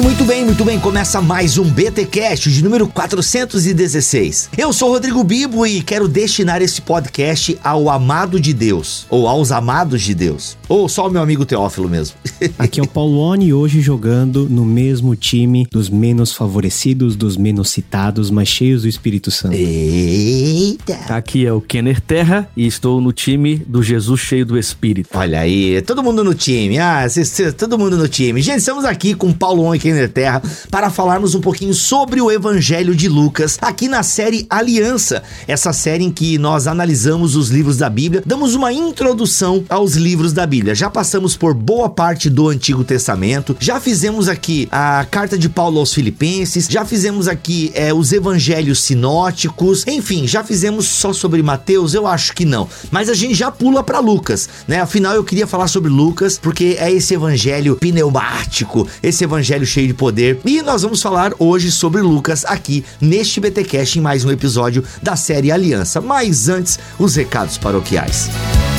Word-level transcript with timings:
muito 0.00 0.24
bem, 0.24 0.42
muito 0.42 0.64
bem. 0.64 0.80
Começa 0.80 1.20
mais 1.20 1.58
um 1.58 1.64
BTcast 1.64 2.50
de 2.50 2.64
número 2.64 2.88
416. 2.88 4.48
Eu 4.56 4.72
sou 4.72 4.90
Rodrigo 4.90 5.22
Bibo 5.22 5.66
e 5.66 5.82
quero 5.82 6.08
destinar 6.08 6.62
esse 6.62 6.80
podcast 6.80 7.58
ao 7.62 7.90
amado 7.90 8.40
de 8.40 8.54
Deus, 8.54 9.06
ou 9.10 9.28
aos 9.28 9.52
amados 9.52 10.00
de 10.00 10.14
Deus, 10.14 10.56
ou 10.66 10.88
só 10.88 11.08
o 11.08 11.10
meu 11.10 11.20
amigo 11.20 11.44
Teófilo 11.44 11.90
mesmo. 11.90 12.16
Aqui 12.58 12.80
é 12.80 12.82
o 12.82 12.86
Paulone 12.86 13.52
hoje 13.52 13.82
jogando 13.82 14.48
no 14.48 14.64
mesmo 14.64 15.14
time 15.14 15.66
dos 15.70 15.90
menos 15.90 16.32
favorecidos, 16.32 17.14
dos 17.14 17.36
menos 17.36 17.68
citados, 17.68 18.30
mas 18.30 18.48
cheios 18.48 18.82
do 18.82 18.88
Espírito 18.88 19.30
Santo. 19.30 19.54
Eita! 19.54 20.94
Aqui 21.08 21.44
é 21.44 21.52
o 21.52 21.60
Kenner 21.60 22.00
Terra 22.00 22.48
e 22.56 22.66
estou 22.66 22.98
no 22.98 23.12
time 23.12 23.56
do 23.56 23.82
Jesus 23.82 24.20
cheio 24.20 24.46
do 24.46 24.58
Espírito. 24.58 25.10
Olha 25.12 25.40
aí, 25.40 25.82
todo 25.82 26.02
mundo 26.02 26.24
no 26.24 26.34
time. 26.34 26.78
Ah, 26.78 27.06
cê, 27.10 27.26
cê, 27.26 27.52
todo 27.52 27.78
mundo 27.78 27.98
no 27.98 28.08
time. 28.08 28.40
Gente, 28.40 28.60
estamos 28.60 28.86
aqui 28.86 29.14
com 29.14 29.30
Paulo 29.32 29.64
On 29.64 29.81
Kenner 29.82 30.08
Terra 30.08 30.40
para 30.70 30.90
falarmos 30.90 31.34
um 31.34 31.40
pouquinho 31.40 31.74
sobre 31.74 32.20
o 32.20 32.30
Evangelho 32.30 32.94
de 32.94 33.08
Lucas, 33.08 33.58
aqui 33.60 33.88
na 33.88 34.04
série 34.04 34.46
Aliança, 34.48 35.24
essa 35.48 35.72
série 35.72 36.04
em 36.04 36.10
que 36.12 36.38
nós 36.38 36.68
analisamos 36.68 37.34
os 37.34 37.48
livros 37.48 37.78
da 37.78 37.90
Bíblia, 37.90 38.22
damos 38.24 38.54
uma 38.54 38.72
introdução 38.72 39.64
aos 39.68 39.94
livros 39.94 40.32
da 40.32 40.46
Bíblia. 40.46 40.72
Já 40.72 40.88
passamos 40.88 41.36
por 41.36 41.52
boa 41.52 41.90
parte 41.90 42.30
do 42.30 42.48
Antigo 42.48 42.84
Testamento, 42.84 43.56
já 43.58 43.80
fizemos 43.80 44.28
aqui 44.28 44.68
a 44.70 45.04
carta 45.10 45.36
de 45.36 45.48
Paulo 45.48 45.80
aos 45.80 45.92
Filipenses, 45.92 46.68
já 46.70 46.84
fizemos 46.84 47.26
aqui 47.26 47.72
é, 47.74 47.92
os 47.92 48.12
evangelhos 48.12 48.80
sinóticos, 48.80 49.84
enfim, 49.88 50.28
já 50.28 50.44
fizemos 50.44 50.86
só 50.86 51.12
sobre 51.12 51.42
Mateus? 51.42 51.92
Eu 51.92 52.06
acho 52.06 52.34
que 52.34 52.44
não. 52.44 52.68
Mas 52.92 53.08
a 53.08 53.14
gente 53.14 53.34
já 53.34 53.50
pula 53.50 53.82
para 53.82 53.98
Lucas, 53.98 54.48
né? 54.68 54.80
Afinal, 54.80 55.14
eu 55.14 55.24
queria 55.24 55.46
falar 55.46 55.66
sobre 55.66 55.90
Lucas, 55.90 56.38
porque 56.38 56.76
é 56.78 56.92
esse 56.92 57.14
evangelho 57.14 57.74
pneumático, 57.74 58.86
esse 59.02 59.24
evangelho 59.24 59.66
cheio 59.72 59.88
de 59.88 59.94
poder. 59.94 60.38
E 60.44 60.60
nós 60.60 60.82
vamos 60.82 61.00
falar 61.00 61.32
hoje 61.38 61.70
sobre 61.70 62.02
Lucas 62.02 62.44
aqui 62.44 62.84
neste 63.00 63.40
BTcast 63.40 63.98
em 63.98 64.02
mais 64.02 64.24
um 64.24 64.30
episódio 64.30 64.84
da 65.02 65.16
série 65.16 65.50
Aliança. 65.50 66.00
Mas 66.00 66.48
antes, 66.48 66.78
os 66.98 67.16
recados 67.16 67.56
paroquiais. 67.56 68.28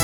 E 0.00 0.03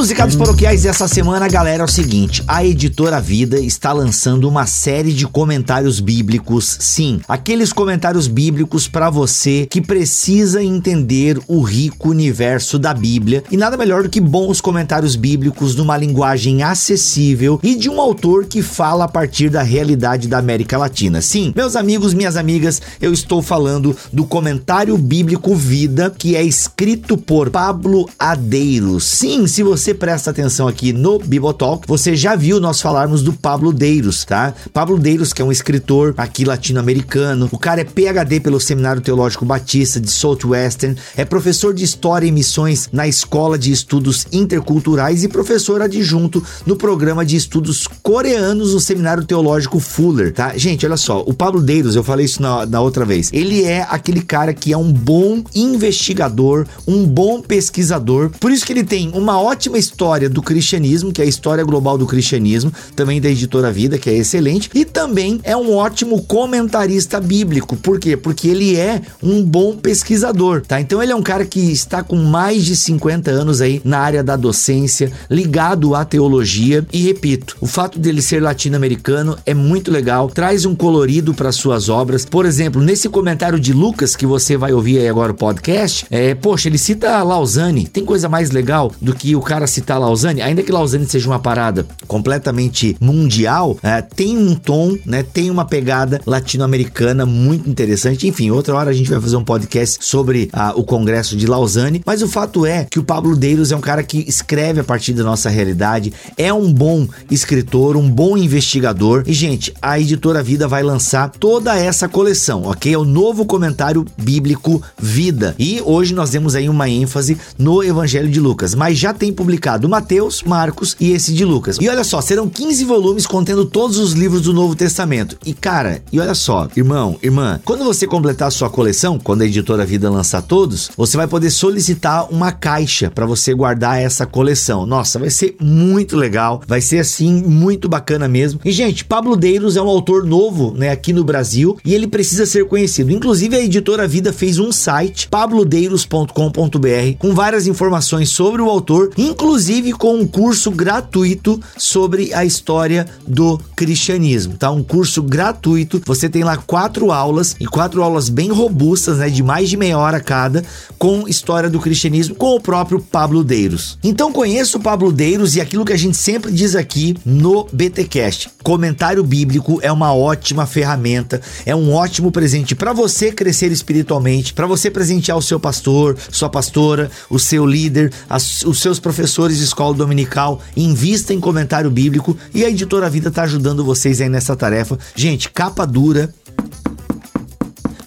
nos 0.00 0.08
recados 0.08 0.34
paroquiais 0.34 0.84
dessa 0.84 1.06
semana, 1.06 1.46
galera, 1.46 1.82
é 1.82 1.84
o 1.84 1.88
seguinte: 1.88 2.42
a 2.48 2.64
editora 2.64 3.20
Vida 3.20 3.60
está 3.60 3.92
lançando 3.92 4.48
uma 4.48 4.64
série 4.64 5.12
de 5.12 5.26
comentários 5.26 6.00
bíblicos. 6.00 6.78
Sim, 6.80 7.20
aqueles 7.28 7.70
comentários 7.70 8.26
bíblicos 8.26 8.88
para 8.88 9.10
você 9.10 9.66
que 9.68 9.78
precisa 9.78 10.64
entender 10.64 11.38
o 11.46 11.60
rico 11.60 12.08
universo 12.08 12.78
da 12.78 12.94
Bíblia. 12.94 13.44
E 13.50 13.58
nada 13.58 13.76
melhor 13.76 14.02
do 14.02 14.08
que 14.08 14.22
bons 14.22 14.58
comentários 14.58 15.16
bíblicos 15.16 15.76
numa 15.76 15.98
linguagem 15.98 16.62
acessível 16.62 17.60
e 17.62 17.74
de 17.74 17.90
um 17.90 18.00
autor 18.00 18.46
que 18.46 18.62
fala 18.62 19.04
a 19.04 19.08
partir 19.08 19.50
da 19.50 19.60
realidade 19.60 20.28
da 20.28 20.38
América 20.38 20.78
Latina. 20.78 21.20
Sim, 21.20 21.52
meus 21.54 21.76
amigos, 21.76 22.14
minhas 22.14 22.38
amigas, 22.38 22.80
eu 23.02 23.12
estou 23.12 23.42
falando 23.42 23.94
do 24.10 24.24
comentário 24.24 24.96
bíblico 24.96 25.54
Vida, 25.54 26.10
que 26.16 26.36
é 26.36 26.42
escrito 26.42 27.18
por 27.18 27.50
Pablo 27.50 28.08
Adeiros. 28.18 29.04
Sim, 29.04 29.46
se 29.46 29.62
você 29.62 29.89
presta 29.94 30.30
atenção 30.30 30.68
aqui 30.68 30.92
no 30.92 31.18
Bibotalk, 31.18 31.86
você 31.86 32.14
já 32.14 32.34
viu 32.36 32.60
nós 32.60 32.80
falarmos 32.80 33.22
do 33.22 33.32
Pablo 33.32 33.72
Deiros, 33.72 34.24
tá? 34.24 34.54
Pablo 34.72 34.98
Deiros, 34.98 35.32
que 35.32 35.42
é 35.42 35.44
um 35.44 35.52
escritor 35.52 36.14
aqui 36.16 36.44
latino-americano, 36.44 37.48
o 37.50 37.58
cara 37.58 37.80
é 37.80 37.84
PhD 37.84 38.40
pelo 38.40 38.60
Seminário 38.60 39.02
Teológico 39.02 39.44
Batista 39.44 40.00
de 40.00 40.10
Southwestern, 40.10 40.96
é 41.16 41.24
professor 41.24 41.74
de 41.74 41.84
História 41.84 42.26
e 42.26 42.32
Missões 42.32 42.88
na 42.92 43.08
Escola 43.08 43.58
de 43.58 43.72
Estudos 43.72 44.26
Interculturais 44.32 45.24
e 45.24 45.28
professor 45.28 45.82
adjunto 45.82 46.42
no 46.66 46.76
programa 46.76 47.24
de 47.24 47.36
estudos 47.36 47.86
coreanos 48.02 48.74
no 48.74 48.80
Seminário 48.80 49.24
Teológico 49.24 49.80
Fuller, 49.80 50.32
tá? 50.32 50.56
Gente, 50.56 50.86
olha 50.86 50.96
só, 50.96 51.20
o 51.20 51.34
Pablo 51.34 51.60
Deiros, 51.60 51.96
eu 51.96 52.04
falei 52.04 52.26
isso 52.26 52.40
na, 52.40 52.66
na 52.66 52.80
outra 52.80 53.04
vez, 53.04 53.30
ele 53.32 53.64
é 53.64 53.86
aquele 53.88 54.22
cara 54.22 54.54
que 54.54 54.72
é 54.72 54.76
um 54.76 54.92
bom 54.92 55.42
investigador, 55.54 56.66
um 56.86 57.04
bom 57.04 57.40
pesquisador, 57.40 58.30
por 58.38 58.52
isso 58.52 58.64
que 58.64 58.72
ele 58.72 58.84
tem 58.84 59.10
uma 59.14 59.40
ótima 59.40 59.78
história 59.80 60.28
do 60.30 60.40
cristianismo, 60.42 61.12
que 61.12 61.20
é 61.20 61.24
a 61.24 61.28
história 61.28 61.64
global 61.64 61.98
do 61.98 62.06
cristianismo, 62.06 62.72
também 62.94 63.20
da 63.20 63.28
editora 63.28 63.72
Vida, 63.72 63.98
que 63.98 64.08
é 64.08 64.14
excelente, 64.14 64.70
e 64.74 64.84
também 64.84 65.40
é 65.42 65.56
um 65.56 65.74
ótimo 65.74 66.22
comentarista 66.22 67.20
bíblico. 67.20 67.76
Por 67.76 67.98
quê? 67.98 68.16
Porque 68.16 68.48
ele 68.48 68.76
é 68.76 69.02
um 69.22 69.42
bom 69.42 69.76
pesquisador, 69.76 70.62
tá? 70.62 70.80
Então 70.80 71.02
ele 71.02 71.12
é 71.12 71.16
um 71.16 71.22
cara 71.22 71.44
que 71.44 71.72
está 71.72 72.02
com 72.02 72.16
mais 72.16 72.64
de 72.64 72.76
50 72.76 73.30
anos 73.30 73.60
aí 73.60 73.80
na 73.84 73.98
área 73.98 74.22
da 74.22 74.36
docência, 74.36 75.10
ligado 75.28 75.94
à 75.94 76.04
teologia, 76.04 76.86
e 76.92 77.02
repito, 77.02 77.56
o 77.60 77.66
fato 77.66 77.98
dele 77.98 78.22
ser 78.22 78.42
latino-americano 78.42 79.36
é 79.46 79.54
muito 79.54 79.90
legal, 79.90 80.28
traz 80.28 80.64
um 80.64 80.74
colorido 80.74 81.34
para 81.34 81.52
suas 81.52 81.88
obras. 81.88 82.24
Por 82.24 82.44
exemplo, 82.44 82.82
nesse 82.82 83.08
comentário 83.08 83.58
de 83.58 83.72
Lucas 83.72 84.14
que 84.14 84.26
você 84.26 84.56
vai 84.56 84.72
ouvir 84.72 84.98
aí 84.98 85.08
agora 85.08 85.32
o 85.32 85.34
podcast, 85.34 86.06
é, 86.10 86.34
poxa, 86.34 86.68
ele 86.68 86.78
cita 86.78 87.22
Lausanne. 87.22 87.86
Tem 87.86 88.04
coisa 88.04 88.28
mais 88.28 88.50
legal 88.50 88.92
do 89.00 89.14
que 89.14 89.34
o 89.34 89.40
cara 89.40 89.66
citar 89.70 89.98
Lausanne, 89.98 90.42
ainda 90.42 90.62
que 90.62 90.72
Lausanne 90.72 91.06
seja 91.06 91.26
uma 91.26 91.38
parada 91.38 91.86
completamente 92.06 92.96
mundial, 93.00 93.78
é, 93.82 94.02
tem 94.02 94.36
um 94.36 94.54
tom, 94.54 94.96
né? 95.06 95.22
Tem 95.22 95.50
uma 95.50 95.64
pegada 95.64 96.20
latino-americana 96.26 97.24
muito 97.24 97.68
interessante. 97.68 98.26
Enfim, 98.26 98.50
outra 98.50 98.74
hora 98.74 98.90
a 98.90 98.92
gente 98.92 99.10
vai 99.10 99.20
fazer 99.20 99.36
um 99.36 99.44
podcast 99.44 99.98
sobre 100.00 100.50
ah, 100.52 100.72
o 100.76 100.84
Congresso 100.84 101.36
de 101.36 101.46
Lausanne. 101.46 102.02
Mas 102.04 102.22
o 102.22 102.28
fato 102.28 102.66
é 102.66 102.86
que 102.90 102.98
o 102.98 103.04
Pablo 103.04 103.36
Deiros 103.36 103.72
é 103.72 103.76
um 103.76 103.80
cara 103.80 104.02
que 104.02 104.18
escreve 104.28 104.80
a 104.80 104.84
partir 104.84 105.12
da 105.12 105.22
nossa 105.22 105.48
realidade, 105.48 106.12
é 106.36 106.52
um 106.52 106.72
bom 106.72 107.06
escritor, 107.30 107.96
um 107.96 108.10
bom 108.10 108.36
investigador. 108.36 109.22
E, 109.26 109.32
gente, 109.32 109.72
a 109.80 109.98
editora 109.98 110.42
Vida 110.42 110.66
vai 110.66 110.82
lançar 110.82 111.30
toda 111.30 111.76
essa 111.76 112.08
coleção, 112.08 112.64
ok? 112.64 112.94
É 112.94 112.98
o 112.98 113.04
novo 113.04 113.44
comentário 113.44 114.04
bíblico 114.16 114.82
Vida. 114.98 115.54
E 115.58 115.80
hoje 115.84 116.14
nós 116.14 116.30
demos 116.30 116.54
aí 116.54 116.68
uma 116.68 116.88
ênfase 116.88 117.38
no 117.58 117.82
Evangelho 117.82 118.28
de 118.28 118.40
Lucas, 118.40 118.74
mas 118.74 118.98
já 118.98 119.12
tem 119.12 119.32
publicado 119.60 119.88
Mateus, 119.90 120.42
Marcos 120.42 120.96
e 120.98 121.12
esse 121.12 121.34
de 121.34 121.44
Lucas. 121.44 121.76
E 121.78 121.88
olha 121.88 122.02
só, 122.02 122.22
serão 122.22 122.48
15 122.48 122.82
volumes 122.84 123.26
contendo 123.26 123.66
todos 123.66 123.98
os 123.98 124.12
livros 124.12 124.40
do 124.40 124.54
Novo 124.54 124.74
Testamento. 124.74 125.36
E 125.44 125.52
cara, 125.52 126.02
e 126.10 126.18
olha 126.18 126.34
só, 126.34 126.66
irmão, 126.74 127.18
irmã, 127.22 127.60
quando 127.62 127.84
você 127.84 128.06
completar 128.06 128.50
sua 128.50 128.70
coleção, 128.70 129.18
quando 129.18 129.42
a 129.42 129.46
editora 129.46 129.84
Vida 129.84 130.08
lançar 130.10 130.40
todos, 130.40 130.90
você 130.96 131.16
vai 131.16 131.26
poder 131.26 131.50
solicitar 131.50 132.32
uma 132.32 132.52
caixa 132.52 133.10
para 133.10 133.26
você 133.26 133.52
guardar 133.52 134.00
essa 134.00 134.24
coleção. 134.24 134.86
Nossa, 134.86 135.18
vai 135.18 135.28
ser 135.28 135.56
muito 135.60 136.16
legal, 136.16 136.62
vai 136.66 136.80
ser 136.80 137.00
assim 137.00 137.42
muito 137.42 137.86
bacana 137.86 138.26
mesmo. 138.26 138.60
E 138.64 138.72
gente, 138.72 139.04
Pablo 139.04 139.36
Deiros 139.36 139.76
é 139.76 139.82
um 139.82 139.88
autor 139.88 140.24
novo, 140.24 140.72
né, 140.74 140.90
aqui 140.90 141.12
no 141.12 141.22
Brasil 141.22 141.76
e 141.84 141.94
ele 141.94 142.06
precisa 142.06 142.46
ser 142.46 142.64
conhecido. 142.66 143.12
Inclusive 143.12 143.56
a 143.56 143.60
editora 143.60 144.08
Vida 144.08 144.32
fez 144.32 144.58
um 144.58 144.72
site, 144.72 145.28
pablodeiros.com.br, 145.28 147.18
com 147.18 147.34
várias 147.34 147.66
informações 147.66 148.30
sobre 148.30 148.62
o 148.62 148.70
autor, 148.70 149.10
inclusive 149.18 149.49
com 149.92 150.14
um 150.14 150.26
curso 150.26 150.70
gratuito 150.70 151.60
sobre 151.76 152.32
a 152.32 152.44
história 152.44 153.04
do 153.26 153.58
cristianismo, 153.74 154.54
tá? 154.56 154.70
Um 154.70 154.82
curso 154.82 155.22
gratuito. 155.22 156.00
Você 156.06 156.28
tem 156.28 156.44
lá 156.44 156.56
quatro 156.56 157.10
aulas 157.10 157.56
e 157.58 157.66
quatro 157.66 158.00
aulas 158.00 158.28
bem 158.28 158.50
robustas, 158.50 159.18
né? 159.18 159.28
De 159.28 159.42
mais 159.42 159.68
de 159.68 159.76
meia 159.76 159.98
hora 159.98 160.20
cada, 160.20 160.64
com 160.98 161.26
história 161.26 161.68
do 161.68 161.80
cristianismo, 161.80 162.36
com 162.36 162.54
o 162.54 162.60
próprio 162.60 163.00
Pablo 163.00 163.42
Deiros. 163.42 163.98
Então 164.04 164.32
conheça 164.32 164.78
o 164.78 164.80
Pablo 164.80 165.10
Deiros 165.10 165.56
e 165.56 165.60
aquilo 165.60 165.84
que 165.84 165.92
a 165.92 165.98
gente 165.98 166.16
sempre 166.16 166.52
diz 166.52 166.76
aqui 166.76 167.16
no 167.24 167.66
BTcast. 167.72 168.50
Comentário 168.62 169.24
bíblico 169.24 169.80
é 169.82 169.90
uma 169.90 170.14
ótima 170.14 170.64
ferramenta, 170.64 171.40
é 171.66 171.74
um 171.74 171.92
ótimo 171.92 172.30
presente 172.30 172.76
para 172.76 172.92
você 172.92 173.32
crescer 173.32 173.72
espiritualmente, 173.72 174.52
para 174.52 174.66
você 174.66 174.90
presentear 174.90 175.36
o 175.36 175.42
seu 175.42 175.58
pastor, 175.58 176.16
sua 176.30 176.48
pastora, 176.48 177.10
o 177.28 177.38
seu 177.38 177.66
líder, 177.66 178.12
as, 178.28 178.62
os 178.62 178.80
seus 178.80 179.00
professores 179.00 179.39
de 179.48 179.64
escola 179.64 179.94
dominical. 179.94 180.60
Invista 180.76 181.32
em 181.32 181.40
comentário 181.40 181.90
bíblico 181.90 182.36
e 182.54 182.64
a 182.64 182.68
editora 182.68 183.08
Vida 183.08 183.28
está 183.28 183.42
ajudando 183.42 183.84
vocês 183.84 184.20
aí 184.20 184.28
nessa 184.28 184.54
tarefa. 184.54 184.98
Gente, 185.14 185.50
capa 185.50 185.86
dura 185.86 186.32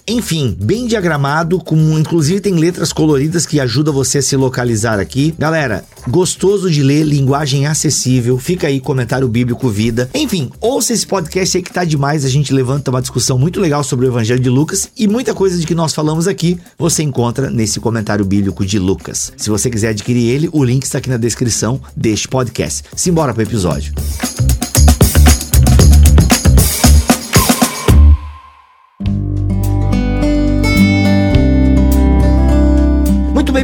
Enfim, 0.06 0.54
bem 0.60 0.86
diagramado, 0.86 1.58
com 1.58 1.98
inclusive 1.98 2.38
tem 2.38 2.54
letras 2.54 2.92
coloridas 2.92 3.46
que 3.46 3.58
ajudam 3.58 3.92
você 3.92 4.18
a 4.18 4.22
se 4.22 4.36
localizar 4.36 4.98
aqui. 4.98 5.34
Galera, 5.38 5.82
gostoso 6.08 6.70
de 6.70 6.82
ler, 6.82 7.04
linguagem 7.04 7.66
acessível. 7.66 8.36
Fica 8.38 8.66
aí 8.66 8.80
comentário 8.80 9.26
bíblico 9.26 9.70
vida. 9.70 10.10
Enfim, 10.14 10.50
ouça 10.60 10.92
esse 10.92 11.06
podcast 11.06 11.56
aí 11.56 11.62
que 11.62 11.72
tá 11.72 11.84
demais. 11.84 12.24
A 12.24 12.28
gente 12.28 12.52
levanta 12.52 12.90
uma 12.90 13.00
discussão 13.00 13.38
muito 13.38 13.58
legal 13.58 13.82
sobre 13.82 14.04
o 14.04 14.10
Evangelho 14.10 14.40
de 14.40 14.50
Lucas 14.50 14.90
e 14.94 15.08
muita 15.08 15.32
coisa 15.32 15.58
de 15.58 15.66
que 15.66 15.74
nós 15.74 15.94
falamos 15.94 16.28
aqui 16.28 16.58
você 16.78 17.02
encontra 17.02 17.48
nesse 17.48 17.80
comentário 17.80 18.26
bíblico 18.26 18.66
de 18.66 18.78
Lucas. 18.78 19.32
Se 19.38 19.48
você 19.48 19.70
quiser 19.70 19.88
adquirir 19.88 20.28
ele, 20.28 20.50
o 20.52 20.62
link 20.62 20.82
está 20.82 20.98
aqui 20.98 21.08
na 21.08 21.16
descrição 21.16 21.80
deste 21.96 22.28
podcast. 22.28 22.84
Simbora 22.94 23.32
pro 23.32 23.42
episódio. 23.42 23.94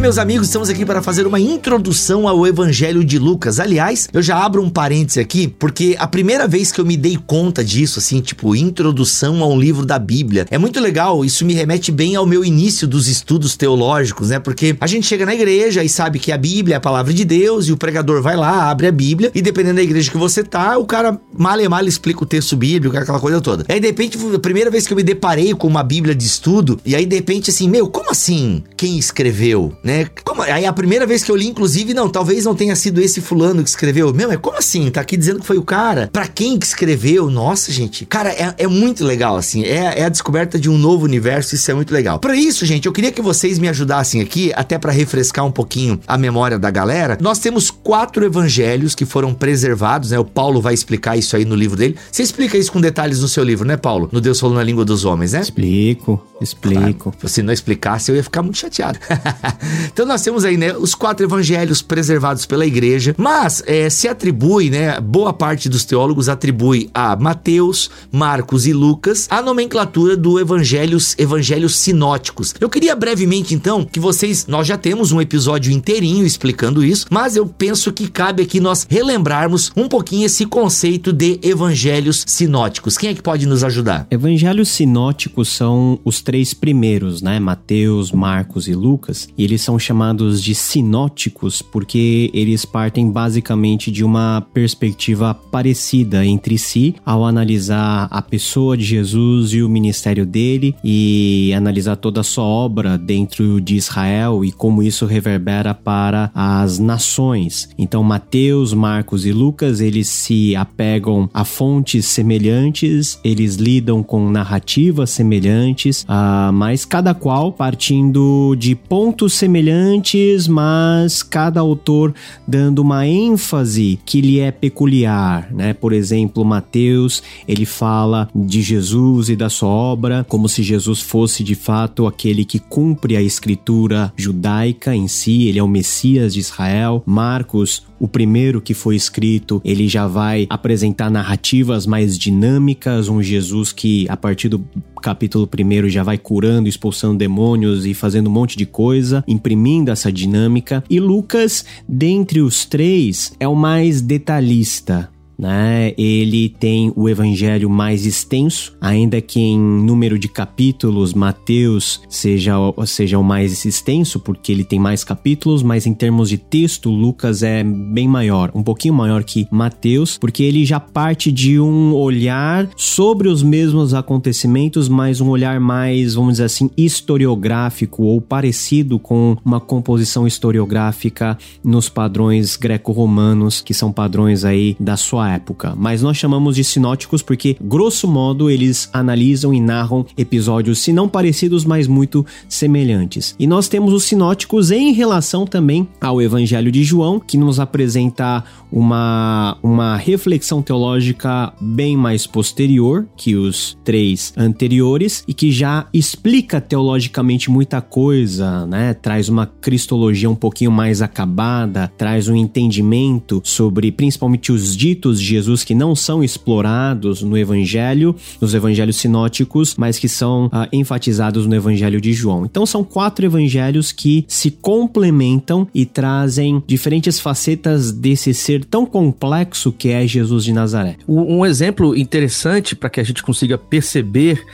Meus 0.01 0.17
amigos? 0.17 0.47
Estamos 0.47 0.71
aqui 0.71 0.87
para 0.87 1.03
fazer 1.03 1.27
uma 1.27 1.39
introdução 1.39 2.27
ao 2.27 2.47
Evangelho 2.47 3.05
de 3.05 3.19
Lucas. 3.19 3.61
Aliás, 3.61 4.09
eu 4.11 4.23
já 4.23 4.43
abro 4.43 4.63
um 4.63 4.71
parêntese 4.71 5.21
aqui, 5.21 5.47
porque 5.47 5.95
a 5.99 6.07
primeira 6.07 6.49
vez 6.49 6.73
que 6.73 6.81
eu 6.81 6.87
me 6.87 6.97
dei 6.97 7.19
conta 7.27 7.63
disso, 7.63 7.99
assim, 7.99 8.21
tipo, 8.23 8.57
introdução 8.57 9.43
a 9.43 9.47
um 9.47 9.61
livro 9.61 9.85
da 9.85 9.99
Bíblia, 9.99 10.47
é 10.51 10.57
muito 10.57 10.81
legal. 10.81 11.23
Isso 11.23 11.45
me 11.45 11.53
remete 11.53 11.93
bem 11.93 12.17
ao 12.17 12.25
meu 12.25 12.43
início 12.43 12.89
dos 12.89 13.09
estudos 13.09 13.59
teológicos, 13.59 14.31
né? 14.31 14.39
Porque 14.39 14.75
a 14.81 14.87
gente 14.87 15.07
chega 15.07 15.27
na 15.27 15.35
igreja 15.35 15.85
e 15.85 15.89
sabe 15.89 16.19
que 16.19 16.33
a 16.33 16.39
Bíblia 16.39 16.77
é 16.77 16.79
a 16.79 16.81
palavra 16.81 17.13
de 17.13 17.25
Deus 17.27 17.69
e 17.69 17.73
o 17.73 17.77
pregador 17.77 18.23
vai 18.23 18.37
lá, 18.37 18.71
abre 18.71 18.87
a 18.87 18.93
Bíblia 18.93 19.31
e 19.35 19.43
dependendo 19.43 19.77
da 19.77 19.83
igreja 19.83 20.11
que 20.11 20.17
você 20.17 20.43
tá, 20.43 20.79
o 20.79 20.87
cara 20.87 21.21
mal 21.37 21.61
e 21.61 21.69
mal 21.69 21.85
explica 21.85 22.23
o 22.23 22.27
texto 22.27 22.57
bíblico, 22.57 22.97
aquela 22.97 23.21
coisa 23.21 23.39
toda. 23.43 23.67
Aí 23.69 23.79
de 23.79 23.89
repente, 23.89 24.19
a 24.35 24.39
primeira 24.39 24.71
vez 24.71 24.87
que 24.87 24.95
eu 24.95 24.97
me 24.97 25.03
deparei 25.03 25.53
com 25.53 25.67
uma 25.67 25.83
Bíblia 25.83 26.15
de 26.15 26.25
estudo, 26.25 26.81
e 26.87 26.97
aí 26.97 27.05
de 27.05 27.17
repente 27.17 27.51
assim, 27.51 27.69
meu, 27.69 27.87
como 27.87 28.11
assim? 28.11 28.63
Quem 28.79 28.99
escreveu? 28.99 29.75
Né? 29.91 30.07
Como, 30.25 30.43
aí 30.43 30.65
a 30.65 30.73
primeira 30.73 31.05
vez 31.05 31.25
que 31.25 31.31
eu 31.31 31.37
li, 31.37 31.49
inclusive, 31.49 31.93
não, 31.93 32.09
talvez 32.09 32.45
não 32.45 32.55
tenha 32.55 32.77
sido 32.77 33.01
esse 33.01 33.21
fulano 33.21 33.63
que 33.63 33.69
escreveu. 33.69 34.15
Meu, 34.15 34.31
é 34.31 34.37
como 34.37 34.57
assim? 34.57 34.89
Tá 34.91 35.01
aqui 35.01 35.17
dizendo 35.17 35.41
que 35.41 35.47
foi 35.47 35.59
o 35.59 35.63
cara. 35.63 36.09
Pra 36.13 36.29
quem 36.29 36.59
que 36.59 36.65
escreveu? 36.65 37.29
Nossa, 37.29 37.73
gente. 37.73 38.07
Cara, 38.07 38.31
é, 38.31 38.55
é 38.57 38.67
muito 38.69 39.05
legal, 39.05 39.37
assim. 39.37 39.65
É, 39.65 40.01
é 40.01 40.05
a 40.05 40.09
descoberta 40.09 40.59
de 40.59 40.71
um 40.71 40.79
novo 40.79 41.05
universo, 41.05 41.55
isso 41.55 41.71
é 41.71 41.75
muito 41.75 41.93
legal. 41.93 42.19
Para 42.21 42.37
isso, 42.37 42.65
gente, 42.65 42.87
eu 42.87 42.93
queria 42.93 43.11
que 43.11 43.21
vocês 43.21 43.59
me 43.59 43.69
ajudassem 43.69 44.21
aqui, 44.21 44.53
até 44.55 44.79
para 44.79 44.93
refrescar 44.93 45.45
um 45.45 45.51
pouquinho 45.51 46.01
a 46.07 46.17
memória 46.17 46.59
da 46.59 46.71
galera. 46.71 47.19
Nós 47.21 47.39
temos 47.41 47.71
quatro 47.71 48.25
evangelhos 48.25 48.95
que 48.95 49.05
foram 49.05 49.35
preservados, 49.35 50.13
né? 50.13 50.19
O 50.19 50.25
Paulo 50.25 50.61
vai 50.61 50.75
explicar 50.75 51.17
isso 51.17 51.35
aí 51.37 51.45
no 51.45 51.57
livro 51.57 51.77
dele. 51.77 51.97
Você 52.11 52.23
explica 52.23 52.57
isso 52.57 52.71
com 52.71 52.81
detalhes 52.81 53.21
no 53.21 53.29
seu 53.29 53.43
livro, 53.43 53.67
né, 53.67 53.77
Paulo? 53.77 54.09
No 54.13 54.21
Deus 54.21 54.39
falou 54.39 54.55
na 54.55 54.63
língua 54.63 54.85
dos 54.85 55.05
homens, 55.05 55.33
né? 55.33 55.41
Explico, 55.41 56.23
explico. 56.41 57.13
Claro, 57.13 57.29
se 57.29 57.43
não 57.43 57.53
explicasse, 57.53 58.11
eu 58.11 58.17
ia 58.17 58.23
ficar 58.23 58.43
muito 58.43 58.59
chateado. 58.59 58.99
Então 59.93 60.07
nós 60.07 60.23
temos 60.23 60.45
aí, 60.45 60.57
né, 60.57 60.75
os 60.77 60.95
quatro 60.95 61.27
evangelhos 61.27 61.83
preservados 61.83 62.47
pela 62.47 62.65
igreja, 62.65 63.15
mas 63.19 63.63
é, 63.67 63.91
se 63.91 64.09
atribui, 64.09 64.71
né, 64.71 65.01
boa 65.01 65.33
parte 65.33 65.69
dos 65.69 65.85
teólogos 65.85 66.29
atribui 66.29 66.89
a 66.95 67.17
Mateus, 67.17 67.91
Marcos 68.11 68.67
e 68.67 68.73
Lucas 68.73 69.27
a 69.29 69.43
nomenclatura 69.43 70.17
do 70.17 70.39
evangelhos, 70.39 71.15
evangelhos 71.19 71.77
sinóticos. 71.77 72.55
Eu 72.61 72.71
queria 72.71 72.95
brevemente 72.95 73.55
então 73.55 73.85
que 73.85 74.01
vocês, 74.01 74.47
nós 74.47 74.67
já 74.67 74.79
temos 74.79 75.13
um 75.13 75.21
episódio 75.21 75.73
inteirinho 75.73 76.25
explicando 76.25 76.85
isso, 76.85 77.07
mas 77.11 77.37
eu 77.37 77.47
penso 77.47 77.93
que 77.93 78.09
cabe 78.09 78.43
aqui 78.43 78.61
nós 78.61 78.87
relembrarmos 78.89 79.73
um 79.77 79.89
pouquinho 79.89 80.27
esse 80.27 80.47
conceito 80.47 81.13
de 81.13 81.39
evangelhos 81.43 82.25
sinóticos. 82.27 82.97
Quem 82.97 83.11
é 83.11 83.15
que 83.15 83.23
pode 83.23 83.47
nos 83.47 83.65
ajudar? 83.65 84.07
Evangelhos 84.11 84.69
sinóticos 84.69 85.49
são 85.49 85.99
os 86.05 86.23
três 86.31 86.55
primeiros, 86.55 87.21
né? 87.21 87.41
Mateus, 87.41 88.13
Marcos 88.13 88.69
e 88.69 88.73
Lucas, 88.73 89.29
e 89.37 89.43
eles 89.43 89.63
são 89.63 89.81
chamados 89.81 90.41
de 90.41 90.55
sinóticos 90.55 91.61
porque 91.61 92.31
eles 92.33 92.65
partem 92.65 93.11
basicamente 93.11 93.91
de 93.91 94.05
uma 94.05 94.41
perspectiva 94.55 95.35
parecida 95.35 96.25
entre 96.25 96.57
si 96.57 96.95
ao 97.05 97.25
analisar 97.25 98.07
a 98.13 98.23
pessoa 98.23 98.77
de 98.77 98.85
Jesus 98.85 99.53
e 99.55 99.61
o 99.61 99.69
ministério 99.69 100.25
dele 100.25 100.73
e 100.85 101.53
analisar 101.53 101.97
toda 101.97 102.21
a 102.21 102.23
sua 102.23 102.45
obra 102.45 102.97
dentro 102.97 103.61
de 103.61 103.75
Israel 103.75 104.45
e 104.45 104.53
como 104.53 104.85
isso 104.85 105.07
reverbera 105.07 105.75
para 105.75 106.31
as 106.33 106.79
nações. 106.79 107.71
Então 107.77 108.05
Mateus, 108.05 108.73
Marcos 108.73 109.27
e 109.27 109.33
Lucas, 109.33 109.81
eles 109.81 110.07
se 110.07 110.55
apegam 110.55 111.29
a 111.35 111.45
fontes 111.45 112.07
semelhantes, 112.07 113.19
eles 113.25 113.57
lidam 113.57 114.01
com 114.01 114.31
narrativas 114.31 115.11
semelhantes, 115.11 116.07
uh, 116.21 116.53
mas 116.53 116.85
cada 116.85 117.15
qual 117.15 117.53
partindo 117.53 118.55
de 118.57 118.75
pontos 118.75 119.35
semelhantes 119.35 119.71
semelhantes, 119.71 120.49
mas 120.49 121.23
cada 121.23 121.61
autor 121.61 122.15
dando 122.47 122.81
uma 122.81 123.07
ênfase 123.07 123.99
que 124.05 124.21
lhe 124.21 124.41
é 124.41 124.51
peculiar, 124.51 125.53
né? 125.53 125.73
Por 125.73 125.93
exemplo, 125.93 126.45
Mateus, 126.45 127.23
ele 127.47 127.65
fala 127.65 128.29
de 128.35 128.63
Jesus 128.63 129.29
e 129.29 129.37
da 129.37 129.49
sua 129.49 129.69
obra 129.69 130.25
como 130.29 130.49
se 130.49 130.63
Jesus 130.63 131.01
fosse 131.01 131.45
de 131.45 131.55
fato 131.55 132.07
aquele 132.07 132.45
que 132.45 132.59
cumpre 132.59 133.17
a 133.17 133.23
escritura 133.23 134.13
judaica 134.17 134.95
em 134.95 135.09
si, 135.09 135.47
ele 135.47 135.59
é 135.59 135.63
o 135.63 135.69
Messias 135.69 136.35
de 136.35 136.41
Israel. 136.41 137.03
Marcos, 137.07 137.85
o 138.01 138.09
primeiro 138.09 138.61
que 138.61 138.73
foi 138.73 138.97
escrito, 138.97 139.61
ele 139.65 139.87
já 139.87 140.07
vai 140.07 140.47
apresentar 140.49 141.11
narrativas 141.11 141.87
mais 141.87 142.19
dinâmicas, 142.19 143.09
um 143.09 143.23
Jesus 143.23 143.73
que 143.73 144.09
a 144.09 144.17
partir 144.17 144.49
do 144.49 144.65
capítulo 145.03 145.47
primeiro 145.47 145.89
já 145.89 146.03
vai 146.03 146.17
curando, 146.17 146.69
expulsando 146.69 147.19
demônios 147.19 147.85
e 147.85 147.93
fazendo 147.93 148.29
um 148.29 148.33
monte 148.33 148.57
de 148.57 148.65
coisa, 148.67 149.23
imprimindo 149.29 149.91
essa 149.91 150.11
dinâmica. 150.11 150.83
E 150.89 150.99
Lucas, 150.99 151.65
dentre 151.87 152.41
os 152.41 152.65
três, 152.65 153.35
é 153.39 153.47
o 153.47 153.55
mais 153.55 154.01
detalhista 154.01 155.11
né? 155.41 155.95
Ele 155.97 156.51
tem 156.51 156.93
o 156.95 157.09
evangelho 157.09 157.71
mais 157.71 158.05
extenso, 158.05 158.77
ainda 158.79 159.21
que 159.23 159.41
em 159.41 159.59
número 159.59 160.19
de 160.19 160.29
capítulos 160.29 161.15
Mateus 161.15 162.03
seja, 162.09 162.55
seja 162.87 163.19
o 163.19 163.25
mais 163.25 163.65
extenso, 163.65 164.21
porque 164.21 164.53
ele 164.53 164.65
tem 164.65 164.79
mais 164.79 165.03
capítulos, 165.03 165.63
mas 165.63 165.87
em 165.87 165.95
termos 165.95 166.29
de 166.29 166.37
texto, 166.37 166.91
Lucas 166.91 167.43
é 167.43 167.65
bem 167.65 168.07
maior, 168.07 168.51
um 168.55 168.63
pouquinho 168.63 168.93
maior 168.93 169.25
que 169.25 169.49
Mateus, 169.51 170.19
porque 170.19 170.43
ele 170.43 170.65
já 170.67 170.79
parte 170.79 171.33
de 171.33 171.59
um 171.59 171.95
olhar 171.95 172.69
sobre 172.77 173.29
os 173.29 173.43
mesmos 173.43 173.95
acontecimentos, 173.95 174.89
mas 174.89 175.23
um 175.23 175.31
olhar 175.31 175.59
mais, 175.59 176.15
vamos 176.15 176.35
dizer 176.35 176.45
assim, 176.45 176.71
historiográfico 176.77 178.03
ou 178.03 178.21
parecido 178.21 178.99
com 178.99 179.39
uma 179.43 179.61
composição 179.61 180.27
historiográfica 180.27 181.39
nos 181.65 181.89
padrões 181.89 182.57
greco-romanos, 182.57 183.63
que 183.63 183.73
são 183.73 183.91
padrões 183.91 184.45
aí 184.45 184.77
da 184.79 184.97
sua 184.97 185.30
época, 185.35 185.75
mas 185.77 186.03
nós 186.03 186.17
chamamos 186.17 186.57
de 186.57 186.65
sinóticos 186.65 187.23
porque, 187.23 187.57
grosso 187.61 188.07
modo, 188.09 188.51
eles 188.51 188.89
analisam 188.93 189.53
e 189.55 189.61
narram 189.61 190.05
episódios, 190.17 190.79
se 190.79 190.93
não 190.93 191.09
parecidos, 191.09 191.65
mas 191.65 191.87
muito 191.87 192.25
semelhantes. 192.49 193.35
E 193.39 193.47
nós 193.47 193.69
temos 193.69 193.93
os 193.93 194.05
sinóticos 194.05 194.71
em 194.71 194.93
relação 194.93 195.47
também 195.47 195.89
ao 196.01 196.21
Evangelho 196.21 196.71
de 196.71 196.83
João, 196.83 197.21
que 197.21 197.37
nos 197.37 197.61
apresenta 197.61 198.45
uma, 198.71 199.57
uma 199.63 199.97
reflexão 199.97 200.63
teológica 200.63 201.53
bem 201.61 201.97
mais 201.97 202.27
posterior 202.27 203.07
que 203.17 203.35
os 203.35 203.77
três 203.85 204.33
anteriores 204.37 205.25
e 205.27 205.35
que 205.35 205.51
já 205.51 205.87
explica 205.93 206.61
teologicamente 206.61 207.51
muita 207.51 207.81
coisa, 207.81 208.67
né? 208.67 208.95
Traz 208.95 209.29
uma 209.29 209.47
cristologia 209.47 210.31
um 210.31 210.35
pouquinho 210.35 210.71
mais 210.71 211.03
acabada, 211.03 211.91
traz 211.97 212.29
um 212.29 212.37
entendimento 212.37 213.41
sobre 213.45 213.91
principalmente 213.91 214.53
os 214.53 214.77
ditos 214.77 215.20
de 215.21 215.27
Jesus 215.27 215.63
que 215.63 215.75
não 215.75 215.95
são 215.95 216.25
explorados 216.25 217.23
no 217.23 217.37
Evangelho, 217.37 218.17
nos 218.41 218.55
Evangelhos 218.55 218.97
sinóticos, 218.97 219.75
mas 219.77 219.99
que 219.99 220.09
são 220.09 220.47
uh, 220.47 220.67
enfatizados 220.73 221.47
no 221.47 221.55
Evangelho 221.55 222.01
de 222.01 222.13
João. 222.13 222.45
Então 222.45 222.67
são 222.67 222.83
quatro 222.83 223.25
evangelhos 223.25 223.93
que 223.93 224.25
se 224.27 224.51
complementam 224.51 225.67
e 225.75 225.85
trazem 225.85 226.63
diferentes 226.67 227.21
facetas 227.21 227.93
desse 227.93 228.35
ser 228.35 228.65
tão 228.65 228.87
complexo 228.87 229.73
que 229.73 229.91
é 229.91 230.07
Jesus 230.07 230.45
de 230.45 230.53
Nazaré. 230.53 230.97
Um 231.09 231.45
exemplo 231.45 231.97
interessante 231.97 232.75
para 232.75 232.91
que 232.91 233.01
a 233.01 233.05
gente 233.05 233.23
consiga 233.23 233.57
perceber 233.59 234.45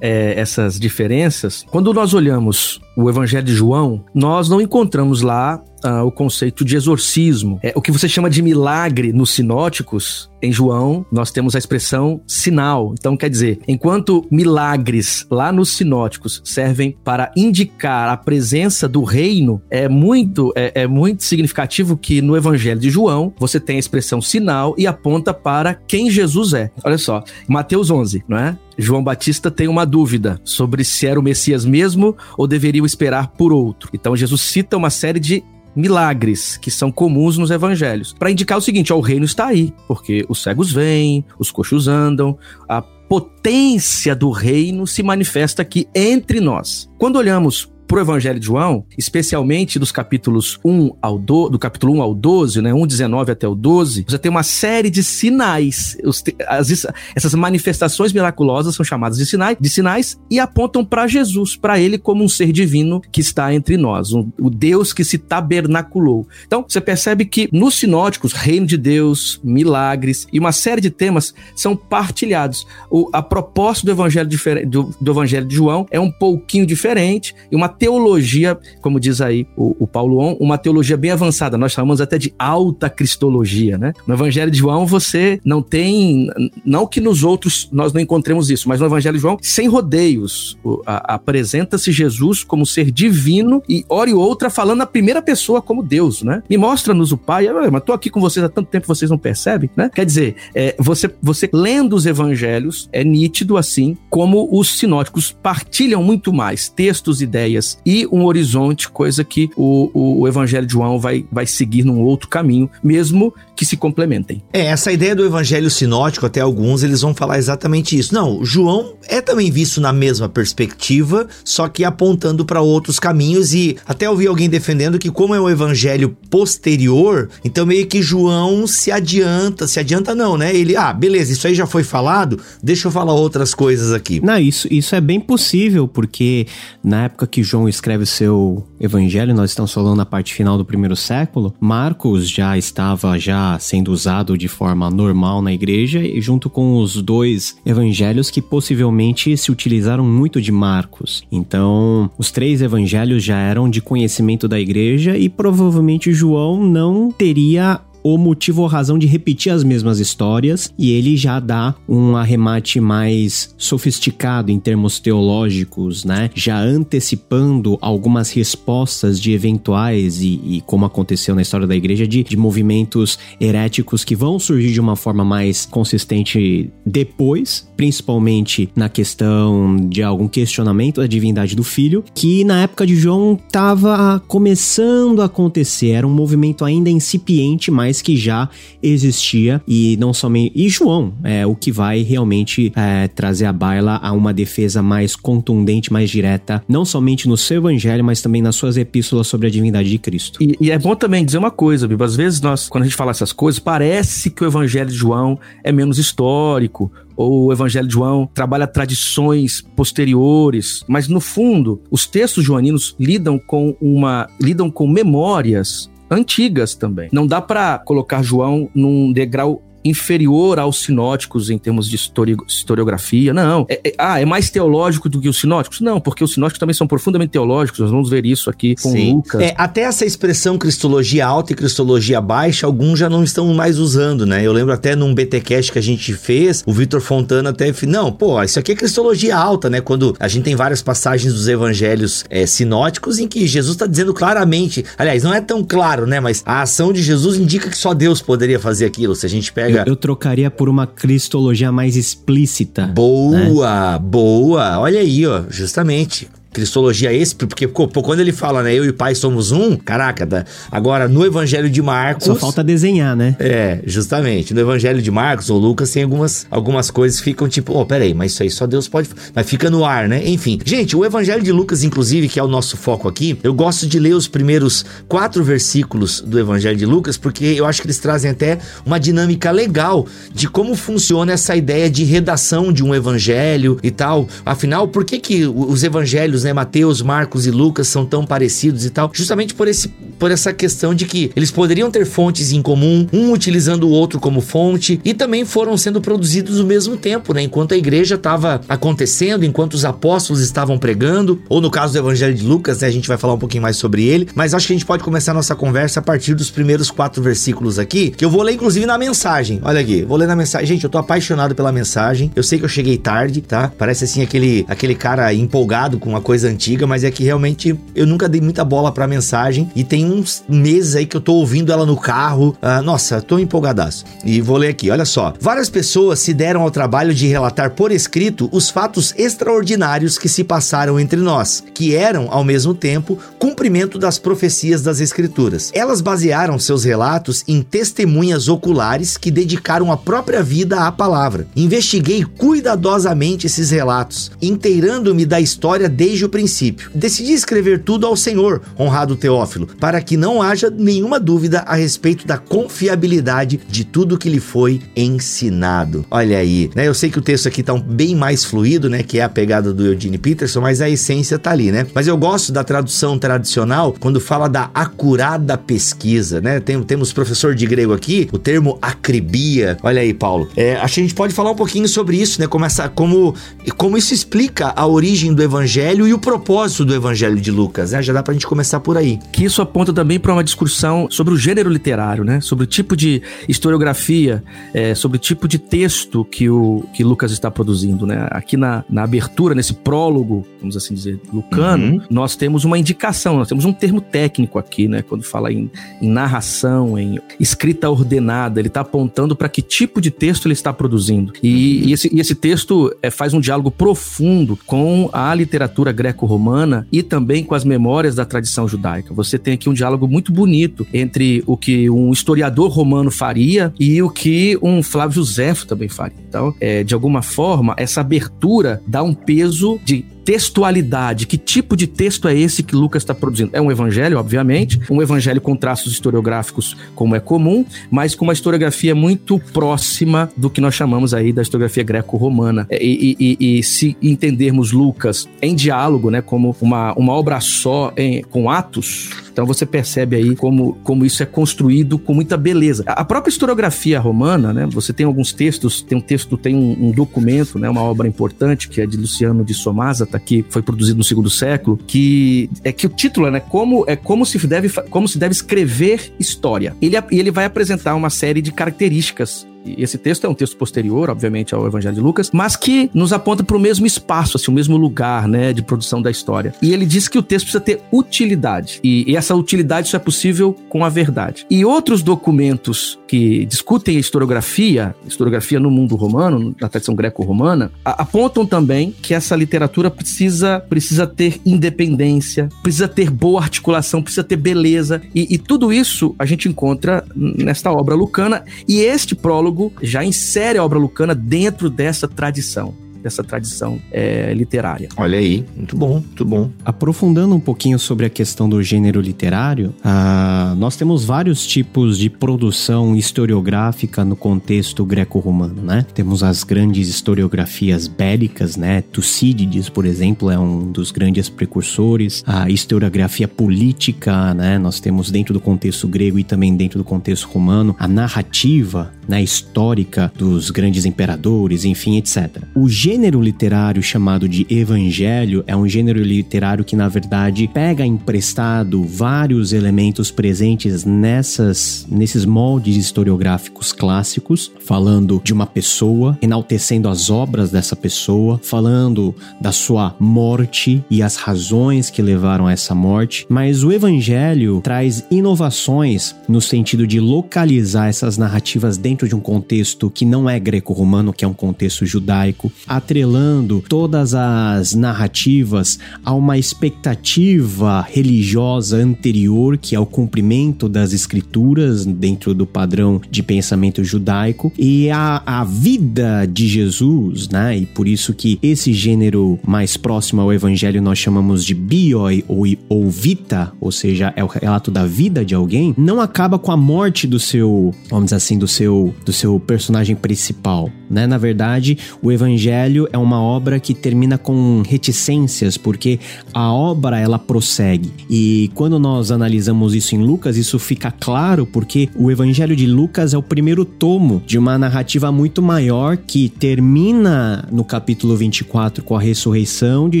é, 0.00 0.38
essas 0.38 0.78
diferenças, 0.78 1.64
quando 1.70 1.92
nós 1.92 2.14
olhamos 2.14 2.80
o 2.96 3.08
Evangelho 3.08 3.44
de 3.44 3.54
João, 3.54 4.04
nós 4.14 4.48
não 4.48 4.60
encontramos 4.60 5.20
lá 5.20 5.62
uh, 5.84 6.04
o 6.04 6.10
conceito 6.10 6.64
de 6.64 6.76
exorcismo. 6.76 7.58
É, 7.62 7.72
o 7.74 7.82
que 7.82 7.92
você 7.92 8.08
chama 8.08 8.30
de 8.30 8.42
milagre 8.42 9.12
nos 9.12 9.30
sinóticos 9.30 10.30
em 10.42 10.52
João, 10.52 11.04
nós 11.10 11.30
temos 11.30 11.54
a 11.54 11.58
expressão 11.58 12.20
sinal. 12.26 12.94
Então, 12.98 13.16
quer 13.16 13.28
dizer, 13.28 13.58
enquanto 13.66 14.26
milagres 14.30 15.26
lá 15.30 15.50
nos 15.50 15.76
sinóticos 15.76 16.40
servem 16.44 16.96
para 17.04 17.32
indicar 17.36 18.08
a 18.08 18.16
presença 18.16 18.88
do 18.88 19.02
reino, 19.02 19.60
é 19.70 19.88
muito, 19.88 20.52
é, 20.54 20.82
é 20.82 20.86
muito 20.86 21.24
significativo 21.24 21.96
que 21.96 22.22
no 22.22 22.36
Evangelho 22.36 22.80
de 22.80 22.90
João 22.90 23.32
você 23.38 23.58
tem 23.58 23.76
a 23.76 23.80
expressão 23.80 24.20
sinal 24.20 24.74
e 24.78 24.86
aponta 24.86 25.34
para 25.34 25.74
quem 25.74 26.10
Jesus 26.10 26.52
é. 26.52 26.70
Olha 26.84 26.98
só, 26.98 27.22
Mateus 27.48 27.90
11, 27.90 28.24
não 28.28 28.38
é? 28.38 28.56
João 28.78 29.02
Batista 29.02 29.50
tem 29.50 29.68
uma 29.68 29.86
dúvida 29.86 30.40
sobre 30.44 30.84
se 30.84 31.06
era 31.06 31.18
o 31.18 31.22
Messias 31.22 31.64
mesmo 31.64 32.16
ou 32.36 32.46
deveriam 32.46 32.84
esperar 32.84 33.28
por 33.28 33.52
outro. 33.52 33.90
Então 33.92 34.16
Jesus 34.16 34.42
cita 34.42 34.76
uma 34.76 34.90
série 34.90 35.20
de 35.20 35.42
milagres 35.74 36.56
que 36.56 36.70
são 36.70 36.90
comuns 36.90 37.36
nos 37.36 37.50
evangelhos, 37.50 38.14
para 38.18 38.30
indicar 38.30 38.56
o 38.56 38.62
seguinte: 38.62 38.92
ó, 38.92 38.96
o 38.96 39.02
reino 39.02 39.24
está 39.24 39.46
aí, 39.46 39.72
porque 39.86 40.24
os 40.28 40.42
cegos 40.42 40.72
vêm, 40.72 41.24
os 41.38 41.50
coxos 41.50 41.86
andam, 41.86 42.38
a 42.68 42.80
potência 42.80 44.16
do 44.16 44.30
reino 44.30 44.86
se 44.86 45.02
manifesta 45.02 45.62
aqui 45.62 45.86
entre 45.94 46.40
nós. 46.40 46.90
Quando 46.98 47.16
olhamos 47.16 47.70
pro 47.86 48.00
Evangelho 48.00 48.38
de 48.38 48.46
João, 48.46 48.84
especialmente 48.98 49.78
dos 49.78 49.92
capítulos 49.92 50.58
1 50.64 50.96
ao 51.00 51.18
do, 51.18 51.48
do 51.48 51.58
capítulo 51.58 51.94
1 51.94 52.02
ao 52.02 52.14
12, 52.14 52.60
né, 52.60 52.74
1 52.74 52.86
19 52.86 53.32
até 53.32 53.46
o 53.46 53.54
12, 53.54 54.04
você 54.06 54.18
tem 54.18 54.30
uma 54.30 54.42
série 54.42 54.90
de 54.90 55.02
sinais. 55.02 55.96
Os, 56.04 56.22
as, 56.46 56.86
essas 57.14 57.34
manifestações 57.34 58.12
miraculosas 58.12 58.74
são 58.74 58.84
chamadas 58.84 59.18
de 59.18 59.26
sinais, 59.26 59.56
de 59.60 59.68
sinais 59.68 60.18
e 60.30 60.38
apontam 60.38 60.84
para 60.84 61.06
Jesus, 61.06 61.56
para 61.56 61.78
ele 61.78 61.98
como 61.98 62.24
um 62.24 62.28
ser 62.28 62.52
divino 62.52 63.00
que 63.12 63.20
está 63.20 63.54
entre 63.54 63.76
nós, 63.76 64.12
um, 64.12 64.28
o 64.38 64.50
Deus 64.50 64.92
que 64.92 65.04
se 65.04 65.18
tabernaculou. 65.18 66.26
Então, 66.46 66.64
você 66.68 66.80
percebe 66.80 67.24
que 67.24 67.48
nos 67.52 67.78
sinóticos, 67.78 68.32
reino 68.32 68.66
de 68.66 68.76
Deus, 68.76 69.40
milagres 69.42 70.26
e 70.32 70.38
uma 70.38 70.52
série 70.52 70.80
de 70.80 70.90
temas 70.90 71.34
são 71.54 71.76
partilhados. 71.76 72.66
O, 72.90 73.08
a 73.12 73.22
proposta 73.22 73.84
do 73.84 73.92
evangelho, 73.92 74.28
do, 74.66 74.94
do 75.00 75.12
evangelho 75.12 75.46
de 75.46 75.54
João 75.54 75.86
é 75.90 76.00
um 76.00 76.10
pouquinho 76.10 76.66
diferente 76.66 77.34
e 77.50 77.56
uma 77.56 77.68
teologia, 77.78 78.58
como 78.80 79.00
diz 79.00 79.20
aí 79.20 79.46
o, 79.56 79.76
o 79.80 79.86
Paulo 79.86 80.18
On, 80.18 80.36
uma 80.40 80.58
teologia 80.58 80.96
bem 80.96 81.10
avançada. 81.10 81.58
Nós 81.58 81.72
chamamos 81.72 82.00
até 82.00 82.18
de 82.18 82.32
alta 82.38 82.88
cristologia, 82.88 83.78
né? 83.78 83.92
No 84.06 84.14
Evangelho 84.14 84.50
de 84.50 84.58
João 84.58 84.86
você 84.86 85.40
não 85.44 85.62
tem, 85.62 86.28
não 86.64 86.86
que 86.86 87.00
nos 87.00 87.24
outros 87.24 87.68
nós 87.72 87.92
não 87.92 88.00
encontremos 88.00 88.50
isso, 88.50 88.68
mas 88.68 88.80
no 88.80 88.86
Evangelho 88.86 89.16
de 89.16 89.22
João, 89.22 89.38
sem 89.40 89.68
rodeios, 89.68 90.58
apresenta-se 90.86 91.92
Jesus 91.92 92.44
como 92.44 92.66
ser 92.66 92.90
divino 92.90 93.62
e 93.68 93.84
hora 93.88 94.10
e 94.10 94.14
outra 94.14 94.50
falando 94.50 94.78
na 94.78 94.86
primeira 94.86 95.20
pessoa 95.22 95.60
como 95.62 95.82
Deus, 95.82 96.22
né? 96.22 96.42
Me 96.48 96.56
mostra-nos 96.56 97.12
o 97.12 97.16
Pai, 97.16 97.48
eu, 97.48 97.70
mas 97.70 97.82
tô 97.82 97.92
aqui 97.92 98.10
com 98.10 98.20
vocês 98.20 98.44
há 98.44 98.48
tanto 98.48 98.68
tempo, 98.68 98.86
vocês 98.86 99.10
não 99.10 99.18
percebem, 99.18 99.70
né? 99.76 99.90
Quer 99.92 100.04
dizer, 100.04 100.36
é, 100.54 100.74
você, 100.78 101.10
você 101.22 101.48
lendo 101.52 101.94
os 101.94 102.06
evangelhos, 102.06 102.88
é 102.92 103.02
nítido 103.02 103.56
assim 103.56 103.96
como 104.10 104.48
os 104.52 104.78
sinóticos 104.78 105.32
partilham 105.32 106.02
muito 106.02 106.32
mais 106.32 106.68
textos, 106.68 107.20
ideias, 107.20 107.65
e 107.84 108.06
um 108.10 108.24
horizonte, 108.24 108.88
coisa 108.88 109.24
que 109.24 109.50
o, 109.56 109.90
o, 109.92 110.20
o 110.20 110.28
Evangelho 110.28 110.66
de 110.66 110.72
João 110.72 110.98
vai, 110.98 111.24
vai 111.30 111.46
seguir 111.46 111.84
num 111.84 112.00
outro 112.00 112.28
caminho, 112.28 112.70
mesmo 112.82 113.32
que 113.56 113.64
se 113.64 113.76
complementem. 113.76 114.42
É, 114.52 114.66
essa 114.66 114.92
ideia 114.92 115.16
do 115.16 115.24
evangelho 115.24 115.70
sinótico, 115.70 116.26
até 116.26 116.40
alguns 116.40 116.82
eles 116.82 117.00
vão 117.00 117.14
falar 117.14 117.38
exatamente 117.38 117.98
isso. 117.98 118.12
Não, 118.12 118.44
João 118.44 118.94
é 119.08 119.22
também 119.22 119.50
visto 119.50 119.80
na 119.80 119.92
mesma 119.92 120.28
perspectiva, 120.28 121.26
só 121.42 121.66
que 121.66 121.82
apontando 121.82 122.44
para 122.44 122.60
outros 122.60 123.00
caminhos 123.00 123.54
e 123.54 123.76
até 123.86 124.08
ouvi 124.08 124.26
alguém 124.26 124.48
defendendo 124.48 124.98
que 124.98 125.10
como 125.10 125.34
é 125.34 125.40
um 125.40 125.48
evangelho 125.48 126.14
posterior, 126.28 127.30
então 127.42 127.64
meio 127.64 127.86
que 127.86 128.02
João 128.02 128.66
se 128.66 128.92
adianta, 128.92 129.66
se 129.66 129.80
adianta 129.80 130.14
não, 130.14 130.36
né? 130.36 130.54
Ele, 130.54 130.76
ah, 130.76 130.92
beleza, 130.92 131.32
isso 131.32 131.46
aí 131.46 131.54
já 131.54 131.66
foi 131.66 131.82
falado, 131.82 132.38
deixa 132.62 132.88
eu 132.88 132.92
falar 132.92 133.14
outras 133.14 133.54
coisas 133.54 133.92
aqui. 133.92 134.20
Não, 134.22 134.38
isso, 134.38 134.68
isso 134.70 134.94
é 134.94 135.00
bem 135.00 135.18
possível, 135.18 135.88
porque 135.88 136.46
na 136.84 137.04
época 137.04 137.26
que 137.26 137.42
João 137.42 137.55
escreve 137.68 138.04
o 138.04 138.06
seu 138.06 138.66
evangelho, 138.78 139.34
nós 139.34 139.50
estamos 139.50 139.72
falando 139.72 139.96
na 139.96 140.04
parte 140.04 140.34
final 140.34 140.58
do 140.58 140.64
primeiro 140.64 140.94
século, 140.94 141.54
Marcos 141.58 142.28
já 142.28 142.58
estava 142.58 143.18
já 143.18 143.58
sendo 143.58 143.92
usado 143.92 144.36
de 144.36 144.48
forma 144.48 144.90
normal 144.90 145.40
na 145.40 145.52
igreja, 145.52 146.00
e 146.00 146.20
junto 146.20 146.50
com 146.50 146.78
os 146.78 147.00
dois 147.00 147.56
evangelhos 147.64 148.30
que 148.30 148.42
possivelmente 148.42 149.36
se 149.36 149.50
utilizaram 149.50 150.04
muito 150.04 150.40
de 150.40 150.52
Marcos. 150.52 151.24
Então, 151.30 152.10
os 152.18 152.30
três 152.30 152.60
evangelhos 152.60 153.22
já 153.22 153.38
eram 153.38 153.70
de 153.70 153.80
conhecimento 153.80 154.46
da 154.46 154.60
igreja 154.60 155.16
e 155.16 155.28
provavelmente 155.28 156.12
João 156.12 156.62
não 156.62 157.10
teria 157.10 157.80
o 158.06 158.16
motivo 158.16 158.62
ou 158.62 158.68
razão 158.68 158.96
de 158.96 159.04
repetir 159.04 159.50
as 159.50 159.64
mesmas 159.64 159.98
histórias 159.98 160.72
e 160.78 160.92
ele 160.92 161.16
já 161.16 161.40
dá 161.40 161.74
um 161.88 162.14
arremate 162.14 162.78
mais 162.78 163.52
sofisticado 163.58 164.52
em 164.52 164.60
termos 164.60 165.00
teológicos, 165.00 166.04
né? 166.04 166.30
Já 166.32 166.56
antecipando 166.60 167.76
algumas 167.80 168.30
respostas 168.30 169.20
de 169.20 169.32
eventuais 169.32 170.22
e, 170.22 170.40
e 170.44 170.62
como 170.64 170.84
aconteceu 170.84 171.34
na 171.34 171.42
história 171.42 171.66
da 171.66 171.74
igreja, 171.74 172.06
de, 172.06 172.22
de 172.22 172.36
movimentos 172.36 173.18
heréticos 173.40 174.04
que 174.04 174.14
vão 174.14 174.38
surgir 174.38 174.72
de 174.72 174.80
uma 174.80 174.94
forma 174.94 175.24
mais 175.24 175.66
consistente 175.66 176.70
depois, 176.84 177.68
principalmente 177.76 178.68
na 178.76 178.88
questão 178.88 179.76
de 179.88 180.04
algum 180.04 180.28
questionamento 180.28 181.00
da 181.00 181.08
divindade 181.08 181.56
do 181.56 181.64
filho, 181.64 182.04
que 182.14 182.44
na 182.44 182.62
época 182.62 182.86
de 182.86 182.94
João 182.94 183.36
estava 183.48 184.22
começando 184.28 185.22
a 185.22 185.24
acontecer, 185.24 185.90
era 185.90 186.06
um 186.06 186.14
movimento 186.14 186.64
ainda 186.64 186.88
incipiente, 186.88 187.68
mas 187.68 187.95
mas 187.96 188.02
que 188.02 188.16
já 188.16 188.48
existia 188.82 189.62
e 189.66 189.96
não 189.98 190.12
somente. 190.12 190.52
E 190.54 190.68
João 190.68 191.14
é 191.24 191.46
o 191.46 191.54
que 191.54 191.72
vai 191.72 192.02
realmente 192.02 192.72
é, 192.76 193.08
trazer 193.08 193.46
a 193.46 193.52
baila 193.52 193.98
a 194.02 194.12
uma 194.12 194.34
defesa 194.34 194.82
mais 194.82 195.16
contundente, 195.16 195.92
mais 195.92 196.10
direta, 196.10 196.62
não 196.68 196.84
somente 196.84 197.28
no 197.28 197.36
seu 197.36 197.58
evangelho, 197.58 198.04
mas 198.04 198.20
também 198.20 198.42
nas 198.42 198.56
suas 198.56 198.76
epístolas 198.76 199.26
sobre 199.26 199.46
a 199.46 199.50
divindade 199.50 199.88
de 199.88 199.98
Cristo. 199.98 200.42
E, 200.42 200.56
e 200.60 200.70
é 200.70 200.78
bom 200.78 200.94
também 200.94 201.24
dizer 201.24 201.38
uma 201.38 201.50
coisa, 201.50 201.88
Bibo. 201.88 202.04
Às 202.04 202.16
vezes 202.16 202.40
nós, 202.40 202.68
quando 202.68 202.82
a 202.82 202.86
gente 202.86 202.96
fala 202.96 203.10
essas 203.10 203.32
coisas, 203.32 203.58
parece 203.58 204.30
que 204.30 204.44
o 204.44 204.46
evangelho 204.46 204.90
de 204.90 204.96
João 204.96 205.38
é 205.64 205.72
menos 205.72 205.98
histórico, 205.98 206.90
ou 207.16 207.46
o 207.46 207.52
Evangelho 207.52 207.88
de 207.88 207.94
João 207.94 208.28
trabalha 208.34 208.66
tradições 208.66 209.62
posteriores, 209.74 210.84
mas 210.86 211.08
no 211.08 211.18
fundo, 211.18 211.80
os 211.90 212.06
textos 212.06 212.44
joaninos 212.44 212.94
lidam 213.00 213.38
com 213.38 213.74
uma 213.80 214.28
lidam 214.38 214.70
com 214.70 214.86
memórias 214.86 215.90
antigas 216.10 216.74
também. 216.74 217.08
Não 217.12 217.26
dá 217.26 217.40
para 217.40 217.78
colocar 217.78 218.22
João 218.22 218.70
num 218.74 219.12
degrau 219.12 219.62
inferior 219.88 220.58
aos 220.58 220.82
sinóticos 220.82 221.50
em 221.50 221.58
termos 221.58 221.88
de 221.88 221.96
histori 221.96 222.36
historiografia. 222.46 223.32
Não. 223.32 223.66
É, 223.68 223.80
é, 223.84 223.94
ah, 223.98 224.20
é 224.20 224.24
mais 224.24 224.50
teológico 224.50 225.08
do 225.08 225.20
que 225.20 225.28
os 225.28 225.38
sinóticos? 225.38 225.80
Não, 225.80 226.00
porque 226.00 226.24
os 226.24 226.34
sinóticos 226.34 226.58
também 226.58 226.74
são 226.74 226.86
profundamente 226.86 227.30
teológicos. 227.30 227.80
Nós 227.80 227.90
vamos 227.90 228.10
ver 228.10 228.26
isso 228.26 228.50
aqui 228.50 228.74
com 228.76 228.90
Sim. 228.90 229.14
Lucas. 229.14 229.40
É, 229.40 229.54
até 229.56 229.82
essa 229.82 230.04
expressão 230.04 230.58
cristologia 230.58 231.26
alta 231.26 231.52
e 231.52 231.56
cristologia 231.56 232.20
baixa, 232.20 232.66
alguns 232.66 232.98
já 232.98 233.08
não 233.08 233.22
estão 233.22 233.52
mais 233.54 233.78
usando, 233.78 234.26
né? 234.26 234.44
Eu 234.44 234.52
lembro 234.52 234.72
até 234.72 234.96
num 234.96 235.14
BTcast 235.14 235.72
que 235.72 235.78
a 235.78 235.82
gente 235.82 236.12
fez, 236.14 236.62
o 236.66 236.72
Vitor 236.72 237.00
Fontana 237.00 237.50
até 237.50 237.72
não, 237.86 238.10
pô, 238.12 238.42
isso 238.42 238.58
aqui 238.58 238.72
é 238.72 238.74
cristologia 238.74 239.36
alta, 239.36 239.68
né? 239.68 239.80
Quando 239.80 240.16
a 240.18 240.28
gente 240.28 240.44
tem 240.44 240.54
várias 240.54 240.80
passagens 240.80 241.34
dos 241.34 241.48
evangelhos 241.48 242.24
é, 242.30 242.46
sinóticos 242.46 243.18
em 243.18 243.28
que 243.28 243.46
Jesus 243.46 243.74
está 243.74 243.86
dizendo 243.86 244.14
claramente, 244.14 244.84
aliás, 244.96 245.22
não 245.22 245.34
é 245.34 245.40
tão 245.40 245.62
claro, 245.62 246.06
né? 246.06 246.20
Mas 246.20 246.42
a 246.46 246.62
ação 246.62 246.92
de 246.92 247.02
Jesus 247.02 247.36
indica 247.36 247.68
que 247.68 247.76
só 247.76 247.92
Deus 247.92 248.22
poderia 248.22 248.58
fazer 248.58 248.86
aquilo. 248.86 249.14
Se 249.14 249.26
a 249.26 249.28
gente 249.28 249.52
pega 249.52 249.75
eu, 249.80 249.84
eu, 249.86 249.96
trocaria 249.96 250.50
por 250.50 250.68
uma 250.68 250.86
cristologia 250.86 251.70
mais 251.72 251.96
explícita. 251.96 252.86
Boa, 252.86 253.92
né? 253.92 253.98
boa. 253.98 254.78
Olha 254.78 255.00
aí, 255.00 255.26
ó, 255.26 255.44
justamente 255.48 256.28
cristologia 256.56 257.12
esse, 257.12 257.36
porque 257.36 257.68
pô, 257.68 257.86
quando 257.86 258.20
ele 258.20 258.32
fala, 258.32 258.62
né, 258.62 258.72
eu 258.72 258.82
e 258.82 258.88
o 258.88 258.94
pai 258.94 259.14
somos 259.14 259.52
um, 259.52 259.76
caraca, 259.76 260.26
tá? 260.26 260.46
agora 260.70 261.06
no 261.06 261.24
evangelho 261.24 261.68
de 261.68 261.82
Marcos... 261.82 262.24
Só 262.24 262.34
falta 262.34 262.64
desenhar, 262.64 263.14
né? 263.14 263.36
É, 263.38 263.80
justamente, 263.84 264.54
no 264.54 264.60
evangelho 264.60 265.02
de 265.02 265.10
Marcos 265.10 265.50
ou 265.50 265.58
Lucas 265.58 265.90
tem 265.90 266.04
algumas, 266.04 266.46
algumas 266.50 266.90
coisas 266.90 267.18
que 267.18 267.24
ficam 267.24 267.46
tipo, 267.46 267.78
oh, 267.78 267.84
peraí, 267.84 268.14
mas 268.14 268.32
isso 268.32 268.42
aí 268.42 268.50
só 268.50 268.66
Deus 268.66 268.88
pode... 268.88 269.10
Mas 269.34 269.46
fica 269.46 269.68
no 269.68 269.84
ar, 269.84 270.08
né? 270.08 270.26
Enfim, 270.26 270.58
gente, 270.64 270.96
o 270.96 271.04
evangelho 271.04 271.42
de 271.42 271.52
Lucas, 271.52 271.84
inclusive, 271.84 272.26
que 272.26 272.40
é 272.40 272.42
o 272.42 272.48
nosso 272.48 272.74
foco 272.78 273.06
aqui, 273.06 273.38
eu 273.42 273.52
gosto 273.52 273.86
de 273.86 273.98
ler 273.98 274.14
os 274.14 274.26
primeiros 274.26 274.82
quatro 275.06 275.44
versículos 275.44 276.22
do 276.22 276.38
evangelho 276.38 276.78
de 276.78 276.86
Lucas, 276.86 277.18
porque 277.18 277.44
eu 277.44 277.66
acho 277.66 277.82
que 277.82 277.86
eles 277.86 277.98
trazem 277.98 278.30
até 278.30 278.58
uma 278.86 278.98
dinâmica 278.98 279.50
legal 279.50 280.06
de 280.32 280.48
como 280.48 280.74
funciona 280.74 281.32
essa 281.32 281.54
ideia 281.54 281.90
de 281.90 282.02
redação 282.02 282.72
de 282.72 282.82
um 282.82 282.94
evangelho 282.94 283.78
e 283.82 283.90
tal. 283.90 284.26
Afinal, 284.44 284.88
por 284.88 285.04
que 285.04 285.18
que 285.18 285.44
os 285.46 285.84
evangelhos 285.84 286.45
né? 286.46 286.52
Mateus, 286.52 287.02
Marcos 287.02 287.46
e 287.46 287.50
Lucas 287.50 287.88
são 287.88 288.06
tão 288.06 288.24
parecidos 288.24 288.84
e 288.84 288.90
tal, 288.90 289.10
justamente 289.12 289.54
por 289.54 289.68
esse 289.68 289.88
por 290.18 290.30
essa 290.30 290.52
questão 290.52 290.94
de 290.94 291.04
que 291.04 291.30
eles 291.36 291.50
poderiam 291.50 291.90
ter 291.90 292.06
fontes 292.06 292.50
em 292.50 292.62
comum, 292.62 293.06
um 293.12 293.32
utilizando 293.32 293.84
o 293.84 293.90
outro 293.90 294.18
como 294.18 294.40
fonte, 294.40 294.98
e 295.04 295.12
também 295.12 295.44
foram 295.44 295.76
sendo 295.76 296.00
produzidos 296.00 296.58
ao 296.58 296.66
mesmo 296.66 296.96
tempo, 296.96 297.34
né? 297.34 297.42
Enquanto 297.42 297.74
a 297.74 297.76
igreja 297.76 298.14
estava 298.14 298.60
acontecendo, 298.68 299.44
enquanto 299.44 299.74
os 299.74 299.84
apóstolos 299.84 300.40
estavam 300.40 300.78
pregando, 300.78 301.40
ou 301.48 301.60
no 301.60 301.70
caso 301.70 301.92
do 301.92 301.98
Evangelho 301.98 302.34
de 302.34 302.44
Lucas, 302.44 302.80
né? 302.80 302.88
A 302.88 302.90
gente 302.90 303.08
vai 303.08 303.18
falar 303.18 303.34
um 303.34 303.38
pouquinho 303.38 303.62
mais 303.62 303.76
sobre 303.76 304.04
ele, 304.04 304.28
mas 304.34 304.54
acho 304.54 304.66
que 304.66 304.72
a 304.72 304.76
gente 304.76 304.86
pode 304.86 305.02
começar 305.02 305.32
a 305.32 305.34
nossa 305.34 305.54
conversa 305.54 306.00
a 306.00 306.02
partir 306.02 306.34
dos 306.34 306.50
primeiros 306.50 306.90
quatro 306.90 307.22
versículos 307.22 307.78
aqui, 307.78 308.10
que 308.10 308.24
eu 308.24 308.30
vou 308.30 308.42
ler 308.42 308.52
inclusive 308.52 308.86
na 308.86 308.96
mensagem. 308.96 309.60
Olha 309.62 309.80
aqui, 309.80 310.02
vou 310.02 310.16
ler 310.16 310.26
na 310.26 310.36
mensagem. 310.36 310.66
Gente, 310.66 310.84
eu 310.84 310.90
tô 310.90 310.98
apaixonado 310.98 311.54
pela 311.54 311.70
mensagem. 311.70 312.30
Eu 312.34 312.42
sei 312.42 312.58
que 312.58 312.64
eu 312.64 312.68
cheguei 312.68 312.96
tarde, 312.96 313.40
tá? 313.40 313.72
Parece 313.76 314.04
assim 314.04 314.22
aquele, 314.22 314.64
aquele 314.68 314.94
cara 314.94 315.32
empolgado 315.34 315.98
com 315.98 316.10
uma 316.10 316.20
coisa 316.20 316.35
antiga, 316.44 316.86
mas 316.86 317.04
é 317.04 317.10
que 317.10 317.24
realmente 317.24 317.78
eu 317.94 318.06
nunca 318.06 318.28
dei 318.28 318.40
muita 318.40 318.64
bola 318.64 318.92
pra 318.92 319.06
mensagem 319.06 319.70
e 319.74 319.84
tem 319.84 320.04
uns 320.04 320.42
meses 320.48 320.94
aí 320.94 321.06
que 321.06 321.16
eu 321.16 321.20
tô 321.20 321.34
ouvindo 321.34 321.72
ela 321.72 321.86
no 321.86 321.96
carro. 321.96 322.56
Ah, 322.60 322.82
nossa, 322.82 323.20
tô 323.20 323.38
empolgadaço. 323.38 324.04
E 324.24 324.40
vou 324.40 324.56
ler 324.56 324.68
aqui, 324.68 324.90
olha 324.90 325.04
só. 325.04 325.34
Várias 325.40 325.68
pessoas 325.68 326.18
se 326.18 326.32
deram 326.32 326.62
ao 326.62 326.70
trabalho 326.70 327.14
de 327.14 327.26
relatar 327.26 327.70
por 327.70 327.92
escrito 327.92 328.48
os 328.52 328.70
fatos 328.70 329.14
extraordinários 329.16 330.18
que 330.18 330.28
se 330.28 330.44
passaram 330.44 330.98
entre 330.98 331.20
nós, 331.20 331.62
que 331.74 331.94
eram, 331.94 332.28
ao 332.30 332.44
mesmo 332.44 332.74
tempo, 332.74 333.18
cumprimento 333.38 333.98
das 333.98 334.18
profecias 334.18 334.82
das 334.82 335.00
Escrituras. 335.00 335.70
Elas 335.74 336.00
basearam 336.00 336.58
seus 336.58 336.84
relatos 336.84 337.44
em 337.46 337.62
testemunhas 337.62 338.48
oculares 338.48 339.16
que 339.16 339.30
dedicaram 339.30 339.92
a 339.92 339.96
própria 339.96 340.42
vida 340.42 340.86
à 340.86 340.92
palavra. 340.92 341.46
Investiguei 341.54 342.24
cuidadosamente 342.24 343.46
esses 343.46 343.70
relatos, 343.70 344.30
inteirando-me 344.40 345.26
da 345.26 345.40
história 345.40 345.88
desde 345.88 346.15
o 346.24 346.28
princípio. 346.28 346.90
Decidi 346.94 347.32
escrever 347.32 347.82
tudo 347.82 348.06
ao 348.06 348.16
Senhor, 348.16 348.62
honrado 348.78 349.16
Teófilo, 349.16 349.66
para 349.78 350.00
que 350.00 350.16
não 350.16 350.40
haja 350.42 350.70
nenhuma 350.70 351.18
dúvida 351.20 351.60
a 351.60 351.74
respeito 351.74 352.26
da 352.26 352.38
confiabilidade 352.38 353.60
de 353.68 353.84
tudo 353.84 354.18
que 354.18 354.28
lhe 354.28 354.40
foi 354.40 354.80
ensinado. 354.96 356.04
Olha 356.10 356.38
aí, 356.38 356.70
né? 356.74 356.86
Eu 356.86 356.94
sei 356.94 357.10
que 357.10 357.18
o 357.18 357.22
texto 357.22 357.48
aqui 357.48 357.62
tá 357.62 357.72
um 357.74 357.80
bem 357.80 358.14
mais 358.14 358.44
fluido, 358.44 358.88
né? 358.88 359.02
Que 359.02 359.18
é 359.18 359.22
a 359.22 359.28
pegada 359.28 359.72
do 359.72 359.84
Eugene 359.84 360.18
Peterson, 360.18 360.60
mas 360.60 360.80
a 360.80 360.88
essência 360.88 361.38
tá 361.38 361.50
ali, 361.50 361.70
né? 361.70 361.86
Mas 361.94 362.06
eu 362.06 362.16
gosto 362.16 362.52
da 362.52 362.64
tradução 362.64 363.18
tradicional 363.18 363.94
quando 363.98 364.20
fala 364.20 364.48
da 364.48 364.70
acurada 364.74 365.56
pesquisa, 365.58 366.40
né? 366.40 366.60
Tem, 366.60 366.82
temos 366.82 367.12
professor 367.12 367.54
de 367.54 367.66
grego 367.66 367.92
aqui, 367.92 368.28
o 368.32 368.38
termo 368.38 368.78
acribia. 368.80 369.76
Olha 369.82 370.00
aí, 370.00 370.14
Paulo. 370.14 370.48
É, 370.56 370.76
acho 370.76 370.94
que 370.94 371.00
a 371.00 371.04
gente 371.04 371.14
pode 371.14 371.34
falar 371.34 371.50
um 371.50 371.56
pouquinho 371.56 371.88
sobre 371.88 372.16
isso, 372.16 372.40
né? 372.40 372.46
Como, 372.46 372.64
essa, 372.64 372.88
como, 372.88 373.34
como 373.76 373.96
isso 373.96 374.14
explica 374.14 374.72
a 374.74 374.86
origem 374.86 375.34
do 375.34 375.42
evangelho 375.42 376.05
e 376.06 376.14
o 376.14 376.18
propósito 376.18 376.84
do 376.84 376.94
evangelho 376.94 377.40
de 377.40 377.50
Lucas, 377.50 377.92
né? 377.92 378.02
Já 378.02 378.12
dá 378.12 378.22
pra 378.22 378.32
gente 378.32 378.46
começar 378.46 378.80
por 378.80 378.96
aí. 378.96 379.18
Que 379.32 379.44
isso 379.44 379.60
aponta 379.62 379.92
também 379.92 380.18
para 380.18 380.32
uma 380.32 380.44
discussão 380.44 381.08
sobre 381.10 381.34
o 381.34 381.36
gênero 381.36 381.70
literário, 381.70 382.24
né? 382.24 382.40
Sobre 382.40 382.64
o 382.64 382.66
tipo 382.66 382.96
de 382.96 383.22
historiografia, 383.48 384.42
é, 384.72 384.94
sobre 384.94 385.16
o 385.16 385.20
tipo 385.20 385.48
de 385.48 385.58
texto 385.58 386.24
que 386.24 386.48
o 386.48 386.84
que 386.92 387.04
Lucas 387.04 387.32
está 387.32 387.50
produzindo, 387.50 388.06
né? 388.06 388.28
Aqui 388.30 388.56
na, 388.56 388.84
na 388.88 389.02
abertura, 389.02 389.54
nesse 389.54 389.74
prólogo, 389.74 390.46
vamos 390.60 390.76
assim 390.76 390.94
dizer, 390.94 391.20
lucano, 391.32 391.92
uhum. 391.92 392.00
nós 392.10 392.36
temos 392.36 392.64
uma 392.64 392.78
indicação, 392.78 393.36
nós 393.36 393.48
temos 393.48 393.64
um 393.64 393.72
termo 393.72 394.00
técnico 394.00 394.58
aqui, 394.58 394.88
né? 394.88 395.02
Quando 395.02 395.22
fala 395.22 395.52
em, 395.52 395.70
em 396.00 396.08
narração, 396.08 396.98
em 396.98 397.18
escrita 397.38 397.88
ordenada, 397.88 398.60
ele 398.60 398.68
está 398.68 398.80
apontando 398.80 399.34
para 399.34 399.48
que 399.48 399.62
tipo 399.62 400.00
de 400.00 400.10
texto 400.10 400.46
ele 400.46 400.54
está 400.54 400.72
produzindo. 400.72 401.32
E, 401.42 401.88
e 401.88 401.92
esse, 401.92 402.14
e 402.14 402.20
esse 402.20 402.34
texto 402.34 402.94
é, 403.02 403.10
faz 403.10 403.34
um 403.34 403.40
diálogo 403.40 403.70
profundo 403.70 404.58
com 404.66 405.08
a 405.12 405.34
literatura 405.34 405.92
greco-romana 405.96 406.86
e 406.92 407.02
também 407.02 407.42
com 407.42 407.54
as 407.54 407.64
memórias 407.64 408.14
da 408.14 408.24
tradição 408.24 408.68
judaica. 408.68 409.12
Você 409.14 409.38
tem 409.38 409.54
aqui 409.54 409.68
um 409.68 409.72
diálogo 409.72 410.06
muito 410.06 410.30
bonito 410.30 410.86
entre 410.92 411.42
o 411.46 411.56
que 411.56 411.90
um 411.90 412.12
historiador 412.12 412.70
romano 412.70 413.10
faria 413.10 413.72
e 413.80 414.00
o 414.02 414.10
que 414.10 414.58
um 414.62 414.82
Flávio 414.82 415.16
Josefo 415.16 415.66
também 415.66 415.88
faria. 415.88 416.18
Então, 416.28 416.54
é, 416.60 416.84
de 416.84 416.94
alguma 416.94 417.22
forma, 417.22 417.74
essa 417.76 418.00
abertura 418.00 418.80
dá 418.86 419.02
um 419.02 419.14
peso 419.14 419.80
de 419.84 420.04
textualidade. 420.26 421.24
Que 421.24 421.38
tipo 421.38 421.76
de 421.76 421.86
texto 421.86 422.26
é 422.26 422.36
esse 422.36 422.64
que 422.64 422.74
Lucas 422.74 423.04
está 423.04 423.14
produzindo? 423.14 423.50
É 423.52 423.60
um 423.60 423.70
evangelho, 423.70 424.18
obviamente, 424.18 424.80
um 424.90 425.00
evangelho 425.00 425.40
com 425.40 425.54
traços 425.54 425.92
historiográficos, 425.92 426.76
como 426.96 427.14
é 427.14 427.20
comum, 427.20 427.64
mas 427.88 428.16
com 428.16 428.24
uma 428.24 428.32
historiografia 428.32 428.92
muito 428.92 429.38
próxima 429.52 430.28
do 430.36 430.50
que 430.50 430.60
nós 430.60 430.74
chamamos 430.74 431.14
aí 431.14 431.32
da 431.32 431.42
historiografia 431.42 431.84
greco-romana. 431.84 432.66
É, 432.68 432.84
e, 432.84 433.16
e, 433.20 433.58
e, 433.58 433.62
se 433.62 433.96
entendermos 434.02 434.72
Lucas 434.72 435.28
em 435.40 435.54
diálogo, 435.54 436.10
né, 436.10 436.20
como 436.20 436.56
uma, 436.60 436.92
uma 436.94 437.12
obra 437.12 437.38
só 437.38 437.92
em, 437.96 438.22
com 438.22 438.50
atos, 438.50 439.10
então 439.36 439.44
você 439.44 439.66
percebe 439.66 440.16
aí 440.16 440.34
como, 440.34 440.78
como 440.82 441.04
isso 441.04 441.22
é 441.22 441.26
construído 441.26 441.98
com 441.98 442.14
muita 442.14 442.38
beleza. 442.38 442.82
A 442.86 443.04
própria 443.04 443.30
historiografia 443.30 444.00
romana, 444.00 444.50
né? 444.50 444.66
Você 444.70 444.94
tem 444.94 445.04
alguns 445.04 445.30
textos, 445.30 445.82
tem 445.82 445.98
um 445.98 446.00
texto, 446.00 446.38
tem 446.38 446.56
um, 446.56 446.86
um 446.86 446.90
documento, 446.90 447.58
né? 447.58 447.68
Uma 447.68 447.82
obra 447.82 448.08
importante 448.08 448.66
que 448.66 448.80
é 448.80 448.86
de 448.86 448.96
Luciano 448.96 449.44
de 449.44 449.52
Somazata, 449.52 450.15
que 450.18 450.44
foi 450.48 450.62
produzido 450.62 450.98
no 450.98 451.04
segundo 451.04 451.30
século, 451.30 451.78
que 451.86 452.50
é 452.64 452.72
que 452.72 452.86
o 452.86 452.90
título 452.90 453.26
é, 453.26 453.30
né? 453.30 453.40
Como 453.40 453.84
é 453.86 453.96
como 453.96 454.24
se 454.24 454.44
deve 454.46 454.68
como 454.90 455.08
se 455.08 455.18
deve 455.18 455.32
escrever 455.32 456.12
história. 456.18 456.76
Ele 456.80 456.96
ele 457.10 457.30
vai 457.30 457.44
apresentar 457.44 457.94
uma 457.94 458.10
série 458.10 458.40
de 458.40 458.52
características 458.52 459.46
esse 459.78 459.98
texto 459.98 460.26
é 460.26 460.28
um 460.28 460.34
texto 460.34 460.56
posterior, 460.56 461.10
obviamente, 461.10 461.54
ao 461.54 461.66
Evangelho 461.66 461.94
de 461.94 462.00
Lucas, 462.00 462.30
mas 462.32 462.56
que 462.56 462.90
nos 462.94 463.12
aponta 463.12 463.42
para 463.42 463.56
o 463.56 463.60
mesmo 463.60 463.86
espaço, 463.86 464.36
assim, 464.36 464.50
o 464.50 464.54
mesmo 464.54 464.76
lugar, 464.76 465.28
né, 465.28 465.52
de 465.52 465.62
produção 465.62 466.00
da 466.00 466.10
história. 466.10 466.54
E 466.62 466.72
ele 466.72 466.86
diz 466.86 467.08
que 467.08 467.18
o 467.18 467.22
texto 467.22 467.46
precisa 467.46 467.60
ter 467.60 467.80
utilidade. 467.92 468.80
E, 468.82 469.10
e 469.10 469.16
essa 469.16 469.34
utilidade 469.34 469.88
só 469.88 469.96
é 469.96 470.00
possível 470.00 470.54
com 470.68 470.84
a 470.84 470.88
verdade. 470.88 471.46
E 471.50 471.64
outros 471.64 472.02
documentos 472.02 472.98
que 473.06 473.46
discutem 473.46 473.96
a 473.96 474.00
historiografia, 474.00 474.94
historiografia 475.06 475.60
no 475.60 475.70
mundo 475.70 475.96
romano, 475.96 476.54
na 476.60 476.68
tradição 476.68 476.94
greco-romana, 476.94 477.70
apontam 477.84 478.44
também 478.44 478.94
que 479.02 479.14
essa 479.14 479.36
literatura 479.36 479.90
precisa, 479.90 480.60
precisa 480.60 481.06
ter 481.06 481.40
independência, 481.44 482.48
precisa 482.62 482.88
ter 482.88 483.10
boa 483.10 483.40
articulação, 483.40 484.02
precisa 484.02 484.24
ter 484.24 484.36
beleza. 484.36 485.02
E, 485.14 485.34
e 485.34 485.38
tudo 485.38 485.72
isso 485.72 486.14
a 486.18 486.26
gente 486.26 486.48
encontra 486.48 487.04
nesta 487.14 487.70
obra 487.70 487.94
lucana. 487.94 488.44
E 488.68 488.80
este 488.80 489.14
prólogo 489.14 489.55
já 489.82 490.04
insere 490.04 490.58
a 490.58 490.64
obra 490.64 490.78
lucana 490.78 491.14
dentro 491.14 491.68
dessa 491.70 492.06
tradição 492.06 492.85
dessa 493.06 493.22
tradição 493.22 493.80
é, 493.92 494.34
literária. 494.34 494.88
Olha 494.96 495.16
aí, 495.16 495.44
muito 495.56 495.76
bom, 495.76 495.92
muito 496.00 496.24
bom. 496.24 496.50
Aprofundando 496.64 497.36
um 497.36 497.40
pouquinho 497.40 497.78
sobre 497.78 498.04
a 498.04 498.10
questão 498.10 498.48
do 498.48 498.60
gênero 498.60 499.00
literário, 499.00 499.72
ah, 499.84 500.54
nós 500.58 500.74
temos 500.74 501.04
vários 501.04 501.46
tipos 501.46 501.98
de 501.98 502.10
produção 502.10 502.96
historiográfica 502.96 504.04
no 504.04 504.16
contexto 504.16 504.84
greco-romano, 504.84 505.62
né? 505.62 505.86
Temos 505.94 506.24
as 506.24 506.42
grandes 506.42 506.88
historiografias 506.88 507.86
bélicas, 507.86 508.56
né? 508.56 508.82
Tucídides, 508.82 509.68
por 509.68 509.86
exemplo, 509.86 510.28
é 510.28 510.38
um 510.38 510.72
dos 510.72 510.90
grandes 510.90 511.28
precursores. 511.28 512.24
A 512.26 512.50
historiografia 512.50 513.28
política, 513.28 514.34
né? 514.34 514.58
Nós 514.58 514.80
temos 514.80 515.12
dentro 515.12 515.32
do 515.32 515.40
contexto 515.40 515.86
grego 515.86 516.18
e 516.18 516.24
também 516.24 516.56
dentro 516.56 516.78
do 516.78 516.84
contexto 516.84 517.28
romano 517.28 517.76
a 517.78 517.86
narrativa, 517.86 518.90
né? 519.06 519.22
Histórica 519.22 520.12
dos 520.18 520.50
grandes 520.50 520.84
imperadores, 520.84 521.64
enfim, 521.64 521.96
etc. 521.98 522.42
O 522.52 522.68
gênero 522.68 522.95
gênero 522.96 523.20
literário 523.20 523.82
chamado 523.82 524.26
de 524.26 524.46
evangelho 524.48 525.44
é 525.46 525.54
um 525.54 525.68
gênero 525.68 526.02
literário 526.02 526.64
que, 526.64 526.74
na 526.74 526.88
verdade, 526.88 527.46
pega 527.46 527.84
emprestado 527.84 528.82
vários 528.82 529.52
elementos 529.52 530.10
presentes 530.10 530.82
nessas, 530.86 531.86
nesses 531.90 532.24
moldes 532.24 532.74
historiográficos 532.74 533.70
clássicos, 533.70 534.50
falando 534.64 535.20
de 535.22 535.34
uma 535.34 535.44
pessoa, 535.44 536.18
enaltecendo 536.22 536.88
as 536.88 537.10
obras 537.10 537.50
dessa 537.50 537.76
pessoa, 537.76 538.40
falando 538.42 539.14
da 539.38 539.52
sua 539.52 539.94
morte 540.00 540.82
e 540.90 541.02
as 541.02 541.16
razões 541.16 541.90
que 541.90 542.00
levaram 542.00 542.46
a 542.46 542.52
essa 542.52 542.74
morte. 542.74 543.26
Mas 543.28 543.62
o 543.62 543.70
evangelho 543.70 544.62
traz 544.64 545.04
inovações 545.10 546.16
no 546.26 546.40
sentido 546.40 546.86
de 546.86 546.98
localizar 546.98 547.90
essas 547.90 548.16
narrativas 548.16 548.78
dentro 548.78 549.06
de 549.06 549.14
um 549.14 549.20
contexto 549.20 549.90
que 549.90 550.06
não 550.06 550.30
é 550.30 550.40
greco-romano, 550.40 551.12
que 551.12 551.26
é 551.26 551.28
um 551.28 551.34
contexto 551.34 551.84
judaico, 551.84 552.50
atrelando 552.86 553.64
todas 553.68 554.14
as 554.14 554.72
narrativas 554.72 555.76
a 556.04 556.14
uma 556.14 556.38
expectativa 556.38 557.80
religiosa 557.80 558.76
anterior, 558.76 559.58
que 559.58 559.74
é 559.74 559.80
o 559.80 559.84
cumprimento 559.84 560.68
das 560.68 560.92
escrituras 560.92 561.84
dentro 561.84 562.32
do 562.32 562.46
padrão 562.46 563.00
de 563.10 563.24
pensamento 563.24 563.82
judaico, 563.82 564.52
e 564.56 564.88
a, 564.88 565.20
a 565.26 565.42
vida 565.42 566.26
de 566.26 566.46
Jesus, 566.46 567.28
né? 567.28 567.58
E 567.58 567.66
por 567.66 567.88
isso 567.88 568.14
que 568.14 568.38
esse 568.40 568.72
gênero 568.72 569.36
mais 569.44 569.76
próximo 569.76 570.20
ao 570.20 570.32
evangelho 570.32 570.80
nós 570.80 570.98
chamamos 570.98 571.44
de 571.44 571.54
bioi 571.54 572.24
ou, 572.28 572.44
ou 572.68 572.88
vita, 572.88 573.52
ou 573.60 573.72
seja, 573.72 574.12
é 574.14 574.22
o 574.22 574.28
relato 574.28 574.70
da 574.70 574.86
vida 574.86 575.24
de 575.24 575.34
alguém, 575.34 575.74
não 575.76 576.00
acaba 576.00 576.38
com 576.38 576.52
a 576.52 576.56
morte 576.56 577.04
do 577.04 577.18
seu, 577.18 577.74
vamos 577.90 578.06
dizer 578.06 578.16
assim, 578.16 578.38
do 578.38 578.46
seu, 578.46 578.94
do 579.04 579.12
seu 579.12 579.40
personagem 579.40 579.96
principal, 579.96 580.70
né? 580.88 581.04
Na 581.04 581.18
verdade, 581.18 581.76
o 582.00 582.12
evangelho 582.12 582.75
É 582.92 582.98
uma 582.98 583.20
obra 583.20 583.58
que 583.58 583.74
termina 583.74 584.18
com 584.18 584.62
reticências, 584.66 585.56
porque 585.56 585.98
a 586.34 586.52
obra 586.52 586.98
ela 586.98 587.18
prossegue. 587.18 587.90
E 588.10 588.50
quando 588.54 588.78
nós 588.78 589.10
analisamos 589.10 589.74
isso 589.74 589.94
em 589.94 590.02
Lucas, 590.02 590.36
isso 590.36 590.58
fica 590.58 590.90
claro 590.90 591.46
porque 591.46 591.88
o 591.94 592.10
Evangelho 592.10 592.56
de 592.56 592.66
Lucas 592.66 593.14
é 593.14 593.18
o 593.18 593.22
primeiro 593.22 593.64
tomo 593.64 594.22
de 594.26 594.38
uma 594.38 594.58
narrativa 594.58 595.10
muito 595.10 595.40
maior 595.40 595.96
que 595.96 596.28
termina 596.28 597.46
no 597.50 597.64
capítulo 597.64 598.16
24 598.16 598.84
com 598.84 598.96
a 598.96 599.00
ressurreição 599.00 599.88
de 599.88 600.00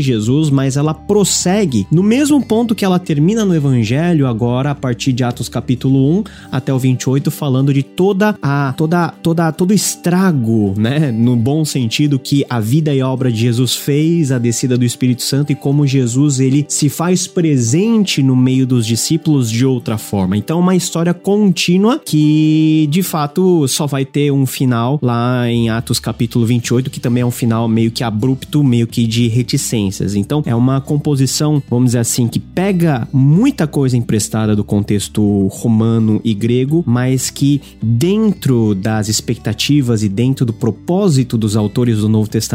Jesus, 0.00 0.50
mas 0.50 0.76
ela 0.76 0.92
prossegue 0.92 1.86
no 1.90 2.02
mesmo 2.02 2.44
ponto 2.44 2.74
que 2.74 2.84
ela 2.84 2.98
termina 2.98 3.44
no 3.44 3.54
Evangelho, 3.54 4.26
agora 4.26 4.70
a 4.70 4.74
partir 4.74 5.12
de 5.12 5.24
Atos 5.24 5.48
capítulo 5.48 6.18
1 6.20 6.24
até 6.50 6.72
o 6.72 6.78
28, 6.78 7.30
falando 7.30 7.72
de 7.72 7.82
toda 7.82 8.36
a 8.42 8.74
toda 8.76 9.08
toda 9.08 9.52
todo 9.52 9.70
o 9.70 9.74
estrago, 9.74 10.74
né, 10.76 11.10
no 11.12 11.36
bom 11.36 11.64
sentido 11.64 12.18
que 12.18 12.44
a 12.48 12.55
vida 12.60 12.94
e 12.94 13.00
a 13.00 13.08
obra 13.08 13.30
de 13.30 13.40
Jesus 13.40 13.74
fez, 13.74 14.32
a 14.32 14.38
descida 14.38 14.76
do 14.76 14.84
Espírito 14.84 15.22
Santo 15.22 15.52
e 15.52 15.54
como 15.54 15.86
Jesus 15.86 16.40
ele 16.40 16.64
se 16.68 16.88
faz 16.88 17.26
presente 17.26 18.22
no 18.22 18.34
meio 18.34 18.66
dos 18.66 18.86
discípulos 18.86 19.50
de 19.50 19.64
outra 19.64 19.98
forma. 19.98 20.36
Então, 20.36 20.58
uma 20.58 20.74
história 20.74 21.14
contínua 21.14 22.00
que 22.04 22.88
de 22.90 23.02
fato 23.02 23.66
só 23.68 23.86
vai 23.86 24.04
ter 24.04 24.30
um 24.32 24.46
final 24.46 24.98
lá 25.02 25.48
em 25.48 25.68
Atos 25.68 25.98
capítulo 25.98 26.46
28, 26.46 26.90
que 26.90 27.00
também 27.00 27.22
é 27.22 27.26
um 27.26 27.30
final 27.30 27.68
meio 27.68 27.90
que 27.90 28.02
abrupto, 28.02 28.64
meio 28.64 28.86
que 28.86 29.06
de 29.06 29.28
reticências. 29.28 30.14
Então, 30.14 30.42
é 30.46 30.54
uma 30.54 30.80
composição, 30.80 31.62
vamos 31.68 31.90
dizer 31.90 31.98
assim, 31.98 32.26
que 32.26 32.40
pega 32.40 33.06
muita 33.12 33.66
coisa 33.66 33.96
emprestada 33.96 34.56
do 34.56 34.64
contexto 34.64 35.46
romano 35.48 36.20
e 36.24 36.34
grego, 36.34 36.82
mas 36.86 37.30
que 37.30 37.60
dentro 37.82 38.74
das 38.74 39.08
expectativas 39.08 40.02
e 40.02 40.08
dentro 40.08 40.44
do 40.46 40.52
propósito 40.52 41.36
dos 41.36 41.56
autores 41.56 41.98
do 41.98 42.08
Novo 42.08 42.28
Testamento 42.28 42.45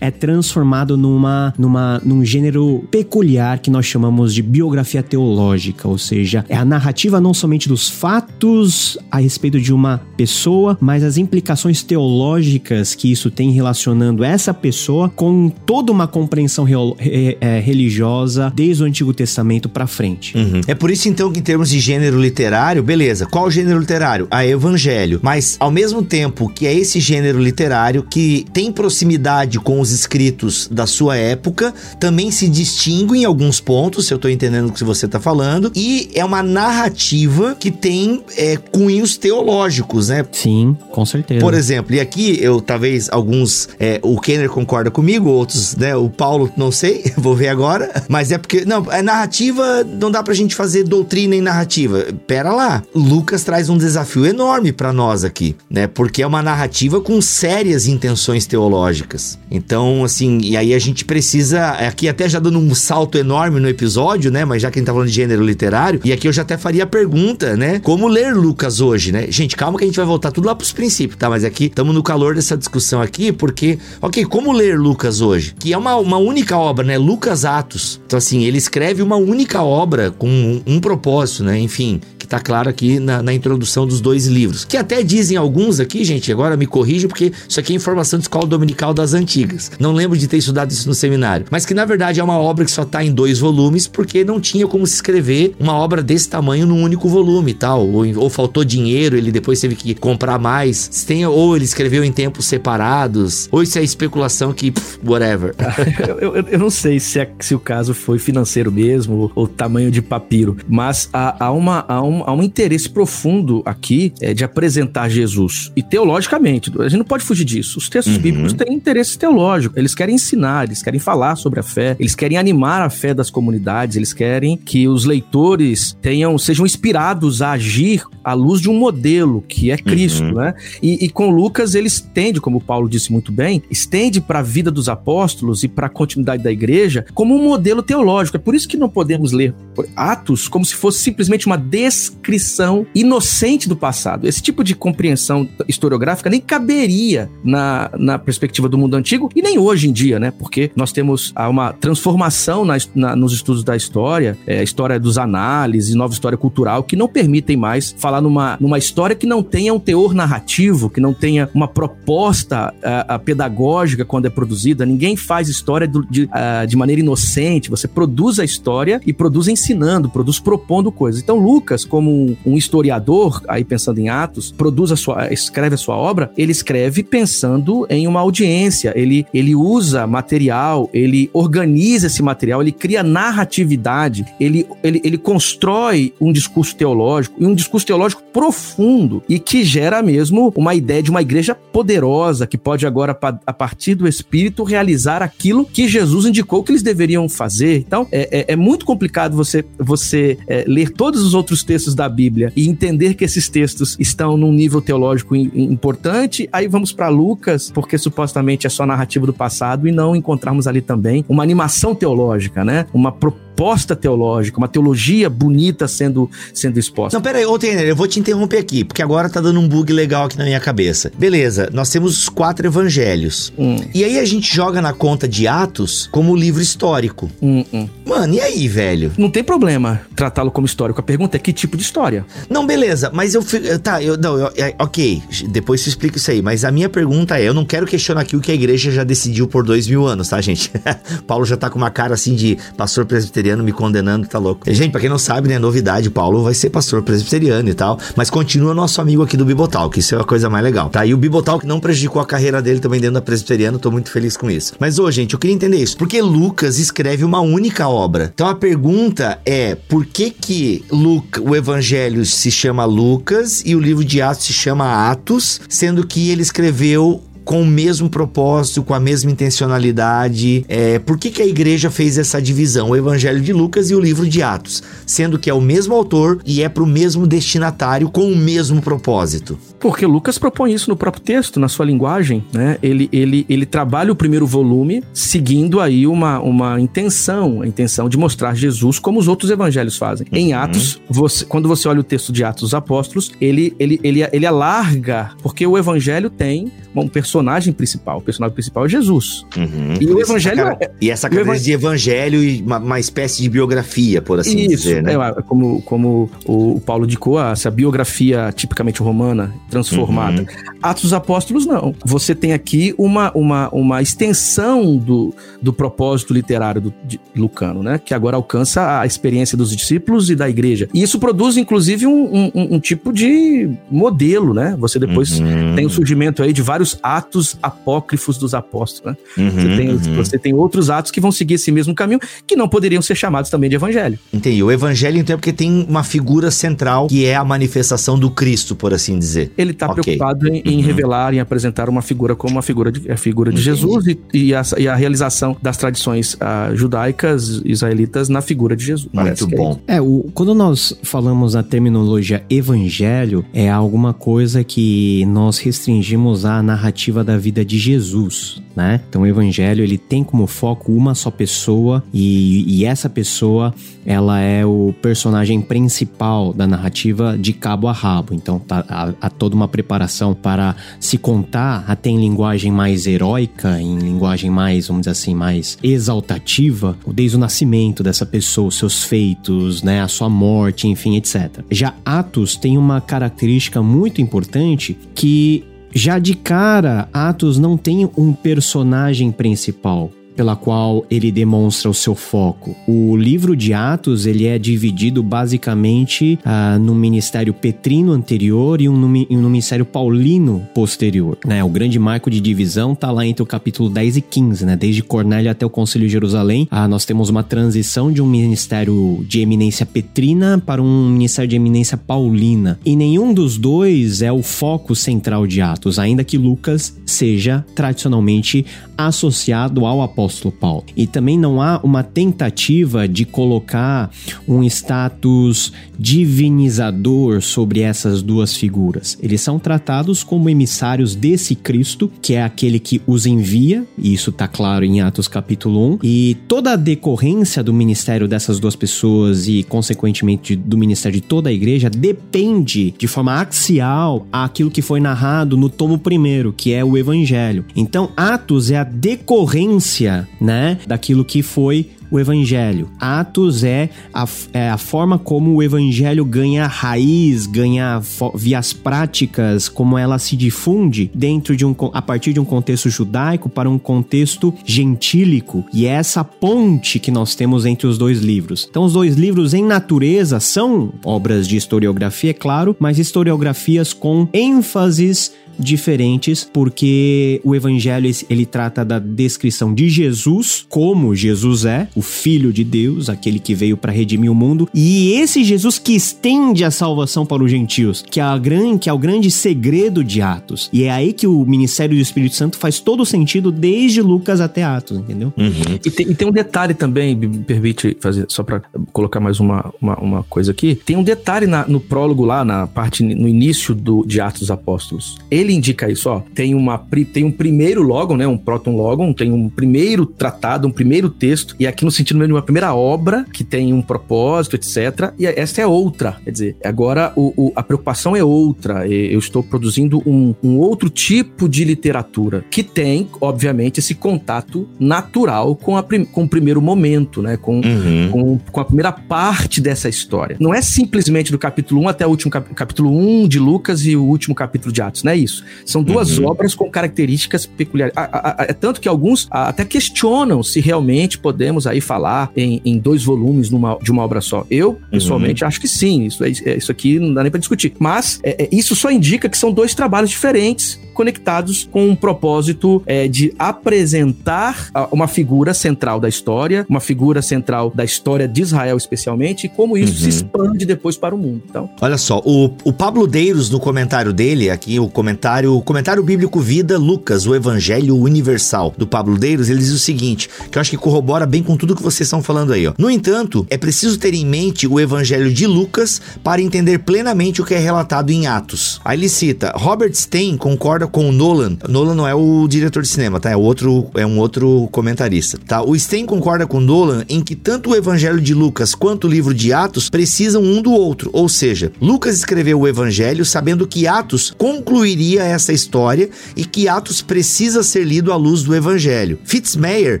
é 0.00 0.10
transformado 0.10 0.96
numa, 0.96 1.54
numa 1.58 2.00
num 2.04 2.24
gênero 2.24 2.84
peculiar 2.90 3.58
que 3.58 3.70
nós 3.70 3.86
chamamos 3.86 4.34
de 4.34 4.42
biografia 4.42 5.02
teológica, 5.02 5.88
ou 5.88 5.98
seja, 5.98 6.44
é 6.48 6.56
a 6.56 6.64
narrativa 6.64 7.20
não 7.20 7.32
somente 7.32 7.68
dos 7.68 7.88
fatos 7.88 8.98
a 9.10 9.18
respeito 9.18 9.60
de 9.60 9.72
uma 9.72 10.00
pessoa, 10.16 10.76
mas 10.80 11.02
as 11.02 11.16
implicações 11.16 11.82
teológicas 11.82 12.94
que 12.94 13.10
isso 13.10 13.30
tem 13.30 13.50
relacionando 13.50 14.24
essa 14.24 14.52
pessoa 14.52 15.08
com 15.08 15.48
toda 15.48 15.92
uma 15.92 16.06
compreensão 16.06 16.66
é, 16.98 17.60
religiosa 17.60 18.52
desde 18.54 18.82
o 18.82 18.86
Antigo 18.86 19.12
Testamento 19.14 19.68
para 19.68 19.86
frente. 19.86 20.36
Uhum. 20.36 20.60
É 20.66 20.74
por 20.74 20.90
isso 20.90 21.08
então 21.08 21.30
que 21.30 21.38
em 21.38 21.42
termos 21.42 21.70
de 21.70 21.80
gênero 21.80 22.20
literário, 22.20 22.82
beleza, 22.82 23.26
qual 23.26 23.50
gênero 23.50 23.78
literário? 23.78 24.26
A 24.30 24.46
evangelho. 24.46 25.20
Mas 25.22 25.56
ao 25.60 25.70
mesmo 25.70 26.02
tempo 26.02 26.48
que 26.48 26.66
é 26.66 26.74
esse 26.74 27.00
gênero 27.00 27.40
literário 27.40 28.02
que 28.02 28.44
tem 28.52 28.72
proximidade 28.72 29.37
com 29.60 29.80
os 29.80 29.92
escritos 29.92 30.68
da 30.70 30.86
sua 30.86 31.16
época, 31.16 31.72
também 32.00 32.30
se 32.30 32.48
distingue 32.48 33.18
em 33.18 33.24
alguns 33.24 33.60
pontos, 33.60 34.06
se 34.06 34.14
eu 34.14 34.18
tô 34.18 34.28
entendendo 34.28 34.68
o 34.68 34.72
que 34.72 34.82
você 34.82 35.06
tá 35.06 35.20
falando, 35.20 35.70
e 35.74 36.10
é 36.14 36.24
uma 36.24 36.42
narrativa 36.42 37.56
que 37.58 37.70
tem 37.70 38.22
é, 38.36 38.56
cunhos 38.56 39.16
teológicos, 39.16 40.08
né? 40.08 40.24
Sim, 40.32 40.76
com 40.90 41.04
certeza. 41.04 41.40
Por 41.40 41.54
exemplo, 41.54 41.94
e 41.94 42.00
aqui 42.00 42.38
eu 42.40 42.60
talvez 42.60 43.08
alguns, 43.10 43.68
é, 43.78 44.00
o 44.02 44.20
Kenner 44.20 44.48
concorda 44.48 44.90
comigo, 44.90 45.28
outros, 45.28 45.76
né? 45.76 45.94
O 45.94 46.08
Paulo, 46.08 46.50
não 46.56 46.72
sei, 46.72 47.12
vou 47.16 47.34
ver 47.34 47.48
agora, 47.48 48.04
mas 48.08 48.32
é 48.32 48.38
porque, 48.38 48.64
não, 48.64 48.90
é 48.90 49.02
narrativa, 49.02 49.84
não 49.84 50.10
dá 50.10 50.22
pra 50.22 50.34
gente 50.34 50.54
fazer 50.54 50.84
doutrina 50.84 51.34
em 51.34 51.40
narrativa. 51.40 52.06
Pera 52.26 52.52
lá, 52.52 52.82
Lucas 52.94 53.44
traz 53.44 53.68
um 53.68 53.76
desafio 53.76 54.26
enorme 54.26 54.72
para 54.72 54.92
nós 54.92 55.24
aqui, 55.24 55.54
né? 55.70 55.86
Porque 55.86 56.22
é 56.22 56.26
uma 56.26 56.42
narrativa 56.42 57.00
com 57.00 57.20
sérias 57.20 57.86
intenções 57.86 58.46
teológicas. 58.46 59.27
Então, 59.50 60.04
assim, 60.04 60.38
e 60.42 60.56
aí 60.56 60.72
a 60.72 60.78
gente 60.78 61.04
precisa, 61.04 61.70
aqui 61.70 62.08
até 62.08 62.28
já 62.28 62.38
dando 62.38 62.58
um 62.58 62.74
salto 62.74 63.18
enorme 63.18 63.58
no 63.58 63.68
episódio, 63.68 64.30
né? 64.30 64.44
Mas 64.44 64.62
já 64.62 64.70
que 64.70 64.78
a 64.78 64.80
gente 64.80 64.86
tá 64.86 64.92
falando 64.92 65.08
de 65.08 65.14
gênero 65.14 65.44
literário, 65.44 66.00
e 66.04 66.12
aqui 66.12 66.28
eu 66.28 66.32
já 66.32 66.42
até 66.42 66.56
faria 66.56 66.84
a 66.84 66.86
pergunta, 66.86 67.56
né? 67.56 67.80
Como 67.80 68.06
ler 68.06 68.34
Lucas 68.34 68.80
hoje, 68.80 69.12
né? 69.12 69.26
Gente, 69.30 69.56
calma 69.56 69.78
que 69.78 69.84
a 69.84 69.86
gente 69.86 69.96
vai 69.96 70.06
voltar 70.06 70.30
tudo 70.30 70.46
lá 70.46 70.54
pros 70.54 70.72
princípios, 70.72 71.18
tá? 71.18 71.28
Mas 71.28 71.44
aqui 71.44 71.64
estamos 71.64 71.94
no 71.94 72.02
calor 72.02 72.34
dessa 72.34 72.56
discussão 72.56 73.00
aqui, 73.02 73.32
porque, 73.32 73.78
ok, 74.00 74.24
como 74.24 74.52
ler 74.52 74.78
Lucas 74.78 75.20
hoje? 75.20 75.54
Que 75.58 75.72
é 75.72 75.78
uma, 75.78 75.96
uma 75.96 76.18
única 76.18 76.56
obra, 76.56 76.84
né? 76.84 76.96
Lucas 76.96 77.44
Atos. 77.44 78.00
Então, 78.06 78.16
assim, 78.16 78.44
ele 78.44 78.58
escreve 78.58 79.02
uma 79.02 79.16
única 79.16 79.62
obra 79.62 80.10
com 80.10 80.28
um, 80.28 80.62
um 80.66 80.80
propósito, 80.80 81.44
né? 81.44 81.58
Enfim, 81.58 82.00
tá 82.28 82.38
claro 82.38 82.68
aqui 82.68 83.00
na, 83.00 83.22
na, 83.22 83.32
introdução 83.32 83.86
dos 83.86 84.00
dois 84.00 84.26
livros. 84.26 84.64
Que 84.64 84.76
até 84.76 85.02
dizem 85.02 85.36
alguns 85.36 85.80
aqui, 85.80 86.04
gente, 86.04 86.30
agora 86.30 86.56
me 86.56 86.66
corrija, 86.66 87.08
porque 87.08 87.32
isso 87.48 87.58
aqui 87.58 87.72
é 87.72 87.76
informação 87.76 88.18
de 88.18 88.24
escola 88.24 88.46
dominical 88.46 88.92
das 88.92 89.14
antigas. 89.14 89.70
Não 89.78 89.92
lembro 89.92 90.16
de 90.16 90.26
ter 90.26 90.36
estudado 90.36 90.70
isso 90.70 90.88
no 90.88 90.94
seminário. 90.94 91.46
Mas 91.50 91.64
que 91.64 91.74
na 91.74 91.84
verdade 91.84 92.20
é 92.20 92.24
uma 92.24 92.38
obra 92.38 92.64
que 92.64 92.70
só 92.70 92.84
tá 92.84 93.02
em 93.04 93.12
dois 93.12 93.38
volumes, 93.38 93.86
porque 93.86 94.24
não 94.24 94.40
tinha 94.40 94.66
como 94.66 94.86
se 94.86 94.94
escrever 94.94 95.54
uma 95.58 95.74
obra 95.74 96.02
desse 96.02 96.28
tamanho 96.28 96.66
num 96.66 96.82
único 96.82 97.08
volume 97.08 97.54
tal. 97.54 97.86
Ou, 97.88 98.04
ou 98.16 98.30
faltou 98.30 98.64
dinheiro, 98.64 99.16
ele 99.16 99.32
depois 99.32 99.60
teve 99.60 99.74
que 99.74 99.94
comprar 99.94 100.38
mais. 100.38 100.88
Tem, 101.06 101.24
ou 101.24 101.56
ele 101.56 101.64
escreveu 101.64 102.04
em 102.04 102.12
tempos 102.12 102.46
separados, 102.46 103.48
ou 103.50 103.62
isso 103.62 103.78
é 103.78 103.82
especulação 103.82 104.52
que, 104.52 104.70
pff, 104.70 104.98
whatever. 105.04 105.54
eu, 106.06 106.18
eu, 106.18 106.34
eu, 106.48 106.58
não 106.58 106.70
sei 106.70 107.00
se, 107.00 107.18
é, 107.18 107.30
se 107.40 107.54
o 107.54 107.60
caso 107.60 107.94
foi 107.94 108.18
financeiro 108.18 108.70
mesmo, 108.70 109.14
ou, 109.14 109.32
ou 109.34 109.48
tamanho 109.48 109.90
de 109.90 110.02
papiro, 110.02 110.56
mas 110.68 111.08
há, 111.12 111.46
há, 111.46 111.52
uma, 111.52 111.84
há 111.88 112.02
uma 112.02 112.17
um, 112.18 112.22
há 112.24 112.32
um 112.32 112.42
interesse 112.42 112.88
profundo 112.88 113.62
aqui 113.64 114.12
é, 114.20 114.34
de 114.34 114.44
apresentar 114.44 115.08
Jesus. 115.08 115.72
E 115.76 115.82
teologicamente, 115.82 116.72
a 116.78 116.88
gente 116.88 116.98
não 116.98 117.04
pode 117.04 117.24
fugir 117.24 117.44
disso. 117.44 117.78
Os 117.78 117.88
textos 117.88 118.16
uhum. 118.16 118.22
bíblicos 118.22 118.52
têm 118.52 118.74
interesse 118.74 119.18
teológico. 119.18 119.78
Eles 119.78 119.94
querem 119.94 120.14
ensinar, 120.14 120.66
eles 120.66 120.82
querem 120.82 121.00
falar 121.00 121.36
sobre 121.36 121.60
a 121.60 121.62
fé, 121.62 121.96
eles 121.98 122.14
querem 122.14 122.36
animar 122.36 122.82
a 122.82 122.90
fé 122.90 123.14
das 123.14 123.30
comunidades, 123.30 123.96
eles 123.96 124.12
querem 124.12 124.56
que 124.56 124.88
os 124.88 125.04
leitores 125.04 125.96
tenham, 126.00 126.36
sejam 126.38 126.66
inspirados 126.66 127.42
a 127.42 127.52
agir 127.52 128.04
à 128.22 128.34
luz 128.34 128.60
de 128.60 128.68
um 128.68 128.74
modelo 128.74 129.42
que 129.48 129.70
é 129.70 129.76
Cristo, 129.76 130.24
uhum. 130.24 130.34
né? 130.34 130.54
E, 130.82 131.06
e, 131.06 131.08
com 131.08 131.30
Lucas 131.30 131.74
ele 131.74 131.86
estende, 131.86 132.40
como 132.40 132.60
Paulo 132.60 132.88
disse 132.88 133.10
muito 133.10 133.32
bem, 133.32 133.62
estende 133.70 134.20
para 134.20 134.40
a 134.40 134.42
vida 134.42 134.70
dos 134.70 134.88
apóstolos 134.88 135.62
e 135.64 135.68
para 135.68 135.86
a 135.86 135.90
continuidade 135.90 136.42
da 136.42 136.52
igreja 136.52 137.06
como 137.14 137.34
um 137.34 137.42
modelo 137.42 137.82
teológico. 137.82 138.36
É 138.36 138.40
por 138.40 138.54
isso 138.54 138.68
que 138.68 138.76
não 138.76 138.88
podemos 138.88 139.32
ler 139.32 139.54
Atos 139.96 140.48
como 140.48 140.64
se 140.64 140.74
fosse 140.74 140.98
simplesmente 140.98 141.46
uma 141.46 141.56
des 141.56 142.07
descrição 142.08 142.86
inocente 142.94 143.68
do 143.68 143.76
passado. 143.76 144.26
Esse 144.26 144.42
tipo 144.42 144.64
de 144.64 144.74
compreensão 144.74 145.48
historiográfica 145.66 146.30
nem 146.30 146.40
caberia 146.40 147.30
na, 147.44 147.90
na 147.98 148.18
perspectiva 148.18 148.68
do 148.68 148.78
mundo 148.78 148.94
antigo 148.96 149.30
e 149.34 149.42
nem 149.42 149.58
hoje 149.58 149.88
em 149.88 149.92
dia, 149.92 150.18
né? 150.18 150.30
Porque 150.30 150.70
nós 150.74 150.92
temos 150.92 151.32
uma 151.36 151.72
transformação 151.72 152.64
na, 152.64 152.76
na, 152.94 153.16
nos 153.16 153.32
estudos 153.32 153.62
da 153.62 153.76
história, 153.76 154.36
é, 154.46 154.62
história 154.62 154.98
dos 154.98 155.18
análises, 155.18 155.94
nova 155.94 156.12
história 156.12 156.38
cultural, 156.38 156.82
que 156.82 156.96
não 156.96 157.08
permitem 157.08 157.56
mais 157.56 157.94
falar 157.98 158.20
numa, 158.20 158.56
numa 158.60 158.78
história 158.78 159.14
que 159.14 159.26
não 159.26 159.42
tenha 159.42 159.72
um 159.72 159.80
teor 159.80 160.14
narrativo, 160.14 160.90
que 160.90 161.00
não 161.00 161.12
tenha 161.12 161.48
uma 161.54 161.68
proposta 161.68 162.74
a, 162.82 163.14
a 163.14 163.18
pedagógica 163.18 164.04
quando 164.04 164.26
é 164.26 164.30
produzida. 164.30 164.86
Ninguém 164.86 165.16
faz 165.16 165.48
história 165.48 165.86
do, 165.86 166.04
de, 166.06 166.28
a, 166.32 166.64
de 166.64 166.76
maneira 166.76 167.00
inocente. 167.00 167.70
Você 167.70 167.88
produz 167.88 168.38
a 168.38 168.44
história 168.44 169.00
e 169.06 169.12
produz 169.12 169.48
ensinando, 169.48 170.08
produz 170.08 170.38
propondo 170.38 170.92
coisas. 170.92 171.22
Então, 171.22 171.38
Lucas, 171.38 171.84
como 171.84 171.97
um, 172.06 172.56
historiador, 172.56 173.42
aí 173.48 173.64
pensando 173.64 173.98
em 173.98 174.08
Atos, 174.08 174.52
produz 174.52 174.92
a 174.92 174.96
sua, 174.96 175.32
escreve 175.32 175.74
a 175.74 175.78
sua 175.78 175.96
obra, 175.96 176.30
ele 176.36 176.52
escreve 176.52 177.02
pensando 177.02 177.86
em 177.90 178.06
uma 178.06 178.20
audiência, 178.20 178.92
ele, 178.96 179.26
ele 179.32 179.54
usa 179.54 180.06
material, 180.06 180.88
ele 180.92 181.30
organiza 181.32 182.06
esse 182.06 182.22
material, 182.22 182.62
ele 182.62 182.72
cria 182.72 183.02
narratividade, 183.02 184.24
ele, 184.38 184.66
ele, 184.82 185.00
ele 185.04 185.18
constrói 185.18 186.12
um 186.20 186.32
discurso 186.32 186.76
teológico, 186.76 187.36
e 187.38 187.46
um 187.46 187.54
discurso 187.54 187.86
teológico 187.86 188.22
profundo, 188.32 189.22
e 189.28 189.38
que 189.38 189.64
gera 189.64 190.02
mesmo 190.02 190.52
uma 190.56 190.74
ideia 190.74 191.02
de 191.02 191.10
uma 191.10 191.22
igreja 191.22 191.54
poderosa, 191.54 192.46
que 192.46 192.58
pode 192.58 192.86
agora, 192.86 193.16
a 193.46 193.52
partir 193.52 193.94
do 193.94 194.06
Espírito, 194.08 194.64
realizar 194.64 195.22
aquilo 195.22 195.64
que 195.64 195.88
Jesus 195.88 196.26
indicou 196.26 196.62
que 196.62 196.72
eles 196.72 196.82
deveriam 196.82 197.28
fazer. 197.28 197.84
Então, 197.86 198.06
é, 198.10 198.40
é, 198.40 198.52
é 198.52 198.56
muito 198.56 198.84
complicado 198.84 199.36
você, 199.36 199.64
você 199.78 200.38
é, 200.46 200.64
ler 200.66 200.90
todos 200.90 201.22
os 201.22 201.34
outros 201.34 201.62
textos 201.62 201.87
textos 201.88 201.94
da 201.94 202.08
Bíblia 202.08 202.52
e 202.54 202.68
entender 202.68 203.14
que 203.14 203.24
esses 203.24 203.48
textos 203.48 203.96
estão 203.98 204.36
num 204.36 204.52
nível 204.52 204.80
teológico 204.80 205.34
importante, 205.34 206.48
aí 206.52 206.68
vamos 206.68 206.92
para 206.92 207.08
Lucas, 207.08 207.70
porque 207.70 207.96
supostamente 207.96 208.66
é 208.66 208.70
só 208.70 208.84
narrativa 208.86 209.26
do 209.26 209.32
passado 209.32 209.88
e 209.88 209.92
não 209.92 210.14
encontrarmos 210.14 210.66
ali 210.66 210.80
também 210.80 211.24
uma 211.28 211.42
animação 211.42 211.94
teológica, 211.94 212.64
né? 212.64 212.86
Uma 212.92 213.12
pro 213.12 213.34
proposta 213.58 213.96
teológica, 213.96 214.56
uma 214.56 214.68
teologia 214.68 215.28
bonita 215.28 215.88
sendo, 215.88 216.30
sendo 216.54 216.78
exposta. 216.78 217.16
Não, 217.16 217.20
pera 217.20 217.38
aí, 217.38 217.44
ô 217.44 217.58
Tener, 217.58 217.88
eu 217.88 217.96
vou 217.96 218.06
te 218.06 218.20
interromper 218.20 218.58
aqui, 218.58 218.84
porque 218.84 219.02
agora 219.02 219.28
tá 219.28 219.40
dando 219.40 219.58
um 219.58 219.66
bug 219.66 219.92
legal 219.92 220.26
aqui 220.26 220.38
na 220.38 220.44
minha 220.44 220.60
cabeça. 220.60 221.10
Beleza, 221.18 221.68
nós 221.72 221.90
temos 221.90 222.16
os 222.16 222.28
quatro 222.28 222.68
evangelhos. 222.68 223.52
Hum. 223.58 223.76
E 223.92 224.04
aí 224.04 224.20
a 224.20 224.24
gente 224.24 224.54
joga 224.54 224.80
na 224.80 224.92
conta 224.92 225.26
de 225.26 225.48
Atos 225.48 226.08
como 226.12 226.36
livro 226.36 226.62
histórico. 226.62 227.28
Hum, 227.42 227.64
hum. 227.72 227.88
Mano, 228.06 228.34
e 228.34 228.40
aí, 228.40 228.68
velho? 228.68 229.10
Não 229.18 229.28
tem 229.28 229.42
problema 229.42 230.02
tratá-lo 230.14 230.52
como 230.52 230.66
histórico. 230.66 231.00
A 231.00 231.02
pergunta 231.02 231.36
é 231.36 231.40
que 231.40 231.52
tipo 231.52 231.76
de 231.76 231.82
história? 231.82 232.24
Não, 232.48 232.64
beleza, 232.64 233.10
mas 233.12 233.34
eu. 233.34 233.44
Tá, 233.82 234.00
eu. 234.00 234.16
Não, 234.16 234.38
eu, 234.38 234.52
é, 234.56 234.74
ok, 234.78 235.20
depois 235.48 235.80
você 235.80 235.88
explica 235.88 236.16
isso 236.16 236.30
aí. 236.30 236.40
Mas 236.40 236.64
a 236.64 236.70
minha 236.70 236.88
pergunta 236.88 237.38
é: 237.40 237.48
eu 237.48 237.54
não 237.54 237.64
quero 237.64 237.86
questionar 237.86 238.20
aqui 238.20 238.36
o 238.36 238.40
que 238.40 238.52
a 238.52 238.54
igreja 238.54 238.90
já 238.92 239.02
decidiu 239.02 239.48
por 239.48 239.64
dois 239.64 239.88
mil 239.88 240.06
anos, 240.06 240.28
tá, 240.28 240.40
gente? 240.40 240.70
Paulo 241.26 241.44
já 241.44 241.56
tá 241.56 241.68
com 241.68 241.76
uma 241.76 241.90
cara 241.90 242.14
assim 242.14 242.34
de 242.34 242.56
pastor 242.76 243.04
presbiteriano 243.04 243.47
me 243.56 243.72
condenando, 243.72 244.26
tá 244.26 244.38
louco. 244.38 244.62
Gente, 244.72 244.90
pra 244.90 245.00
quem 245.00 245.10
não 245.10 245.18
sabe, 245.18 245.48
né, 245.48 245.58
novidade, 245.58 246.10
Paulo 246.10 246.42
vai 246.42 246.54
ser 246.54 246.70
pastor 246.70 247.02
presbiteriano 247.02 247.68
e 247.68 247.74
tal, 247.74 247.98
mas 248.16 248.30
continua 248.30 248.74
nosso 248.74 249.00
amigo 249.00 249.22
aqui 249.22 249.36
do 249.36 249.44
Bibotalk, 249.44 249.98
isso 249.98 250.14
é 250.14 250.20
a 250.20 250.24
coisa 250.24 250.48
mais 250.48 250.64
legal, 250.64 250.88
tá? 250.88 251.04
E 251.04 251.14
o 251.14 251.16
Bibotalk 251.16 251.66
não 251.66 251.80
prejudicou 251.80 252.20
a 252.20 252.26
carreira 252.26 252.60
dele 252.60 252.80
também 252.80 253.00
dentro 253.00 253.14
da 253.14 253.20
presbiteriana, 253.20 253.78
tô 253.78 253.90
muito 253.90 254.10
feliz 254.10 254.36
com 254.36 254.50
isso. 254.50 254.74
Mas, 254.78 254.98
ô, 254.98 255.10
gente, 255.10 255.34
eu 255.34 255.38
queria 255.38 255.54
entender 255.54 255.78
isso, 255.78 255.96
porque 255.96 256.20
Lucas 256.20 256.78
escreve 256.78 257.24
uma 257.24 257.40
única 257.40 257.88
obra. 257.88 258.30
Então 258.34 258.48
a 258.48 258.54
pergunta 258.54 259.38
é, 259.44 259.74
por 259.74 260.06
que 260.06 260.30
que 260.30 260.84
Luca, 260.90 261.40
o 261.40 261.54
evangelho 261.54 262.24
se 262.24 262.50
chama 262.50 262.84
Lucas 262.84 263.62
e 263.64 263.74
o 263.74 263.80
livro 263.80 264.04
de 264.04 264.20
Atos 264.20 264.46
se 264.46 264.52
chama 264.52 265.10
Atos, 265.10 265.60
sendo 265.68 266.06
que 266.06 266.30
ele 266.30 266.42
escreveu 266.42 267.22
com 267.48 267.62
o 267.62 267.66
mesmo 267.66 268.10
propósito, 268.10 268.82
com 268.82 268.92
a 268.92 269.00
mesma 269.00 269.30
intencionalidade. 269.30 270.66
É, 270.68 270.98
por 270.98 271.16
que, 271.16 271.30
que 271.30 271.40
a 271.40 271.46
igreja 271.46 271.90
fez 271.90 272.18
essa 272.18 272.42
divisão? 272.42 272.90
O 272.90 272.96
Evangelho 272.96 273.40
de 273.40 273.54
Lucas 273.54 273.88
e 273.88 273.94
o 273.94 274.00
livro 274.00 274.28
de 274.28 274.42
Atos, 274.42 274.82
sendo 275.06 275.38
que 275.38 275.48
é 275.48 275.54
o 275.54 275.60
mesmo 275.60 275.94
autor 275.94 276.40
e 276.44 276.62
é 276.62 276.68
para 276.68 276.82
o 276.82 276.86
mesmo 276.86 277.26
destinatário 277.26 278.10
com 278.10 278.30
o 278.30 278.36
mesmo 278.36 278.82
propósito. 278.82 279.58
Porque 279.80 280.06
Lucas 280.06 280.38
propõe 280.38 280.72
isso 280.72 280.90
no 280.90 280.96
próprio 280.96 281.22
texto, 281.22 281.60
na 281.60 281.68
sua 281.68 281.86
linguagem, 281.86 282.44
né? 282.52 282.78
Ele, 282.82 283.08
ele, 283.12 283.46
ele 283.48 283.66
trabalha 283.66 284.12
o 284.12 284.16
primeiro 284.16 284.46
volume 284.46 285.02
seguindo 285.12 285.80
aí 285.80 286.06
uma, 286.06 286.40
uma 286.40 286.80
intenção, 286.80 287.62
a 287.62 287.66
intenção 287.66 288.08
de 288.08 288.16
mostrar 288.16 288.54
Jesus 288.54 288.98
como 288.98 289.18
os 289.18 289.28
outros 289.28 289.50
evangelhos 289.50 289.96
fazem. 289.96 290.26
Uhum. 290.32 290.38
Em 290.38 290.52
Atos, 290.52 291.00
você, 291.08 291.44
quando 291.44 291.68
você 291.68 291.88
olha 291.88 292.00
o 292.00 292.04
texto 292.04 292.32
de 292.32 292.44
Atos 292.44 292.62
dos 292.62 292.74
Apóstolos, 292.74 293.32
ele, 293.40 293.74
ele, 293.78 294.00
ele, 294.02 294.26
ele 294.32 294.46
alarga, 294.46 295.30
porque 295.42 295.66
o 295.66 295.78
evangelho 295.78 296.30
tem 296.30 296.70
um 297.00 297.08
personagem 297.08 297.72
principal. 297.72 298.18
O 298.18 298.20
personagem 298.20 298.54
principal 298.54 298.86
é 298.86 298.88
Jesus. 298.88 299.44
Uhum. 299.56 299.94
E 300.00 300.06
o 300.06 300.20
evangelho. 300.20 300.62
Essa, 300.62 300.78
é, 300.80 300.90
e 301.00 301.10
essa 301.10 301.30
cabeça 301.30 301.64
de 301.64 301.72
evangelho 301.72 302.42
e 302.42 302.62
uma, 302.62 302.78
uma, 302.78 303.00
espécie 303.00 303.42
de 303.42 303.48
biografia, 303.48 304.20
por 304.20 304.40
assim 304.40 304.58
isso, 304.66 304.88
dizer, 304.88 305.02
né? 305.02 305.14
É, 305.14 305.42
como, 305.42 305.80
como 305.82 306.30
o 306.44 306.80
Paulo 306.80 307.04
indicou, 307.04 307.40
essa 307.40 307.70
biografia 307.70 308.52
tipicamente 308.54 309.00
romana, 309.00 309.54
transformada. 309.68 310.42
Uhum. 310.42 310.78
Atos 310.82 311.02
dos 311.04 311.12
Apóstolos, 311.12 311.66
não. 311.66 311.94
Você 312.04 312.34
tem 312.34 312.52
aqui 312.52 312.94
uma, 312.98 313.30
uma, 313.34 313.68
uma 313.70 314.02
extensão 314.02 314.96
do, 314.96 315.34
do 315.60 315.72
propósito 315.72 316.32
literário 316.32 316.80
do, 316.80 316.94
de 317.04 317.20
Lucano, 317.36 317.82
né? 317.82 317.98
Que 317.98 318.14
agora 318.14 318.36
alcança 318.36 319.00
a 319.00 319.06
experiência 319.06 319.56
dos 319.56 319.74
discípulos 319.74 320.30
e 320.30 320.34
da 320.34 320.48
igreja. 320.48 320.88
E 320.92 321.02
isso 321.02 321.18
produz, 321.18 321.56
inclusive, 321.56 322.06
um, 322.06 322.50
um, 322.54 322.74
um 322.74 322.80
tipo 322.80 323.12
de 323.12 323.68
modelo, 323.90 324.54
né? 324.54 324.76
Você 324.78 324.98
depois 324.98 325.38
Uhum. 325.38 325.74
tem 325.74 325.86
o 325.86 325.90
surgimento 325.90 326.42
aí 326.42 326.52
de 326.52 326.62
vários 326.62 326.98
atos 327.02 327.56
apócrifos 327.62 328.38
dos 328.38 328.54
apóstolos, 328.54 329.04
né? 329.04 329.16
Uhum, 329.36 329.50
Você, 329.50 329.76
tem, 329.76 329.90
uhum. 329.90 330.16
você 330.16 330.38
tem 330.38 330.54
outros 330.54 330.90
atos 330.90 331.10
que 331.10 331.20
vão 331.20 331.30
seguir 331.30 331.54
esse 331.54 331.70
mesmo 331.70 331.94
caminho, 331.94 332.20
que 332.46 332.56
não 332.56 332.68
poderiam 332.68 333.02
ser 333.02 333.14
chamados 333.14 333.50
também 333.50 333.68
de 333.68 333.76
evangelho. 333.76 334.18
Entendi. 334.32 334.62
O 334.62 334.70
evangelho, 334.70 335.18
então, 335.18 335.34
é 335.34 335.36
porque 335.36 335.52
tem 335.52 335.86
uma 335.88 336.02
figura 336.02 336.50
central 336.50 337.06
que 337.08 337.24
é 337.24 337.34
a 337.34 337.44
manifestação 337.44 338.18
do 338.18 338.30
Cristo, 338.30 338.74
por 338.74 338.94
assim 338.94 339.18
dizer. 339.18 339.52
Ele 339.58 339.72
está 339.72 339.86
Ok. 339.90 340.02
preocupado 340.02 340.48
em, 340.48 340.62
em 340.64 340.76
Uhum. 340.76 340.82
revelar, 340.82 341.34
em 341.34 341.40
apresentar 341.40 341.88
uma 341.88 342.00
figura 342.00 342.34
como 342.36 342.52
uma 342.54 342.62
figura 342.62 342.90
de, 342.92 343.10
a 343.10 343.16
figura 343.16 343.50
de 343.52 343.60
Entendi. 343.60 343.76
Jesus 343.76 344.06
e, 344.06 344.18
e, 344.32 344.54
a, 344.54 344.62
e 344.78 344.88
a 344.88 344.94
realização 344.94 345.56
das 345.60 345.76
tradições 345.76 346.36
ah, 346.40 346.70
judaicas, 346.74 347.60
israelitas, 347.64 348.28
na 348.28 348.40
figura 348.40 348.76
de 348.76 348.84
Jesus. 348.84 349.08
Muito 349.12 349.44
é 349.52 349.56
bom. 349.56 349.70
isso. 349.72 349.80
É, 349.86 350.00
o, 350.00 350.30
quando 350.32 350.54
nós 350.54 350.96
falamos 351.02 351.56
a 351.56 351.62
terminologia 351.62 352.42
evangelho, 352.48 353.44
é 353.52 353.68
alguma 353.68 354.14
coisa 354.14 354.62
que 354.62 355.26
nós 355.26 355.58
restringimos 355.58 356.44
à 356.44 356.62
narrativa 356.62 357.24
da 357.24 357.36
vida 357.36 357.64
de 357.64 357.78
Jesus, 357.78 358.62
né? 358.76 359.00
Então 359.08 359.22
o 359.22 359.26
evangelho, 359.26 359.82
ele 359.82 359.98
tem 359.98 360.22
como 360.22 360.46
foco 360.46 360.92
uma 360.92 361.14
só 361.14 361.30
pessoa 361.30 362.02
e, 362.14 362.64
e 362.68 362.84
essa 362.84 363.08
pessoa, 363.08 363.74
ela 364.06 364.38
é 364.40 364.64
o 364.64 364.94
personagem 365.02 365.60
principal 365.60 366.52
da 366.52 366.66
narrativa 366.66 367.36
de 367.38 367.52
cabo 367.52 367.88
a 367.88 367.92
rabo. 367.92 368.34
Então 368.34 368.58
tá, 368.58 368.84
há 369.20 369.30
toda 369.30 369.47
uma 369.54 369.68
preparação 369.68 370.34
para 370.34 370.76
se 371.00 371.18
contar 371.18 371.84
até 371.86 372.10
em 372.10 372.18
linguagem 372.18 372.72
mais 372.72 373.06
heróica, 373.06 373.80
em 373.80 373.98
linguagem 373.98 374.50
mais, 374.50 374.88
vamos 374.88 375.02
dizer 375.02 375.10
assim, 375.12 375.34
mais 375.34 375.78
exaltativa, 375.82 376.96
desde 377.06 377.36
o 377.36 377.40
nascimento 377.40 378.02
dessa 378.02 378.26
pessoa, 378.26 378.70
seus 378.70 379.04
feitos, 379.04 379.82
né, 379.82 380.02
a 380.02 380.08
sua 380.08 380.28
morte, 380.28 380.88
enfim, 380.88 381.16
etc. 381.16 381.60
Já 381.70 381.94
Atos 382.04 382.56
tem 382.56 382.76
uma 382.76 383.00
característica 383.00 383.82
muito 383.82 384.20
importante 384.20 384.96
que 385.14 385.64
já 385.94 386.18
de 386.18 386.34
cara 386.34 387.08
Atos 387.12 387.58
não 387.58 387.76
tem 387.76 388.08
um 388.16 388.32
personagem 388.32 389.32
principal 389.32 390.10
pela 390.38 390.54
qual 390.54 391.04
ele 391.10 391.32
demonstra 391.32 391.90
o 391.90 391.94
seu 391.94 392.14
foco. 392.14 392.76
O 392.86 393.16
livro 393.16 393.56
de 393.56 393.74
Atos 393.74 394.24
ele 394.24 394.46
é 394.46 394.56
dividido 394.56 395.20
basicamente 395.20 396.38
ah, 396.44 396.78
no 396.78 396.94
ministério 396.94 397.52
petrino 397.52 398.12
anterior 398.12 398.80
e 398.80 398.88
um 398.88 398.96
no, 398.96 399.08
um 399.08 399.42
no 399.42 399.50
ministério 399.50 399.84
paulino 399.84 400.64
posterior. 400.72 401.38
Né? 401.44 401.64
O 401.64 401.68
grande 401.68 401.98
marco 401.98 402.30
de 402.30 402.40
divisão 402.40 402.92
está 402.92 403.10
lá 403.10 403.26
entre 403.26 403.42
o 403.42 403.46
capítulo 403.46 403.90
10 403.90 404.18
e 404.18 404.20
15, 404.20 404.64
né? 404.64 404.76
desde 404.76 405.02
Cornélio 405.02 405.50
até 405.50 405.66
o 405.66 405.70
Concílio 405.70 406.06
de 406.06 406.12
Jerusalém. 406.12 406.68
Ah, 406.70 406.86
nós 406.86 407.04
temos 407.04 407.28
uma 407.28 407.42
transição 407.42 408.12
de 408.12 408.22
um 408.22 408.26
ministério 408.26 409.24
de 409.26 409.40
eminência 409.40 409.84
petrina 409.84 410.62
para 410.64 410.80
um 410.80 411.10
ministério 411.10 411.48
de 411.48 411.56
eminência 411.56 411.96
paulina. 411.96 412.78
E 412.84 412.94
nenhum 412.94 413.34
dos 413.34 413.58
dois 413.58 414.22
é 414.22 414.30
o 414.30 414.44
foco 414.44 414.94
central 414.94 415.48
de 415.48 415.60
Atos, 415.60 415.98
ainda 415.98 416.22
que 416.22 416.38
Lucas 416.38 416.96
seja 417.04 417.66
tradicionalmente 417.74 418.64
associado 418.96 419.84
ao 419.84 420.00
apóstolo 420.00 420.27
Paulo. 420.52 420.84
E 420.96 421.06
também 421.06 421.38
não 421.38 421.60
há 421.60 421.80
uma 421.82 422.02
tentativa 422.02 423.06
de 423.06 423.24
colocar 423.24 424.10
um 424.46 424.62
status 424.64 425.72
divinizador 425.98 427.42
sobre 427.42 427.80
essas 427.80 428.22
duas 428.22 428.56
figuras. 428.56 429.18
Eles 429.20 429.40
são 429.40 429.58
tratados 429.58 430.22
como 430.22 430.48
emissários 430.48 431.14
desse 431.14 431.54
Cristo, 431.54 432.10
que 432.22 432.34
é 432.34 432.42
aquele 432.42 432.78
que 432.78 433.02
os 433.06 433.26
envia, 433.26 433.84
e 433.96 434.14
isso 434.14 434.30
está 434.30 434.46
claro 434.46 434.84
em 434.84 435.00
Atos 435.00 435.28
capítulo 435.28 435.94
1, 435.94 435.98
e 436.02 436.36
toda 436.46 436.72
a 436.72 436.76
decorrência 436.76 437.62
do 437.62 437.72
ministério 437.72 438.28
dessas 438.28 438.58
duas 438.58 438.76
pessoas 438.76 439.48
e 439.48 439.62
consequentemente 439.62 440.54
do 440.54 440.78
ministério 440.78 441.20
de 441.20 441.26
toda 441.26 441.50
a 441.50 441.52
igreja 441.52 441.90
depende 441.90 442.94
de 442.96 443.06
forma 443.06 443.40
axial 443.40 444.26
àquilo 444.32 444.70
que 444.70 444.82
foi 444.82 445.00
narrado 445.00 445.56
no 445.56 445.68
tomo 445.68 445.98
primeiro, 445.98 446.52
que 446.52 446.72
é 446.72 446.84
o 446.84 446.96
evangelho. 446.96 447.64
Então, 447.76 448.10
Atos 448.16 448.70
é 448.70 448.78
a 448.78 448.84
decorrência, 448.84 450.17
né, 450.40 450.78
daquilo 450.86 451.24
que 451.24 451.42
foi 451.42 451.90
o 452.10 452.18
evangelho. 452.18 452.88
Atos 452.98 453.64
é 453.64 453.90
a, 454.12 454.26
é 454.52 454.70
a 454.70 454.78
forma 454.78 455.18
como 455.18 455.54
o 455.54 455.62
evangelho 455.62 456.24
ganha 456.24 456.66
raiz, 456.66 457.46
ganha 457.46 458.00
vias 458.34 458.72
práticas, 458.72 459.68
como 459.68 459.98
ela 459.98 460.18
se 460.18 460.36
difunde 460.36 461.10
dentro 461.14 461.56
de 461.56 461.64
um 461.64 461.74
a 461.92 462.02
partir 462.02 462.32
de 462.32 462.40
um 462.40 462.44
contexto 462.44 462.88
judaico 462.88 463.48
para 463.48 463.68
um 463.68 463.78
contexto 463.78 464.54
gentílico. 464.64 465.64
E 465.72 465.86
é 465.86 465.90
essa 465.90 466.24
ponte 466.24 466.98
que 466.98 467.10
nós 467.10 467.34
temos 467.34 467.66
entre 467.66 467.86
os 467.86 467.98
dois 467.98 468.20
livros. 468.20 468.66
Então 468.68 468.84
os 468.84 468.92
dois 468.92 469.16
livros 469.16 469.54
em 469.54 469.64
natureza 469.64 470.40
são 470.40 470.92
obras 471.04 471.46
de 471.46 471.56
historiografia, 471.56 472.30
é 472.30 472.34
claro, 472.34 472.76
mas 472.78 472.98
historiografias 472.98 473.92
com 473.92 474.28
ênfases 474.32 475.32
diferentes, 475.58 476.48
porque 476.52 477.40
o 477.44 477.54
evangelho 477.54 478.10
ele 478.30 478.46
trata 478.46 478.84
da 478.84 478.98
descrição 478.98 479.74
de 479.74 479.88
Jesus, 479.88 480.64
como 480.68 481.14
Jesus 481.14 481.64
é, 481.64 481.88
o 481.94 482.02
filho 482.02 482.52
de 482.52 482.62
Deus, 482.64 483.08
aquele 483.08 483.38
que 483.38 483.54
veio 483.54 483.76
para 483.76 483.92
redimir 483.92 484.30
o 484.30 484.34
mundo, 484.34 484.68
e 484.74 485.12
esse 485.12 485.42
Jesus 485.44 485.78
que 485.78 485.94
estende 485.94 486.64
a 486.64 486.70
salvação 486.70 487.26
para 487.26 487.42
os 487.42 487.50
gentios, 487.50 488.04
que 488.08 488.20
é, 488.20 488.22
a 488.22 488.36
gran, 488.38 488.78
que 488.78 488.88
é 488.88 488.92
o 488.92 488.98
grande 488.98 489.30
segredo 489.30 490.04
de 490.04 490.20
Atos. 490.22 490.68
E 490.72 490.84
é 490.84 490.90
aí 490.90 491.12
que 491.12 491.26
o 491.26 491.44
ministério 491.44 491.96
do 491.96 492.00
Espírito 492.00 492.34
Santo 492.34 492.56
faz 492.58 492.80
todo 492.80 493.02
o 493.02 493.06
sentido 493.06 493.50
desde 493.50 494.00
Lucas 494.00 494.40
até 494.40 494.62
Atos, 494.62 494.98
entendeu? 494.98 495.32
Uhum. 495.36 495.78
E 495.84 495.90
tem, 495.90 496.10
e 496.10 496.14
tem 496.14 496.28
um 496.28 496.32
detalhe 496.32 496.74
também, 496.74 497.14
me 497.14 497.28
permite 497.38 497.96
fazer, 498.00 498.26
só 498.28 498.42
para 498.42 498.62
colocar 498.92 499.20
mais 499.20 499.40
uma, 499.40 499.72
uma, 499.80 499.98
uma 499.98 500.22
coisa 500.24 500.52
aqui. 500.52 500.74
Tem 500.74 500.96
um 500.96 501.02
detalhe 501.02 501.46
na- 501.46 501.66
no 501.66 501.80
prólogo 501.80 502.24
lá, 502.24 502.44
na 502.44 502.66
parte, 502.66 503.02
no 503.02 503.28
início 503.28 503.74
do, 503.74 504.04
de 504.06 504.20
Atos 504.20 504.40
dos 504.40 504.50
Apóstolos. 504.50 505.16
Ele 505.30 505.47
ele 505.48 505.56
indica 505.56 505.90
isso, 505.90 506.08
ó. 506.08 506.20
Tem, 506.34 506.54
uma, 506.54 506.78
tem 507.12 507.24
um 507.24 507.32
primeiro 507.32 507.82
logon, 507.82 508.16
né? 508.16 508.26
Um 508.26 508.36
proton 508.36 508.76
logon, 508.76 509.12
tem 509.12 509.32
um 509.32 509.48
primeiro 509.48 510.04
tratado, 510.04 510.68
um 510.68 510.70
primeiro 510.70 511.08
texto, 511.08 511.56
e 511.58 511.66
aqui 511.66 511.84
no 511.84 511.90
sentido 511.90 512.18
mesmo 512.18 512.28
de 512.28 512.34
uma 512.34 512.42
primeira 512.42 512.74
obra 512.74 513.24
que 513.32 513.42
tem 513.42 513.72
um 513.72 513.82
propósito, 513.82 514.56
etc. 514.56 515.12
E 515.18 515.26
essa 515.26 515.62
é 515.62 515.66
outra. 515.66 516.16
Quer 516.24 516.30
dizer, 516.30 516.56
agora 516.64 517.12
o, 517.16 517.32
o, 517.36 517.52
a 517.56 517.62
preocupação 517.62 518.14
é 518.14 518.22
outra. 518.22 518.86
Eu 518.86 519.18
estou 519.18 519.42
produzindo 519.42 520.02
um, 520.06 520.34
um 520.42 520.58
outro 520.58 520.90
tipo 520.90 521.48
de 521.48 521.64
literatura 521.64 522.44
que 522.50 522.62
tem, 522.62 523.08
obviamente, 523.20 523.78
esse 523.78 523.94
contato 523.94 524.68
natural 524.78 525.56
com, 525.56 525.76
a, 525.76 525.84
com 526.12 526.24
o 526.24 526.28
primeiro 526.28 526.60
momento, 526.60 527.22
né? 527.22 527.36
Com, 527.36 527.60
uhum. 527.60 528.08
com, 528.10 528.38
com, 528.52 528.60
a 528.60 528.64
primeira 528.64 528.92
parte 528.92 529.60
dessa 529.60 529.88
história. 529.88 530.36
Não 530.38 530.52
é 530.52 530.60
simplesmente 530.60 531.32
do 531.32 531.38
capítulo 531.38 531.82
1 531.82 531.88
até 531.88 532.06
o 532.06 532.10
último 532.10 532.30
cap, 532.30 532.52
capítulo 532.54 532.90
1 532.90 533.28
de 533.28 533.38
Lucas 533.38 533.86
e 533.86 533.96
o 533.96 534.04
último 534.04 534.34
capítulo 534.34 534.72
de 534.72 534.82
Atos, 534.82 535.02
não 535.02 535.12
é 535.12 535.16
isso. 535.16 535.37
São 535.64 535.82
duas 535.82 536.18
uhum. 536.18 536.26
obras 536.26 536.54
com 536.54 536.70
características 536.70 537.46
peculiares. 537.46 537.94
É 538.38 538.52
tanto 538.52 538.80
que 538.80 538.88
alguns 538.88 539.26
até 539.30 539.64
questionam 539.64 540.42
se 540.42 540.60
realmente 540.60 541.18
podemos 541.18 541.66
aí 541.66 541.80
falar 541.80 542.30
em, 542.36 542.60
em 542.64 542.78
dois 542.78 543.04
volumes 543.04 543.50
numa, 543.50 543.78
de 543.82 543.90
uma 543.90 544.02
obra 544.02 544.20
só. 544.20 544.46
Eu, 544.50 544.78
pessoalmente, 544.90 545.42
uhum. 545.42 545.48
acho 545.48 545.60
que 545.60 545.68
sim. 545.68 546.06
Isso, 546.06 546.24
é, 546.24 546.30
isso 546.56 546.70
aqui 546.70 546.98
não 546.98 547.12
dá 547.12 547.22
nem 547.22 547.30
pra 547.30 547.40
discutir. 547.40 547.72
Mas 547.78 548.20
é, 548.22 548.44
é, 548.44 548.48
isso 548.52 548.74
só 548.74 548.90
indica 548.90 549.28
que 549.28 549.38
são 549.38 549.52
dois 549.52 549.74
trabalhos 549.74 550.10
diferentes 550.10 550.78
conectados 550.98 551.68
com 551.70 551.88
um 551.88 551.94
propósito 551.94 552.82
é, 552.84 553.06
de 553.06 553.32
apresentar 553.38 554.68
uma 554.90 555.06
figura 555.06 555.54
central 555.54 556.00
da 556.00 556.08
história, 556.08 556.66
uma 556.68 556.80
figura 556.80 557.22
central 557.22 557.70
da 557.72 557.84
história 557.84 558.26
de 558.26 558.42
Israel 558.42 558.76
especialmente, 558.76 559.44
e 559.44 559.48
como 559.48 559.78
isso 559.78 559.92
uhum. 559.92 559.98
se 559.98 560.08
expande 560.08 560.66
depois 560.66 560.96
para 560.96 561.14
o 561.14 561.18
mundo. 561.18 561.40
Então, 561.48 561.70
olha 561.80 561.96
só, 561.96 562.20
o, 562.24 562.52
o 562.64 562.72
Pablo 562.72 563.06
Deiros 563.06 563.48
no 563.48 563.60
comentário 563.60 564.12
dele, 564.12 564.50
aqui 564.50 564.80
o 564.80 564.88
comentário, 564.88 565.54
o 565.54 565.62
comentário 565.62 566.02
bíblico 566.02 566.40
Vida 566.40 566.76
Lucas, 566.76 567.28
o 567.28 567.34
Evangelho 567.34 567.96
Universal 567.96 568.74
do 568.76 568.84
Pablo 568.84 569.16
Deiros, 569.16 569.48
ele 569.48 569.60
diz 569.60 569.70
o 569.70 569.78
seguinte, 569.78 570.28
que 570.50 570.58
eu 570.58 570.60
acho 570.60 570.70
que 570.70 570.76
corrobora 570.76 571.26
bem 571.26 571.44
com 571.44 571.56
tudo 571.56 571.76
que 571.76 571.82
vocês 571.82 572.08
estão 572.08 572.20
falando 572.20 572.52
aí, 572.52 572.66
ó. 572.66 572.74
No 572.76 572.90
entanto, 572.90 573.46
é 573.48 573.56
preciso 573.56 574.00
ter 574.00 574.14
em 574.14 574.26
mente 574.26 574.66
o 574.66 574.80
Evangelho 574.80 575.32
de 575.32 575.46
Lucas 575.46 576.02
para 576.24 576.42
entender 576.42 576.80
plenamente 576.80 577.40
o 577.40 577.44
que 577.44 577.54
é 577.54 577.58
relatado 577.58 578.10
em 578.10 578.26
Atos. 578.26 578.80
Aí 578.84 578.98
ele 578.98 579.08
cita, 579.08 579.52
Robert 579.54 579.94
Stein 579.94 580.36
concorda 580.36 580.87
com 580.88 581.08
o 581.08 581.12
Nolan. 581.12 581.56
Nolan 581.68 581.94
não 581.94 582.06
é 582.08 582.14
o 582.14 582.46
diretor 582.48 582.82
de 582.82 582.88
cinema, 582.88 583.20
tá? 583.20 583.30
É 583.30 583.36
outro, 583.36 583.88
é 583.94 584.06
um 584.06 584.18
outro 584.18 584.68
comentarista, 584.72 585.38
tá? 585.46 585.62
O 585.62 585.78
Stein 585.78 586.06
concorda 586.06 586.46
com 586.46 586.60
Nolan 586.60 587.04
em 587.08 587.20
que 587.20 587.34
tanto 587.34 587.70
o 587.70 587.76
Evangelho 587.76 588.20
de 588.20 588.34
Lucas 588.34 588.74
quanto 588.74 589.06
o 589.06 589.10
livro 589.10 589.34
de 589.34 589.52
Atos 589.52 589.88
precisam 589.88 590.42
um 590.42 590.62
do 590.62 590.72
outro, 590.72 591.10
ou 591.12 591.28
seja, 591.28 591.72
Lucas 591.80 592.16
escreveu 592.16 592.60
o 592.60 592.68
Evangelho 592.68 593.24
sabendo 593.24 593.66
que 593.66 593.86
Atos 593.86 594.32
concluiria 594.36 595.22
essa 595.22 595.52
história 595.52 596.08
e 596.36 596.44
que 596.44 596.68
Atos 596.68 597.02
precisa 597.02 597.62
ser 597.62 597.84
lido 597.84 598.12
à 598.12 598.16
luz 598.16 598.42
do 598.42 598.54
Evangelho. 598.54 599.18
Fitzmayer 599.24 600.00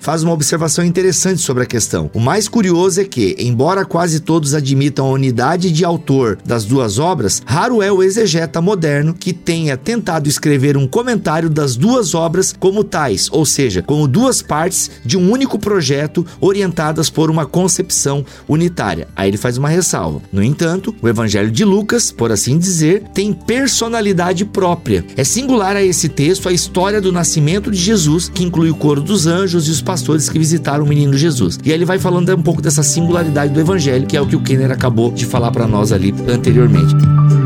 faz 0.00 0.22
uma 0.22 0.32
observação 0.32 0.84
interessante 0.84 1.40
sobre 1.40 1.64
a 1.64 1.66
questão. 1.66 2.10
O 2.14 2.20
mais 2.20 2.48
curioso 2.48 3.00
é 3.00 3.04
que, 3.04 3.36
embora 3.38 3.84
quase 3.84 4.20
todos 4.20 4.54
admitam 4.54 5.06
a 5.06 5.12
unidade 5.12 5.70
de 5.70 5.84
autor 5.84 6.38
das 6.44 6.64
duas 6.64 6.98
obras, 6.98 7.42
raro 7.44 7.82
é 7.82 7.90
o 7.90 8.02
exegeta 8.02 8.60
moderno 8.60 9.14
que 9.14 9.32
tenha 9.32 9.76
tentado 9.76 10.28
escrever 10.28 10.61
um 10.76 10.86
comentário 10.86 11.50
das 11.50 11.76
duas 11.76 12.14
obras 12.14 12.54
como 12.58 12.84
tais, 12.84 13.28
ou 13.32 13.44
seja, 13.44 13.82
como 13.82 14.06
duas 14.06 14.40
partes 14.40 14.90
de 15.04 15.16
um 15.16 15.30
único 15.30 15.58
projeto 15.58 16.24
orientadas 16.40 17.10
por 17.10 17.30
uma 17.30 17.44
concepção 17.44 18.24
unitária. 18.48 19.08
Aí 19.16 19.28
ele 19.28 19.36
faz 19.36 19.58
uma 19.58 19.68
ressalva. 19.68 20.22
No 20.32 20.42
entanto, 20.42 20.94
o 21.02 21.08
Evangelho 21.08 21.50
de 21.50 21.64
Lucas, 21.64 22.12
por 22.12 22.30
assim 22.30 22.58
dizer, 22.58 23.02
tem 23.12 23.32
personalidade 23.32 24.44
própria. 24.44 25.04
É 25.16 25.24
singular 25.24 25.76
a 25.76 25.82
esse 25.82 26.08
texto 26.08 26.48
a 26.48 26.52
história 26.52 27.00
do 27.00 27.10
nascimento 27.10 27.70
de 27.70 27.78
Jesus, 27.78 28.28
que 28.28 28.44
inclui 28.44 28.70
o 28.70 28.74
coro 28.74 29.00
dos 29.00 29.26
anjos 29.26 29.66
e 29.66 29.70
os 29.70 29.82
pastores 29.82 30.28
que 30.28 30.38
visitaram 30.38 30.84
o 30.84 30.88
menino 30.88 31.16
Jesus. 31.16 31.58
E 31.64 31.70
aí 31.70 31.74
ele 31.74 31.84
vai 31.84 31.98
falando 31.98 32.32
um 32.34 32.42
pouco 32.42 32.62
dessa 32.62 32.82
singularidade 32.82 33.52
do 33.52 33.60
Evangelho, 33.60 34.06
que 34.06 34.16
é 34.16 34.20
o 34.20 34.26
que 34.26 34.36
o 34.36 34.40
Kenner 34.40 34.70
acabou 34.70 35.10
de 35.10 35.26
falar 35.26 35.50
para 35.50 35.66
nós 35.66 35.92
ali 35.92 36.14
anteriormente. 36.28 37.41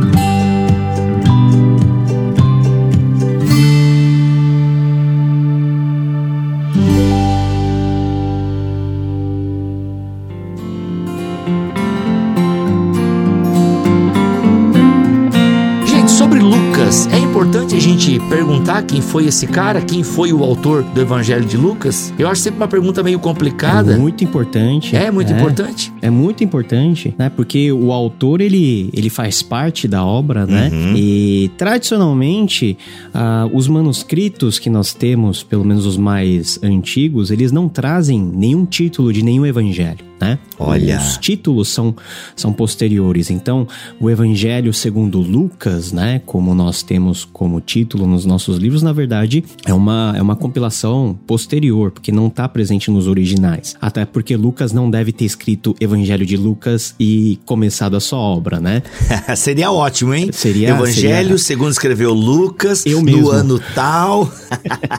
Quem 18.82 19.00
foi 19.00 19.26
esse 19.26 19.46
cara, 19.46 19.80
quem 19.80 20.02
foi 20.02 20.32
o 20.32 20.42
autor 20.42 20.82
do 20.82 21.00
Evangelho 21.00 21.44
de 21.44 21.56
Lucas, 21.56 22.12
eu 22.18 22.28
acho 22.28 22.42
sempre 22.42 22.58
uma 22.58 22.68
pergunta 22.68 23.02
meio 23.02 23.18
complicada. 23.18 23.94
É 23.94 23.96
muito 23.96 24.24
importante. 24.24 24.96
É 24.96 25.10
muito 25.10 25.32
é, 25.32 25.36
importante. 25.36 25.92
É 26.02 26.10
muito 26.10 26.44
importante, 26.44 27.14
né? 27.18 27.28
Porque 27.28 27.72
o 27.72 27.92
autor 27.92 28.40
ele, 28.40 28.90
ele 28.92 29.10
faz 29.10 29.42
parte 29.42 29.86
da 29.86 30.04
obra, 30.04 30.46
né? 30.46 30.70
Uhum. 30.72 30.94
E 30.96 31.50
tradicionalmente 31.56 32.76
uh, 33.14 33.56
os 33.56 33.68
manuscritos 33.68 34.58
que 34.58 34.70
nós 34.70 34.92
temos, 34.92 35.42
pelo 35.42 35.64
menos 35.64 35.86
os 35.86 35.96
mais 35.96 36.58
antigos, 36.62 37.30
eles 37.30 37.52
não 37.52 37.68
trazem 37.68 38.20
nenhum 38.20 38.64
título 38.64 39.12
de 39.12 39.22
nenhum 39.22 39.46
evangelho 39.46 40.06
né? 40.20 40.38
Olha. 40.58 40.98
Os 40.98 41.18
títulos 41.18 41.68
são, 41.68 41.94
são 42.34 42.52
posteriores. 42.52 43.30
Então, 43.30 43.66
o 44.00 44.08
Evangelho 44.08 44.72
segundo 44.72 45.20
Lucas, 45.20 45.92
né? 45.92 46.20
Como 46.24 46.54
nós 46.54 46.82
temos 46.82 47.24
como 47.24 47.60
título 47.60 48.06
nos 48.06 48.24
nossos 48.24 48.56
livros, 48.56 48.65
na 48.82 48.92
verdade, 48.92 49.44
é 49.64 49.74
uma, 49.74 50.14
é 50.16 50.22
uma 50.22 50.36
compilação 50.36 51.18
posterior, 51.26 51.90
porque 51.90 52.12
não 52.12 52.28
está 52.28 52.48
presente 52.48 52.90
nos 52.90 53.06
originais. 53.06 53.76
Até 53.80 54.04
porque 54.04 54.36
Lucas 54.36 54.72
não 54.72 54.90
deve 54.90 55.12
ter 55.12 55.24
escrito 55.24 55.74
Evangelho 55.80 56.24
de 56.24 56.36
Lucas 56.36 56.94
e 56.98 57.38
começado 57.44 57.96
a 57.96 58.00
sua 58.00 58.18
obra, 58.18 58.60
né? 58.60 58.82
seria 59.36 59.70
ótimo, 59.70 60.14
hein? 60.14 60.30
Seria. 60.32 60.70
Evangelho 60.70 61.28
seria... 61.28 61.38
segundo 61.38 61.70
escreveu 61.70 62.12
Lucas, 62.12 62.84
Eu 62.86 63.02
mesmo. 63.02 63.22
no 63.22 63.30
ano 63.30 63.60
tal. 63.74 64.30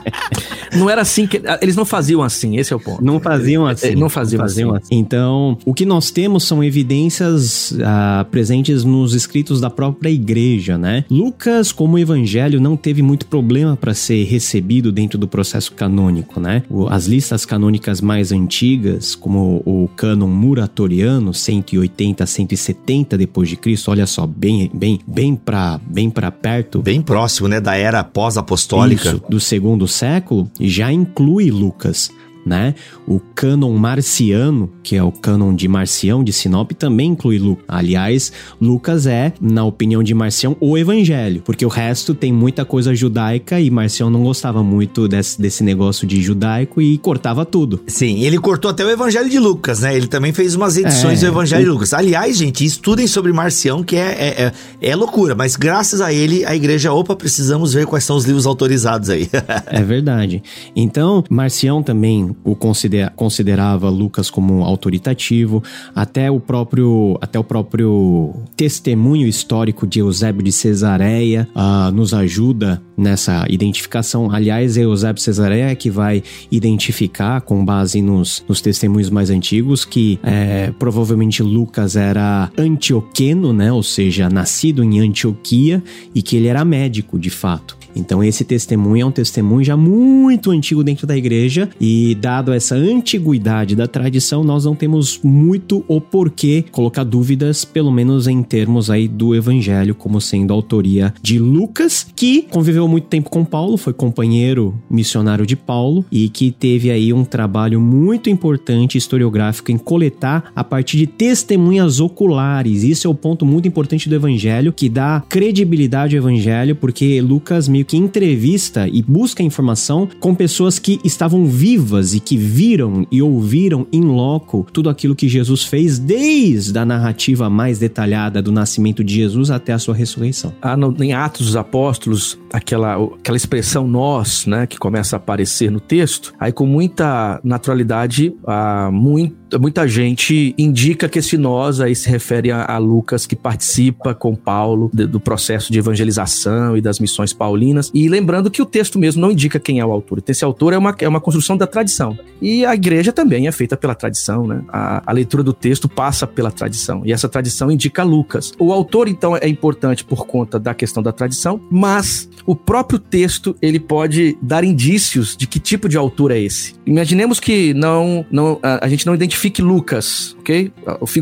não 0.74 0.88
era 0.88 1.02
assim 1.02 1.26
que. 1.26 1.40
Eles 1.60 1.76
não 1.76 1.84
faziam 1.84 2.22
assim, 2.22 2.56
esse 2.56 2.72
é 2.72 2.76
o 2.76 2.80
ponto. 2.80 3.02
Não 3.02 3.20
faziam 3.20 3.66
assim. 3.66 3.94
Não 3.94 4.08
faziam, 4.08 4.38
não 4.38 4.48
faziam 4.48 4.74
assim. 4.74 4.84
assim. 4.86 4.94
Então, 4.98 5.58
o 5.64 5.74
que 5.74 5.84
nós 5.84 6.10
temos 6.10 6.44
são 6.44 6.62
evidências 6.62 7.74
ah, 7.84 8.26
presentes 8.30 8.84
nos 8.84 9.14
escritos 9.14 9.60
da 9.60 9.70
própria 9.70 10.10
igreja, 10.10 10.78
né? 10.78 11.04
Lucas, 11.10 11.72
como 11.72 11.98
evangelho, 11.98 12.60
não 12.60 12.76
teve 12.76 13.02
muito 13.02 13.26
problema 13.26 13.57
para 13.76 13.94
ser 13.94 14.24
recebido 14.24 14.90
dentro 14.92 15.18
do 15.18 15.28
processo 15.28 15.72
canônico, 15.72 16.40
né? 16.40 16.62
As 16.88 17.06
listas 17.06 17.44
canônicas 17.44 18.00
mais 18.00 18.32
antigas, 18.32 19.14
como 19.14 19.62
o 19.64 19.88
cânon 19.96 20.28
muratoriano, 20.28 21.32
180 21.32 22.24
a 22.24 22.26
170 22.26 23.18
depois 23.18 23.48
de 23.48 23.56
Cristo, 23.56 23.90
olha 23.90 24.06
só, 24.06 24.26
bem 24.26 24.70
bem 24.72 25.00
bem 25.06 25.34
para 25.34 25.80
bem 25.86 26.10
para 26.10 26.30
perto, 26.30 26.82
bem 26.82 27.02
próximo, 27.02 27.48
né, 27.48 27.60
da 27.60 27.76
era 27.76 28.02
pós-apostólica. 28.04 29.20
Do 29.28 29.40
segundo 29.40 29.86
século, 29.86 30.50
já 30.60 30.92
inclui 30.92 31.50
Lucas 31.50 32.10
né? 32.48 32.74
O 33.06 33.20
cânon 33.20 33.72
marciano, 33.74 34.70
que 34.82 34.96
é 34.96 35.02
o 35.02 35.12
cânon 35.12 35.54
de 35.54 35.68
Marcião 35.68 36.24
de 36.24 36.32
Sinop, 36.32 36.72
também 36.72 37.10
inclui 37.10 37.38
Lucas. 37.38 37.64
Aliás, 37.68 38.32
Lucas 38.60 39.06
é, 39.06 39.32
na 39.40 39.64
opinião 39.64 40.02
de 40.02 40.14
Marcião, 40.14 40.56
o 40.60 40.76
evangelho, 40.76 41.42
porque 41.44 41.64
o 41.64 41.68
resto 41.68 42.14
tem 42.14 42.32
muita 42.32 42.64
coisa 42.64 42.94
judaica 42.94 43.60
e 43.60 43.70
Marcião 43.70 44.08
não 44.10 44.24
gostava 44.24 44.62
muito 44.62 45.06
desse, 45.06 45.40
desse 45.40 45.62
negócio 45.62 46.06
de 46.06 46.20
judaico 46.22 46.80
e 46.80 46.98
cortava 46.98 47.44
tudo. 47.44 47.80
Sim, 47.86 48.22
ele 48.22 48.38
cortou 48.38 48.70
até 48.70 48.84
o 48.84 48.90
evangelho 48.90 49.28
de 49.28 49.38
Lucas, 49.38 49.80
né? 49.80 49.94
Ele 49.94 50.06
também 50.06 50.32
fez 50.32 50.54
umas 50.54 50.76
edições 50.76 51.22
é, 51.22 51.26
do 51.26 51.32
evangelho 51.32 51.62
o... 51.62 51.64
de 51.66 51.70
Lucas. 51.70 51.92
Aliás, 51.92 52.36
gente, 52.36 52.64
estudem 52.64 53.06
sobre 53.06 53.32
Marcião, 53.32 53.82
que 53.82 53.96
é, 53.96 54.00
é, 54.00 54.44
é, 54.44 54.52
é 54.90 54.96
loucura, 54.96 55.34
mas 55.34 55.54
graças 55.54 56.00
a 56.00 56.12
ele, 56.12 56.44
a 56.44 56.56
igreja, 56.56 56.92
opa, 56.92 57.14
precisamos 57.14 57.74
ver 57.74 57.86
quais 57.86 58.04
são 58.04 58.16
os 58.16 58.24
livros 58.24 58.46
autorizados 58.46 59.10
aí. 59.10 59.28
é 59.66 59.82
verdade. 59.82 60.42
Então, 60.74 61.22
Marcião 61.28 61.82
também 61.82 62.34
o 62.44 62.54
considera 62.54 63.10
considerava 63.14 63.88
Lucas 63.88 64.30
como 64.30 64.64
autoritativo, 64.64 65.62
até 65.94 66.30
o 66.30 66.40
próprio 66.40 67.18
até 67.20 67.38
o 67.38 67.44
próprio 67.44 68.34
testemunho 68.56 69.26
histórico 69.26 69.86
de 69.86 70.00
Eusébio 70.00 70.42
de 70.42 70.52
Cesareia 70.52 71.48
uh, 71.54 71.90
nos 71.92 72.12
ajuda 72.14 72.82
nessa 72.96 73.46
identificação. 73.48 74.30
Aliás, 74.30 74.76
é 74.76 74.82
Eusébio 74.82 75.14
de 75.14 75.22
Cesareia 75.22 75.74
que 75.76 75.90
vai 75.90 76.22
identificar, 76.50 77.40
com 77.42 77.64
base 77.64 78.02
nos, 78.02 78.44
nos 78.48 78.60
testemunhos 78.60 79.08
mais 79.08 79.30
antigos, 79.30 79.84
que 79.84 80.18
é, 80.22 80.72
provavelmente 80.78 81.42
Lucas 81.42 81.94
era 81.94 82.50
antioqueno, 82.58 83.52
né? 83.52 83.72
Ou 83.72 83.82
seja, 83.82 84.28
nascido 84.28 84.82
em 84.82 85.00
Antioquia 85.00 85.82
e 86.14 86.22
que 86.22 86.36
ele 86.36 86.48
era 86.48 86.64
médico 86.64 87.18
de 87.18 87.30
fato. 87.30 87.77
Então 87.98 88.22
esse 88.22 88.44
testemunho 88.44 89.02
é 89.02 89.06
um 89.06 89.10
testemunho 89.10 89.64
já 89.64 89.76
muito 89.76 90.50
antigo 90.50 90.84
dentro 90.84 91.06
da 91.06 91.16
igreja 91.16 91.68
e 91.80 92.14
dado 92.14 92.52
essa 92.52 92.74
antiguidade 92.74 93.74
da 93.74 93.86
tradição, 93.86 94.44
nós 94.44 94.64
não 94.64 94.74
temos 94.74 95.20
muito 95.22 95.84
o 95.88 96.00
porquê 96.00 96.64
colocar 96.70 97.04
dúvidas, 97.04 97.64
pelo 97.64 97.90
menos 97.90 98.26
em 98.26 98.42
termos 98.42 98.90
aí 98.90 99.08
do 99.08 99.34
evangelho 99.34 99.94
como 99.94 100.20
sendo 100.20 100.52
autoria 100.52 101.12
de 101.22 101.38
Lucas, 101.38 102.06
que 102.14 102.42
conviveu 102.42 102.86
muito 102.88 103.06
tempo 103.06 103.30
com 103.30 103.44
Paulo, 103.44 103.76
foi 103.76 103.92
companheiro 103.92 104.74
missionário 104.90 105.46
de 105.46 105.56
Paulo 105.56 106.04
e 106.10 106.28
que 106.28 106.50
teve 106.50 106.90
aí 106.90 107.12
um 107.12 107.24
trabalho 107.24 107.80
muito 107.80 108.30
importante 108.30 108.98
historiográfico 108.98 109.72
em 109.72 109.78
coletar 109.78 110.52
a 110.54 110.62
partir 110.62 110.98
de 110.98 111.06
testemunhas 111.06 112.00
oculares. 112.00 112.82
Isso 112.82 113.06
é 113.06 113.10
o 113.10 113.14
ponto 113.14 113.44
muito 113.44 113.68
importante 113.68 114.08
do 114.08 114.14
evangelho 114.14 114.72
que 114.72 114.88
dá 114.88 115.22
credibilidade 115.28 116.16
ao 116.16 116.22
evangelho, 116.22 116.76
porque 116.76 117.20
Lucas 117.20 117.68
meio 117.68 117.84
que 117.88 117.96
entrevista 117.96 118.86
e 118.86 119.02
busca 119.02 119.42
informação 119.42 120.06
com 120.20 120.34
pessoas 120.34 120.78
que 120.78 121.00
estavam 121.02 121.46
vivas 121.46 122.12
e 122.12 122.20
que 122.20 122.36
viram 122.36 123.06
e 123.10 123.22
ouviram 123.22 123.86
em 123.90 124.02
loco 124.02 124.66
tudo 124.70 124.90
aquilo 124.90 125.16
que 125.16 125.26
Jesus 125.26 125.64
fez 125.64 125.98
desde 125.98 126.78
a 126.78 126.84
narrativa 126.84 127.48
mais 127.48 127.78
detalhada 127.78 128.42
do 128.42 128.52
nascimento 128.52 129.02
de 129.02 129.14
Jesus 129.14 129.50
até 129.50 129.72
a 129.72 129.78
sua 129.78 129.94
ressurreição. 129.94 130.52
Ah, 130.60 130.76
no, 130.76 130.94
em 131.02 131.14
Atos 131.14 131.46
dos 131.46 131.56
Apóstolos, 131.56 132.38
aquela, 132.52 132.96
aquela 132.96 133.36
expressão 133.36 133.88
nós, 133.88 134.44
né, 134.44 134.66
que 134.66 134.78
começa 134.78 135.16
a 135.16 135.18
aparecer 135.18 135.70
no 135.70 135.80
texto, 135.80 136.34
aí 136.38 136.52
com 136.52 136.66
muita 136.66 137.40
naturalidade, 137.42 138.34
ah, 138.46 138.90
muito, 138.92 139.58
muita 139.58 139.88
gente 139.88 140.54
indica 140.58 141.08
que 141.08 141.20
esse 141.20 141.38
nós 141.38 141.80
aí 141.80 141.94
se 141.94 142.10
refere 142.10 142.50
a, 142.50 142.66
a 142.66 142.76
Lucas 142.76 143.26
que 143.26 143.34
participa 143.34 144.14
com 144.14 144.34
Paulo 144.34 144.90
do 144.92 145.18
processo 145.18 145.72
de 145.72 145.78
evangelização 145.78 146.76
e 146.76 146.82
das 146.82 147.00
missões 147.00 147.32
paulinas. 147.32 147.67
E 147.94 148.08
lembrando 148.08 148.50
que 148.50 148.62
o 148.62 148.66
texto 148.66 148.98
mesmo 148.98 149.20
não 149.20 149.30
indica 149.30 149.58
quem 149.58 149.80
é 149.80 149.84
o 149.84 149.92
autor. 149.92 150.18
Então, 150.18 150.32
esse 150.32 150.44
autor 150.44 150.72
é 150.72 150.78
uma, 150.78 150.94
é 150.98 151.08
uma 151.08 151.20
construção 151.20 151.56
da 151.56 151.66
tradição. 151.66 152.18
E 152.40 152.64
a 152.64 152.74
igreja 152.74 153.12
também 153.12 153.46
é 153.46 153.52
feita 153.52 153.76
pela 153.76 153.94
tradição, 153.94 154.46
né? 154.46 154.62
A, 154.68 155.02
a 155.06 155.12
leitura 155.12 155.42
do 155.42 155.52
texto 155.52 155.88
passa 155.88 156.26
pela 156.26 156.50
tradição. 156.50 157.02
E 157.04 157.12
essa 157.12 157.28
tradição 157.28 157.70
indica 157.70 158.02
Lucas. 158.02 158.52
O 158.58 158.72
autor, 158.72 159.08
então, 159.08 159.36
é 159.36 159.48
importante 159.48 160.04
por 160.04 160.26
conta 160.26 160.58
da 160.58 160.74
questão 160.74 161.02
da 161.02 161.12
tradição, 161.12 161.60
mas 161.70 162.28
o 162.46 162.54
próprio 162.54 162.98
texto 162.98 163.54
ele 163.60 163.78
pode 163.78 164.38
dar 164.40 164.64
indícios 164.64 165.36
de 165.36 165.46
que 165.46 165.58
tipo 165.58 165.88
de 165.88 165.96
autor 165.96 166.30
é 166.30 166.38
esse. 166.38 166.74
Imaginemos 166.86 167.38
que 167.40 167.74
não, 167.74 168.24
não 168.30 168.58
a, 168.62 168.86
a 168.86 168.88
gente 168.88 169.06
não 169.06 169.14
identifique 169.14 169.60
Lucas, 169.60 170.36
ok? 170.48 170.72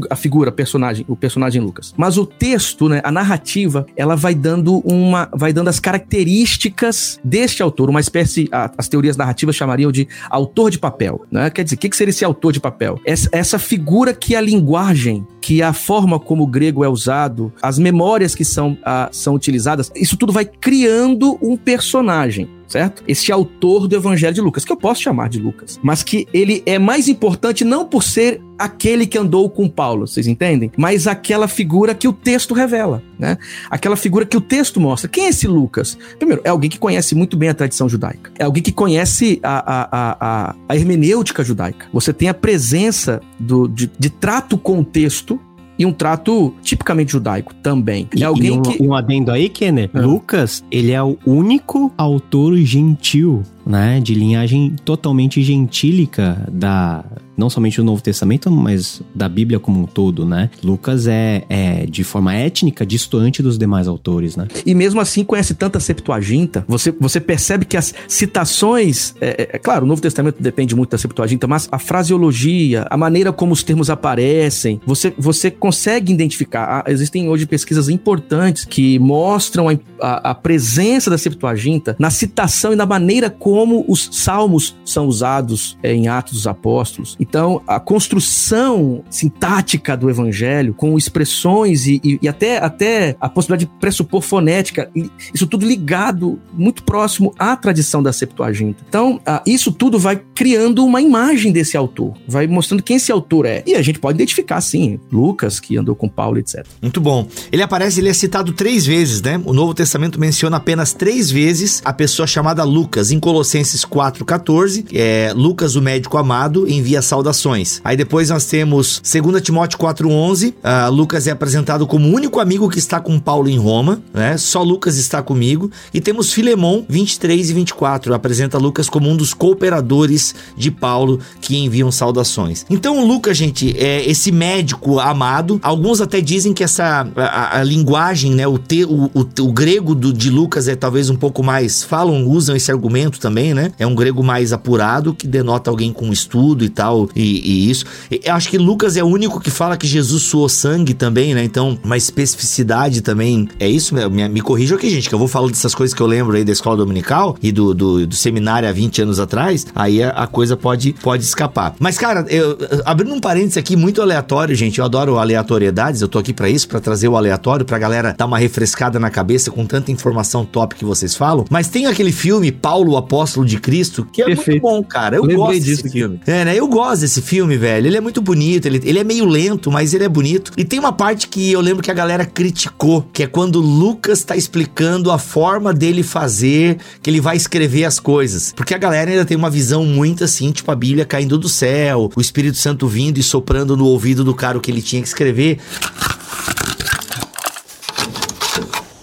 A, 0.08 0.16
figura, 0.16 0.52
personagem, 0.52 1.04
o 1.08 1.16
personagem 1.16 1.60
Lucas. 1.60 1.92
Mas 1.96 2.16
o 2.16 2.24
texto, 2.24 2.88
né, 2.88 3.00
a 3.02 3.10
narrativa, 3.10 3.84
ela 3.96 4.14
vai 4.14 4.34
dando 4.34 4.78
uma, 4.78 5.28
vai 5.34 5.52
dando 5.52 5.68
as 5.68 5.80
características 5.80 7.18
deste 7.24 7.62
autor, 7.62 7.90
uma 7.90 8.00
espécie, 8.00 8.48
a, 8.52 8.70
as 8.78 8.88
teorias 8.88 9.16
narrativas 9.16 9.56
chamariam 9.56 9.90
de 9.90 10.06
autor 10.30 10.70
de 10.70 10.78
papel, 10.78 11.24
né? 11.30 11.50
Quer 11.50 11.64
dizer, 11.64 11.76
o 11.76 11.78
que, 11.78 11.88
que 11.88 11.96
seria 11.96 12.10
esse 12.10 12.24
autor 12.24 12.52
de 12.52 12.60
papel? 12.60 13.00
Essa, 13.04 13.28
essa 13.32 13.58
figura 13.58 14.14
que 14.14 14.36
a 14.36 14.40
linguagem, 14.40 15.26
que 15.40 15.62
a 15.62 15.72
forma 15.72 16.20
como 16.20 16.44
o 16.44 16.46
grego 16.46 16.84
é 16.84 16.88
usado, 16.88 17.52
as 17.60 17.78
memórias 17.78 18.34
que 18.34 18.44
são, 18.44 18.78
a, 18.84 19.08
são 19.10 19.34
utilizadas, 19.34 19.90
isso 19.96 20.16
tudo 20.16 20.32
vai 20.32 20.44
criando 20.44 21.36
um 21.42 21.56
personagem 21.56 22.48
certo? 22.68 23.02
Esse 23.06 23.30
autor 23.32 23.86
do 23.88 23.96
Evangelho 23.96 24.34
de 24.34 24.40
Lucas, 24.40 24.64
que 24.64 24.72
eu 24.72 24.76
posso 24.76 25.02
chamar 25.02 25.28
de 25.28 25.38
Lucas, 25.38 25.78
mas 25.82 26.02
que 26.02 26.26
ele 26.32 26.62
é 26.66 26.78
mais 26.78 27.08
importante 27.08 27.64
não 27.64 27.86
por 27.86 28.02
ser 28.02 28.40
aquele 28.58 29.06
que 29.06 29.18
andou 29.18 29.48
com 29.50 29.68
Paulo, 29.68 30.06
vocês 30.06 30.26
entendem? 30.26 30.70
Mas 30.76 31.06
aquela 31.06 31.46
figura 31.46 31.94
que 31.94 32.08
o 32.08 32.12
texto 32.12 32.54
revela, 32.54 33.02
né? 33.18 33.36
Aquela 33.70 33.96
figura 33.96 34.24
que 34.24 34.36
o 34.36 34.40
texto 34.40 34.80
mostra. 34.80 35.08
Quem 35.08 35.26
é 35.26 35.28
esse 35.28 35.46
Lucas? 35.46 35.98
Primeiro, 36.18 36.40
é 36.44 36.48
alguém 36.48 36.70
que 36.70 36.78
conhece 36.78 37.14
muito 37.14 37.36
bem 37.36 37.48
a 37.48 37.54
tradição 37.54 37.88
judaica. 37.88 38.30
É 38.38 38.44
alguém 38.44 38.62
que 38.62 38.72
conhece 38.72 39.38
a, 39.42 39.58
a, 39.58 40.16
a, 40.20 40.56
a 40.68 40.76
hermenêutica 40.76 41.44
judaica. 41.44 41.86
Você 41.92 42.12
tem 42.12 42.28
a 42.28 42.34
presença 42.34 43.20
do, 43.38 43.68
de, 43.68 43.90
de 43.98 44.10
trato 44.10 44.56
com 44.56 44.80
o 44.80 44.84
texto 44.84 45.38
e 45.78 45.84
um 45.84 45.92
trato 45.92 46.54
tipicamente 46.62 47.12
judaico 47.12 47.54
também. 47.54 48.08
É 48.18 48.24
alguém 48.24 48.54
e 48.54 48.58
um, 48.58 48.62
que. 48.62 48.82
Um 48.82 48.94
adendo 48.94 49.30
aí, 49.30 49.48
Kenner. 49.48 49.90
É. 49.92 50.00
Lucas, 50.00 50.64
ele 50.70 50.92
é 50.92 51.02
o 51.02 51.18
único 51.26 51.92
autor 51.96 52.56
gentil, 52.58 53.42
né? 53.66 54.00
De 54.00 54.14
linhagem 54.14 54.76
totalmente 54.84 55.42
gentílica 55.42 56.46
da, 56.50 57.04
não 57.36 57.50
somente 57.50 57.78
do 57.78 57.84
Novo 57.84 58.00
Testamento, 58.00 58.50
mas 58.50 59.02
da 59.12 59.28
Bíblia 59.28 59.58
como 59.58 59.80
um 59.80 59.86
todo, 59.86 60.24
né? 60.24 60.48
Lucas 60.62 61.08
é, 61.08 61.44
é 61.48 61.84
de 61.86 62.04
forma 62.04 62.32
étnica 62.32 62.86
distante 62.86 63.42
dos 63.42 63.58
demais 63.58 63.88
autores, 63.88 64.36
né? 64.36 64.46
E 64.64 64.74
mesmo 64.74 65.00
assim 65.00 65.24
conhece 65.24 65.54
tanta 65.54 65.80
Septuaginta, 65.80 66.64
você, 66.68 66.94
você 66.98 67.18
percebe 67.20 67.64
que 67.64 67.76
as 67.76 67.92
citações, 68.06 69.14
é, 69.20 69.28
é, 69.28 69.56
é, 69.56 69.58
claro, 69.58 69.84
o 69.84 69.88
Novo 69.88 70.00
Testamento 70.00 70.40
depende 70.40 70.76
muito 70.76 70.90
da 70.90 70.98
Septuaginta, 70.98 71.46
mas 71.48 71.68
a 71.72 71.78
fraseologia, 71.78 72.86
a 72.88 72.96
maneira 72.96 73.32
como 73.32 73.52
os 73.52 73.64
termos 73.64 73.90
aparecem, 73.90 74.80
você, 74.86 75.12
você 75.18 75.50
consegue 75.50 76.12
identificar. 76.12 76.84
Ah, 76.86 76.90
existem 76.90 77.28
hoje 77.28 77.46
pesquisas 77.46 77.88
importantes 77.88 78.64
que 78.64 78.98
mostram 78.98 79.68
a, 79.68 79.74
a, 80.00 80.30
a 80.30 80.34
presença 80.34 81.10
da 81.10 81.18
Septuaginta 81.18 81.96
na 81.98 82.10
citação 82.10 82.72
e 82.72 82.76
na 82.76 82.86
maneira 82.86 83.28
como 83.28 83.55
os 83.86 84.08
salmos 84.12 84.76
são 84.84 85.06
usados 85.06 85.78
é, 85.82 85.92
em 85.92 86.08
Atos 86.08 86.34
dos 86.34 86.46
Apóstolos. 86.46 87.16
Então, 87.18 87.62
a 87.66 87.78
construção 87.78 89.02
sintática 89.10 89.96
do 89.96 90.10
evangelho, 90.10 90.74
com 90.74 90.96
expressões 90.96 91.86
e, 91.86 92.00
e, 92.02 92.18
e 92.22 92.28
até, 92.28 92.58
até 92.58 93.16
a 93.20 93.28
possibilidade 93.28 93.70
de 93.70 93.78
pressupor 93.78 94.22
fonética, 94.22 94.90
isso 95.32 95.46
tudo 95.46 95.66
ligado, 95.66 96.40
muito 96.52 96.82
próximo 96.82 97.34
à 97.38 97.56
tradição 97.56 98.02
da 98.02 98.12
Septuaginta. 98.12 98.84
Então, 98.88 99.20
isso 99.46 99.72
tudo 99.72 99.98
vai 99.98 100.20
criando 100.34 100.84
uma 100.84 101.00
imagem 101.00 101.52
desse 101.52 101.76
autor, 101.76 102.14
vai 102.26 102.46
mostrando 102.46 102.82
quem 102.82 102.96
esse 102.96 103.12
autor 103.12 103.46
é. 103.46 103.62
E 103.66 103.74
a 103.74 103.82
gente 103.82 103.98
pode 103.98 104.16
identificar, 104.16 104.60
sim, 104.60 104.98
Lucas, 105.10 105.60
que 105.60 105.76
andou 105.76 105.94
com 105.94 106.08
Paulo, 106.08 106.38
etc. 106.38 106.66
Muito 106.80 107.00
bom. 107.00 107.26
Ele 107.50 107.62
aparece, 107.62 108.00
ele 108.00 108.08
é 108.08 108.12
citado 108.12 108.52
três 108.52 108.86
vezes, 108.86 109.22
né? 109.22 109.40
O 109.44 109.52
Novo 109.52 109.74
Testamento 109.74 110.18
menciona 110.18 110.56
apenas 110.56 110.92
três 110.92 111.30
vezes 111.30 111.82
a 111.84 111.92
pessoa 111.92 112.26
chamada 112.26 112.64
Lucas. 112.64 113.10
Em 113.10 113.20
Colossenses 113.20 113.45
4,14, 113.46 114.86
é, 114.92 115.32
Lucas, 115.34 115.76
o 115.76 115.82
médico 115.82 116.18
amado, 116.18 116.68
envia 116.68 117.02
saudações. 117.02 117.80
Aí 117.84 117.96
depois 117.96 118.30
nós 118.30 118.46
temos 118.46 119.00
2 119.00 119.42
Timóteo 119.42 119.78
4:11, 119.78 120.50
uh, 120.50 120.90
Lucas 120.90 121.26
é 121.26 121.30
apresentado 121.30 121.86
como 121.86 122.08
o 122.08 122.12
único 122.12 122.40
amigo 122.40 122.68
que 122.68 122.78
está 122.78 123.00
com 123.00 123.18
Paulo 123.18 123.48
em 123.48 123.58
Roma, 123.58 124.02
né? 124.12 124.36
Só 124.36 124.62
Lucas 124.62 124.96
está 124.98 125.22
comigo. 125.22 125.70
E 125.92 126.00
temos 126.00 126.32
Filemão 126.32 126.84
23 126.88 127.50
e 127.50 127.52
24, 127.52 128.14
apresenta 128.14 128.58
Lucas 128.58 128.88
como 128.88 129.08
um 129.08 129.16
dos 129.16 129.32
cooperadores 129.32 130.34
de 130.56 130.70
Paulo 130.70 131.20
que 131.40 131.56
enviam 131.56 131.90
saudações. 131.90 132.64
Então 132.68 133.04
Lucas, 133.06 133.36
gente, 133.36 133.76
é 133.78 134.08
esse 134.08 134.30
médico 134.32 134.98
amado. 134.98 135.58
Alguns 135.62 136.00
até 136.00 136.20
dizem 136.20 136.52
que 136.52 136.64
essa 136.64 137.06
a, 137.16 137.60
a 137.60 137.62
linguagem, 137.62 138.32
né, 138.32 138.46
o, 138.46 138.58
te, 138.58 138.84
o, 138.84 139.10
o, 139.14 139.20
o 139.20 139.52
grego 139.52 139.94
do, 139.94 140.12
de 140.12 140.30
Lucas 140.30 140.68
é 140.68 140.74
talvez 140.74 141.10
um 141.10 141.16
pouco 141.16 141.42
mais 141.42 141.82
falam, 141.82 142.26
usam 142.26 142.56
esse 142.56 142.70
argumento 142.70 143.18
também, 143.18 143.35
né? 143.54 143.72
É 143.78 143.86
um 143.86 143.94
grego 143.94 144.22
mais 144.22 144.52
apurado 144.52 145.14
que 145.14 145.26
denota 145.26 145.70
alguém 145.70 145.92
com 145.92 146.12
estudo 146.12 146.64
e 146.64 146.68
tal 146.68 147.08
e, 147.14 147.22
e 147.22 147.70
isso. 147.70 147.84
Eu 148.10 148.34
acho 148.34 148.48
que 148.48 148.58
Lucas 148.58 148.96
é 148.96 149.02
o 149.02 149.06
único 149.06 149.40
que 149.40 149.50
fala 149.50 149.76
que 149.76 149.86
Jesus 149.86 150.24
suou 150.24 150.48
sangue 150.48 150.94
também, 150.94 151.34
né? 151.34 151.44
Então, 151.44 151.78
uma 151.82 151.96
especificidade 151.96 153.00
também. 153.00 153.48
É 153.58 153.68
isso, 153.68 153.94
me, 153.94 154.28
me 154.28 154.40
corrijam 154.40 154.76
aqui, 154.76 154.90
gente, 154.90 155.08
que 155.08 155.14
eu 155.14 155.18
vou 155.18 155.28
falando 155.28 155.50
dessas 155.50 155.74
coisas 155.74 155.94
que 155.94 156.00
eu 156.00 156.06
lembro 156.06 156.36
aí 156.36 156.44
da 156.44 156.52
escola 156.52 156.76
dominical 156.76 157.36
e 157.42 157.52
do, 157.52 157.74
do, 157.74 158.06
do 158.06 158.14
seminário 158.14 158.68
há 158.68 158.72
20 158.72 159.02
anos 159.02 159.20
atrás, 159.20 159.66
aí 159.74 160.02
a, 160.02 160.10
a, 160.10 160.26
coisa 160.26 160.56
pode, 160.56 160.92
pode 160.94 161.24
escapar. 161.24 161.74
Mas, 161.78 161.98
cara, 161.98 162.24
eu, 162.28 162.56
abrindo 162.84 163.14
um 163.14 163.20
parênteses 163.20 163.56
aqui 163.56 163.76
muito 163.76 164.02
aleatório, 164.02 164.54
gente, 164.54 164.78
eu 164.78 164.84
adoro 164.84 165.18
aleatoriedades, 165.18 166.00
eu 166.00 166.08
tô 166.08 166.18
aqui 166.18 166.32
para 166.32 166.48
isso, 166.48 166.68
para 166.68 166.80
trazer 166.80 167.08
o 167.08 167.16
aleatório, 167.16 167.64
pra 167.64 167.78
galera 167.78 168.14
dar 168.16 168.26
uma 168.26 168.38
refrescada 168.38 168.98
na 168.98 169.10
cabeça 169.10 169.50
com 169.50 169.64
tanta 169.66 169.90
informação 169.90 170.44
top 170.44 170.74
que 170.74 170.84
vocês 170.84 171.14
falam. 171.14 171.44
Mas 171.50 171.68
tem 171.68 171.86
aquele 171.86 172.12
filme, 172.12 172.50
Paulo, 172.52 172.92
o 172.92 172.96
Apóstolo 173.16 173.46
de 173.46 173.58
Cristo, 173.58 174.06
que 174.10 174.22
é 174.22 174.26
Perfeito. 174.26 174.62
muito 174.62 174.62
bom, 174.62 174.82
cara. 174.82 175.16
Eu 175.16 175.22
Lembrei 175.22 175.36
gosto 175.36 175.64
desse 175.64 175.88
filme. 175.90 176.20
É, 176.26 176.44
né? 176.44 176.56
Eu 176.56 176.66
gosto 176.66 176.86
gosto 176.86 177.00
desse 177.00 177.22
filme, 177.22 177.56
velho. 177.56 177.86
Ele 177.86 177.96
é 177.96 178.00
muito 178.00 178.22
bonito, 178.22 178.66
ele, 178.66 178.80
ele 178.84 178.98
é 178.98 179.04
meio 179.04 179.24
lento, 179.24 179.70
mas 179.70 179.92
ele 179.92 180.04
é 180.04 180.08
bonito. 180.08 180.52
E 180.56 180.64
tem 180.64 180.78
uma 180.78 180.92
parte 180.92 181.26
que 181.26 181.50
eu 181.50 181.60
lembro 181.60 181.82
que 181.82 181.90
a 181.90 181.94
galera 181.94 182.24
criticou, 182.24 183.02
que 183.12 183.22
é 183.22 183.26
quando 183.26 183.56
o 183.56 183.60
Lucas 183.60 184.22
tá 184.22 184.36
explicando 184.36 185.10
a 185.10 185.18
forma 185.18 185.74
dele 185.74 186.02
fazer, 186.02 186.78
que 187.02 187.10
ele 187.10 187.20
vai 187.20 187.36
escrever 187.36 187.84
as 187.84 187.98
coisas. 187.98 188.52
Porque 188.54 188.74
a 188.74 188.78
galera 188.78 189.10
ainda 189.10 189.24
tem 189.24 189.36
uma 189.36 189.50
visão 189.50 189.84
muito 189.84 190.22
assim, 190.22 190.52
tipo 190.52 190.70
a 190.70 190.74
Bíblia 190.76 191.04
caindo 191.04 191.38
do 191.38 191.48
céu, 191.48 192.10
o 192.14 192.20
Espírito 192.20 192.56
Santo 192.56 192.86
vindo 192.86 193.18
e 193.18 193.22
soprando 193.22 193.76
no 193.76 193.86
ouvido 193.86 194.22
do 194.22 194.34
cara 194.34 194.56
o 194.56 194.60
que 194.60 194.70
ele 194.70 194.82
tinha 194.82 195.02
que 195.02 195.08
escrever. 195.08 195.58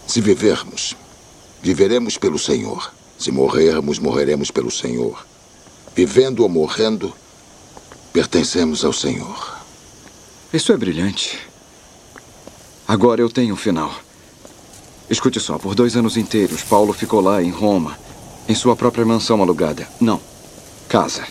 Se 0.08 0.22
vivermos, 0.22 0.96
viveremos 1.62 2.18
pelo 2.18 2.38
Senhor. 2.38 2.94
Se 3.24 3.32
morrermos, 3.32 4.00
morreremos 4.00 4.52
pelo 4.52 4.70
Senhor. 4.70 5.26
Vivendo 5.96 6.42
ou 6.42 6.50
morrendo, 6.50 7.14
Pertencemos 8.12 8.84
ao 8.84 8.92
Senhor. 8.92 9.58
Isso 10.54 10.74
é 10.74 10.78
brilhante. 10.78 11.40
Agora 12.86 13.22
eu 13.22 13.30
tenho 13.30 13.54
um 13.54 13.58
final. 13.58 13.96
Escute 15.10 15.40
só, 15.40 15.58
por 15.58 15.74
dois 15.74 15.96
anos 15.96 16.18
inteiros, 16.18 16.64
Paulo 16.64 16.92
ficou 16.92 17.22
lá 17.22 17.42
em 17.42 17.50
Roma, 17.50 17.98
em 18.48 18.54
sua 18.54 18.76
própria 18.76 19.06
mansão 19.06 19.42
alugada. 19.42 19.88
Não, 20.02 20.20
casa. 20.90 21.26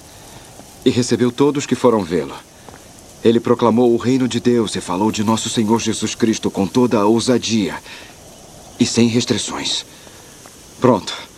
E 0.87 0.89
recebeu 0.89 1.31
todos 1.31 1.67
que 1.67 1.75
foram 1.75 2.03
vê-lo. 2.03 2.35
Ele 3.23 3.39
proclamou 3.39 3.93
o 3.93 3.99
reino 3.99 4.27
de 4.27 4.41
Deus 4.41 4.75
e 4.75 4.81
falou 4.81 5.13
de 5.13 5.23
nosso 5.23 5.51
Senhor 5.51 5.79
Jesus 5.79 6.15
Cristo 6.15 6.51
com 6.51 6.67
toda 6.67 6.99
a 6.99 7.05
ousadia 7.05 7.77
e 8.81 8.87
sem 8.87 9.09
restrições. 9.09 9.85
Pronto. 10.81 11.32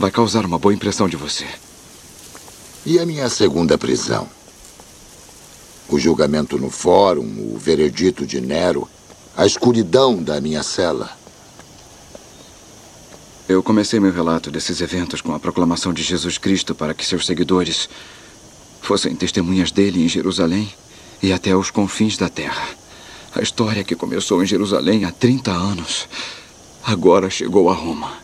Vai 0.00 0.10
causar 0.10 0.46
uma 0.46 0.58
boa 0.58 0.72
impressão 0.72 1.06
de 1.10 1.14
você. 1.14 1.46
E 2.86 2.98
a 2.98 3.04
minha 3.04 3.28
segunda 3.28 3.76
prisão? 3.76 4.26
O 5.90 5.98
julgamento 5.98 6.56
no 6.56 6.70
fórum, 6.70 7.52
o 7.52 7.58
veredito 7.58 8.24
de 8.24 8.40
Nero, 8.40 8.88
a 9.36 9.44
escuridão 9.44 10.16
da 10.22 10.40
minha 10.40 10.62
cela. 10.62 11.10
Eu 13.46 13.62
comecei 13.62 14.00
meu 14.00 14.10
relato 14.10 14.50
desses 14.50 14.80
eventos 14.80 15.20
com 15.20 15.34
a 15.34 15.38
proclamação 15.38 15.92
de 15.92 16.02
Jesus 16.02 16.38
Cristo 16.38 16.74
para 16.74 16.94
que 16.94 17.04
seus 17.04 17.26
seguidores 17.26 17.86
fossem 18.80 19.14
testemunhas 19.14 19.70
dele 19.70 20.02
em 20.02 20.08
Jerusalém 20.08 20.72
e 21.22 21.30
até 21.30 21.54
os 21.54 21.70
confins 21.70 22.16
da 22.16 22.30
terra. 22.30 22.70
A 23.34 23.42
história 23.42 23.84
que 23.84 23.94
começou 23.94 24.42
em 24.42 24.46
Jerusalém 24.46 25.04
há 25.04 25.12
30 25.12 25.50
anos 25.50 26.08
agora 26.86 27.28
chegou 27.28 27.68
a 27.68 27.74
Roma. 27.74 28.19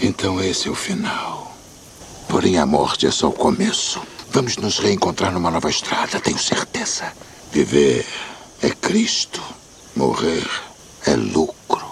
Então 0.00 0.40
esse 0.40 0.68
é 0.68 0.70
o 0.70 0.74
final. 0.74 1.56
Porém, 2.28 2.58
a 2.58 2.66
morte 2.66 3.06
é 3.06 3.10
só 3.10 3.28
o 3.28 3.32
começo. 3.32 4.00
Vamos 4.30 4.56
nos 4.56 4.78
reencontrar 4.78 5.32
numa 5.32 5.50
nova 5.50 5.70
estrada, 5.70 6.20
tenho 6.20 6.38
certeza. 6.38 7.12
Viver 7.50 8.06
é 8.62 8.70
Cristo, 8.70 9.42
morrer 9.96 10.46
é 11.06 11.16
lucro. 11.16 11.87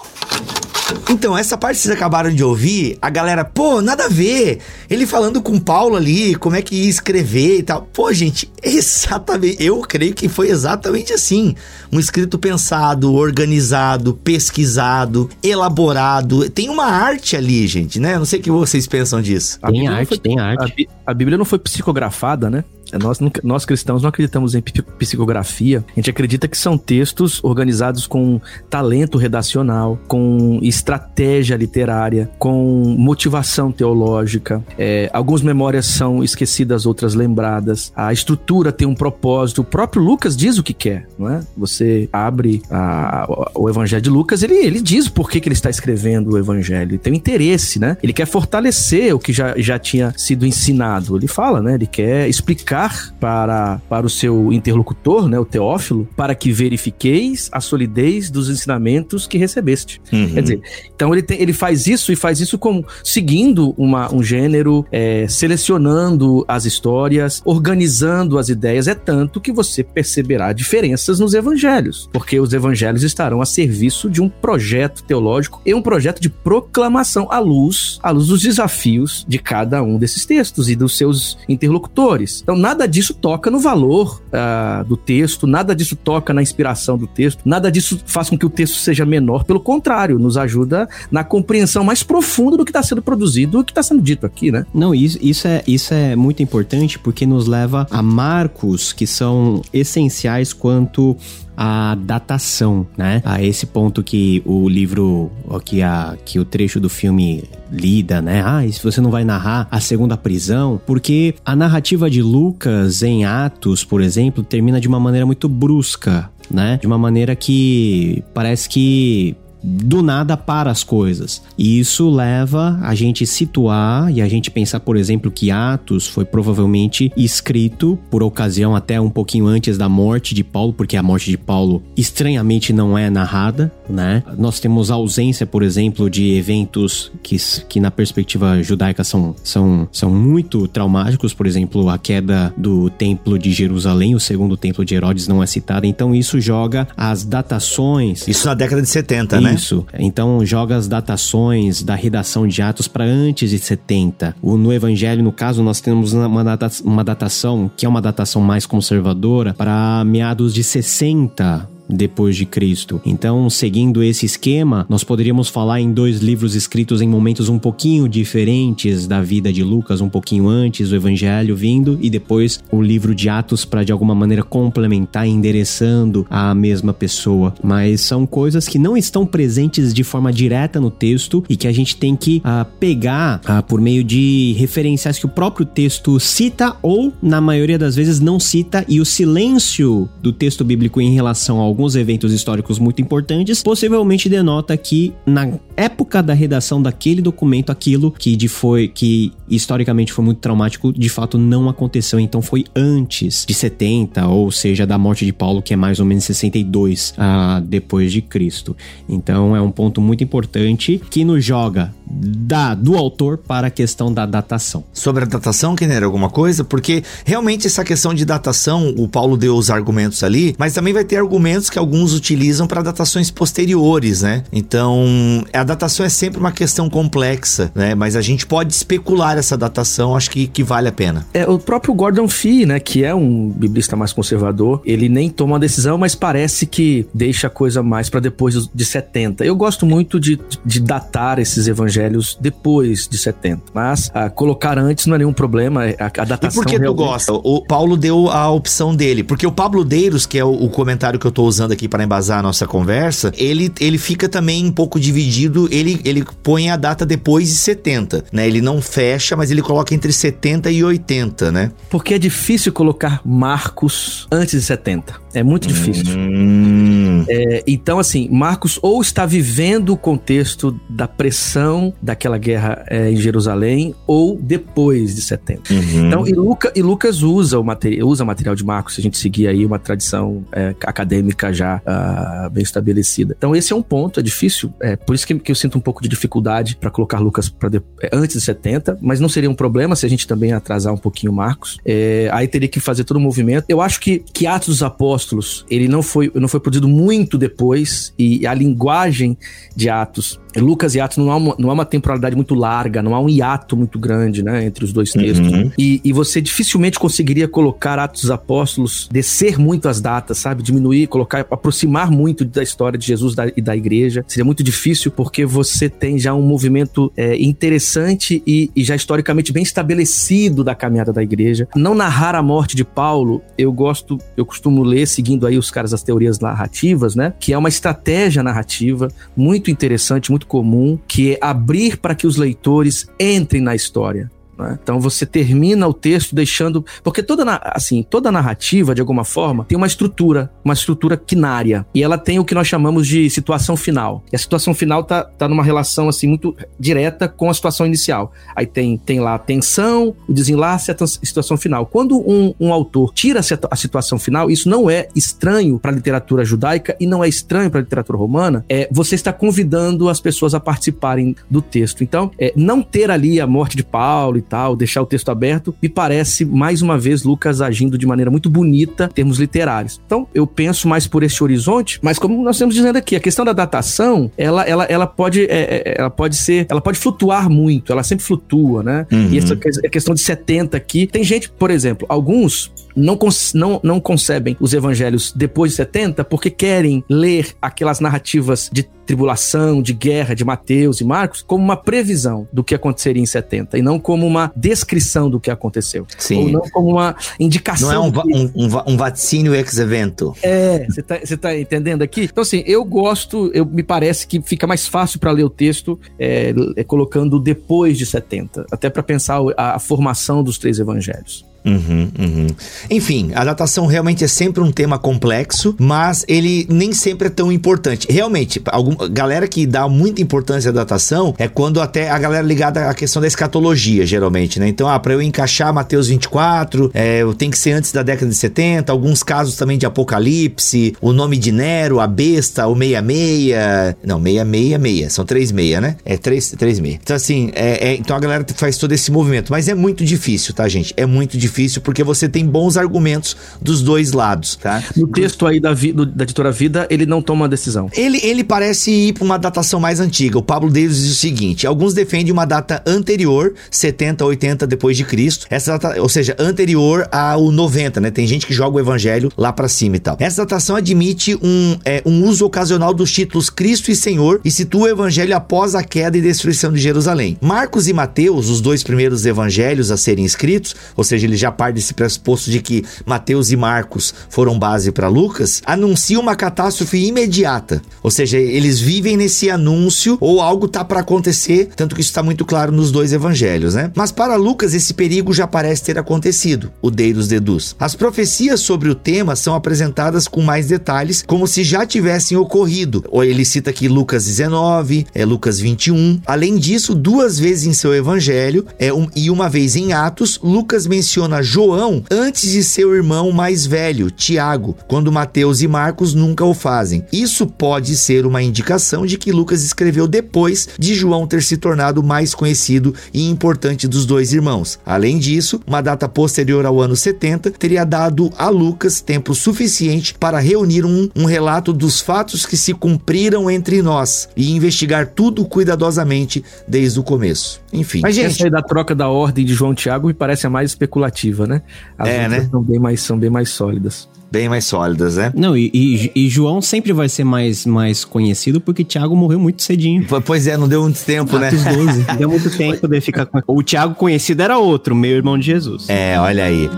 Então, 1.09 1.37
essa 1.37 1.57
parte 1.57 1.75
que 1.77 1.81
vocês 1.83 1.95
acabaram 1.95 2.33
de 2.33 2.43
ouvir, 2.43 2.97
a 3.01 3.09
galera, 3.09 3.43
pô, 3.43 3.81
nada 3.81 4.05
a 4.05 4.09
ver. 4.09 4.59
Ele 4.89 5.05
falando 5.05 5.41
com 5.41 5.59
Paulo 5.59 5.95
ali, 5.95 6.35
como 6.35 6.55
é 6.55 6.61
que 6.61 6.75
ia 6.75 6.89
escrever 6.89 7.57
e 7.59 7.63
tal. 7.63 7.81
Pô, 7.93 8.11
gente, 8.13 8.49
exatamente. 8.63 9.61
Eu 9.63 9.79
creio 9.81 10.13
que 10.13 10.29
foi 10.29 10.49
exatamente 10.49 11.11
assim. 11.13 11.55
Um 11.91 11.99
escrito 11.99 12.37
pensado, 12.39 13.13
organizado, 13.13 14.13
pesquisado, 14.13 15.29
elaborado. 15.43 16.49
Tem 16.49 16.69
uma 16.69 16.85
arte 16.85 17.35
ali, 17.35 17.67
gente, 17.67 17.99
né? 17.99 18.15
Eu 18.15 18.19
não 18.19 18.25
sei 18.25 18.39
o 18.39 18.43
que 18.43 18.51
vocês 18.51 18.87
pensam 18.87 19.21
disso. 19.21 19.59
Tem 19.71 19.87
arte, 19.87 20.07
foi- 20.09 20.17
tem 20.19 20.39
arte. 20.39 20.89
A, 21.07 21.13
Bí- 21.13 21.23
a 21.23 21.27
Bíblia 21.27 21.37
não 21.37 21.45
foi 21.45 21.59
psicografada, 21.59 22.49
né? 22.49 22.63
É, 22.91 22.97
Nós, 22.97 23.19
nós 23.43 23.65
cristãos 23.65 24.01
não 24.01 24.07
acreditamos 24.09 24.55
em 24.55 24.61
psicografia. 24.97 25.83
A 25.91 25.95
gente 25.99 26.09
acredita 26.09 26.47
que 26.47 26.57
são 26.57 26.77
textos 26.77 27.43
organizados 27.43 28.07
com 28.07 28.39
talento 28.69 29.17
redacional, 29.17 29.99
com 30.07 30.59
estratégia 30.61 31.55
literária, 31.57 32.29
com 32.39 32.95
motivação 32.97 33.71
teológica. 33.73 34.63
É, 34.77 35.09
algumas 35.13 35.41
memórias 35.41 35.85
são 35.85 36.23
esquecidas, 36.23 36.85
outras 36.85 37.13
lembradas. 37.13 37.91
A 37.95 38.13
estrutura 38.13 38.71
tem 38.71 38.87
um 38.87 38.95
propósito. 38.95 39.61
O 39.61 39.65
próprio 39.65 40.01
Lucas 40.01 40.35
diz 40.37 40.57
o 40.57 40.63
que 40.63 40.73
quer, 40.73 41.07
não 41.19 41.29
é? 41.29 41.41
Você 41.57 42.07
abre 42.11 42.61
a- 42.71 43.25
o- 43.55 43.65
o 43.65 43.69
Evangelho 43.69 44.01
de 44.01 44.09
Lucas, 44.09 44.43
ele, 44.43 44.55
ele 44.55 44.79
diz 44.81 45.09
por 45.09 45.29
que, 45.29 45.41
que 45.41 45.49
ele 45.49 45.53
está 45.55 45.69
escrevendo 45.69 46.31
o 46.31 46.37
Evangelho. 46.37 46.91
Ele 46.91 46.97
tem 46.97 47.11
um 47.11 47.15
interesse, 47.17 47.79
né? 47.79 47.97
Ele 48.01 48.13
quer 48.13 48.25
fortalecer 48.25 49.13
o 49.13 49.19
que 49.19 49.33
já, 49.33 49.53
já 49.57 49.77
tinha 49.77 50.13
sido 50.17 50.45
ensinado. 50.45 50.96
Ele 51.15 51.27
fala, 51.27 51.61
né? 51.61 51.73
Ele 51.75 51.87
quer 51.87 52.27
explicar 52.27 53.13
para, 53.19 53.79
para 53.89 54.05
o 54.05 54.09
seu 54.09 54.51
interlocutor, 54.51 55.27
né? 55.27 55.39
O 55.39 55.45
Teófilo, 55.45 56.07
para 56.15 56.33
que 56.35 56.51
verifiqueis 56.51 57.49
a 57.51 57.59
solidez 57.61 58.29
dos 58.29 58.49
ensinamentos 58.49 59.27
que 59.27 59.37
recebeste. 59.37 60.01
Uhum. 60.11 60.33
Quer 60.33 60.41
dizer, 60.41 60.61
então 60.95 61.13
ele, 61.13 61.21
tem- 61.21 61.41
ele 61.41 61.53
faz 61.53 61.87
isso 61.87 62.11
e 62.11 62.15
faz 62.15 62.39
isso 62.39 62.57
como 62.57 62.85
seguindo 63.03 63.73
uma, 63.77 64.13
um 64.13 64.23
gênero, 64.23 64.85
é, 64.91 65.27
selecionando 65.27 66.45
as 66.47 66.65
histórias, 66.65 67.41
organizando 67.45 68.37
as 68.37 68.49
ideias. 68.49 68.87
É 68.87 68.95
tanto 68.95 69.39
que 69.41 69.51
você 69.51 69.83
perceberá 69.83 70.53
diferenças 70.53 71.19
nos 71.19 71.33
evangelhos, 71.33 72.09
porque 72.11 72.39
os 72.39 72.53
evangelhos 72.53 73.03
estarão 73.03 73.41
a 73.41 73.45
serviço 73.45 74.09
de 74.09 74.21
um 74.21 74.29
projeto 74.29 75.03
teológico 75.03 75.61
e 75.65 75.73
um 75.73 75.81
projeto 75.81 76.21
de 76.21 76.29
proclamação 76.29 77.27
à 77.31 77.39
luz, 77.39 77.99
à 78.01 78.11
luz 78.11 78.27
dos 78.27 78.41
desafios 78.41 79.25
de 79.27 79.39
cada 79.39 79.81
um 79.83 79.97
desses 79.97 80.25
textos 80.25 80.69
e 80.69 80.75
dos 80.87 80.97
seus 80.97 81.37
interlocutores. 81.47 82.41
Então 82.41 82.55
nada 82.55 82.87
disso 82.87 83.13
toca 83.13 83.51
no 83.51 83.59
valor 83.59 84.21
ah, 84.31 84.83
do 84.87 84.95
texto, 84.95 85.45
nada 85.45 85.75
disso 85.75 85.95
toca 85.95 86.33
na 86.33 86.41
inspiração 86.41 86.97
do 86.97 87.05
texto, 87.05 87.41
nada 87.45 87.69
disso 87.69 87.99
faz 88.05 88.29
com 88.29 88.37
que 88.37 88.45
o 88.45 88.49
texto 88.49 88.77
seja 88.77 89.05
menor. 89.05 89.43
Pelo 89.43 89.59
contrário, 89.59 90.17
nos 90.17 90.37
ajuda 90.37 90.87
na 91.11 91.23
compreensão 91.23 91.83
mais 91.83 92.01
profunda 92.01 92.57
do 92.57 92.63
que 92.63 92.71
está 92.71 92.81
sendo 92.81 93.01
produzido, 93.01 93.59
do 93.59 93.63
que 93.63 93.71
está 93.71 93.83
sendo 93.83 94.01
dito 94.01 94.25
aqui, 94.25 94.51
né? 94.51 94.65
Não, 94.73 94.95
isso, 94.95 95.19
isso, 95.21 95.47
é, 95.47 95.61
isso 95.67 95.93
é 95.93 96.15
muito 96.15 96.41
importante 96.41 96.97
porque 96.97 97.25
nos 97.25 97.47
leva 97.47 97.85
a 97.91 98.01
marcos 98.01 98.93
que 98.93 99.05
são 99.05 99.61
essenciais 99.73 100.53
quanto 100.53 101.17
à 101.57 101.95
datação, 101.95 102.85
né? 102.95 103.21
A 103.25 103.43
esse 103.43 103.65
ponto 103.65 104.03
que 104.03 104.43
o 104.45 104.69
livro, 104.69 105.31
que, 105.65 105.81
a, 105.81 106.15
que 106.23 106.39
o 106.39 106.45
trecho 106.45 106.79
do 106.79 106.87
filme 106.87 107.43
lida, 107.71 108.21
né? 108.21 108.43
Ah, 108.45 108.63
e 108.63 108.71
se 108.71 108.83
você 108.83 109.01
não 109.01 109.09
vai 109.09 109.25
narrar 109.25 109.67
a 109.71 109.79
segunda 109.79 110.15
prisão, 110.15 110.79
porque 110.85 111.33
a 111.43 111.55
narrativa 111.55 112.09
de 112.09 112.21
Lucas 112.21 113.01
em 113.01 113.25
Atos, 113.25 113.83
por 113.83 114.01
exemplo, 114.01 114.43
termina 114.43 114.79
de 114.79 114.87
uma 114.87 114.99
maneira 114.99 115.25
muito 115.25 115.49
brusca, 115.49 116.29
né? 116.49 116.77
De 116.79 116.85
uma 116.85 116.97
maneira 116.97 117.35
que 117.35 118.23
parece 118.33 118.69
que 118.69 119.35
do 119.67 120.01
nada 120.01 120.37
para 120.37 120.71
as 120.71 120.83
coisas. 120.83 121.41
E 121.57 121.79
isso 121.79 122.09
leva 122.09 122.79
a 122.81 122.95
gente 122.95 123.27
situar 123.27 124.09
e 124.11 124.21
a 124.21 124.27
gente 124.29 124.49
pensar, 124.49 124.79
por 124.79 124.95
exemplo, 124.95 125.29
que 125.29 125.51
Atos 125.51 126.07
foi 126.07 126.23
provavelmente 126.23 127.11
escrito 127.17 127.99
por 128.09 128.23
ocasião 128.23 128.75
até 128.75 128.99
um 129.01 129.09
pouquinho 129.09 129.45
antes 129.45 129.77
da 129.77 129.89
morte 129.89 130.33
de 130.33 130.43
Paulo, 130.43 130.71
porque 130.71 130.95
a 130.95 131.03
morte 131.03 131.29
de 131.29 131.37
Paulo 131.37 131.83
estranhamente 131.97 132.71
não 132.71 132.97
é 132.97 133.09
narrada, 133.09 133.71
né? 133.89 134.23
Nós 134.37 134.59
temos 134.59 134.89
ausência, 134.89 135.45
por 135.45 135.63
exemplo, 135.63 136.09
de 136.09 136.35
eventos 136.35 137.11
que, 137.21 137.37
que 137.67 137.79
na 137.79 137.91
perspectiva 137.91 138.61
judaica 138.63 139.03
são, 139.03 139.35
são, 139.43 139.87
são 139.91 140.13
muito 140.13 140.67
traumáticos, 140.67 141.33
por 141.33 141.45
exemplo, 141.45 141.89
a 141.89 141.97
queda 141.97 142.53
do 142.55 142.89
templo 142.89 143.37
de 143.37 143.51
Jerusalém, 143.51 144.15
o 144.15 144.19
segundo 144.19 144.55
templo 144.55 144.85
de 144.85 144.95
Herodes 144.95 145.27
não 145.27 145.43
é 145.43 145.45
citado, 145.45 145.85
então 145.85 146.15
isso 146.15 146.39
joga 146.39 146.87
as 146.95 147.25
datações 147.25 148.27
Isso 148.27 148.47
na 148.47 148.53
década 148.53 148.81
de 148.81 148.89
70, 148.89 149.41
né? 149.41 149.56
Isso. 149.57 149.85
Então 149.97 150.45
joga 150.45 150.75
as 150.75 150.87
datações 150.87 151.83
da 151.83 151.95
redação 151.95 152.47
de 152.47 152.61
Atos 152.61 152.87
para 152.87 153.03
antes 153.03 153.49
de 153.49 153.59
70. 153.59 154.35
O, 154.41 154.57
no 154.57 154.71
Evangelho, 154.71 155.23
no 155.23 155.31
caso, 155.31 155.61
nós 155.63 155.81
temos 155.81 156.13
uma, 156.13 156.43
data, 156.43 156.69
uma 156.83 157.03
datação 157.03 157.69
que 157.75 157.85
é 157.85 157.89
uma 157.89 158.01
datação 158.01 158.41
mais 158.41 158.65
conservadora 158.65 159.53
para 159.53 160.03
meados 160.05 160.53
de 160.53 160.63
60 160.63 161.76
depois 161.89 162.35
de 162.35 162.45
Cristo. 162.45 163.01
Então, 163.05 163.49
seguindo 163.49 164.03
esse 164.03 164.25
esquema, 164.25 164.85
nós 164.89 165.03
poderíamos 165.03 165.49
falar 165.49 165.81
em 165.81 165.91
dois 165.91 166.19
livros 166.19 166.55
escritos 166.55 167.01
em 167.01 167.07
momentos 167.07 167.49
um 167.49 167.59
pouquinho 167.59 168.07
diferentes 168.07 169.07
da 169.07 169.21
vida 169.21 169.51
de 169.51 169.63
Lucas, 169.63 170.01
um 170.01 170.09
pouquinho 170.09 170.47
antes 170.47 170.89
do 170.89 170.95
Evangelho 170.95 171.55
vindo 171.55 171.97
e 172.01 172.09
depois 172.09 172.59
o 172.71 172.81
livro 172.81 173.15
de 173.15 173.29
Atos 173.29 173.65
para 173.65 173.83
de 173.83 173.91
alguma 173.91 174.15
maneira 174.15 174.43
complementar, 174.43 175.27
endereçando 175.27 176.25
a 176.29 176.53
mesma 176.53 176.93
pessoa. 176.93 177.53
Mas 177.63 178.01
são 178.01 178.25
coisas 178.25 178.67
que 178.67 178.79
não 178.79 178.97
estão 178.97 179.25
presentes 179.25 179.93
de 179.93 180.03
forma 180.03 180.31
direta 180.31 180.79
no 180.79 180.91
texto 180.91 181.43
e 181.49 181.55
que 181.55 181.67
a 181.67 181.71
gente 181.71 181.95
tem 181.95 182.15
que 182.15 182.41
ah, 182.43 182.65
pegar 182.79 183.41
ah, 183.45 183.61
por 183.61 183.79
meio 183.79 184.03
de 184.03 184.55
referenciais 184.57 185.19
que 185.19 185.25
o 185.25 185.29
próprio 185.29 185.65
texto 185.65 186.19
cita 186.19 186.75
ou, 186.81 187.13
na 187.21 187.41
maioria 187.41 187.77
das 187.77 187.95
vezes, 187.95 188.19
não 188.19 188.39
cita 188.39 188.85
e 188.87 188.99
o 188.99 189.05
silêncio 189.05 190.09
do 190.21 190.31
texto 190.31 190.63
bíblico 190.63 191.01
em 191.01 191.13
relação 191.13 191.59
a 191.59 191.63
alguns 191.77 191.95
eventos 191.95 192.33
históricos 192.33 192.79
muito 192.79 193.03
importantes, 193.03 193.61
possivelmente 193.61 194.27
denota 194.27 194.75
que 194.75 195.13
na 195.27 195.51
época 195.75 196.23
da 196.23 196.33
redação 196.33 196.81
daquele 196.81 197.21
documento, 197.21 197.71
aquilo 197.71 198.09
que 198.09 198.35
de 198.35 198.47
foi 198.47 198.87
que 198.87 199.31
historicamente 199.47 200.11
foi 200.11 200.25
muito 200.25 200.39
traumático, 200.39 200.91
de 200.91 201.07
fato 201.07 201.37
não 201.37 201.69
aconteceu, 201.69 202.19
então 202.19 202.41
foi 202.41 202.65
antes 202.75 203.45
de 203.47 203.53
70, 203.53 204.27
ou 204.27 204.49
seja, 204.51 204.87
da 204.87 204.97
morte 204.97 205.23
de 205.23 205.31
Paulo, 205.31 205.61
que 205.61 205.71
é 205.71 205.77
mais 205.77 205.99
ou 205.99 206.05
menos 206.05 206.23
62 206.23 207.13
ah, 207.15 207.61
depois 207.63 208.11
de 208.11 208.23
Cristo. 208.23 208.75
Então 209.07 209.55
é 209.55 209.61
um 209.61 209.69
ponto 209.69 210.01
muito 210.01 210.23
importante 210.23 210.99
que 211.11 211.23
nos 211.23 211.45
joga 211.45 211.93
da 212.09 212.73
do 212.73 212.95
autor 212.95 213.37
para 213.37 213.67
a 213.67 213.69
questão 213.69 214.11
da 214.11 214.25
datação. 214.25 214.83
Sobre 214.93 215.23
a 215.23 215.27
datação, 215.27 215.75
Kenner, 215.75 216.03
alguma 216.03 216.29
coisa? 216.29 216.63
Porque 216.63 217.03
realmente 217.23 217.67
essa 217.67 217.83
questão 217.83 218.13
de 218.13 218.25
datação, 218.25 218.93
o 218.97 219.07
Paulo 219.07 219.37
deu 219.37 219.55
os 219.55 219.69
argumentos 219.69 220.23
ali, 220.23 220.55
mas 220.57 220.73
também 220.73 220.93
vai 220.93 221.03
ter 221.03 221.17
argumentos 221.17 221.66
métodos 221.67 221.69
que 221.69 221.79
alguns 221.79 222.13
utilizam 222.13 222.67
para 222.67 222.81
datações 222.81 223.29
posteriores, 223.29 224.21
né? 224.21 224.43
Então, 224.51 225.43
a 225.53 225.63
datação 225.63 226.05
é 226.05 226.09
sempre 226.09 226.39
uma 226.39 226.51
questão 226.51 226.89
complexa, 226.89 227.71
né? 227.75 227.93
Mas 227.93 228.15
a 228.15 228.21
gente 228.21 228.45
pode 228.45 228.73
especular 228.73 229.37
essa 229.37 229.57
datação, 229.57 230.15
acho 230.15 230.31
que, 230.31 230.47
que 230.47 230.63
vale 230.63 230.87
a 230.87 230.91
pena. 230.91 231.25
É, 231.33 231.47
o 231.47 231.59
próprio 231.59 231.93
Gordon 231.93 232.27
Fee, 232.27 232.65
né, 232.65 232.79
que 232.79 233.03
é 233.03 233.13
um 233.13 233.49
biblista 233.49 233.95
mais 233.95 234.13
conservador, 234.13 234.81
ele 234.85 235.09
nem 235.09 235.29
toma 235.29 235.53
uma 235.53 235.59
decisão, 235.59 235.97
mas 235.97 236.15
parece 236.15 236.65
que 236.65 237.07
deixa 237.13 237.47
a 237.47 237.49
coisa 237.49 237.83
mais 237.83 238.09
para 238.09 238.19
depois 238.19 238.69
de 238.73 238.85
70. 238.85 239.45
Eu 239.45 239.55
gosto 239.55 239.85
muito 239.85 240.19
de, 240.19 240.39
de 240.65 240.79
datar 240.79 241.39
esses 241.39 241.67
evangelhos 241.67 242.37
depois 242.39 243.07
de 243.07 243.17
70, 243.17 243.63
mas 243.73 244.11
a, 244.13 244.25
ah, 244.25 244.29
colocar 244.29 244.77
antes 244.77 245.05
não 245.05 245.15
é 245.15 245.19
nenhum 245.19 245.33
problema, 245.33 245.83
a, 245.99 246.05
a 246.05 246.25
datação 246.25 246.61
E 246.61 246.65
por 246.65 246.65
que 246.65 246.79
tu 246.79 246.93
gosta? 246.93 247.33
O 247.33 247.63
Paulo 247.65 247.97
deu 247.97 248.29
a 248.29 248.49
opção 248.49 248.95
dele, 248.95 249.23
porque 249.23 249.45
o 249.45 249.51
Pablo 249.51 249.83
Deiros, 249.83 250.25
que 250.25 250.37
é 250.37 250.45
o, 250.45 250.51
o 250.51 250.69
comentário 250.69 251.19
que 251.19 251.25
eu 251.25 251.31
tô 251.31 251.43
usando 251.43 251.56
aqui 251.61 251.87
para 251.87 252.03
embasar 252.03 252.39
a 252.39 252.43
nossa 252.43 252.65
conversa, 252.65 253.31
ele, 253.35 253.71
ele 253.79 253.97
fica 253.97 254.27
também 254.29 254.65
um 254.65 254.71
pouco 254.71 254.99
dividido, 254.99 255.67
ele, 255.71 255.99
ele 256.03 256.25
põe 256.43 256.69
a 256.69 256.75
data 256.75 257.05
depois 257.05 257.47
de 257.47 257.55
70, 257.55 258.25
né? 258.31 258.47
Ele 258.47 258.61
não 258.61 258.81
fecha, 258.81 259.35
mas 259.35 259.51
ele 259.51 259.61
coloca 259.61 259.93
entre 259.93 260.11
70 260.11 260.71
e 260.71 260.83
80, 260.83 261.51
né? 261.51 261.71
Porque 261.89 262.13
é 262.13 262.19
difícil 262.19 262.71
colocar 262.71 263.21
Marcos 263.25 264.27
antes 264.31 264.59
de 264.59 264.65
70. 264.65 265.26
É 265.37 265.43
muito 265.43 265.67
difícil. 265.67 266.17
Hum. 266.17 267.23
É, 267.29 267.63
então, 267.67 267.99
assim, 267.99 268.27
Marcos 268.31 268.79
ou 268.81 268.99
está 268.99 269.23
vivendo 269.23 269.89
o 269.89 269.97
contexto 269.97 270.79
da 270.89 271.07
pressão 271.07 271.93
daquela 272.01 272.39
guerra 272.39 272.83
é, 272.89 273.11
em 273.11 273.17
Jerusalém, 273.17 273.93
ou 274.07 274.35
depois 274.35 275.13
de 275.13 275.21
70. 275.21 275.71
Uhum. 275.71 276.07
Então, 276.07 276.27
e, 276.27 276.33
Luca, 276.33 276.71
e 276.75 276.81
Lucas 276.81 277.21
usa 277.21 277.59
o 277.59 277.63
material, 277.63 278.07
usa 278.07 278.25
material 278.25 278.55
de 278.55 278.65
Marcos, 278.65 278.95
se 278.95 279.01
a 279.01 279.03
gente 279.03 279.17
seguir 279.17 279.47
aí 279.47 279.63
uma 279.63 279.77
tradição 279.77 280.43
é, 280.51 280.73
acadêmica 280.81 281.53
já 281.53 281.81
uh, 281.85 282.49
bem 282.49 282.63
estabelecida. 282.63 283.35
Então, 283.37 283.55
esse 283.55 283.71
é 283.71 283.75
um 283.75 283.83
ponto, 283.83 284.19
é 284.19 284.23
difícil. 284.23 284.73
É, 284.81 284.95
por 284.95 285.13
isso 285.13 285.27
que, 285.27 285.37
que 285.37 285.51
eu 285.51 285.55
sinto 285.55 285.77
um 285.77 285.81
pouco 285.81 286.01
de 286.01 286.09
dificuldade 286.09 286.77
para 286.77 286.89
colocar 286.89 287.19
Lucas 287.19 287.47
pra 287.47 287.69
de, 287.69 287.81
é, 288.01 288.09
antes 288.11 288.37
de 288.37 288.41
70, 288.41 288.97
mas 289.01 289.19
não 289.19 289.29
seria 289.29 289.49
um 289.49 289.55
problema 289.55 289.95
se 289.95 290.05
a 290.05 290.09
gente 290.09 290.25
também 290.25 290.51
atrasar 290.51 290.91
um 290.91 290.97
pouquinho 290.97 291.31
Marcos. 291.31 291.77
É, 291.85 292.27
aí 292.33 292.47
teria 292.47 292.67
que 292.67 292.79
fazer 292.79 293.03
todo 293.03 293.17
o 293.17 293.19
movimento. 293.19 293.65
Eu 293.69 293.81
acho 293.81 293.99
que, 293.99 294.23
que 294.33 294.47
Atos 294.47 294.67
dos 294.67 294.83
Apóstolos, 294.83 295.26
ele 295.69 295.87
não 295.87 296.01
foi, 296.01 296.31
não 296.35 296.47
foi 296.47 296.59
produzido 296.59 296.87
muito 296.87 297.37
depois, 297.37 298.13
e 298.17 298.45
a 298.45 298.53
linguagem 298.53 299.37
de 299.75 299.89
Atos 299.89 300.39
Lucas 300.59 300.95
e 300.95 300.99
Atos 300.99 301.17
não 301.17 301.31
há, 301.31 301.35
uma, 301.35 301.55
não 301.57 301.69
há 301.69 301.73
uma 301.73 301.85
temporalidade 301.85 302.35
muito 302.35 302.55
larga, 302.55 303.01
não 303.01 303.15
há 303.15 303.19
um 303.19 303.29
hiato 303.29 303.75
muito 303.77 303.99
grande, 303.99 304.43
né, 304.43 304.65
entre 304.65 304.83
os 304.83 304.91
dois 304.91 305.11
textos. 305.11 305.51
Uhum. 305.51 305.71
E, 305.77 306.01
e, 306.03 306.13
você 306.13 306.41
dificilmente 306.41 306.99
conseguiria 306.99 307.47
colocar 307.47 307.99
Atos 307.99 308.23
dos 308.23 308.31
Apóstolos, 308.31 309.07
descer 309.11 309.57
muito 309.59 309.87
as 309.87 310.01
datas, 310.01 310.37
sabe? 310.37 310.63
Diminuir, 310.63 311.07
colocar, 311.07 311.45
aproximar 311.49 312.09
muito 312.11 312.43
da 312.43 312.63
história 312.63 312.97
de 312.97 313.05
Jesus 313.05 313.35
da, 313.35 313.51
e 313.55 313.61
da 313.61 313.75
igreja. 313.75 314.23
Seria 314.27 314.45
muito 314.45 314.63
difícil 314.63 315.11
porque 315.11 315.45
você 315.45 315.89
tem 315.89 316.17
já 316.17 316.33
um 316.33 316.41
movimento 316.41 317.11
é, 317.15 317.39
interessante 317.41 318.41
e, 318.45 318.71
e 318.75 318.83
já 318.83 318.95
historicamente 318.95 319.51
bem 319.51 319.63
estabelecido 319.63 320.63
da 320.63 320.73
caminhada 320.75 321.13
da 321.13 321.21
igreja. 321.21 321.67
Não 321.75 321.93
narrar 321.93 322.35
a 322.35 322.41
morte 322.41 322.75
de 322.75 322.83
Paulo, 322.83 323.41
eu 323.57 323.71
gosto, 323.71 324.17
eu 324.35 324.45
costumo 324.45 324.83
ler, 324.83 325.06
seguindo 325.07 325.47
aí 325.47 325.57
os 325.57 325.71
caras 325.71 325.91
das 325.91 326.03
teorias 326.03 326.39
narrativas, 326.39 327.15
né? 327.15 327.33
Que 327.39 327.53
é 327.53 327.57
uma 327.57 327.69
estratégia 327.69 328.43
narrativa 328.43 329.07
muito 329.35 329.71
interessante, 329.71 330.29
muito 330.29 330.47
comum, 330.47 330.97
que 331.07 331.33
é 331.33 331.39
abrir 331.41 331.97
para 331.97 332.15
que 332.15 332.27
os 332.27 332.37
leitores 332.37 333.07
entrem 333.19 333.61
na 333.61 333.75
história. 333.75 334.29
Né? 334.57 334.77
Então 334.81 334.99
você 334.99 335.25
termina 335.25 335.87
o 335.87 335.93
texto 335.93 336.35
deixando. 336.35 336.83
Porque 337.03 337.21
toda, 337.21 337.43
assim, 337.63 338.03
toda 338.03 338.31
narrativa, 338.31 338.95
de 338.95 339.01
alguma 339.01 339.23
forma, 339.23 339.65
tem 339.65 339.77
uma 339.77 339.87
estrutura, 339.87 340.51
uma 340.63 340.73
estrutura 340.73 341.15
quinária. 341.15 341.85
E 341.93 342.03
ela 342.03 342.17
tem 342.17 342.39
o 342.39 342.45
que 342.45 342.55
nós 342.55 342.67
chamamos 342.67 343.07
de 343.07 343.29
situação 343.29 343.77
final. 343.77 344.23
E 344.31 344.35
a 344.35 344.39
situação 344.39 344.73
final 344.73 345.03
tá, 345.03 345.23
tá 345.23 345.47
numa 345.47 345.63
relação 345.63 346.09
assim 346.09 346.27
muito 346.27 346.55
direta 346.79 347.27
com 347.27 347.49
a 347.49 347.53
situação 347.53 347.85
inicial. 347.85 348.31
Aí 348.55 348.65
tem, 348.65 348.97
tem 348.97 349.19
lá 349.19 349.35
a 349.35 349.39
tensão, 349.39 350.15
o 350.27 350.33
desenlace 350.33 350.91
a 350.91 351.07
situação 351.07 351.57
final. 351.57 351.85
Quando 351.85 352.17
um, 352.17 352.53
um 352.59 352.73
autor 352.73 353.13
tira 353.13 353.39
a 353.39 353.75
situação 353.75 354.17
final, 354.17 354.49
isso 354.49 354.69
não 354.69 354.89
é 354.89 355.07
estranho 355.15 355.79
para 355.79 355.91
a 355.91 355.93
literatura 355.93 356.43
judaica 356.43 356.95
e 356.99 357.05
não 357.05 357.23
é 357.23 357.29
estranho 357.29 357.69
para 357.69 357.79
a 357.79 357.83
literatura 357.83 358.17
romana, 358.17 358.65
é, 358.69 358.87
você 358.91 359.15
está 359.15 359.31
convidando 359.31 360.09
as 360.09 360.19
pessoas 360.19 360.53
a 360.53 360.59
participarem 360.59 361.35
do 361.49 361.61
texto. 361.61 362.03
Então, 362.03 362.31
é, 362.39 362.53
não 362.55 362.81
ter 362.81 363.11
ali 363.11 363.39
a 363.39 363.47
morte 363.47 363.77
de 363.77 363.83
Paulo 363.83 364.37
tal, 364.47 364.75
deixar 364.75 365.01
o 365.01 365.05
texto 365.05 365.29
aberto, 365.29 365.75
me 365.81 365.89
parece, 365.89 366.45
mais 366.45 366.81
uma 366.81 366.97
vez, 366.97 367.23
Lucas 367.23 367.61
agindo 367.61 367.97
de 367.97 368.05
maneira 368.05 368.31
muito 368.31 368.49
bonita 368.49 369.05
em 369.11 369.15
termos 369.15 369.39
literários. 369.39 369.99
Então, 370.05 370.27
eu 370.33 370.45
penso 370.45 370.87
mais 370.87 371.07
por 371.07 371.23
esse 371.23 371.43
horizonte, 371.43 371.99
mas 372.01 372.17
como 372.19 372.41
nós 372.43 372.55
estamos 372.55 372.75
dizendo 372.75 372.97
aqui, 372.97 373.15
a 373.15 373.19
questão 373.19 373.43
da 373.43 373.53
datação, 373.53 374.31
ela, 374.37 374.63
ela, 374.63 374.83
ela, 374.85 375.07
pode, 375.07 375.45
é, 375.45 375.83
é 375.85 375.95
ela 375.97 376.09
pode 376.09 376.35
ser, 376.35 376.65
ela 376.69 376.81
pode 376.81 376.97
flutuar 376.97 377.49
muito, 377.49 377.91
ela 377.91 378.03
sempre 378.03 378.23
flutua, 378.25 378.83
né? 378.83 379.05
Uhum. 379.11 379.29
E 379.31 379.37
essa 379.37 379.55
questão 379.89 380.13
de 380.13 380.21
70 380.21 380.77
aqui, 380.77 381.07
tem 381.07 381.23
gente, 381.23 381.49
por 381.49 381.71
exemplo, 381.71 382.05
alguns 382.09 382.71
não, 382.97 383.17
não, 383.53 383.79
não 383.83 383.99
concebem 383.99 384.57
os 384.59 384.73
evangelhos 384.73 385.31
depois 385.33 385.71
de 385.71 385.77
70 385.77 386.23
porque 386.23 386.49
querem 386.49 387.03
ler 387.07 387.55
aquelas 387.61 387.99
narrativas 387.99 388.69
de 388.73 388.83
tribulação, 389.05 389.81
de 389.81 389.93
guerra 389.93 390.35
de 390.35 390.43
Mateus 390.43 390.99
e 390.99 391.05
Marcos 391.05 391.41
como 391.41 391.63
uma 391.63 391.77
previsão 391.77 392.45
do 392.51 392.63
que 392.63 392.75
aconteceria 392.75 393.23
em 393.23 393.25
70 393.25 393.77
e 393.77 393.81
não 393.81 393.99
como 393.99 394.27
uma 394.27 394.51
descrição 394.55 395.29
do 395.29 395.39
que 395.39 395.49
aconteceu. 395.49 396.05
Sim. 396.17 396.45
Ou 396.45 396.51
não 396.51 396.61
como 396.69 396.89
uma 396.91 397.15
indicação. 397.39 397.87
Não 397.87 397.95
é 397.95 397.99
um, 397.99 398.11
um, 398.11 398.51
um, 398.65 398.93
um 398.93 398.97
vaticínio 398.97 399.55
ex-evento. 399.55 400.35
É, 400.43 400.85
você 400.89 401.01
tá, 401.01 401.19
tá 401.39 401.57
entendendo 401.57 402.01
aqui? 402.01 402.23
Então, 402.23 402.41
assim, 402.41 402.63
eu 402.65 402.83
gosto, 402.83 403.49
eu, 403.53 403.65
me 403.65 403.83
parece 403.83 404.27
que 404.27 404.41
fica 404.41 404.67
mais 404.67 404.87
fácil 404.87 405.19
para 405.19 405.31
ler 405.31 405.45
o 405.45 405.49
texto 405.49 405.97
é, 406.19 406.53
é, 406.75 406.83
colocando 406.83 407.39
depois 407.39 407.97
de 407.97 408.05
70, 408.05 408.65
até 408.69 408.89
para 408.89 409.03
pensar 409.03 409.39
a, 409.55 409.75
a 409.75 409.79
formação 409.79 410.43
dos 410.43 410.57
três 410.57 410.79
evangelhos. 410.79 411.45
Uhum, 411.67 412.09
uhum. 412.17 412.47
Enfim, 412.89 413.31
a 413.35 413.43
datação 413.43 413.85
realmente 413.85 414.23
é 414.23 414.27
sempre 414.27 414.63
um 414.63 414.71
tema 414.71 414.97
complexo, 414.97 415.75
mas 415.77 416.23
ele 416.27 416.65
nem 416.69 416.93
sempre 416.93 417.27
é 417.27 417.29
tão 417.29 417.51
importante. 417.51 418.07
Realmente, 418.09 418.61
algum, 418.67 418.95
galera 419.09 419.47
que 419.47 419.67
dá 419.67 419.87
muita 419.89 420.21
importância 420.21 420.69
à 420.69 420.73
datação 420.73 421.35
é 421.37 421.47
quando 421.47 421.81
até 421.81 422.09
a 422.09 422.17
galera 422.17 422.45
ligada 422.45 422.89
à 422.89 422.93
questão 422.93 423.21
da 423.21 423.27
escatologia, 423.27 424.05
geralmente, 424.05 424.59
né? 424.59 424.69
Então, 424.69 424.87
ah, 424.87 424.97
para 424.97 425.13
eu 425.13 425.21
encaixar 425.21 425.73
Mateus 425.73 426.07
24, 426.07 426.89
é, 426.93 427.21
tem 427.37 427.51
que 427.51 427.57
ser 427.57 427.73
antes 427.73 427.91
da 427.91 428.01
década 428.01 428.31
de 428.31 428.37
70, 428.37 428.89
alguns 428.89 429.21
casos 429.21 429.57
também 429.57 429.77
de 429.77 429.85
Apocalipse, 429.85 430.95
o 431.01 431.11
nome 431.11 431.37
de 431.37 431.51
Nero, 431.51 431.99
a 431.99 432.07
besta, 432.07 432.65
o 432.67 432.77
66. 432.77 433.95
Não, 434.05 434.21
666, 434.21 435.13
são 435.13 435.25
36, 435.25 435.81
né? 435.81 435.97
É 436.05 436.15
3, 436.15 436.51
36. 436.51 436.99
Então, 437.03 437.15
assim, 437.15 437.51
é, 437.53 437.89
é, 437.89 437.95
então 437.95 438.15
a 438.15 438.19
galera 438.19 438.45
faz 438.55 438.77
todo 438.77 438.93
esse 438.93 439.11
movimento, 439.11 439.51
mas 439.51 439.67
é 439.67 439.75
muito 439.75 440.05
difícil, 440.05 440.53
tá, 440.53 440.65
gente? 440.69 440.93
É 440.95 441.05
muito 441.05 441.37
difícil 441.37 441.56
difícil 441.57 441.81
porque 441.81 442.03
você 442.03 442.29
tem 442.29 442.45
bons 442.45 442.77
argumentos 442.77 443.35
dos 443.59 443.81
dois 443.81 444.11
lados, 444.11 444.55
tá? 444.55 444.83
No 444.95 445.07
texto 445.07 445.45
aí 445.47 445.59
da, 445.59 445.73
do, 445.73 446.05
da 446.05 446.23
editora 446.23 446.51
Vida, 446.51 446.87
ele 446.89 447.05
não 447.05 447.21
toma 447.21 447.43
uma 447.43 447.49
decisão. 447.49 447.89
Ele, 447.93 448.19
ele 448.23 448.43
parece 448.43 448.91
ir 448.91 449.13
para 449.13 449.23
uma 449.23 449.37
datação 449.37 449.79
mais 449.79 449.99
antiga. 449.99 450.37
O 450.37 450.43
Pablo 450.43 450.69
Davis 450.69 450.97
diz 450.97 451.11
o 451.11 451.15
seguinte: 451.15 451.65
alguns 451.65 451.93
defendem 451.93 452.31
uma 452.31 452.45
data 452.45 452.81
anterior, 452.85 453.53
70, 453.71 454.23
80 454.23 454.67
depois 454.67 454.95
de 454.95 455.03
Cristo. 455.03 455.47
Essa 455.49 455.77
data, 455.77 456.01
ou 456.01 456.09
seja, 456.09 456.35
anterior 456.39 457.07
ao 457.11 457.51
90, 457.51 457.99
né? 457.99 458.11
Tem 458.11 458.27
gente 458.27 458.45
que 458.45 458.53
joga 458.53 458.77
o 458.77 458.79
evangelho 458.79 459.31
lá 459.35 459.51
para 459.51 459.67
cima 459.67 459.95
e 459.95 459.99
tal. 459.99 460.15
Essa 460.19 460.43
datação 460.43 460.75
admite 460.75 461.35
um, 461.41 461.77
é, 461.83 462.01
um 462.05 462.25
uso 462.25 462.45
ocasional 462.45 462.93
dos 462.93 463.11
títulos 463.11 463.49
Cristo 463.49 463.91
e 463.91 463.95
Senhor 463.95 464.39
e 464.45 464.51
situa 464.51 464.83
o 464.83 464.87
evangelho 464.87 465.35
após 465.35 465.75
a 465.75 465.83
queda 465.83 466.17
e 466.17 466.21
destruição 466.21 466.71
de 466.71 466.79
Jerusalém. 466.79 467.37
Marcos 467.41 467.87
e 467.87 467.93
Mateus, 467.93 468.49
os 468.49 468.61
dois 468.61 468.83
primeiros 468.83 469.25
evangelhos 469.25 469.91
a 469.91 469.97
serem 469.97 470.25
escritos, 470.25 470.75
ou 470.95 471.03
seja, 471.03 471.25
eles 471.25 471.36
já 471.37 471.51
parte 471.51 471.75
desse 471.75 471.93
pressuposto 471.93 472.49
de 472.51 472.61
que 472.61 472.83
Mateus 473.05 473.51
e 473.51 473.55
Marcos 473.55 474.13
foram 474.29 474.57
base 474.57 474.91
para 474.91 475.07
Lucas, 475.07 475.61
anuncia 475.65 476.19
uma 476.19 476.35
catástrofe 476.35 476.97
imediata. 476.97 477.81
Ou 478.03 478.11
seja, 478.11 478.37
eles 478.37 478.79
vivem 478.79 479.17
nesse 479.17 479.49
anúncio 479.49 480.17
ou 480.19 480.41
algo 480.41 480.67
tá 480.67 480.83
para 480.83 481.01
acontecer, 481.01 481.69
tanto 481.75 481.95
que 481.95 482.01
isso 482.01 482.09
está 482.09 482.23
muito 482.23 482.45
claro 482.45 482.71
nos 482.71 482.91
dois 482.91 483.13
evangelhos, 483.13 483.75
né? 483.75 483.91
Mas 483.95 484.11
para 484.11 484.35
Lucas 484.35 484.73
esse 484.73 484.93
perigo 484.93 485.33
já 485.33 485.47
parece 485.47 485.83
ter 485.83 485.97
acontecido, 485.97 486.71
o 486.81 486.89
Deiros 486.89 487.27
deduz. 487.27 487.75
As 487.79 487.95
profecias 487.95 488.59
sobre 488.61 488.89
o 488.89 488.95
tema 488.95 489.35
são 489.35 489.55
apresentadas 489.55 490.27
com 490.27 490.41
mais 490.41 490.67
detalhes, 490.67 491.23
como 491.25 491.47
se 491.47 491.63
já 491.63 491.85
tivessem 491.85 492.37
ocorrido. 492.37 493.03
Ou 493.09 493.23
ele 493.23 493.45
cita 493.45 493.69
aqui 493.69 493.87
Lucas 493.87 494.25
19, 494.25 495.05
é 495.13 495.25
Lucas 495.25 495.59
21. 495.59 496.21
Além 496.25 496.57
disso, 496.57 496.95
duas 496.95 497.37
vezes 497.37 497.65
em 497.65 497.73
seu 497.73 497.93
evangelho 497.93 498.65
é 498.79 498.93
um, 498.93 499.07
e 499.15 499.29
uma 499.29 499.49
vez 499.49 499.75
em 499.75 499.93
Atos, 499.93 500.39
Lucas 500.41 500.87
menciona 500.87 501.26
menciona 501.27 501.43
João 501.43 502.03
antes 502.09 502.51
de 502.51 502.63
seu 502.63 502.95
irmão 502.95 503.31
mais 503.31 503.65
velho, 503.65 504.09
Tiago, 504.09 504.75
quando 504.87 505.11
Mateus 505.11 505.61
e 505.61 505.67
Marcos 505.67 506.13
nunca 506.13 506.45
o 506.45 506.53
fazem. 506.53 507.05
Isso 507.11 507.45
pode 507.45 507.95
ser 507.97 508.25
uma 508.25 508.41
indicação 508.41 509.05
de 509.05 509.17
que 509.17 509.31
Lucas 509.31 509.63
escreveu 509.63 510.07
depois 510.07 510.69
de 510.79 510.95
João 510.95 511.27
ter 511.27 511.43
se 511.43 511.57
tornado 511.57 512.01
mais 512.01 512.33
conhecido 512.33 512.93
e 513.13 513.29
importante 513.29 513.87
dos 513.87 514.05
dois 514.05 514.31
irmãos. 514.31 514.79
Além 514.85 515.19
disso, 515.19 515.59
uma 515.67 515.81
data 515.81 516.07
posterior 516.07 516.65
ao 516.65 516.81
ano 516.81 516.95
70 516.95 517.51
teria 517.51 517.85
dado 517.85 518.31
a 518.37 518.49
Lucas 518.49 519.01
tempo 519.01 519.35
suficiente 519.35 520.13
para 520.13 520.39
reunir 520.39 520.85
um, 520.85 521.09
um 521.15 521.25
relato 521.25 521.73
dos 521.73 521.99
fatos 521.99 522.45
que 522.45 522.55
se 522.55 522.73
cumpriram 522.73 523.51
entre 523.51 523.81
nós 523.81 524.29
e 524.35 524.51
investigar 524.51 525.07
tudo 525.07 525.45
cuidadosamente 525.45 526.43
desde 526.67 526.99
o 526.99 527.03
começo. 527.03 527.59
Enfim. 527.73 528.01
Mas, 528.01 528.15
gente, 528.15 528.27
essa 528.27 528.45
aí 528.45 528.49
da 528.49 528.61
troca 528.61 528.95
da 528.95 529.09
ordem 529.09 529.45
de 529.45 529.53
João 529.53 529.75
Tiago 529.75 530.07
me 530.07 530.13
parece 530.13 530.47
a 530.47 530.49
mais 530.49 530.71
especulativa, 530.71 531.16
né? 531.47 531.61
As 531.97 532.07
é, 532.07 532.27
né? 532.27 532.47
São 532.49 532.61
bem, 532.61 532.79
mais, 532.79 533.01
são 533.01 533.17
bem 533.17 533.29
mais 533.29 533.49
sólidas 533.49 534.07
bem 534.31 534.49
mais 534.49 534.65
sólidas, 534.65 535.17
né? 535.17 535.31
Não, 535.35 535.55
e, 535.57 535.71
e, 535.73 536.11
e, 536.13 536.29
João 536.29 536.61
sempre 536.61 536.91
vai 536.91 537.07
ser 537.09 537.23
mais, 537.23 537.65
mais 537.65 538.03
conhecido 538.03 538.59
porque 538.59 538.83
Tiago 538.83 539.15
morreu 539.15 539.39
muito 539.39 539.63
cedinho. 539.63 540.05
Pois 540.25 540.47
é, 540.47 540.57
não 540.57 540.67
deu 540.67 540.81
muito 540.81 541.03
tempo, 541.03 541.37
né? 541.37 541.47
Atos 541.47 541.63
12. 541.63 542.03
deu 542.17 542.29
muito 542.29 542.49
tempo 542.55 542.87
de 542.87 543.01
ficar 543.01 543.25
com. 543.25 543.41
O 543.47 543.63
Tiago 543.63 543.95
conhecido 543.95 544.41
era 544.41 544.57
outro, 544.57 544.95
meu 544.95 545.11
irmão 545.11 545.37
de 545.37 545.45
Jesus. 545.45 545.89
É, 545.89 546.19
olha 546.19 546.43
aí. 546.43 546.69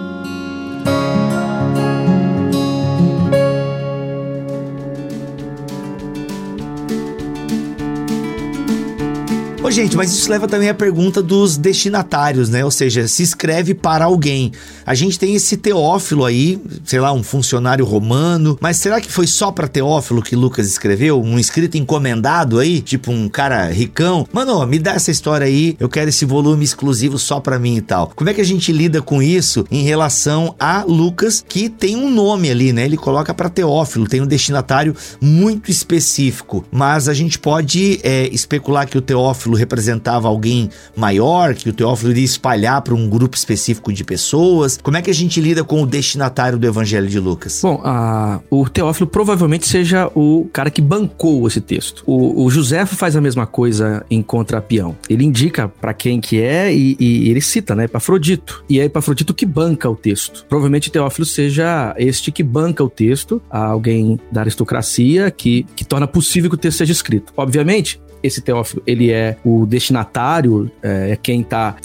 Gente, 9.70 9.96
mas 9.96 10.12
isso 10.12 10.30
leva 10.32 10.48
também 10.48 10.68
à 10.68 10.74
pergunta 10.74 11.22
dos 11.22 11.56
destinatários, 11.56 12.50
né? 12.50 12.66
Ou 12.66 12.72
seja, 12.72 13.08
se 13.08 13.22
escreve 13.22 13.76
para 13.76 14.06
alguém. 14.06 14.52
A 14.90 14.96
gente 14.96 15.20
tem 15.20 15.36
esse 15.36 15.56
Teófilo 15.56 16.26
aí, 16.26 16.60
sei 16.84 17.00
lá, 17.00 17.14
um 17.14 17.22
funcionário 17.22 17.86
romano, 17.86 18.58
mas 18.60 18.78
será 18.78 19.00
que 19.00 19.12
foi 19.12 19.28
só 19.28 19.52
para 19.52 19.68
Teófilo 19.68 20.20
que 20.20 20.36
Lucas 20.36 20.66
escreveu? 20.66 21.22
Um 21.22 21.38
escrito 21.38 21.78
encomendado 21.78 22.58
aí, 22.58 22.82
tipo 22.82 23.12
um 23.12 23.30
cara 23.30 23.70
ricão? 23.70 24.28
Mano, 24.34 24.66
me 24.66 24.80
dá 24.80 24.94
essa 24.94 25.12
história 25.12 25.46
aí, 25.46 25.78
eu 25.80 25.88
quero 25.88 26.10
esse 26.10 26.26
volume 26.26 26.66
exclusivo 26.66 27.20
só 27.20 27.40
para 27.40 27.60
mim 27.60 27.78
e 27.78 27.82
tal. 27.82 28.12
Como 28.16 28.32
é 28.32 28.34
que 28.34 28.42
a 28.42 28.44
gente 28.44 28.72
lida 28.72 29.00
com 29.00 29.22
isso 29.22 29.64
em 29.70 29.84
relação 29.84 30.56
a 30.60 30.84
Lucas, 30.84 31.46
que 31.48 31.70
tem 31.70 31.96
um 31.96 32.10
nome 32.10 32.50
ali, 32.50 32.74
né? 32.74 32.86
Ele 32.86 32.98
coloca 32.98 33.32
para 33.32 33.48
Teófilo, 33.48 34.08
tem 34.08 34.22
um 34.22 34.26
destinatário 34.26 34.96
muito 35.22 35.70
específico, 35.70 36.66
mas 36.72 37.08
a 37.08 37.14
gente 37.14 37.38
pode 37.38 38.00
é, 38.02 38.28
especular 38.30 38.88
que 38.88 38.98
o 38.98 39.02
Teófilo 39.04 39.56
representava 39.56 40.28
alguém 40.28 40.68
maior, 40.96 41.54
que 41.54 41.70
o 41.70 41.74
Teófilo 41.74 42.10
iria 42.10 42.26
espalhar 42.26 42.82
para 42.82 42.96
um 42.96 43.08
grupo 43.08 43.38
específico 43.38 43.94
de 43.94 44.04
pessoas. 44.04 44.79
Como 44.84 44.98
é 44.98 45.02
que 45.02 45.10
a 45.10 45.14
gente 45.14 45.40
lida 45.42 45.64
com 45.64 45.84
o 45.84 45.86
destinatário 45.86 46.58
do 46.58 46.66
Evangelho 46.66 47.08
de 47.08 47.20
Lucas? 47.20 47.60
Bom, 47.62 47.82
a, 47.84 48.40
o 48.50 48.68
Teófilo 48.70 49.08
provavelmente 49.08 49.68
seja 49.68 50.10
o 50.16 50.50
cara 50.52 50.70
que 50.70 50.82
bancou 50.82 51.48
esse 51.48 51.62
texto. 51.62 52.04
O, 52.06 52.44
o 52.46 52.50
Joséfo 52.50 52.96
faz 52.96 53.16
a 53.16 53.22
mesma 53.22 53.46
coisa 53.46 54.06
em 54.10 54.22
Contrapião. 54.22 54.96
Ele 55.10 55.24
indica 55.24 55.68
para 55.68 55.94
quem 55.94 56.22
que 56.22 56.42
é 56.42 56.74
e, 56.74 56.96
e, 57.00 57.30
ele 57.30 57.42
cita, 57.42 57.76
né, 57.76 57.86
Epafrodito. 57.86 58.64
E 58.70 58.80
é 58.80 58.86
Epafrodito 58.86 59.34
que 59.34 59.46
banca 59.46 59.90
o 59.90 59.96
texto. 59.96 60.46
Provavelmente 60.48 60.92
Teófilo 60.92 61.26
seja 61.26 61.94
este 61.98 62.32
que 62.32 62.44
banca 62.44 62.84
o 62.84 62.90
texto, 62.90 63.42
alguém 63.50 64.20
da 64.32 64.42
aristocracia 64.42 65.32
que, 65.32 65.66
que 65.76 65.86
torna 65.86 66.08
possível 66.08 66.50
que 66.50 66.56
o 66.56 66.60
texto 66.60 66.78
seja 66.78 66.92
escrito. 66.92 67.34
Obviamente, 67.36 68.00
esse 68.22 68.42
Teófilo, 68.42 68.82
ele 68.86 69.12
é 69.12 69.38
o 69.44 69.66
destinatário, 69.66 70.72
é, 70.82 71.12
é 71.12 71.16
quem 71.16 71.42
está 71.42 71.76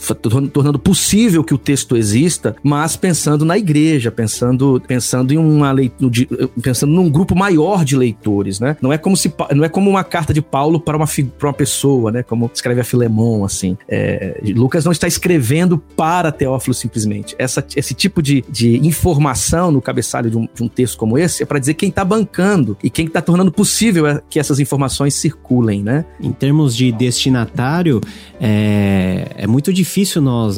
tornando 0.52 0.78
possível 0.78 1.42
que 1.44 1.54
o 1.54 1.58
texto 1.58 1.96
exista, 1.96 2.56
mas 2.62 2.96
pensando 2.96 3.44
na 3.44 3.56
igreja, 3.58 4.10
pensando, 4.10 4.82
pensando 4.86 5.32
em 5.32 5.38
uma 5.38 5.72
leitura, 5.72 6.10
pensando 6.62 6.92
num 6.92 7.08
grupo 7.10 7.34
maior 7.34 7.84
de 7.84 7.96
leitores, 7.96 8.60
né? 8.60 8.76
Não 8.80 8.92
é 8.92 8.98
como 8.98 9.16
se 9.16 9.32
não 9.54 9.64
é 9.64 9.68
como 9.68 9.90
uma 9.90 10.04
carta 10.04 10.32
de 10.32 10.42
Paulo 10.42 10.80
para 10.80 10.96
uma, 10.96 11.06
para 11.38 11.48
uma 11.48 11.54
pessoa, 11.54 12.10
né? 12.10 12.22
Como 12.22 12.50
escreve 12.52 12.80
a 12.80 12.84
Filemon, 12.84 13.44
assim. 13.44 13.76
É, 13.88 14.40
Lucas 14.54 14.84
não 14.84 14.92
está 14.92 15.06
escrevendo 15.06 15.78
para 15.78 16.30
Teófilo 16.32 16.74
simplesmente. 16.74 17.34
Essa, 17.38 17.64
esse 17.76 17.94
tipo 17.94 18.22
de, 18.22 18.44
de 18.48 18.76
informação 18.86 19.70
no 19.70 19.80
cabeçalho 19.80 20.30
de 20.30 20.36
um, 20.36 20.48
de 20.52 20.62
um 20.62 20.68
texto 20.68 20.96
como 20.98 21.18
esse 21.18 21.42
é 21.42 21.46
para 21.46 21.58
dizer 21.58 21.74
quem 21.74 21.88
está 21.88 22.04
bancando 22.04 22.76
e 22.82 22.90
quem 22.90 23.06
está 23.06 23.20
tornando 23.20 23.50
possível 23.50 24.06
é 24.06 24.20
que 24.28 24.38
essas 24.38 24.60
informações 24.60 25.14
circulem, 25.14 25.82
né? 25.82 26.04
Em 26.24 26.32
termos 26.32 26.74
de 26.74 26.90
destinatário, 26.90 28.00
é, 28.40 29.30
é 29.36 29.46
muito 29.46 29.74
difícil 29.74 30.22
nós 30.22 30.56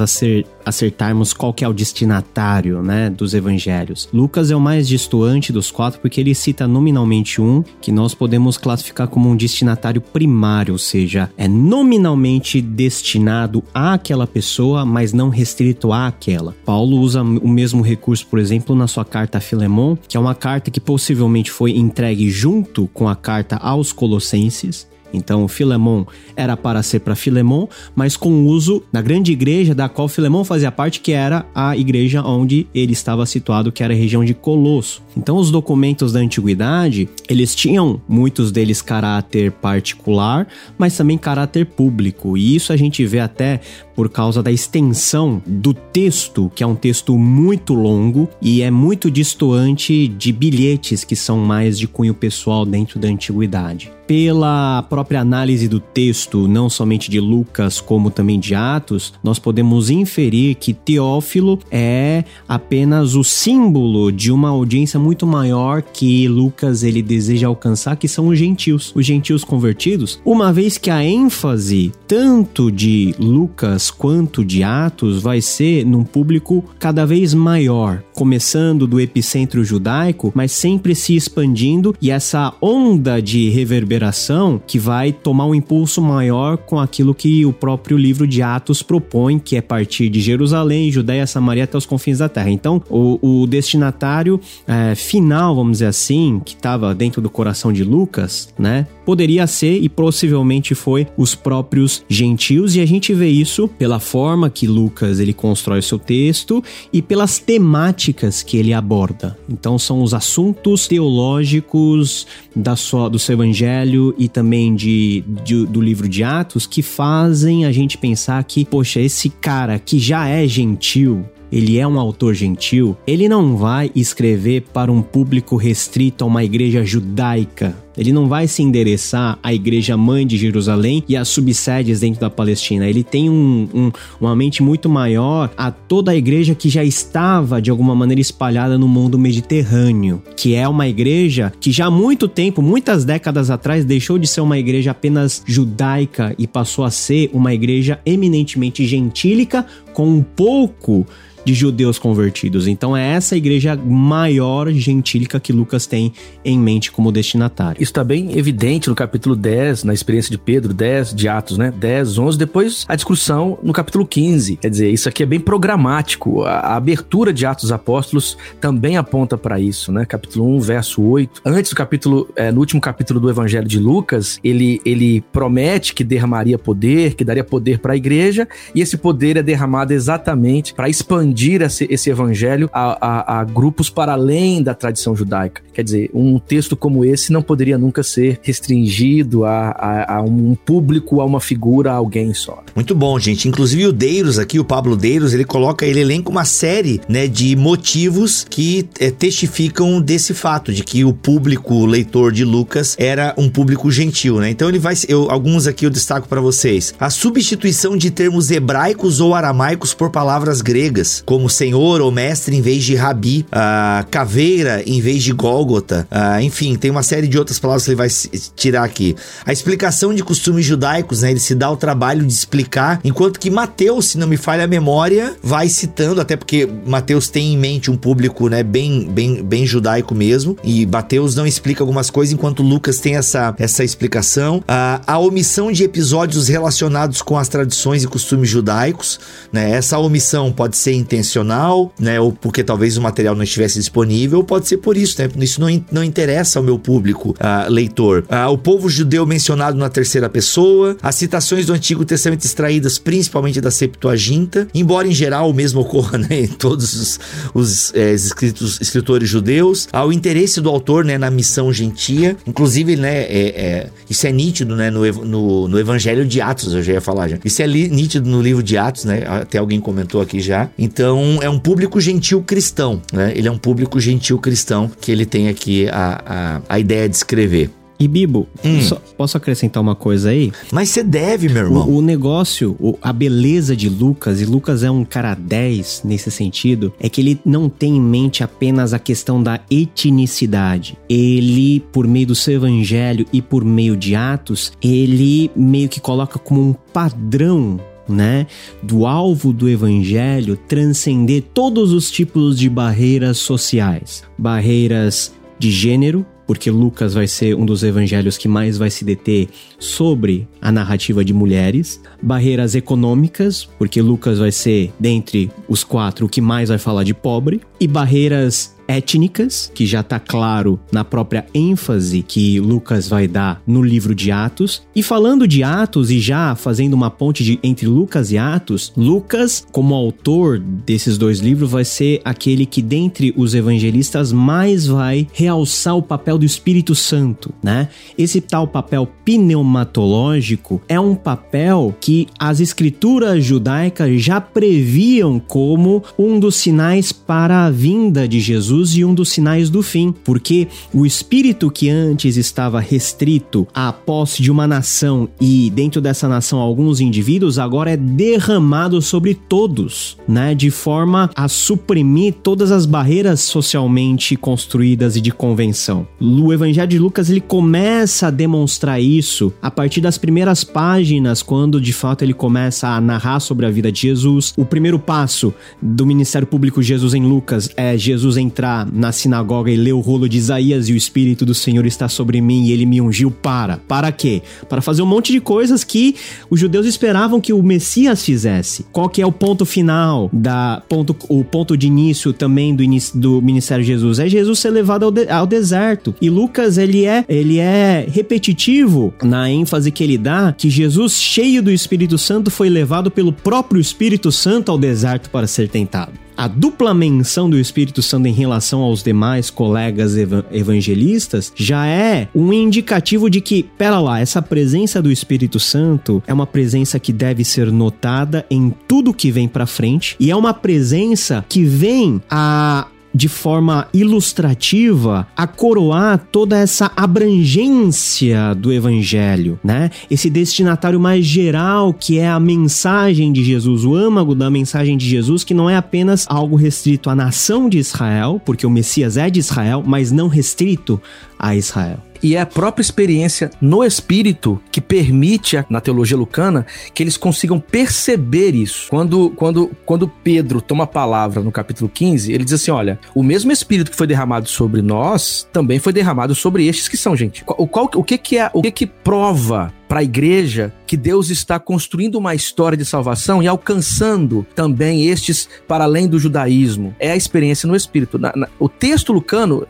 acertarmos 0.64 1.32
qual 1.32 1.52
que 1.52 1.64
é 1.64 1.68
o 1.68 1.72
destinatário 1.72 2.84
né, 2.84 3.10
dos 3.10 3.34
evangelhos. 3.34 4.08
Lucas 4.12 4.52
é 4.52 4.54
o 4.54 4.60
mais 4.60 4.86
distoante 4.86 5.52
dos 5.52 5.72
quatro 5.72 6.00
porque 6.00 6.20
ele 6.20 6.36
cita 6.36 6.68
nominalmente 6.68 7.40
um 7.40 7.64
que 7.80 7.90
nós 7.90 8.14
podemos 8.14 8.56
classificar 8.56 9.08
como 9.08 9.28
um 9.28 9.34
destinatário 9.34 10.00
primário, 10.00 10.74
ou 10.74 10.78
seja, 10.78 11.32
é 11.36 11.48
nominalmente 11.48 12.60
destinado 12.60 13.64
àquela 13.74 14.26
pessoa, 14.26 14.84
mas 14.84 15.12
não 15.12 15.28
restrito 15.28 15.92
àquela. 15.92 16.54
Paulo 16.64 16.98
usa 16.98 17.22
o 17.22 17.48
mesmo 17.48 17.82
recurso, 17.82 18.24
por 18.28 18.38
exemplo, 18.38 18.76
na 18.76 18.86
sua 18.86 19.04
carta 19.04 19.38
a 19.38 19.40
Filemon, 19.40 19.96
que 20.06 20.16
é 20.16 20.20
uma 20.20 20.34
carta 20.34 20.70
que 20.70 20.78
possivelmente 20.78 21.50
foi 21.50 21.72
entregue 21.72 22.30
junto 22.30 22.86
com 22.94 23.08
a 23.08 23.16
carta 23.16 23.56
aos 23.56 23.92
Colossenses 23.92 24.86
então, 25.12 25.46
Filemon 25.48 26.04
era 26.36 26.56
para 26.56 26.82
ser 26.82 27.00
para 27.00 27.16
Filemon, 27.16 27.66
mas 27.94 28.16
com 28.16 28.44
uso 28.46 28.82
da 28.92 29.00
grande 29.00 29.32
igreja 29.32 29.74
da 29.74 29.88
qual 29.88 30.08
Filemon 30.08 30.44
fazia 30.44 30.70
parte, 30.70 31.00
que 31.00 31.12
era 31.12 31.46
a 31.54 31.76
igreja 31.76 32.22
onde 32.22 32.66
ele 32.74 32.92
estava 32.92 33.24
situado, 33.26 33.72
que 33.72 33.82
era 33.82 33.94
a 33.94 33.96
região 33.96 34.24
de 34.24 34.34
Colosso. 34.34 35.02
Então, 35.16 35.36
os 35.36 35.50
documentos 35.50 36.12
da 36.12 36.20
antiguidade, 36.20 37.08
eles 37.28 37.54
tinham 37.54 38.00
muitos 38.06 38.52
deles 38.52 38.82
caráter 38.82 39.50
particular, 39.50 40.46
mas 40.76 40.96
também 40.96 41.16
caráter 41.16 41.64
público. 41.64 42.36
E 42.36 42.54
isso 42.54 42.72
a 42.72 42.76
gente 42.76 43.04
vê 43.06 43.20
até 43.20 43.60
por 43.96 44.10
causa 44.10 44.42
da 44.42 44.52
extensão 44.52 45.42
do 45.46 45.72
texto, 45.72 46.52
que 46.54 46.62
é 46.62 46.66
um 46.66 46.74
texto 46.74 47.16
muito 47.16 47.72
longo 47.72 48.28
e 48.42 48.60
é 48.60 48.70
muito 48.70 49.10
distoante 49.10 50.06
de 50.06 50.32
bilhetes 50.32 51.02
que 51.02 51.16
são 51.16 51.38
mais 51.38 51.78
de 51.78 51.88
cunho 51.88 52.12
pessoal 52.12 52.66
dentro 52.66 53.00
da 53.00 53.08
antiguidade. 53.08 53.90
Pela 54.06 54.84
própria 54.84 55.20
análise 55.20 55.66
do 55.66 55.80
texto, 55.80 56.25
não 56.34 56.68
somente 56.68 57.10
de 57.10 57.20
Lucas, 57.20 57.80
como 57.80 58.10
também 58.10 58.38
de 58.38 58.54
Atos, 58.54 59.12
nós 59.22 59.38
podemos 59.38 59.90
inferir 59.90 60.56
que 60.56 60.72
Teófilo 60.72 61.58
é 61.70 62.24
apenas 62.48 63.14
o 63.14 63.22
símbolo 63.22 64.10
de 64.10 64.32
uma 64.32 64.48
audiência 64.48 64.98
muito 64.98 65.26
maior 65.26 65.82
que 65.82 66.28
Lucas 66.28 66.82
ele 66.82 67.02
deseja 67.02 67.46
alcançar, 67.46 67.96
que 67.96 68.08
são 68.08 68.28
os 68.28 68.38
gentios, 68.38 68.92
os 68.94 69.04
gentios 69.04 69.44
convertidos, 69.44 70.20
uma 70.24 70.52
vez 70.52 70.78
que 70.78 70.90
a 70.90 71.04
ênfase 71.04 71.92
tanto 72.06 72.70
de 72.70 73.14
Lucas 73.18 73.90
quanto 73.90 74.44
de 74.44 74.62
Atos 74.62 75.22
vai 75.22 75.40
ser 75.40 75.84
num 75.84 76.04
público 76.04 76.64
cada 76.78 77.04
vez 77.04 77.34
maior, 77.34 78.02
começando 78.16 78.86
do 78.86 78.98
epicentro 78.98 79.62
judaico, 79.62 80.32
mas 80.34 80.50
sempre 80.50 80.94
se 80.94 81.14
expandindo 81.14 81.94
e 82.00 82.10
essa 82.10 82.54
onda 82.62 83.20
de 83.20 83.50
reverberação 83.50 84.60
que 84.66 84.78
vai 84.78 85.12
tomar 85.12 85.44
um 85.44 85.54
impulso 85.54 86.00
maior 86.00 86.56
com 86.56 86.80
aquilo 86.80 87.14
que 87.14 87.44
o 87.44 87.52
próprio 87.52 87.98
livro 87.98 88.26
de 88.26 88.40
Atos 88.40 88.82
propõe, 88.82 89.38
que 89.38 89.54
é 89.54 89.60
partir 89.60 90.08
de 90.08 90.20
Jerusalém, 90.20 90.90
Judéia, 90.90 91.26
Samaria 91.26 91.64
até 91.64 91.76
os 91.76 91.84
confins 91.84 92.18
da 92.18 92.28
terra. 92.28 92.50
Então, 92.50 92.82
o, 92.88 93.42
o 93.42 93.46
destinatário 93.46 94.40
é, 94.66 94.94
final, 94.94 95.54
vamos 95.54 95.72
dizer 95.72 95.86
assim, 95.86 96.40
que 96.42 96.54
estava 96.54 96.94
dentro 96.94 97.20
do 97.20 97.28
coração 97.28 97.70
de 97.70 97.84
Lucas, 97.84 98.48
né, 98.58 98.86
poderia 99.06 99.46
ser 99.46 99.80
e 99.80 99.88
possivelmente 99.88 100.74
foi 100.74 101.06
os 101.16 101.36
próprios 101.36 102.02
gentios 102.08 102.74
e 102.74 102.80
a 102.80 102.86
gente 102.86 103.14
vê 103.14 103.28
isso 103.28 103.68
pela 103.68 104.00
forma 104.00 104.50
que 104.50 104.66
Lucas 104.66 105.20
ele 105.20 105.32
constrói 105.32 105.80
seu 105.80 105.96
texto 105.98 106.62
e 106.92 107.00
pelas 107.00 107.38
temáticas 107.38 108.42
que 108.42 108.56
ele 108.56 108.74
aborda. 108.74 109.38
Então 109.48 109.78
são 109.78 110.02
os 110.02 110.12
assuntos 110.12 110.88
teológicos 110.88 112.26
da 112.54 112.74
sua, 112.74 113.08
do 113.08 113.18
seu 113.18 113.34
evangelho 113.34 114.12
e 114.18 114.28
também 114.28 114.74
de, 114.74 115.22
de, 115.44 115.64
do 115.64 115.80
livro 115.80 116.08
de 116.08 116.24
Atos 116.24 116.66
que 116.66 116.82
fazem 116.82 117.64
a 117.64 117.70
gente 117.70 117.96
pensar 117.96 118.42
que, 118.42 118.64
poxa, 118.64 119.00
esse 119.00 119.30
cara 119.30 119.78
que 119.78 120.00
já 120.00 120.26
é 120.26 120.48
gentil, 120.48 121.24
ele 121.52 121.78
é 121.78 121.86
um 121.86 122.00
autor 122.00 122.34
gentil, 122.34 122.96
ele 123.06 123.28
não 123.28 123.56
vai 123.56 123.88
escrever 123.94 124.62
para 124.72 124.90
um 124.90 125.00
público 125.00 125.54
restrito 125.54 126.24
a 126.24 126.26
uma 126.26 126.42
igreja 126.42 126.84
judaica 126.84 127.85
Ele 127.96 128.12
não 128.12 128.28
vai 128.28 128.46
se 128.46 128.62
endereçar 128.62 129.38
à 129.42 129.52
igreja 129.52 129.96
mãe 129.96 130.26
de 130.26 130.36
Jerusalém 130.36 131.02
e 131.08 131.16
às 131.16 131.28
subsedes 131.28 132.00
dentro 132.00 132.20
da 132.20 132.30
Palestina. 132.30 132.86
Ele 132.86 133.02
tem 133.02 133.30
um, 133.30 133.68
um, 133.74 133.92
uma 134.20 134.34
mente 134.36 134.62
muito 134.62 134.88
maior 134.88 135.50
a 135.56 135.70
toda 135.70 136.10
a 136.10 136.16
igreja 136.16 136.54
que 136.54 136.68
já 136.68 136.84
estava 136.84 137.60
de 137.60 137.70
alguma 137.70 137.94
maneira 137.94 138.20
espalhada 138.20 138.78
no 138.78 138.88
mundo 138.88 139.18
mediterrâneo, 139.18 140.22
que 140.36 140.54
é 140.54 140.68
uma 140.68 140.88
igreja 140.88 141.52
que 141.60 141.72
já 141.72 141.86
há 141.86 141.90
muito 141.90 142.28
tempo, 142.28 142.60
muitas 142.60 143.04
décadas 143.04 143.50
atrás, 143.50 143.84
deixou 143.84 144.18
de 144.18 144.26
ser 144.26 144.40
uma 144.40 144.58
igreja 144.58 144.90
apenas 144.90 145.42
judaica 145.46 146.34
e 146.38 146.46
passou 146.46 146.84
a 146.84 146.90
ser 146.90 147.30
uma 147.32 147.52
igreja 147.52 148.00
eminentemente 148.04 148.86
gentílica 148.86 149.66
com 149.92 150.08
um 150.08 150.22
pouco 150.22 151.06
de 151.46 151.54
judeus 151.54 151.96
convertidos. 151.96 152.66
Então 152.66 152.96
é 152.96 153.12
essa 153.12 153.36
igreja 153.36 153.76
maior 153.76 154.68
gentílica 154.72 155.38
que 155.38 155.52
Lucas 155.52 155.86
tem 155.86 156.12
em 156.44 156.58
mente 156.58 156.90
como 156.90 157.12
destinatário. 157.12 157.80
Isso 157.86 157.92
está 157.92 158.02
bem 158.02 158.36
evidente 158.36 158.88
no 158.88 158.96
capítulo 158.96 159.36
10, 159.36 159.84
na 159.84 159.94
experiência 159.94 160.32
de 160.32 160.36
Pedro, 160.36 160.74
10 160.74 161.14
de 161.14 161.28
Atos, 161.28 161.56
né? 161.56 161.70
10, 161.70 162.18
11, 162.18 162.36
depois 162.36 162.84
a 162.88 162.96
discussão 162.96 163.60
no 163.62 163.72
capítulo 163.72 164.04
15. 164.04 164.56
Quer 164.56 164.68
dizer, 164.68 164.90
isso 164.90 165.08
aqui 165.08 165.22
é 165.22 165.26
bem 165.26 165.38
programático. 165.38 166.42
A, 166.42 166.50
a 166.50 166.76
abertura 166.76 167.32
de 167.32 167.46
Atos 167.46 167.70
Apóstolos 167.70 168.36
também 168.60 168.96
aponta 168.96 169.38
para 169.38 169.60
isso, 169.60 169.92
né? 169.92 170.04
Capítulo 170.04 170.56
1, 170.56 170.60
verso 170.62 171.00
8. 171.00 171.42
Antes 171.44 171.70
do 171.70 171.76
capítulo, 171.76 172.28
é, 172.34 172.50
no 172.50 172.58
último 172.58 172.80
capítulo 172.80 173.20
do 173.20 173.30
Evangelho 173.30 173.68
de 173.68 173.78
Lucas, 173.78 174.40
ele, 174.42 174.80
ele 174.84 175.20
promete 175.32 175.94
que 175.94 176.02
derramaria 176.02 176.58
poder, 176.58 177.14
que 177.14 177.22
daria 177.22 177.44
poder 177.44 177.78
para 177.78 177.92
a 177.92 177.96
igreja, 177.96 178.48
e 178.74 178.80
esse 178.80 178.96
poder 178.96 179.36
é 179.36 179.44
derramado 179.44 179.92
exatamente 179.92 180.74
para 180.74 180.88
expandir 180.88 181.62
esse, 181.62 181.86
esse 181.88 182.10
evangelho 182.10 182.68
a, 182.72 182.98
a, 183.00 183.40
a, 183.40 183.44
grupos 183.44 183.88
para 183.88 184.14
além 184.14 184.60
da 184.60 184.74
tradição 184.74 185.14
judaica. 185.14 185.62
Quer 185.72 185.84
dizer, 185.84 186.10
um 186.12 186.40
texto 186.40 186.76
como 186.76 187.04
esse 187.04 187.32
não 187.32 187.42
poderia 187.42 187.75
nunca 187.78 188.02
ser 188.02 188.38
restringido 188.42 189.44
a, 189.44 189.70
a, 189.70 190.16
a 190.16 190.22
um 190.22 190.54
público, 190.54 191.20
a 191.20 191.24
uma 191.24 191.40
figura, 191.40 191.92
a 191.92 191.94
alguém 191.94 192.32
só. 192.34 192.62
Muito 192.74 192.94
bom, 192.94 193.18
gente. 193.18 193.48
Inclusive 193.48 193.86
o 193.86 193.92
Deiros 193.92 194.38
aqui, 194.38 194.58
o 194.58 194.64
Pablo 194.64 194.96
Deiros, 194.96 195.32
ele 195.32 195.44
coloca, 195.44 195.86
ele 195.86 196.00
elenca 196.00 196.30
uma 196.30 196.44
série 196.44 197.00
né, 197.08 197.26
de 197.26 197.54
motivos 197.56 198.46
que 198.48 198.88
é, 198.98 199.10
testificam 199.10 200.00
desse 200.00 200.34
fato, 200.34 200.72
de 200.72 200.82
que 200.82 201.04
o 201.04 201.12
público 201.12 201.74
o 201.74 201.86
leitor 201.86 202.32
de 202.32 202.44
Lucas 202.44 202.96
era 202.98 203.34
um 203.36 203.48
público 203.48 203.90
gentil, 203.90 204.38
né? 204.38 204.50
Então 204.50 204.68
ele 204.68 204.78
vai, 204.78 204.94
eu, 205.08 205.30
alguns 205.30 205.66
aqui 205.66 205.86
eu 205.86 205.90
destaco 205.90 206.28
para 206.28 206.40
vocês. 206.40 206.94
A 206.98 207.10
substituição 207.10 207.96
de 207.96 208.10
termos 208.10 208.50
hebraicos 208.50 209.20
ou 209.20 209.34
aramaicos 209.34 209.94
por 209.94 210.10
palavras 210.10 210.60
gregas, 210.60 211.22
como 211.24 211.48
senhor 211.48 212.00
ou 212.00 212.10
mestre 212.10 212.56
em 212.56 212.60
vez 212.60 212.84
de 212.84 212.94
rabi, 212.94 213.46
uh, 213.48 214.06
caveira 214.10 214.82
em 214.86 215.00
vez 215.00 215.22
de 215.22 215.32
gólgota, 215.32 216.06
uh, 216.10 216.40
enfim, 216.40 216.76
tem 216.76 216.90
uma 216.90 217.02
série 217.02 217.28
de 217.28 217.38
outras 217.38 217.58
palavras 217.66 217.84
que 217.84 217.90
ele 217.90 217.96
vai 217.96 218.08
tirar 218.54 218.84
aqui. 218.84 219.16
A 219.44 219.52
explicação 219.52 220.14
de 220.14 220.22
costumes 220.22 220.64
judaicos, 220.64 221.22
né, 221.22 221.30
ele 221.30 221.40
se 221.40 221.54
dá 221.54 221.70
o 221.70 221.76
trabalho 221.76 222.24
de 222.24 222.32
explicar, 222.32 223.00
enquanto 223.04 223.38
que 223.38 223.50
Mateus, 223.50 224.06
se 224.06 224.18
não 224.18 224.26
me 224.26 224.36
falha 224.36 224.64
a 224.64 224.66
memória, 224.66 225.34
vai 225.42 225.68
citando, 225.68 226.20
até 226.20 226.36
porque 226.36 226.68
Mateus 226.86 227.28
tem 227.28 227.52
em 227.52 227.58
mente 227.58 227.90
um 227.90 227.96
público, 227.96 228.48
né, 228.48 228.62
bem, 228.62 229.08
bem, 229.08 229.42
bem 229.42 229.66
judaico 229.66 230.14
mesmo, 230.14 230.56
e 230.62 230.86
Mateus 230.86 231.34
não 231.34 231.46
explica 231.46 231.82
algumas 231.82 232.10
coisas, 232.10 232.32
enquanto 232.32 232.62
Lucas 232.62 232.98
tem 232.98 233.16
essa, 233.16 233.54
essa 233.58 233.84
explicação. 233.84 234.58
Uh, 234.58 235.02
a 235.06 235.18
omissão 235.18 235.70
de 235.70 235.84
episódios 235.84 236.48
relacionados 236.48 237.22
com 237.22 237.36
as 237.36 237.48
tradições 237.48 238.04
e 238.04 238.06
costumes 238.06 238.48
judaicos, 238.48 239.18
né, 239.52 239.72
essa 239.72 239.98
omissão 239.98 240.52
pode 240.52 240.76
ser 240.76 240.92
intencional 240.92 241.92
né? 241.98 242.20
Ou 242.20 242.32
porque 242.32 242.62
talvez 242.62 242.96
o 242.96 243.02
material 243.02 243.34
não 243.34 243.42
estivesse 243.42 243.78
disponível, 243.78 244.38
ou 244.38 244.44
pode 244.44 244.68
ser 244.68 244.78
por 244.78 244.96
isso, 244.96 245.20
né? 245.20 245.28
Isso 245.38 245.60
não, 245.60 245.84
não 245.90 246.04
interessa 246.04 246.58
ao 246.58 246.64
meu 246.64 246.78
público 246.78 247.34
leitor. 247.64 248.24
Uh, 248.30 248.50
o 248.52 248.58
povo 248.58 248.88
judeu 248.88 249.26
mencionado 249.26 249.76
na 249.76 249.88
terceira 249.88 250.28
pessoa, 250.28 250.96
as 251.02 251.14
citações 251.14 251.66
do 251.66 251.72
Antigo 251.72 252.04
Testamento 252.04 252.44
extraídas 252.44 252.98
principalmente 252.98 253.60
da 253.60 253.70
Septuaginta, 253.70 254.68
embora 254.74 255.08
em 255.08 255.12
geral 255.12 255.50
o 255.50 255.54
mesmo 255.54 255.80
ocorra 255.80 256.18
né, 256.18 256.42
em 256.42 256.46
todos 256.46 256.94
os, 256.94 257.20
os 257.54 257.94
é, 257.94 258.12
escritos, 258.12 258.80
escritores 258.80 259.28
judeus, 259.28 259.88
ao 259.92 260.12
interesse 260.12 260.60
do 260.60 260.68
autor 260.68 261.04
né, 261.04 261.18
na 261.18 261.30
missão 261.30 261.72
gentia, 261.72 262.36
inclusive, 262.46 262.96
né, 262.96 263.22
é, 263.22 263.48
é, 263.56 263.90
isso 264.08 264.26
é 264.26 264.32
nítido 264.32 264.76
né, 264.76 264.90
no, 264.90 265.00
no, 265.24 265.68
no, 265.68 265.78
Evangelho 265.78 266.24
de 266.24 266.40
Atos, 266.40 266.74
eu 266.74 266.82
já 266.82 266.94
ia 266.94 267.00
falar 267.00 267.28
já. 267.28 267.38
Isso 267.44 267.62
é 267.62 267.66
nítido 267.66 268.28
no 268.28 268.40
livro 268.40 268.62
de 268.62 268.76
Atos, 268.76 269.04
né? 269.04 269.22
Até 269.26 269.58
alguém 269.58 269.80
comentou 269.80 270.20
aqui 270.20 270.40
já. 270.40 270.68
Então, 270.78 271.38
é 271.40 271.48
um 271.48 271.58
público 271.58 272.00
gentil 272.00 272.42
cristão, 272.42 273.00
né? 273.12 273.32
Ele 273.34 273.48
é 273.48 273.50
um 273.50 273.58
público 273.58 274.00
gentil 274.00 274.38
cristão 274.38 274.90
que 275.00 275.12
ele 275.12 275.26
tem 275.26 275.48
aqui 275.48 275.88
a, 275.88 276.22
a, 276.26 276.74
a 276.74 276.78
ideia 276.78 277.08
de 277.08 277.16
escrever. 277.36 277.70
E 277.98 278.06
Bibo, 278.06 278.46
hum. 278.62 278.96
posso 279.16 279.38
acrescentar 279.38 279.82
uma 279.82 279.94
coisa 279.94 280.28
aí? 280.28 280.52
Mas 280.70 280.90
você 280.90 281.02
deve, 281.02 281.48
meu 281.48 281.64
irmão. 281.64 281.88
O, 281.88 281.96
o 281.96 282.02
negócio, 282.02 282.76
o, 282.78 282.98
a 283.00 283.10
beleza 283.10 283.74
de 283.74 283.88
Lucas, 283.88 284.42
e 284.42 284.44
Lucas 284.44 284.82
é 284.82 284.90
um 284.90 285.02
cara 285.02 285.34
10 285.34 286.02
nesse 286.04 286.30
sentido, 286.30 286.92
é 287.00 287.08
que 287.08 287.22
ele 287.22 287.40
não 287.42 287.70
tem 287.70 287.96
em 287.96 288.00
mente 288.00 288.44
apenas 288.44 288.92
a 288.92 288.98
questão 288.98 289.42
da 289.42 289.60
etnicidade. 289.70 290.98
Ele, 291.08 291.80
por 291.90 292.06
meio 292.06 292.26
do 292.26 292.34
seu 292.34 292.56
evangelho 292.56 293.24
e 293.32 293.40
por 293.40 293.64
meio 293.64 293.96
de 293.96 294.14
Atos, 294.14 294.72
ele 294.82 295.50
meio 295.56 295.88
que 295.88 295.98
coloca 295.98 296.38
como 296.38 296.60
um 296.60 296.74
padrão 296.92 297.80
né, 298.06 298.46
do 298.82 299.06
alvo 299.06 299.54
do 299.54 299.70
evangelho 299.70 300.56
transcender 300.68 301.42
todos 301.54 301.92
os 301.92 302.10
tipos 302.10 302.58
de 302.58 302.68
barreiras 302.68 303.38
sociais, 303.38 304.22
barreiras 304.38 305.32
de 305.58 305.70
gênero, 305.70 306.24
porque 306.46 306.70
Lucas 306.70 307.14
vai 307.14 307.26
ser 307.26 307.54
um 307.54 307.66
dos 307.66 307.82
evangelhos 307.82 308.38
que 308.38 308.46
mais 308.46 308.78
vai 308.78 308.90
se 308.90 309.04
deter 309.04 309.48
sobre 309.78 310.46
a 310.60 310.70
narrativa 310.70 311.24
de 311.24 311.32
mulheres, 311.32 312.00
barreiras 312.22 312.74
econômicas, 312.74 313.68
porque 313.78 314.00
Lucas 314.00 314.38
vai 314.38 314.52
ser, 314.52 314.92
dentre 314.98 315.50
os 315.68 315.82
quatro, 315.82 316.26
o 316.26 316.28
que 316.28 316.40
mais 316.40 316.68
vai 316.68 316.78
falar 316.78 317.02
de 317.02 317.14
pobre, 317.14 317.60
e 317.80 317.86
barreiras 317.88 318.75
étnicas, 318.88 319.70
que 319.74 319.86
já 319.86 320.00
está 320.00 320.18
claro 320.18 320.78
na 320.92 321.04
própria 321.04 321.46
ênfase 321.54 322.22
que 322.22 322.60
Lucas 322.60 323.08
vai 323.08 323.26
dar 323.26 323.62
no 323.66 323.82
livro 323.82 324.14
de 324.14 324.30
Atos. 324.30 324.82
E 324.94 325.02
falando 325.02 325.46
de 325.46 325.62
Atos 325.62 326.10
e 326.10 326.20
já 326.20 326.54
fazendo 326.54 326.94
uma 326.94 327.10
ponte 327.10 327.44
de, 327.44 327.58
entre 327.62 327.86
Lucas 327.86 328.30
e 328.32 328.38
Atos, 328.38 328.92
Lucas, 328.96 329.66
como 329.72 329.94
autor 329.94 330.58
desses 330.58 331.18
dois 331.18 331.40
livros, 331.40 331.70
vai 331.70 331.84
ser 331.84 332.20
aquele 332.24 332.66
que 332.66 332.82
dentre 332.82 333.32
os 333.36 333.54
evangelistas 333.54 334.32
mais 334.32 334.86
vai 334.86 335.26
realçar 335.32 335.96
o 335.96 336.02
papel 336.02 336.38
do 336.38 336.44
Espírito 336.44 336.94
Santo, 336.94 337.52
né? 337.62 337.88
Esse 338.16 338.40
tal 338.40 338.66
papel 338.66 339.08
pneumatológico 339.24 340.80
é 340.88 340.98
um 340.98 341.14
papel 341.14 341.94
que 342.00 342.26
as 342.38 342.60
escrituras 342.60 343.44
judaicas 343.44 344.22
já 344.22 344.40
previam 344.40 345.38
como 345.38 346.02
um 346.18 346.38
dos 346.38 346.56
sinais 346.56 347.12
para 347.12 347.64
a 347.64 347.70
vinda 347.70 348.28
de 348.28 348.40
Jesus 348.40 348.75
Jesus 348.76 348.96
e 348.96 349.04
um 349.04 349.14
dos 349.14 349.30
sinais 349.30 349.70
do 349.70 349.82
fim, 349.82 350.14
porque 350.24 350.68
o 350.92 351.06
espírito 351.06 351.70
que 351.70 351.88
antes 351.88 352.36
estava 352.36 352.80
restrito 352.80 353.66
à 353.74 353.92
posse 353.92 354.42
de 354.42 354.50
uma 354.50 354.66
nação 354.66 355.28
e 355.40 355.70
dentro 355.70 356.00
dessa 356.00 356.28
nação 356.28 356.58
alguns 356.58 357.00
indivíduos 357.00 357.58
agora 357.58 357.92
é 357.92 357.96
derramado 357.96 359.00
sobre 359.00 359.34
todos, 359.34 360.18
né, 360.28 360.54
de 360.54 360.70
forma 360.70 361.30
a 361.34 361.48
suprimir 361.48 362.34
todas 362.42 362.70
as 362.70 362.84
barreiras 362.84 363.40
socialmente 363.40 364.36
construídas 364.36 365.16
e 365.16 365.20
de 365.20 365.30
convenção. 365.30 366.06
O 366.20 366.52
Evangelho 366.52 366.88
de 366.88 366.98
Lucas 366.98 367.30
ele 367.30 367.40
começa 367.40 368.26
a 368.26 368.30
demonstrar 368.30 369.00
isso 369.00 369.52
a 369.62 369.70
partir 369.70 370.00
das 370.00 370.18
primeiras 370.18 370.64
páginas, 370.64 371.42
quando 371.42 371.80
de 371.80 371.92
fato 371.92 372.22
ele 372.22 372.34
começa 372.34 372.88
a 372.88 373.00
narrar 373.00 373.40
sobre 373.40 373.64
a 373.66 373.70
vida 373.70 373.90
de 373.90 374.02
Jesus. 374.02 374.52
O 374.56 374.64
primeiro 374.64 374.98
passo 374.98 375.54
do 375.80 376.04
ministério 376.04 376.46
público 376.46 376.82
Jesus 376.82 377.14
em 377.14 377.22
Lucas 377.22 377.70
é 377.76 377.96
Jesus 377.96 378.36
entrar 378.36 378.65
entrar 378.66 378.88
na 378.92 379.12
sinagoga 379.12 379.70
e 379.70 379.76
ler 379.76 379.92
o 379.92 380.00
rolo 380.00 380.28
de 380.28 380.36
Isaías 380.36 380.88
e 380.88 380.92
o 380.92 380.96
Espírito 380.96 381.46
do 381.46 381.54
Senhor 381.54 381.86
está 381.86 382.08
sobre 382.08 382.40
mim 382.40 382.64
e 382.64 382.72
ele 382.72 382.84
me 382.84 383.00
ungiu 383.00 383.30
para. 383.30 383.78
Para 383.78 384.10
quê? 384.10 384.42
Para 384.68 384.82
fazer 384.82 385.02
um 385.02 385.06
monte 385.06 385.32
de 385.32 385.40
coisas 385.40 385.84
que 385.84 386.16
os 386.50 386.58
judeus 386.58 386.86
esperavam 386.86 387.40
que 387.40 387.52
o 387.52 387.62
Messias 387.62 388.24
fizesse. 388.24 388.84
Qual 388.92 389.08
que 389.08 389.22
é 389.22 389.26
o 389.26 389.32
ponto 389.32 389.64
final 389.64 390.28
da 390.32 390.82
ponto, 390.88 391.16
o 391.28 391.44
ponto 391.44 391.76
de 391.76 391.86
início 391.86 392.32
também 392.32 392.74
do 392.74 392.82
início 392.82 393.18
do 393.18 393.40
ministério 393.40 393.84
de 393.84 393.92
Jesus? 393.92 394.18
É 394.18 394.28
Jesus 394.28 394.58
ser 394.58 394.70
levado 394.70 395.04
ao, 395.04 395.10
de, 395.10 395.28
ao 395.28 395.46
deserto. 395.46 396.14
E 396.20 396.28
Lucas 396.28 396.78
ele 396.78 397.04
é 397.04 397.24
ele 397.28 397.58
é 397.58 398.06
repetitivo 398.10 399.14
na 399.22 399.50
ênfase 399.50 399.90
que 399.90 400.02
ele 400.02 400.18
dá 400.18 400.52
que 400.52 400.68
Jesus 400.68 401.12
cheio 401.12 401.62
do 401.62 401.70
Espírito 401.70 402.18
Santo 402.18 402.50
foi 402.50 402.68
levado 402.68 403.10
pelo 403.10 403.32
próprio 403.32 403.80
Espírito 403.80 404.32
Santo 404.32 404.72
ao 404.72 404.78
deserto 404.78 405.30
para 405.30 405.46
ser 405.46 405.68
tentado 405.68 406.25
a 406.36 406.46
dupla 406.48 406.92
menção 406.92 407.48
do 407.48 407.58
Espírito 407.58 408.02
Santo 408.02 408.28
em 408.28 408.32
relação 408.32 408.80
aos 408.80 409.02
demais 409.02 409.50
colegas 409.50 410.14
evangelistas 410.50 411.52
já 411.54 411.86
é 411.86 412.28
um 412.34 412.52
indicativo 412.52 413.30
de 413.30 413.40
que, 413.40 413.62
pera 413.62 413.98
lá, 413.98 414.20
essa 414.20 414.42
presença 414.42 415.00
do 415.00 415.10
Espírito 415.10 415.58
Santo 415.58 416.22
é 416.26 416.34
uma 416.34 416.46
presença 416.46 416.98
que 416.98 417.12
deve 417.12 417.44
ser 417.44 417.72
notada 417.72 418.44
em 418.50 418.72
tudo 418.86 419.14
que 419.14 419.30
vem 419.30 419.48
para 419.48 419.66
frente 419.66 420.16
e 420.20 420.30
é 420.30 420.36
uma 420.36 420.52
presença 420.52 421.44
que 421.48 421.64
vem 421.64 422.20
a 422.30 422.86
de 423.16 423.28
forma 423.28 423.88
ilustrativa 423.94 425.26
a 425.34 425.46
coroar 425.46 426.18
toda 426.30 426.58
essa 426.58 426.92
abrangência 426.94 428.54
do 428.54 428.70
evangelho, 428.70 429.58
né? 429.64 429.90
Esse 430.10 430.28
destinatário 430.28 431.00
mais 431.00 431.24
geral 431.24 431.94
que 431.94 432.18
é 432.18 432.28
a 432.28 432.38
mensagem 432.38 433.32
de 433.32 433.42
Jesus, 433.42 433.86
o 433.86 433.94
âmago 433.94 434.34
da 434.34 434.50
mensagem 434.50 434.98
de 434.98 435.08
Jesus, 435.08 435.42
que 435.42 435.54
não 435.54 435.70
é 435.70 435.76
apenas 435.76 436.26
algo 436.28 436.56
restrito 436.56 437.08
à 437.08 437.14
nação 437.14 437.70
de 437.70 437.78
Israel, 437.78 438.40
porque 438.44 438.66
o 438.66 438.70
Messias 438.70 439.16
é 439.16 439.30
de 439.30 439.40
Israel, 439.40 439.82
mas 439.86 440.12
não 440.12 440.28
restrito 440.28 441.00
a 441.38 441.56
Israel. 441.56 442.05
E 442.22 442.36
é 442.36 442.40
a 442.40 442.46
própria 442.46 442.82
experiência 442.82 443.50
no 443.60 443.84
espírito 443.84 444.60
que 444.70 444.80
permite, 444.80 445.64
na 445.68 445.80
teologia 445.80 446.16
lucana, 446.16 446.66
que 446.94 447.02
eles 447.02 447.16
consigam 447.16 447.58
perceber 447.58 448.54
isso. 448.54 448.88
Quando, 448.90 449.30
quando, 449.30 449.70
quando 449.84 450.08
Pedro 450.08 450.60
toma 450.60 450.84
a 450.84 450.86
palavra 450.86 451.42
no 451.42 451.52
capítulo 451.52 451.90
15, 451.92 452.32
ele 452.32 452.44
diz 452.44 452.54
assim: 452.54 452.70
olha, 452.70 452.98
o 453.14 453.22
mesmo 453.22 453.52
espírito 453.52 453.90
que 453.90 453.96
foi 453.96 454.06
derramado 454.06 454.48
sobre 454.48 454.82
nós 454.82 455.48
também 455.52 455.78
foi 455.78 455.92
derramado 455.92 456.34
sobre 456.34 456.66
estes 456.66 456.88
que 456.88 456.96
são, 456.96 457.16
gente. 457.16 457.44
O, 457.46 457.66
qual, 457.66 457.90
o 457.94 458.04
que, 458.04 458.18
que 458.18 458.38
é 458.38 458.50
o 458.52 458.62
que, 458.62 458.70
que 458.70 458.86
prova 458.86 459.72
para 459.88 460.00
a 460.00 460.02
igreja 460.02 460.72
que 460.86 460.96
Deus 460.96 461.30
está 461.30 461.58
construindo 461.58 462.16
uma 462.16 462.34
história 462.34 462.76
de 462.76 462.84
salvação 462.84 463.42
e 463.42 463.46
alcançando 463.46 464.46
também 464.54 465.06
estes 465.06 465.48
para 465.66 465.84
além 465.84 466.08
do 466.08 466.18
judaísmo. 466.18 466.94
É 466.98 467.12
a 467.12 467.16
experiência 467.16 467.66
no 467.66 467.76
Espírito. 467.76 468.18
Na, 468.18 468.32
na, 468.34 468.48
o 468.58 468.68
texto 468.68 469.12
lucano, 469.12 469.66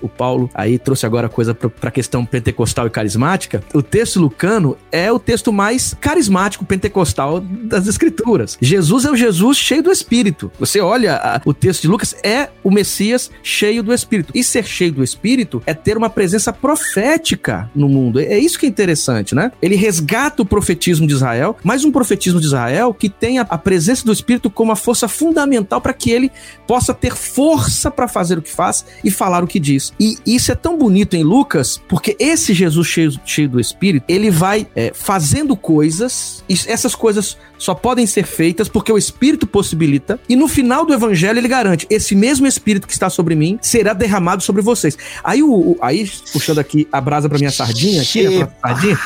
o 0.00 0.08
Paulo 0.08 0.50
aí 0.54 0.78
trouxe 0.78 1.06
agora 1.06 1.28
coisa 1.28 1.54
para 1.54 1.88
a 1.88 1.90
questão 1.90 2.24
pentecostal 2.24 2.86
e 2.86 2.90
carismática. 2.90 3.62
O 3.74 3.82
texto 3.82 4.20
lucano 4.20 4.76
é 4.90 5.10
o 5.10 5.18
texto 5.18 5.52
mais 5.52 5.94
carismático 6.00 6.64
pentecostal 6.64 7.40
das 7.40 7.86
escrituras. 7.86 8.56
Jesus 8.60 9.04
é 9.04 9.10
o 9.10 9.16
Jesus 9.16 9.58
cheio 9.58 9.82
do 9.82 9.90
Espírito. 9.90 10.50
Você 10.58 10.80
olha 10.80 11.16
a, 11.16 11.40
o 11.44 11.54
texto 11.54 11.82
de 11.82 11.88
Lucas, 11.88 12.14
é 12.22 12.48
o 12.62 12.70
Messias 12.70 13.30
cheio 13.42 13.82
do 13.82 13.92
Espírito. 13.92 14.32
E 14.34 14.42
ser 14.42 14.64
cheio 14.64 14.92
do 14.92 15.04
Espírito 15.04 15.62
é 15.66 15.74
ter 15.74 15.96
uma 15.96 16.10
presença 16.10 16.52
profética 16.52 17.70
no 17.74 17.88
mundo. 17.88 18.20
É 18.20 18.38
isso 18.38 18.58
que 18.58 18.66
é 18.66 18.68
interessante, 18.68 19.34
né? 19.34 19.52
Ele 19.60 19.76
resgata 19.76 20.42
o 20.42 20.46
profetismo 20.46 21.06
de 21.06 21.14
Israel, 21.14 21.56
mas 21.62 21.84
um 21.84 21.92
profetismo 21.92 22.40
de 22.40 22.46
Israel 22.46 22.92
que 22.94 23.08
tem 23.08 23.38
a, 23.38 23.42
a 23.42 23.58
presença 23.58 24.04
do 24.04 24.12
Espírito 24.12 24.50
como 24.50 24.72
a 24.72 24.76
força 24.76 25.08
fundamental 25.08 25.80
para 25.80 25.92
que 25.92 26.10
ele 26.10 26.30
possa 26.66 26.94
ter 26.94 27.14
força 27.14 27.90
para 27.90 28.08
fazer 28.08 28.38
o 28.38 28.42
que 28.42 28.50
faz 28.50 28.84
e 29.02 29.10
falar 29.10 29.42
o 29.42 29.46
que 29.46 29.60
diz. 29.60 29.87
E 29.98 30.16
isso 30.26 30.52
é 30.52 30.54
tão 30.54 30.76
bonito 30.78 31.14
em 31.14 31.22
Lucas, 31.22 31.80
porque 31.88 32.16
esse 32.18 32.54
Jesus 32.54 32.86
cheio, 32.86 33.12
cheio 33.24 33.48
do 33.48 33.60
Espírito, 33.60 34.04
ele 34.08 34.30
vai 34.30 34.66
é, 34.74 34.92
fazendo 34.94 35.56
coisas, 35.56 36.44
e 36.48 36.54
essas 36.66 36.94
coisas 36.94 37.36
só 37.58 37.74
podem 37.74 38.06
ser 38.06 38.24
feitas 38.24 38.68
porque 38.68 38.92
o 38.92 38.98
Espírito 38.98 39.46
possibilita, 39.46 40.18
e 40.28 40.36
no 40.36 40.48
final 40.48 40.84
do 40.84 40.94
Evangelho 40.94 41.38
ele 41.38 41.48
garante: 41.48 41.86
esse 41.90 42.14
mesmo 42.14 42.46
Espírito 42.46 42.86
que 42.86 42.92
está 42.92 43.10
sobre 43.10 43.34
mim 43.34 43.58
será 43.60 43.92
derramado 43.92 44.42
sobre 44.42 44.62
vocês. 44.62 44.96
Aí, 45.22 45.42
o, 45.42 45.50
o 45.50 45.78
aí 45.80 46.10
puxando 46.32 46.58
aqui 46.58 46.86
a 46.92 47.00
brasa 47.00 47.28
para 47.28 47.38
minha 47.38 47.50
sardinha, 47.50 48.02
aqui, 48.02 48.42
a 48.42 48.68
sardinha. 48.68 48.98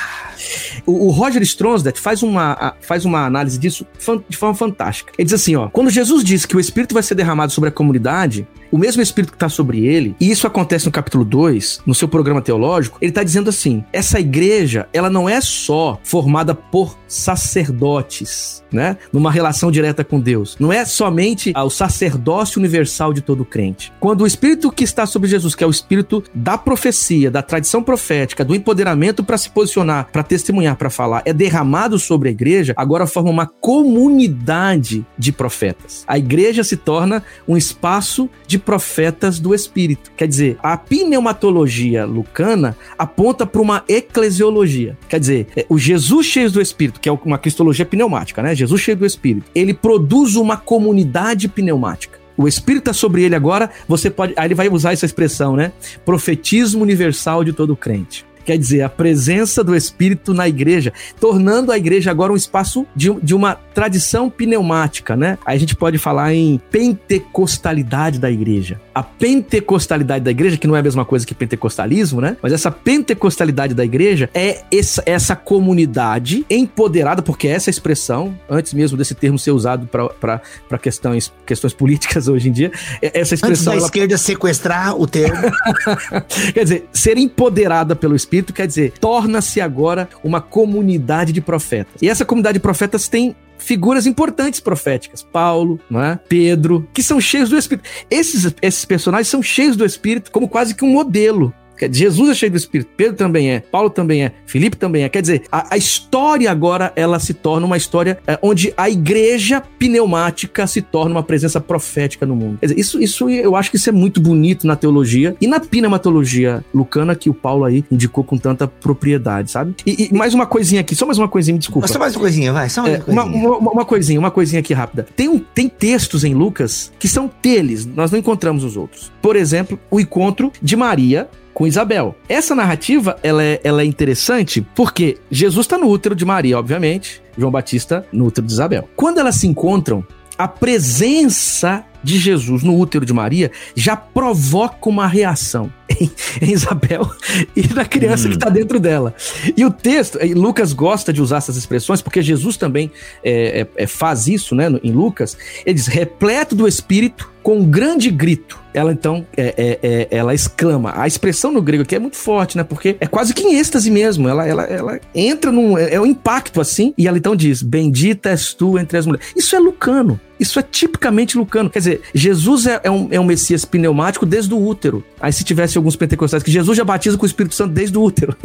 O, 0.86 1.06
o 1.06 1.10
Roger 1.10 1.42
Stronsdet 1.42 2.00
faz 2.00 2.22
uma, 2.22 2.74
faz 2.80 3.04
uma 3.04 3.24
análise 3.24 3.58
disso 3.58 3.86
de 4.28 4.36
forma 4.36 4.54
fantástica. 4.54 5.12
Ele 5.16 5.24
diz 5.24 5.34
assim, 5.34 5.54
ó, 5.54 5.68
quando 5.68 5.90
Jesus 5.90 6.24
diz 6.24 6.44
que 6.44 6.56
o 6.56 6.60
Espírito 6.60 6.94
vai 6.94 7.02
ser 7.02 7.14
derramado 7.14 7.52
sobre 7.52 7.68
a 7.68 7.72
comunidade, 7.72 8.46
o 8.72 8.78
mesmo 8.78 9.02
Espírito 9.02 9.32
que 9.32 9.36
está 9.36 9.50
sobre 9.50 9.86
ele, 9.86 10.16
e 10.18 10.30
isso 10.30 10.46
acontece 10.46 10.86
no 10.86 10.90
capítulo 10.90 11.26
2, 11.26 11.82
no 11.84 11.94
seu 11.94 12.08
programa 12.08 12.40
teológico, 12.40 12.96
ele 13.02 13.10
está 13.10 13.22
dizendo 13.22 13.50
assim: 13.50 13.84
essa 13.92 14.18
igreja, 14.18 14.88
ela 14.94 15.10
não 15.10 15.28
é 15.28 15.40
só 15.42 16.00
formada 16.02 16.54
por 16.54 16.96
sacerdotes, 17.06 18.64
né? 18.72 18.96
Numa 19.12 19.30
relação 19.30 19.70
direta 19.70 20.02
com 20.02 20.18
Deus. 20.18 20.56
Não 20.58 20.72
é 20.72 20.86
somente 20.86 21.52
o 21.54 21.68
sacerdócio 21.68 22.58
universal 22.58 23.12
de 23.12 23.20
todo 23.20 23.44
crente. 23.44 23.92
Quando 24.00 24.22
o 24.22 24.26
Espírito 24.26 24.72
que 24.72 24.84
está 24.84 25.04
sobre 25.04 25.28
Jesus, 25.28 25.54
que 25.54 25.62
é 25.62 25.66
o 25.66 25.70
Espírito 25.70 26.24
da 26.34 26.56
profecia, 26.56 27.30
da 27.30 27.42
tradição 27.42 27.82
profética, 27.82 28.44
do 28.44 28.54
empoderamento 28.54 29.22
para 29.22 29.36
se 29.36 29.50
posicionar, 29.50 30.08
para 30.10 30.22
testemunhar, 30.22 30.76
para 30.76 30.88
falar, 30.88 31.20
é 31.26 31.34
derramado 31.34 31.98
sobre 31.98 32.30
a 32.30 32.32
igreja, 32.32 32.72
agora 32.76 33.06
forma 33.06 33.28
uma 33.28 33.46
comunidade 33.46 35.04
de 35.18 35.30
profetas. 35.30 36.04
A 36.06 36.16
igreja 36.16 36.64
se 36.64 36.78
torna 36.78 37.22
um 37.46 37.58
espaço 37.58 38.30
de 38.46 38.61
profetas 38.64 39.38
do 39.38 39.54
Espírito. 39.54 40.10
Quer 40.16 40.28
dizer, 40.28 40.58
a 40.62 40.76
pneumatologia 40.76 42.04
lucana 42.04 42.76
aponta 42.98 43.46
para 43.46 43.60
uma 43.60 43.84
eclesiologia. 43.88 44.96
Quer 45.08 45.20
dizer, 45.20 45.46
é, 45.56 45.66
o 45.68 45.78
Jesus 45.78 46.26
cheio 46.26 46.50
do 46.50 46.60
Espírito, 46.60 47.00
que 47.00 47.08
é 47.08 47.12
uma 47.12 47.38
cristologia 47.38 47.84
pneumática, 47.84 48.42
né? 48.42 48.54
Jesus 48.54 48.80
cheio 48.80 48.96
do 48.96 49.06
Espírito, 49.06 49.50
ele 49.54 49.74
produz 49.74 50.36
uma 50.36 50.56
comunidade 50.56 51.48
pneumática. 51.48 52.22
O 52.36 52.48
Espírito 52.48 52.82
está 52.82 52.92
sobre 52.92 53.22
ele 53.22 53.34
agora, 53.34 53.70
você 53.86 54.10
pode. 54.10 54.32
Aí 54.36 54.46
ele 54.46 54.54
vai 54.54 54.68
usar 54.68 54.92
essa 54.92 55.06
expressão, 55.06 55.54
né? 55.54 55.72
Profetismo 56.04 56.82
universal 56.82 57.44
de 57.44 57.52
todo 57.52 57.76
crente. 57.76 58.24
Quer 58.44 58.58
dizer, 58.58 58.82
a 58.82 58.88
presença 58.88 59.62
do 59.62 59.74
Espírito 59.74 60.34
na 60.34 60.48
igreja, 60.48 60.92
tornando 61.20 61.72
a 61.72 61.76
igreja 61.76 62.10
agora 62.10 62.32
um 62.32 62.36
espaço 62.36 62.86
de, 62.94 63.12
de 63.22 63.34
uma 63.34 63.54
tradição 63.54 64.28
pneumática, 64.28 65.16
né? 65.16 65.38
Aí 65.44 65.56
a 65.56 65.60
gente 65.60 65.74
pode 65.74 65.98
falar 65.98 66.34
em 66.34 66.60
pentecostalidade 66.70 68.18
da 68.18 68.30
igreja. 68.30 68.80
A 68.94 69.02
pentecostalidade 69.02 70.24
da 70.24 70.30
igreja, 70.30 70.56
que 70.56 70.66
não 70.66 70.76
é 70.76 70.80
a 70.80 70.82
mesma 70.82 71.04
coisa 71.04 71.26
que 71.26 71.34
pentecostalismo, 71.34 72.20
né? 72.20 72.36
Mas 72.42 72.52
essa 72.52 72.70
pentecostalidade 72.70 73.74
da 73.74 73.84
igreja 73.84 74.28
é 74.34 74.62
essa, 74.72 75.02
essa 75.06 75.36
comunidade 75.36 76.44
empoderada, 76.50 77.22
porque 77.22 77.48
essa 77.48 77.70
expressão, 77.70 78.36
antes 78.48 78.74
mesmo 78.74 78.96
desse 78.96 79.14
termo 79.14 79.38
ser 79.38 79.52
usado 79.52 79.86
para 79.86 80.78
questões, 80.78 81.32
questões 81.46 81.72
políticas 81.72 82.28
hoje 82.28 82.48
em 82.48 82.52
dia, 82.52 82.72
é, 83.00 83.20
essa 83.20 83.34
expressão. 83.34 83.50
Antes 83.50 83.64
da 83.64 83.72
ela... 83.72 83.84
esquerda 83.84 84.18
sequestrar 84.18 85.00
o 85.00 85.06
termo. 85.06 85.50
Quer 86.52 86.64
dizer, 86.64 86.88
ser 86.92 87.16
empoderada 87.16 87.96
pelo 87.96 88.14
Espírito 88.14 88.31
Espírito 88.32 88.54
quer 88.54 88.66
dizer, 88.66 88.92
torna-se 88.98 89.60
agora 89.60 90.08
uma 90.24 90.40
comunidade 90.40 91.34
de 91.34 91.40
profetas. 91.42 92.00
E 92.00 92.08
essa 92.08 92.24
comunidade 92.24 92.54
de 92.54 92.60
profetas 92.60 93.06
tem 93.06 93.36
figuras 93.58 94.06
importantes 94.06 94.58
proféticas. 94.58 95.22
Paulo, 95.22 95.78
não 95.90 96.02
é? 96.02 96.18
Pedro, 96.28 96.88
que 96.94 97.02
são 97.02 97.20
cheios 97.20 97.50
do 97.50 97.58
Espírito. 97.58 97.86
Esses, 98.10 98.54
esses 98.62 98.84
personagens 98.86 99.28
são 99.28 99.42
cheios 99.42 99.76
do 99.76 99.84
Espírito 99.84 100.30
como 100.30 100.48
quase 100.48 100.74
que 100.74 100.82
um 100.82 100.90
modelo 100.90 101.52
Jesus 101.90 102.30
é 102.30 102.34
cheio 102.34 102.52
do 102.52 102.58
Espírito, 102.58 102.90
Pedro 102.96 103.16
também 103.16 103.50
é, 103.50 103.60
Paulo 103.60 103.90
também 103.90 104.24
é, 104.24 104.32
Felipe 104.46 104.76
também 104.76 105.04
é. 105.04 105.08
Quer 105.08 105.22
dizer, 105.22 105.42
a, 105.50 105.74
a 105.74 105.76
história 105.76 106.50
agora 106.50 106.92
ela 106.96 107.18
se 107.18 107.34
torna 107.34 107.66
uma 107.66 107.76
história 107.76 108.18
é, 108.26 108.38
onde 108.42 108.72
a 108.76 108.90
igreja 108.90 109.60
pneumática 109.60 110.66
se 110.66 110.82
torna 110.82 111.14
uma 111.14 111.22
presença 111.22 111.60
profética 111.60 112.26
no 112.26 112.36
mundo. 112.36 112.58
Quer 112.58 112.66
dizer, 112.66 112.80
isso, 112.80 113.00
isso 113.00 113.28
eu 113.28 113.56
acho 113.56 113.70
que 113.70 113.76
isso 113.76 113.88
é 113.88 113.92
muito 113.92 114.20
bonito 114.20 114.66
na 114.66 114.76
teologia 114.76 115.36
e 115.40 115.46
na 115.46 115.60
pneumatologia 115.60 116.64
lucana 116.74 117.14
que 117.14 117.30
o 117.30 117.34
Paulo 117.34 117.64
aí 117.64 117.84
indicou 117.90 118.24
com 118.24 118.36
tanta 118.36 118.66
propriedade, 118.66 119.50
sabe? 119.50 119.74
E, 119.86 120.08
e 120.10 120.14
mais 120.14 120.34
uma 120.34 120.46
coisinha 120.46 120.80
aqui, 120.80 120.94
só 120.94 121.06
mais 121.06 121.18
uma 121.18 121.28
coisinha, 121.28 121.54
me 121.54 121.58
desculpa. 121.58 121.88
Só 121.88 121.98
mais 121.98 122.14
uma 122.14 122.20
coisinha, 122.20 122.52
vai, 122.52 122.68
só 122.68 122.82
mais 122.82 122.94
é, 122.94 122.96
uma, 122.98 123.04
coisinha. 123.04 123.24
Uma, 123.24 123.58
uma, 123.58 123.70
uma, 123.72 123.84
coisinha, 123.84 124.18
uma 124.18 124.30
coisinha 124.30 124.60
aqui 124.60 124.74
rápida. 124.74 125.06
Tem, 125.16 125.28
um, 125.28 125.38
tem 125.38 125.68
textos 125.68 126.24
em 126.24 126.34
Lucas 126.34 126.92
que 126.98 127.08
são 127.08 127.30
deles, 127.42 127.86
nós 127.86 128.10
não 128.10 128.18
encontramos 128.18 128.64
os 128.64 128.76
outros. 128.76 129.12
Por 129.20 129.36
exemplo, 129.36 129.78
o 129.90 130.00
encontro 130.00 130.52
de 130.60 130.76
Maria 130.76 131.28
com 131.52 131.66
Isabel. 131.66 132.16
Essa 132.28 132.54
narrativa 132.54 133.16
ela 133.22 133.42
é, 133.42 133.60
ela 133.62 133.82
é 133.82 133.84
interessante 133.84 134.60
porque 134.74 135.18
Jesus 135.30 135.66
está 135.66 135.78
no 135.78 135.88
útero 135.88 136.14
de 136.14 136.24
Maria, 136.24 136.58
obviamente, 136.58 137.22
João 137.36 137.50
Batista 137.50 138.06
no 138.12 138.26
útero 138.26 138.46
de 138.46 138.52
Isabel. 138.52 138.88
Quando 138.96 139.18
elas 139.18 139.36
se 139.36 139.46
encontram, 139.46 140.04
a 140.36 140.48
presença 140.48 141.84
de 142.02 142.18
Jesus 142.18 142.62
no 142.62 142.76
útero 142.76 143.06
de 143.06 143.12
Maria 143.12 143.52
já 143.76 143.96
provoca 143.96 144.88
uma 144.88 145.06
reação 145.06 145.72
em, 145.88 146.10
em 146.40 146.52
Isabel 146.52 147.08
e 147.54 147.72
na 147.72 147.84
criança 147.84 148.26
hum. 148.26 148.30
que 148.30 148.36
está 148.36 148.48
dentro 148.48 148.80
dela. 148.80 149.14
E 149.56 149.64
o 149.64 149.70
texto, 149.70 150.18
Lucas 150.34 150.72
gosta 150.72 151.12
de 151.12 151.22
usar 151.22 151.36
essas 151.36 151.56
expressões 151.56 152.02
porque 152.02 152.20
Jesus 152.22 152.56
também 152.56 152.90
é, 153.22 153.60
é, 153.60 153.84
é, 153.84 153.86
faz 153.86 154.26
isso, 154.26 154.54
né? 154.54 154.66
Em 154.82 154.92
Lucas, 154.92 155.36
ele 155.64 155.74
diz: 155.74 155.86
repleto 155.86 156.56
do 156.56 156.66
Espírito, 156.66 157.30
com 157.42 157.58
um 157.58 157.64
grande 157.64 158.10
grito 158.10 158.61
ela 158.74 158.92
então 158.92 159.26
é, 159.36 159.54
é, 159.56 159.78
é, 159.82 160.08
ela 160.10 160.34
exclama. 160.34 160.92
A 160.96 161.06
expressão 161.06 161.52
no 161.52 161.62
grego 161.62 161.82
aqui 161.82 161.94
é 161.94 161.98
muito 161.98 162.16
forte, 162.16 162.56
né? 162.56 162.64
Porque 162.64 162.96
é 163.00 163.06
quase 163.06 163.34
que 163.34 163.42
em 163.42 163.58
êxtase 163.58 163.90
mesmo. 163.90 164.28
Ela, 164.28 164.46
ela, 164.46 164.62
ela 164.64 165.00
entra 165.14 165.50
num. 165.50 165.76
É, 165.76 165.94
é 165.94 166.00
um 166.00 166.06
impacto 166.06 166.60
assim. 166.60 166.94
E 166.96 167.06
ela 167.06 167.18
então 167.18 167.36
diz: 167.36 167.62
Bendita 167.62 168.30
és 168.30 168.54
tu 168.54 168.78
entre 168.78 168.98
as 168.98 169.06
mulheres. 169.06 169.32
Isso 169.36 169.54
é 169.54 169.58
lucano. 169.58 170.20
Isso 170.42 170.58
é 170.58 170.62
tipicamente 170.62 171.38
lucano. 171.38 171.70
Quer 171.70 171.78
dizer, 171.78 172.00
Jesus 172.12 172.66
é, 172.66 172.80
é, 172.82 172.90
um, 172.90 173.06
é 173.12 173.20
um 173.20 173.24
Messias 173.24 173.64
pneumático 173.64 174.26
desde 174.26 174.52
o 174.52 174.60
útero. 174.60 175.04
Aí 175.20 175.32
se 175.32 175.44
tivesse 175.44 175.78
alguns 175.78 175.94
pentecostais 175.94 176.42
que 176.42 176.50
Jesus 176.50 176.76
já 176.76 176.82
batiza 176.82 177.16
com 177.16 177.22
o 177.22 177.26
Espírito 177.26 177.54
Santo 177.54 177.72
desde 177.72 177.96
o 177.96 178.02
útero. 178.02 178.36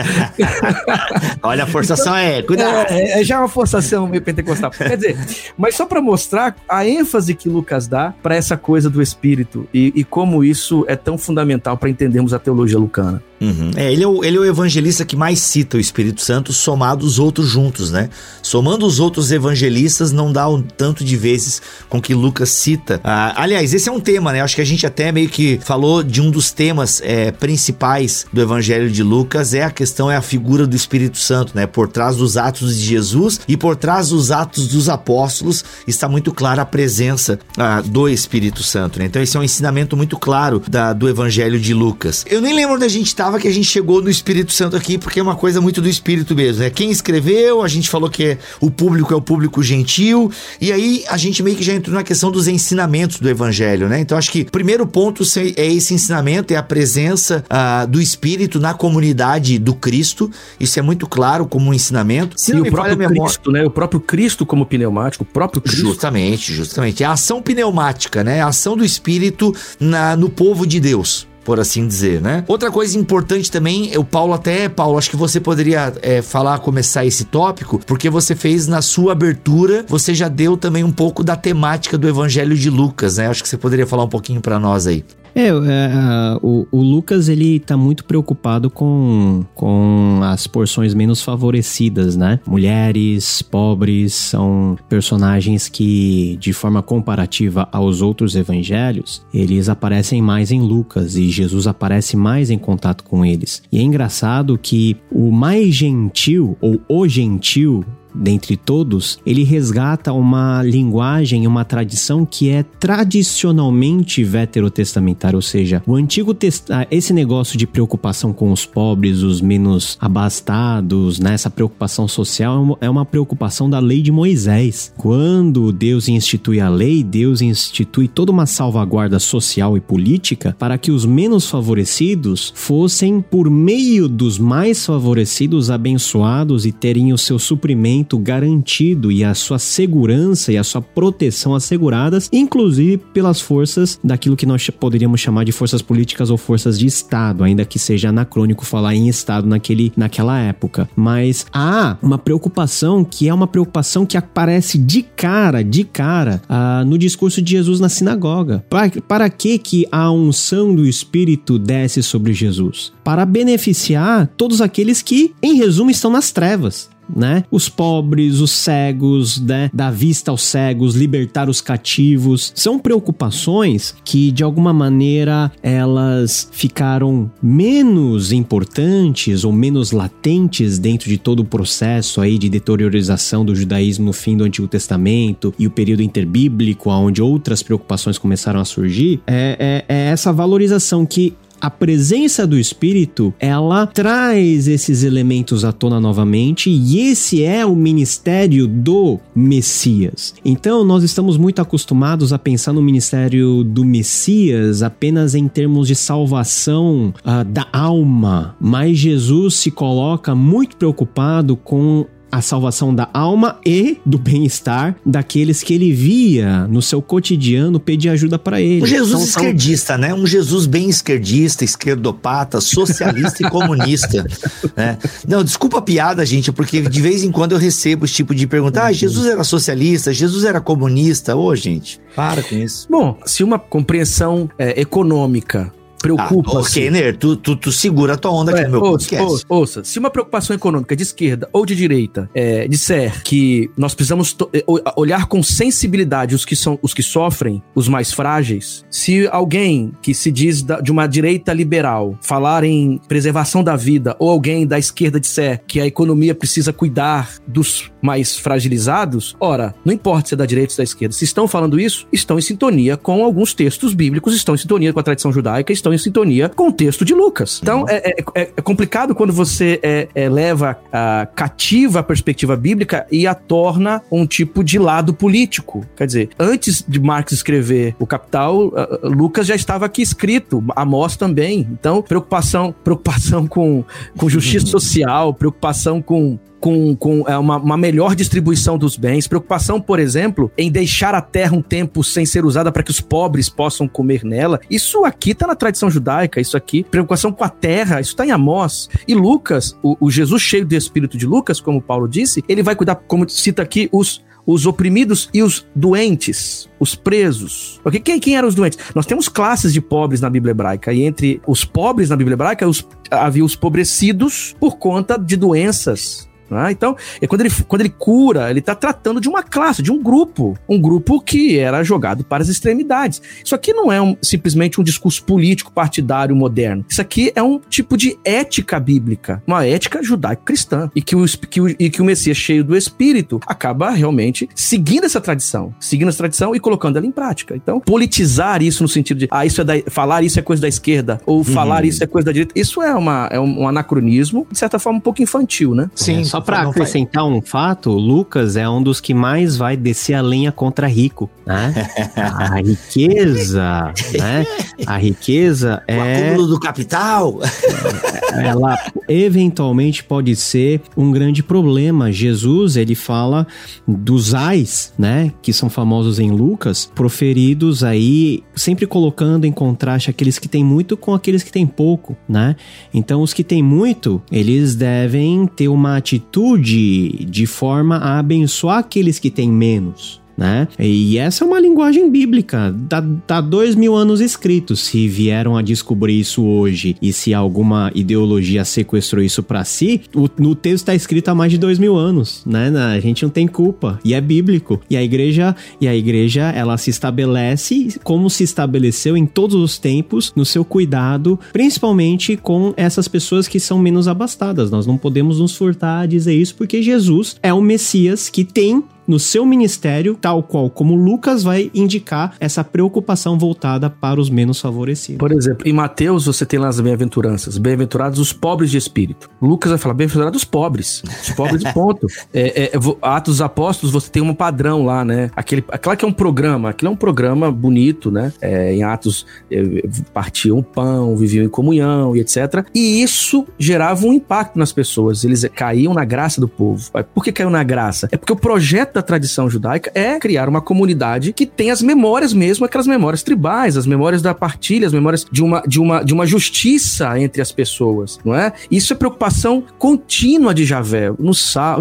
Olha, 1.42 1.64
a 1.64 1.66
forçação 1.66 2.16
é. 2.16 2.42
Cuidado. 2.42 2.90
É, 2.90 3.20
é, 3.20 3.24
já 3.24 3.38
uma 3.38 3.48
forçação 3.48 4.06
meio 4.06 4.22
pentecostal. 4.22 4.70
Quer 4.70 4.96
dizer, 4.96 5.18
mas 5.58 5.74
só 5.74 5.84
para 5.84 6.00
mostrar 6.00 6.56
a 6.66 6.86
ênfase 6.86 7.34
que 7.34 7.50
Lucas 7.50 7.86
dá 7.86 8.14
para 8.22 8.34
essa 8.34 8.56
coisa 8.56 8.88
do 8.88 9.02
Espírito 9.02 9.39
e, 9.72 9.92
e 9.94 10.04
como 10.04 10.44
isso 10.44 10.84
é 10.88 10.96
tão 10.96 11.16
fundamental 11.18 11.76
para 11.76 11.90
entendermos 11.90 12.32
a 12.32 12.38
teologia 12.38 12.78
lucana. 12.78 13.22
Uhum. 13.40 13.70
É, 13.74 13.90
ele 13.92 14.04
é, 14.04 14.06
o, 14.06 14.22
ele 14.22 14.36
é 14.36 14.40
o 14.40 14.44
evangelista 14.44 15.04
que 15.04 15.16
mais 15.16 15.40
cita 15.40 15.76
o 15.76 15.80
Espírito 15.80 16.20
Santo, 16.20 16.52
somado 16.52 17.06
os 17.06 17.18
outros 17.18 17.48
juntos, 17.48 17.90
né? 17.90 18.10
Somando 18.42 18.84
os 18.86 19.00
outros 19.00 19.32
evangelistas, 19.32 20.12
não 20.12 20.32
dá 20.32 20.48
um 20.48 20.60
tanto 20.60 21.02
de 21.02 21.16
vezes 21.16 21.62
com 21.88 22.00
que 22.00 22.14
Lucas 22.14 22.50
cita. 22.50 23.00
Ah, 23.02 23.32
aliás, 23.36 23.72
esse 23.72 23.88
é 23.88 23.92
um 23.92 24.00
tema, 24.00 24.32
né? 24.32 24.42
Acho 24.42 24.56
que 24.56 24.60
a 24.60 24.66
gente 24.66 24.86
até 24.86 25.10
meio 25.10 25.28
que 25.28 25.58
falou 25.62 26.02
de 26.02 26.20
um 26.20 26.30
dos 26.30 26.52
temas 26.52 27.00
é, 27.02 27.30
principais 27.30 28.26
do 28.32 28.40
Evangelho 28.40 28.90
de 28.90 29.02
Lucas, 29.02 29.54
é 29.54 29.62
a 29.62 29.70
questão, 29.70 30.10
é 30.10 30.16
a 30.16 30.22
figura 30.22 30.66
do 30.66 30.76
Espírito 30.76 31.18
Santo, 31.18 31.52
né? 31.54 31.66
Por 31.66 31.88
trás 31.88 32.16
dos 32.16 32.36
atos 32.36 32.76
de 32.76 32.84
Jesus 32.84 33.40
e 33.48 33.56
por 33.56 33.76
trás 33.76 34.10
dos 34.10 34.30
atos 34.30 34.68
dos 34.68 34.88
apóstolos 34.88 35.64
está 35.86 36.08
muito 36.08 36.32
clara 36.32 36.62
a 36.62 36.66
presença 36.66 37.38
ah, 37.56 37.80
do 37.80 38.08
Espírito 38.08 38.62
Santo, 38.62 38.98
né? 38.98 39.06
Então 39.06 39.22
esse 39.22 39.36
é 39.36 39.40
um 39.40 39.44
ensinamento 39.44 39.96
muito 39.96 40.18
claro 40.18 40.62
da, 40.68 40.92
do 40.92 41.08
Evangelho 41.08 41.58
de 41.58 41.72
Lucas. 41.72 42.24
Eu 42.28 42.40
nem 42.40 42.54
lembro 42.54 42.74
onde 42.74 42.84
a 42.84 42.88
gente 42.88 43.06
que 43.38 43.48
a 43.48 43.52
gente 43.52 43.66
chegou 43.66 44.02
no 44.02 44.10
Espírito 44.10 44.52
Santo 44.52 44.76
aqui, 44.76 44.98
porque 44.98 45.20
é 45.20 45.22
uma 45.22 45.36
coisa 45.36 45.60
muito 45.60 45.80
do 45.80 45.88
Espírito 45.88 46.34
mesmo, 46.34 46.62
né? 46.62 46.70
Quem 46.70 46.90
escreveu, 46.90 47.62
a 47.62 47.68
gente 47.68 47.88
falou 47.88 48.10
que 48.10 48.24
é, 48.24 48.38
o 48.60 48.70
público 48.70 49.12
é 49.12 49.16
o 49.16 49.20
público 49.20 49.62
gentil, 49.62 50.30
e 50.60 50.72
aí 50.72 51.04
a 51.08 51.16
gente 51.16 51.42
meio 51.42 51.56
que 51.56 51.62
já 51.62 51.74
entrou 51.74 51.94
na 51.94 52.02
questão 52.02 52.30
dos 52.30 52.48
ensinamentos 52.48 53.20
do 53.20 53.28
Evangelho, 53.28 53.88
né? 53.88 54.00
Então 54.00 54.16
acho 54.16 54.30
que 54.30 54.42
o 54.42 54.50
primeiro 54.50 54.86
ponto 54.86 55.22
é 55.56 55.66
esse 55.72 55.94
ensinamento, 55.94 56.52
é 56.52 56.56
a 56.56 56.62
presença 56.62 57.44
ah, 57.48 57.86
do 57.86 58.00
Espírito 58.00 58.58
na 58.58 58.74
comunidade 58.74 59.58
do 59.58 59.74
Cristo. 59.74 60.30
Isso 60.58 60.78
é 60.78 60.82
muito 60.82 61.06
claro 61.06 61.46
como 61.46 61.70
um 61.70 61.74
ensinamento. 61.74 62.38
Se 62.38 62.52
e 62.52 62.60
o 62.60 62.70
próprio 62.70 63.08
Cristo, 63.08 63.52
né? 63.52 63.64
O 63.64 63.70
próprio 63.70 64.00
Cristo 64.00 64.46
como 64.46 64.66
pneumático, 64.66 65.24
o 65.24 65.26
próprio 65.26 65.60
Cristo. 65.60 65.80
Justamente, 65.82 66.52
justamente. 66.52 67.02
É 67.02 67.06
a 67.06 67.12
ação 67.12 67.42
pneumática, 67.42 68.24
né? 68.24 68.40
A 68.40 68.48
ação 68.48 68.76
do 68.76 68.84
Espírito 68.84 69.54
na, 69.78 70.16
no 70.16 70.30
povo 70.30 70.66
de 70.66 70.80
Deus 70.80 71.29
por 71.44 71.58
assim 71.58 71.86
dizer, 71.86 72.20
né? 72.20 72.44
Outra 72.46 72.70
coisa 72.70 72.98
importante 72.98 73.50
também, 73.50 73.96
o 73.96 74.04
Paulo 74.04 74.32
até, 74.32 74.68
Paulo, 74.68 74.98
acho 74.98 75.10
que 75.10 75.16
você 75.16 75.40
poderia 75.40 75.92
é, 76.02 76.22
falar, 76.22 76.58
começar 76.58 77.04
esse 77.04 77.24
tópico, 77.24 77.80
porque 77.86 78.10
você 78.10 78.34
fez 78.34 78.66
na 78.66 78.82
sua 78.82 79.12
abertura, 79.12 79.84
você 79.88 80.14
já 80.14 80.28
deu 80.28 80.56
também 80.56 80.84
um 80.84 80.92
pouco 80.92 81.24
da 81.24 81.36
temática 81.36 81.96
do 81.96 82.08
Evangelho 82.08 82.56
de 82.56 82.70
Lucas, 82.70 83.16
né? 83.16 83.28
Acho 83.28 83.42
que 83.42 83.48
você 83.48 83.56
poderia 83.56 83.86
falar 83.86 84.04
um 84.04 84.08
pouquinho 84.08 84.40
para 84.40 84.58
nós 84.58 84.86
aí. 84.86 85.04
É, 85.34 85.48
é 85.48 86.38
o, 86.42 86.66
o, 86.70 86.82
Lucas 86.82 87.28
ele 87.28 87.60
tá 87.60 87.76
muito 87.76 88.04
preocupado 88.04 88.70
com, 88.70 89.44
com 89.54 90.20
as 90.22 90.46
porções 90.46 90.94
menos 90.94 91.22
favorecidas, 91.22 92.16
né? 92.16 92.40
Mulheres, 92.46 93.42
pobres, 93.42 94.14
são 94.14 94.76
personagens 94.88 95.68
que, 95.68 96.36
de 96.40 96.52
forma 96.52 96.82
comparativa 96.82 97.68
aos 97.72 98.02
outros 98.02 98.34
evangelhos, 98.34 99.24
eles 99.32 99.68
aparecem 99.68 100.20
mais 100.20 100.50
em 100.50 100.60
Lucas 100.60 101.16
e 101.16 101.28
Jesus 101.28 101.66
aparece 101.66 102.16
mais 102.16 102.50
em 102.50 102.58
contato 102.58 103.04
com 103.04 103.24
eles. 103.24 103.62
E 103.70 103.78
é 103.78 103.82
engraçado 103.82 104.58
que 104.58 104.96
o 105.10 105.30
mais 105.30 105.74
gentil, 105.74 106.56
ou 106.60 106.80
o 106.88 107.06
gentil, 107.08 107.84
dentre 108.14 108.56
todos, 108.56 109.18
ele 109.24 109.44
resgata 109.44 110.12
uma 110.12 110.62
linguagem, 110.62 111.46
uma 111.46 111.64
tradição 111.64 112.24
que 112.24 112.50
é 112.50 112.62
tradicionalmente 112.62 114.22
veterotestamentária, 114.24 115.36
ou 115.36 115.42
seja, 115.42 115.82
o 115.86 115.94
Antigo 115.94 116.34
Testamento, 116.34 116.60
ah, 116.70 116.86
esse 116.90 117.12
negócio 117.12 117.58
de 117.58 117.66
preocupação 117.66 118.32
com 118.32 118.52
os 118.52 118.66
pobres, 118.66 119.22
os 119.22 119.40
menos 119.40 119.96
abastados, 120.00 121.18
né, 121.18 121.34
essa 121.34 121.50
preocupação 121.50 122.06
social 122.06 122.76
é 122.80 122.88
uma 122.88 123.04
preocupação 123.04 123.68
da 123.68 123.78
lei 123.78 124.02
de 124.02 124.12
Moisés. 124.12 124.92
Quando 124.96 125.72
Deus 125.72 126.08
institui 126.08 126.60
a 126.60 126.68
lei, 126.68 127.02
Deus 127.02 127.40
institui 127.40 128.08
toda 128.08 128.32
uma 128.32 128.46
salvaguarda 128.46 129.18
social 129.18 129.76
e 129.76 129.80
política 129.80 130.54
para 130.58 130.78
que 130.78 130.90
os 130.90 131.04
menos 131.04 131.48
favorecidos 131.48 132.52
fossem, 132.54 133.20
por 133.20 133.50
meio 133.50 134.08
dos 134.08 134.38
mais 134.38 134.84
favorecidos, 134.84 135.70
abençoados 135.70 136.66
e 136.66 136.72
terem 136.72 137.12
o 137.12 137.18
seu 137.18 137.38
suprimento 137.38 137.99
garantido 138.18 139.10
e 139.10 139.24
a 139.24 139.34
sua 139.34 139.58
segurança 139.58 140.52
e 140.52 140.58
a 140.58 140.64
sua 140.64 140.82
proteção 140.82 141.54
asseguradas, 141.54 142.28
inclusive 142.32 142.98
pelas 142.98 143.40
forças 143.40 143.98
daquilo 144.02 144.36
que 144.36 144.46
nós 144.46 144.68
poderíamos 144.70 145.20
chamar 145.20 145.44
de 145.44 145.52
forças 145.52 145.82
políticas 145.82 146.30
ou 146.30 146.36
forças 146.36 146.78
de 146.78 146.86
Estado, 146.86 147.44
ainda 147.44 147.64
que 147.64 147.78
seja 147.78 148.08
anacrônico 148.08 148.64
falar 148.64 148.94
em 148.94 149.08
Estado 149.08 149.46
naquele, 149.46 149.92
naquela 149.96 150.38
época. 150.38 150.88
Mas 150.96 151.46
há 151.52 151.96
uma 152.02 152.18
preocupação 152.18 153.04
que 153.04 153.28
é 153.28 153.34
uma 153.34 153.46
preocupação 153.46 154.06
que 154.06 154.16
aparece 154.16 154.78
de 154.78 155.02
cara, 155.02 155.62
de 155.62 155.84
cara, 155.84 156.42
uh, 156.48 156.84
no 156.84 156.98
discurso 156.98 157.42
de 157.42 157.50
Jesus 157.52 157.80
na 157.80 157.88
sinagoga. 157.88 158.64
Para, 158.68 158.90
para 159.06 159.30
que, 159.30 159.58
que 159.58 159.86
a 159.90 160.10
unção 160.10 160.74
do 160.74 160.86
Espírito 160.86 161.58
desce 161.58 162.02
sobre 162.02 162.32
Jesus? 162.32 162.92
Para 163.04 163.24
beneficiar 163.24 164.28
todos 164.36 164.60
aqueles 164.60 165.02
que, 165.02 165.34
em 165.42 165.54
resumo, 165.54 165.90
estão 165.90 166.10
nas 166.10 166.30
trevas 166.30 166.88
né? 167.14 167.44
Os 167.50 167.68
pobres, 167.68 168.40
os 168.40 168.50
cegos, 168.50 169.40
né? 169.40 169.70
Dar 169.72 169.90
vista 169.90 170.30
aos 170.30 170.42
cegos, 170.42 170.94
libertar 170.94 171.48
os 171.48 171.60
cativos. 171.60 172.52
São 172.54 172.78
preocupações 172.78 173.94
que, 174.04 174.30
de 174.30 174.42
alguma 174.42 174.72
maneira, 174.72 175.50
elas 175.62 176.48
ficaram 176.52 177.30
menos 177.42 178.32
importantes 178.32 179.44
ou 179.44 179.52
menos 179.52 179.92
latentes 179.92 180.78
dentro 180.78 181.08
de 181.08 181.18
todo 181.18 181.40
o 181.40 181.44
processo 181.44 182.20
aí 182.20 182.38
de 182.38 182.48
deteriorização 182.48 183.44
do 183.44 183.54
judaísmo 183.54 184.06
no 184.06 184.12
fim 184.12 184.36
do 184.36 184.44
Antigo 184.44 184.66
Testamento 184.66 185.54
e 185.58 185.66
o 185.66 185.70
período 185.70 186.02
interbíblico, 186.02 186.90
onde 186.90 187.22
outras 187.22 187.62
preocupações 187.62 188.18
começaram 188.18 188.60
a 188.60 188.64
surgir. 188.64 189.20
É, 189.26 189.84
é, 189.88 189.94
é 189.94 190.06
essa 190.08 190.32
valorização 190.32 191.04
que 191.06 191.34
a 191.60 191.70
presença 191.70 192.46
do 192.46 192.58
Espírito, 192.58 193.34
ela 193.38 193.86
traz 193.86 194.66
esses 194.66 195.02
elementos 195.02 195.64
à 195.64 195.72
tona 195.72 196.00
novamente 196.00 196.70
e 196.70 197.00
esse 197.00 197.44
é 197.44 197.64
o 197.66 197.76
ministério 197.76 198.66
do 198.66 199.18
Messias. 199.34 200.34
Então, 200.44 200.84
nós 200.84 201.04
estamos 201.04 201.36
muito 201.36 201.60
acostumados 201.60 202.32
a 202.32 202.38
pensar 202.38 202.72
no 202.72 202.82
ministério 202.82 203.62
do 203.62 203.84
Messias 203.84 204.82
apenas 204.82 205.34
em 205.34 205.48
termos 205.48 205.86
de 205.86 205.94
salvação 205.94 207.12
uh, 207.24 207.44
da 207.44 207.66
alma, 207.72 208.56
mas 208.60 208.98
Jesus 208.98 209.56
se 209.56 209.70
coloca 209.70 210.34
muito 210.34 210.76
preocupado 210.76 211.56
com 211.56 212.06
a 212.30 212.40
salvação 212.40 212.94
da 212.94 213.08
alma 213.12 213.58
e 213.64 213.98
do 214.04 214.18
bem-estar 214.18 214.96
daqueles 215.04 215.62
que 215.62 215.74
ele 215.74 215.92
via 215.92 216.66
no 216.68 216.80
seu 216.80 217.02
cotidiano 217.02 217.80
pedir 217.80 218.08
ajuda 218.08 218.38
para 218.38 218.60
ele. 218.60 218.82
Um 218.82 218.86
Jesus 218.86 219.10
são, 219.12 219.42
esquerdista, 219.42 219.94
são... 219.94 219.98
né? 219.98 220.14
Um 220.14 220.26
Jesus 220.26 220.66
bem 220.66 220.88
esquerdista, 220.88 221.64
esquerdopata, 221.64 222.60
socialista 222.60 223.46
e 223.46 223.50
comunista. 223.50 224.26
Né? 224.76 224.98
Não, 225.26 225.42
desculpa 225.42 225.78
a 225.78 225.82
piada, 225.82 226.24
gente, 226.24 226.52
porque 226.52 226.80
de 226.82 227.00
vez 227.00 227.24
em 227.24 227.30
quando 227.30 227.52
eu 227.52 227.58
recebo 227.58 228.04
esse 228.04 228.14
tipo 228.14 228.34
de 228.34 228.46
pergunta. 228.46 228.82
Ah, 228.82 228.92
Jesus 228.92 229.26
era 229.26 229.42
socialista, 229.42 230.12
Jesus 230.12 230.44
era 230.44 230.60
comunista. 230.60 231.34
Ô, 231.34 231.54
gente, 231.56 232.00
para 232.14 232.42
com 232.42 232.54
isso. 232.54 232.86
Bom, 232.90 233.18
se 233.24 233.42
uma 233.42 233.58
compreensão 233.58 234.48
é, 234.58 234.80
econômica 234.80 235.72
preocupa. 236.00 236.60
Ah, 236.60 236.70
Kenner, 236.70 237.16
tu, 237.16 237.36
tu, 237.36 237.56
tu, 237.56 237.72
segura 237.72 238.14
a 238.14 238.16
tua 238.16 238.30
onda 238.30 238.52
aqui 238.52 238.60
é, 238.62 238.64
no 238.64 238.70
meu 238.70 238.80
ouça, 238.80 238.92
podcast. 238.92 239.26
Ouça, 239.26 239.44
ouça, 239.48 239.84
se 239.84 239.98
uma 239.98 240.10
preocupação 240.10 240.54
econômica 240.54 240.96
de 240.96 241.02
esquerda 241.02 241.48
ou 241.52 241.64
de 241.64 241.74
direita 241.74 242.28
é, 242.34 242.66
disser 242.66 243.22
que 243.22 243.70
nós 243.76 243.94
precisamos 243.94 244.36
é, 244.52 244.64
olhar 244.96 245.26
com 245.26 245.42
sensibilidade 245.42 246.34
os 246.34 246.44
que 246.44 246.56
são 246.56 246.78
os 246.82 246.94
que 246.94 247.02
sofrem, 247.02 247.62
os 247.74 247.88
mais 247.88 248.12
frágeis, 248.12 248.84
se 248.90 249.28
alguém 249.28 249.92
que 250.02 250.14
se 250.14 250.30
diz 250.30 250.62
da, 250.62 250.80
de 250.80 250.90
uma 250.90 251.06
direita 251.06 251.52
liberal 251.52 252.18
falar 252.22 252.64
em 252.64 252.98
preservação 253.08 253.62
da 253.62 253.76
vida 253.76 254.16
ou 254.18 254.30
alguém 254.30 254.66
da 254.66 254.78
esquerda 254.78 255.20
disser 255.20 255.62
que 255.66 255.80
a 255.80 255.86
economia 255.86 256.34
precisa 256.34 256.72
cuidar 256.72 257.34
dos 257.46 257.90
mais 258.02 258.36
fragilizados, 258.36 259.36
ora, 259.38 259.74
não 259.84 259.92
importa 259.92 260.28
se 260.28 260.34
é 260.34 260.36
da 260.36 260.46
direita 260.46 260.72
ou 260.72 260.76
da 260.78 260.84
esquerda, 260.84 261.14
se 261.14 261.24
estão 261.24 261.46
falando 261.46 261.78
isso, 261.78 262.06
estão 262.12 262.38
em 262.38 262.42
sintonia 262.42 262.96
com 262.96 263.24
alguns 263.24 263.52
textos 263.52 263.94
bíblicos, 263.94 264.34
estão 264.34 264.54
em 264.54 264.58
sintonia 264.58 264.92
com 264.92 265.00
a 265.00 265.02
tradição 265.02 265.32
judaica, 265.32 265.72
estão 265.72 265.89
estão 265.90 265.94
em 265.94 265.98
sintonia 265.98 266.48
com 266.48 266.68
o 266.68 266.72
texto 266.72 267.04
de 267.04 267.14
Lucas. 267.14 267.60
Então 267.62 267.84
é, 267.88 268.10
é, 268.10 268.24
é, 268.34 268.50
é 268.56 268.62
complicado 268.62 269.14
quando 269.14 269.32
você 269.32 269.78
é, 269.82 270.08
é, 270.14 270.28
leva 270.28 270.78
a, 270.92 271.26
cativa 271.34 272.00
a 272.00 272.02
perspectiva 272.02 272.56
bíblica 272.56 273.06
e 273.10 273.26
a 273.26 273.34
torna 273.34 274.02
um 274.10 274.26
tipo 274.26 274.62
de 274.62 274.78
lado 274.78 275.12
político. 275.12 275.84
Quer 275.96 276.06
dizer, 276.06 276.30
antes 276.38 276.84
de 276.86 277.00
Marx 277.00 277.32
escrever 277.32 277.94
o 277.98 278.06
Capital, 278.06 278.72
Lucas 279.02 279.46
já 279.46 279.54
estava 279.54 279.86
aqui 279.86 280.02
escrito, 280.02 280.62
Amós 280.76 281.16
também. 281.16 281.66
Então, 281.72 282.02
preocupação, 282.02 282.74
preocupação 282.84 283.46
com, 283.46 283.84
com 284.16 284.28
justiça 284.28 284.66
social, 284.68 285.34
preocupação 285.34 286.00
com 286.00 286.38
com, 286.60 286.94
com 286.94 287.24
é, 287.26 287.36
uma, 287.38 287.56
uma, 287.56 287.76
melhor 287.76 288.14
distribuição 288.14 288.76
dos 288.76 288.96
bens, 288.96 289.26
preocupação, 289.26 289.80
por 289.80 289.98
exemplo, 289.98 290.52
em 290.56 290.70
deixar 290.70 291.14
a 291.14 291.20
terra 291.20 291.56
um 291.56 291.62
tempo 291.62 292.04
sem 292.04 292.26
ser 292.26 292.44
usada 292.44 292.70
para 292.70 292.82
que 292.82 292.90
os 292.90 293.00
pobres 293.00 293.48
possam 293.48 293.88
comer 293.88 294.24
nela. 294.24 294.60
Isso 294.70 295.04
aqui 295.04 295.30
está 295.30 295.46
na 295.46 295.56
tradição 295.56 295.90
judaica, 295.90 296.40
isso 296.40 296.56
aqui, 296.56 296.84
preocupação 296.84 297.32
com 297.32 297.42
a 297.42 297.48
terra, 297.48 298.00
isso 298.00 298.10
está 298.10 298.26
em 298.26 298.30
Amós. 298.30 298.88
E 299.08 299.14
Lucas, 299.14 299.76
o, 299.82 299.96
o 299.98 300.10
Jesus 300.10 300.42
cheio 300.42 300.66
do 300.66 300.74
Espírito 300.74 301.16
de 301.16 301.26
Lucas, 301.26 301.60
como 301.60 301.80
Paulo 301.80 302.06
disse, 302.06 302.44
ele 302.48 302.62
vai 302.62 302.76
cuidar, 302.76 302.94
como 302.94 303.28
cita 303.28 303.62
aqui, 303.62 303.88
os 303.90 304.22
os 304.46 304.66
oprimidos 304.66 305.28
e 305.32 305.42
os 305.42 305.66
doentes, 305.74 306.68
os 306.80 306.94
presos. 306.94 307.78
Porque 307.82 308.00
quem, 308.00 308.18
quem 308.18 308.36
eram 308.36 308.48
os 308.48 308.54
doentes? 308.54 308.78
Nós 308.94 309.06
temos 309.06 309.28
classes 309.28 309.72
de 309.72 309.80
pobres 309.80 310.20
na 310.20 310.30
Bíblia 310.30 310.52
hebraica, 310.52 310.92
e 310.92 311.02
entre 311.02 311.40
os 311.46 311.64
pobres 311.64 312.08
na 312.08 312.16
Bíblia 312.16 312.34
hebraica 312.34 312.66
os, 312.66 312.86
havia 313.10 313.44
os 313.44 313.54
pobrecidos 313.54 314.56
por 314.58 314.76
conta 314.76 315.18
de 315.18 315.36
doenças 315.36 316.29
né? 316.50 316.70
Então, 316.72 316.96
é 317.20 317.26
quando, 317.26 317.42
ele, 317.42 317.50
quando 317.68 317.80
ele 317.82 317.90
cura, 317.90 318.50
ele 318.50 318.58
está 318.60 318.74
tratando 318.74 319.20
de 319.20 319.28
uma 319.28 319.42
classe, 319.42 319.82
de 319.82 319.92
um 319.92 320.02
grupo. 320.02 320.56
Um 320.68 320.80
grupo 320.80 321.20
que 321.20 321.58
era 321.58 321.82
jogado 321.82 322.24
para 322.24 322.42
as 322.42 322.48
extremidades. 322.48 323.22
Isso 323.44 323.54
aqui 323.54 323.72
não 323.72 323.92
é 323.92 324.00
um, 324.00 324.16
simplesmente 324.22 324.80
um 324.80 324.84
discurso 324.84 325.22
político 325.24 325.72
partidário 325.72 326.34
moderno. 326.34 326.84
Isso 326.88 327.00
aqui 327.00 327.32
é 327.34 327.42
um 327.42 327.58
tipo 327.58 327.96
de 327.96 328.18
ética 328.24 328.80
bíblica, 328.80 329.42
uma 329.46 329.64
ética 329.64 330.02
judaico-cristã. 330.02 330.90
E 330.94 331.02
que, 331.02 331.14
o, 331.14 331.24
que 331.24 331.60
o, 331.60 331.68
e 331.68 331.90
que 331.90 332.02
o 332.02 332.04
Messias, 332.04 332.36
cheio 332.36 332.64
do 332.64 332.76
Espírito, 332.76 333.40
acaba 333.46 333.90
realmente 333.90 334.48
seguindo 334.54 335.04
essa 335.04 335.20
tradição, 335.20 335.74
seguindo 335.78 336.08
essa 336.08 336.18
tradição 336.18 336.54
e 336.54 336.60
colocando 336.60 336.96
ela 336.96 337.06
em 337.06 337.12
prática. 337.12 337.54
Então, 337.56 337.80
politizar 337.80 338.62
isso 338.62 338.82
no 338.82 338.88
sentido 338.88 339.18
de 339.18 339.28
ah, 339.30 339.46
isso 339.46 339.60
é 339.60 339.64
da, 339.64 339.74
falar 339.88 340.22
isso 340.22 340.38
é 340.38 340.42
coisa 340.42 340.62
da 340.62 340.68
esquerda, 340.68 341.20
ou 341.26 341.44
falar 341.44 341.82
uhum. 341.82 341.88
isso 341.88 342.02
é 342.02 342.06
coisa 342.06 342.26
da 342.26 342.32
direita, 342.32 342.52
isso 342.58 342.82
é, 342.82 342.94
uma, 342.94 343.28
é 343.30 343.38
um, 343.38 343.62
um 343.62 343.68
anacronismo, 343.68 344.46
de 344.50 344.58
certa 344.58 344.78
forma, 344.78 344.98
um 344.98 345.02
pouco 345.02 345.22
infantil, 345.22 345.74
né? 345.74 345.90
Sim, 345.94 346.20
é, 346.20 346.24
só 346.24 346.39
só 346.40 346.44
para 346.44 346.62
acrescentar 346.62 347.24
um 347.24 347.40
fato, 347.40 347.90
Lucas 347.90 348.56
é 348.56 348.68
um 348.68 348.82
dos 348.82 349.00
que 349.00 349.14
mais 349.14 349.56
vai 349.56 349.76
descer 349.76 350.14
a 350.14 350.22
lenha 350.22 350.50
contra 350.50 350.86
rico, 350.86 351.30
né? 351.46 351.72
a 352.16 352.60
riqueza, 352.60 353.92
né? 354.18 354.46
A 354.86 354.96
riqueza 354.96 355.82
é... 355.86 355.96
O 355.96 356.02
acúmulo 356.02 356.46
do 356.48 356.60
capital. 356.60 357.40
ela 358.32 358.78
eventualmente 359.08 360.04
pode 360.04 360.34
ser 360.36 360.80
um 360.96 361.10
grande 361.10 361.42
problema. 361.42 362.12
Jesus, 362.12 362.76
ele 362.76 362.94
fala 362.94 363.46
dos 363.86 364.34
ais, 364.34 364.92
né? 364.98 365.32
Que 365.42 365.52
são 365.52 365.68
famosos 365.68 366.18
em 366.18 366.30
Lucas, 366.30 366.90
proferidos 366.94 367.82
aí, 367.82 368.42
sempre 368.54 368.86
colocando 368.86 369.44
em 369.44 369.52
contraste 369.52 370.10
aqueles 370.10 370.38
que 370.38 370.48
têm 370.48 370.64
muito 370.64 370.96
com 370.96 371.14
aqueles 371.14 371.42
que 371.42 371.52
têm 371.52 371.66
pouco, 371.66 372.16
né? 372.28 372.56
Então, 372.92 373.22
os 373.22 373.32
que 373.32 373.44
têm 373.44 373.62
muito, 373.62 374.22
eles 374.30 374.74
devem 374.74 375.46
ter 375.46 375.68
uma 375.68 375.96
atitude 375.96 376.29
atitude 376.30 377.24
de 377.24 377.46
forma 377.46 377.96
a 377.96 378.18
abençoar 378.18 378.78
aqueles 378.78 379.18
que 379.18 379.30
têm 379.30 379.50
menos 379.50 380.19
né? 380.40 380.66
E 380.78 381.18
essa 381.18 381.44
é 381.44 381.46
uma 381.46 381.60
linguagem 381.60 382.10
bíblica, 382.10 382.74
tá, 382.88 383.04
tá 383.26 383.40
dois 383.42 383.74
mil 383.74 383.94
anos 383.94 384.22
escritos. 384.22 384.80
Se 384.80 385.06
vieram 385.06 385.54
a 385.54 385.60
descobrir 385.60 386.18
isso 386.18 386.42
hoje 386.42 386.96
e 387.02 387.12
se 387.12 387.34
alguma 387.34 387.92
ideologia 387.94 388.64
sequestrou 388.64 389.22
isso 389.22 389.42
para 389.42 389.62
si, 389.64 390.00
o, 390.14 390.28
no 390.38 390.54
texto 390.54 390.76
está 390.76 390.94
escrito 390.94 391.28
há 391.28 391.34
mais 391.34 391.52
de 391.52 391.58
dois 391.58 391.78
mil 391.78 391.94
anos, 391.94 392.42
né? 392.46 392.70
A 392.96 392.98
gente 393.00 393.22
não 393.22 393.30
tem 393.30 393.46
culpa 393.46 394.00
e 394.02 394.14
é 394.14 394.20
bíblico. 394.20 394.80
E 394.88 394.96
a 394.96 395.02
igreja 395.02 395.54
e 395.78 395.86
a 395.86 395.94
igreja 395.94 396.50
ela 396.50 396.78
se 396.78 396.88
estabelece 396.88 397.98
como 398.02 398.30
se 398.30 398.42
estabeleceu 398.42 399.16
em 399.16 399.26
todos 399.26 399.56
os 399.56 399.78
tempos 399.78 400.32
no 400.34 400.46
seu 400.46 400.64
cuidado, 400.64 401.38
principalmente 401.52 402.38
com 402.38 402.72
essas 402.78 403.06
pessoas 403.08 403.46
que 403.46 403.60
são 403.60 403.78
menos 403.78 404.08
abastadas. 404.08 404.70
Nós 404.70 404.86
não 404.86 404.96
podemos 404.96 405.38
nos 405.38 405.54
furtar 405.54 406.00
a 406.00 406.06
dizer 406.06 406.34
isso 406.34 406.54
porque 406.54 406.80
Jesus 406.80 407.36
é 407.42 407.52
o 407.52 407.60
Messias 407.60 408.30
que 408.30 408.42
tem 408.42 408.82
no 409.10 409.18
seu 409.18 409.44
ministério, 409.44 410.14
tal 410.14 410.40
qual 410.40 410.70
como 410.70 410.94
Lucas 410.94 411.42
vai 411.42 411.68
indicar 411.74 412.34
essa 412.38 412.62
preocupação 412.62 413.36
voltada 413.36 413.90
para 413.90 414.20
os 414.20 414.30
menos 414.30 414.60
favorecidos. 414.60 415.18
Por 415.18 415.32
exemplo, 415.32 415.66
em 415.66 415.72
Mateus 415.72 416.26
você 416.26 416.46
tem 416.46 416.60
lá 416.60 416.68
as 416.68 416.78
bem-aventuranças, 416.78 417.58
bem-aventurados 417.58 418.20
os 418.20 418.32
pobres 418.32 418.70
de 418.70 418.78
espírito. 418.78 419.28
Lucas 419.42 419.70
vai 419.70 419.78
falar 419.78 419.94
bem-aventurados 419.94 420.42
os 420.42 420.44
pobres, 420.44 421.02
os 421.22 421.30
pobres 421.30 421.60
de 421.60 421.72
ponto. 421.74 422.06
É, 422.32 422.66
é, 422.66 422.72
Atos 423.02 423.34
dos 423.34 423.42
Apóstolos 423.42 423.92
você 423.92 424.08
tem 424.08 424.22
um 424.22 424.32
padrão 424.32 424.84
lá, 424.84 425.04
né? 425.04 425.28
Aquele, 425.34 425.64
aquela 425.68 425.96
que 425.96 426.04
é 426.04 426.08
um 426.08 426.12
programa, 426.12 426.70
aquilo 426.70 426.90
é 426.90 426.92
um 426.92 426.96
programa 426.96 427.50
bonito, 427.50 428.12
né? 428.12 428.32
É, 428.40 428.72
em 428.72 428.84
Atos 428.84 429.26
é, 429.50 429.88
partiam 430.14 430.62
pão, 430.62 431.16
viviam 431.16 431.44
em 431.44 431.48
comunhão 431.48 432.14
e 432.14 432.20
etc. 432.20 432.64
E 432.72 433.02
isso 433.02 433.44
gerava 433.58 434.06
um 434.06 434.12
impacto 434.12 434.56
nas 434.56 434.72
pessoas. 434.72 435.24
Eles 435.24 435.44
caíam 435.52 435.92
na 435.92 436.04
graça 436.04 436.40
do 436.40 436.46
povo. 436.46 436.88
Por 437.12 437.24
que 437.24 437.32
caiu 437.32 437.50
na 437.50 437.64
graça? 437.64 438.08
É 438.12 438.16
porque 438.16 438.32
o 438.32 438.36
projeto 438.36 438.99
da 439.00 439.02
tradição 439.02 439.48
judaica 439.48 439.90
é 439.94 440.18
criar 440.18 440.48
uma 440.48 440.60
comunidade 440.60 441.32
que 441.32 441.46
tem 441.46 441.70
as 441.70 441.82
memórias 441.82 442.32
mesmo, 442.32 442.64
aquelas 442.64 442.86
memórias 442.86 443.22
tribais, 443.22 443.76
as 443.76 443.86
memórias 443.86 444.22
da 444.22 444.34
partilha, 444.34 444.86
as 444.86 444.92
memórias 444.92 445.26
de 445.30 445.42
uma, 445.42 445.62
de 445.66 445.80
uma, 445.80 446.04
de 446.04 446.12
uma 446.12 446.26
justiça 446.26 447.18
entre 447.18 447.40
as 447.40 447.50
pessoas, 447.50 448.18
não 448.24 448.34
é? 448.34 448.52
Isso 448.70 448.92
é 448.92 448.96
preocupação 448.96 449.64
contínua 449.78 450.54
de 450.54 450.64
Javé, 450.64 451.10
no, 451.18 451.32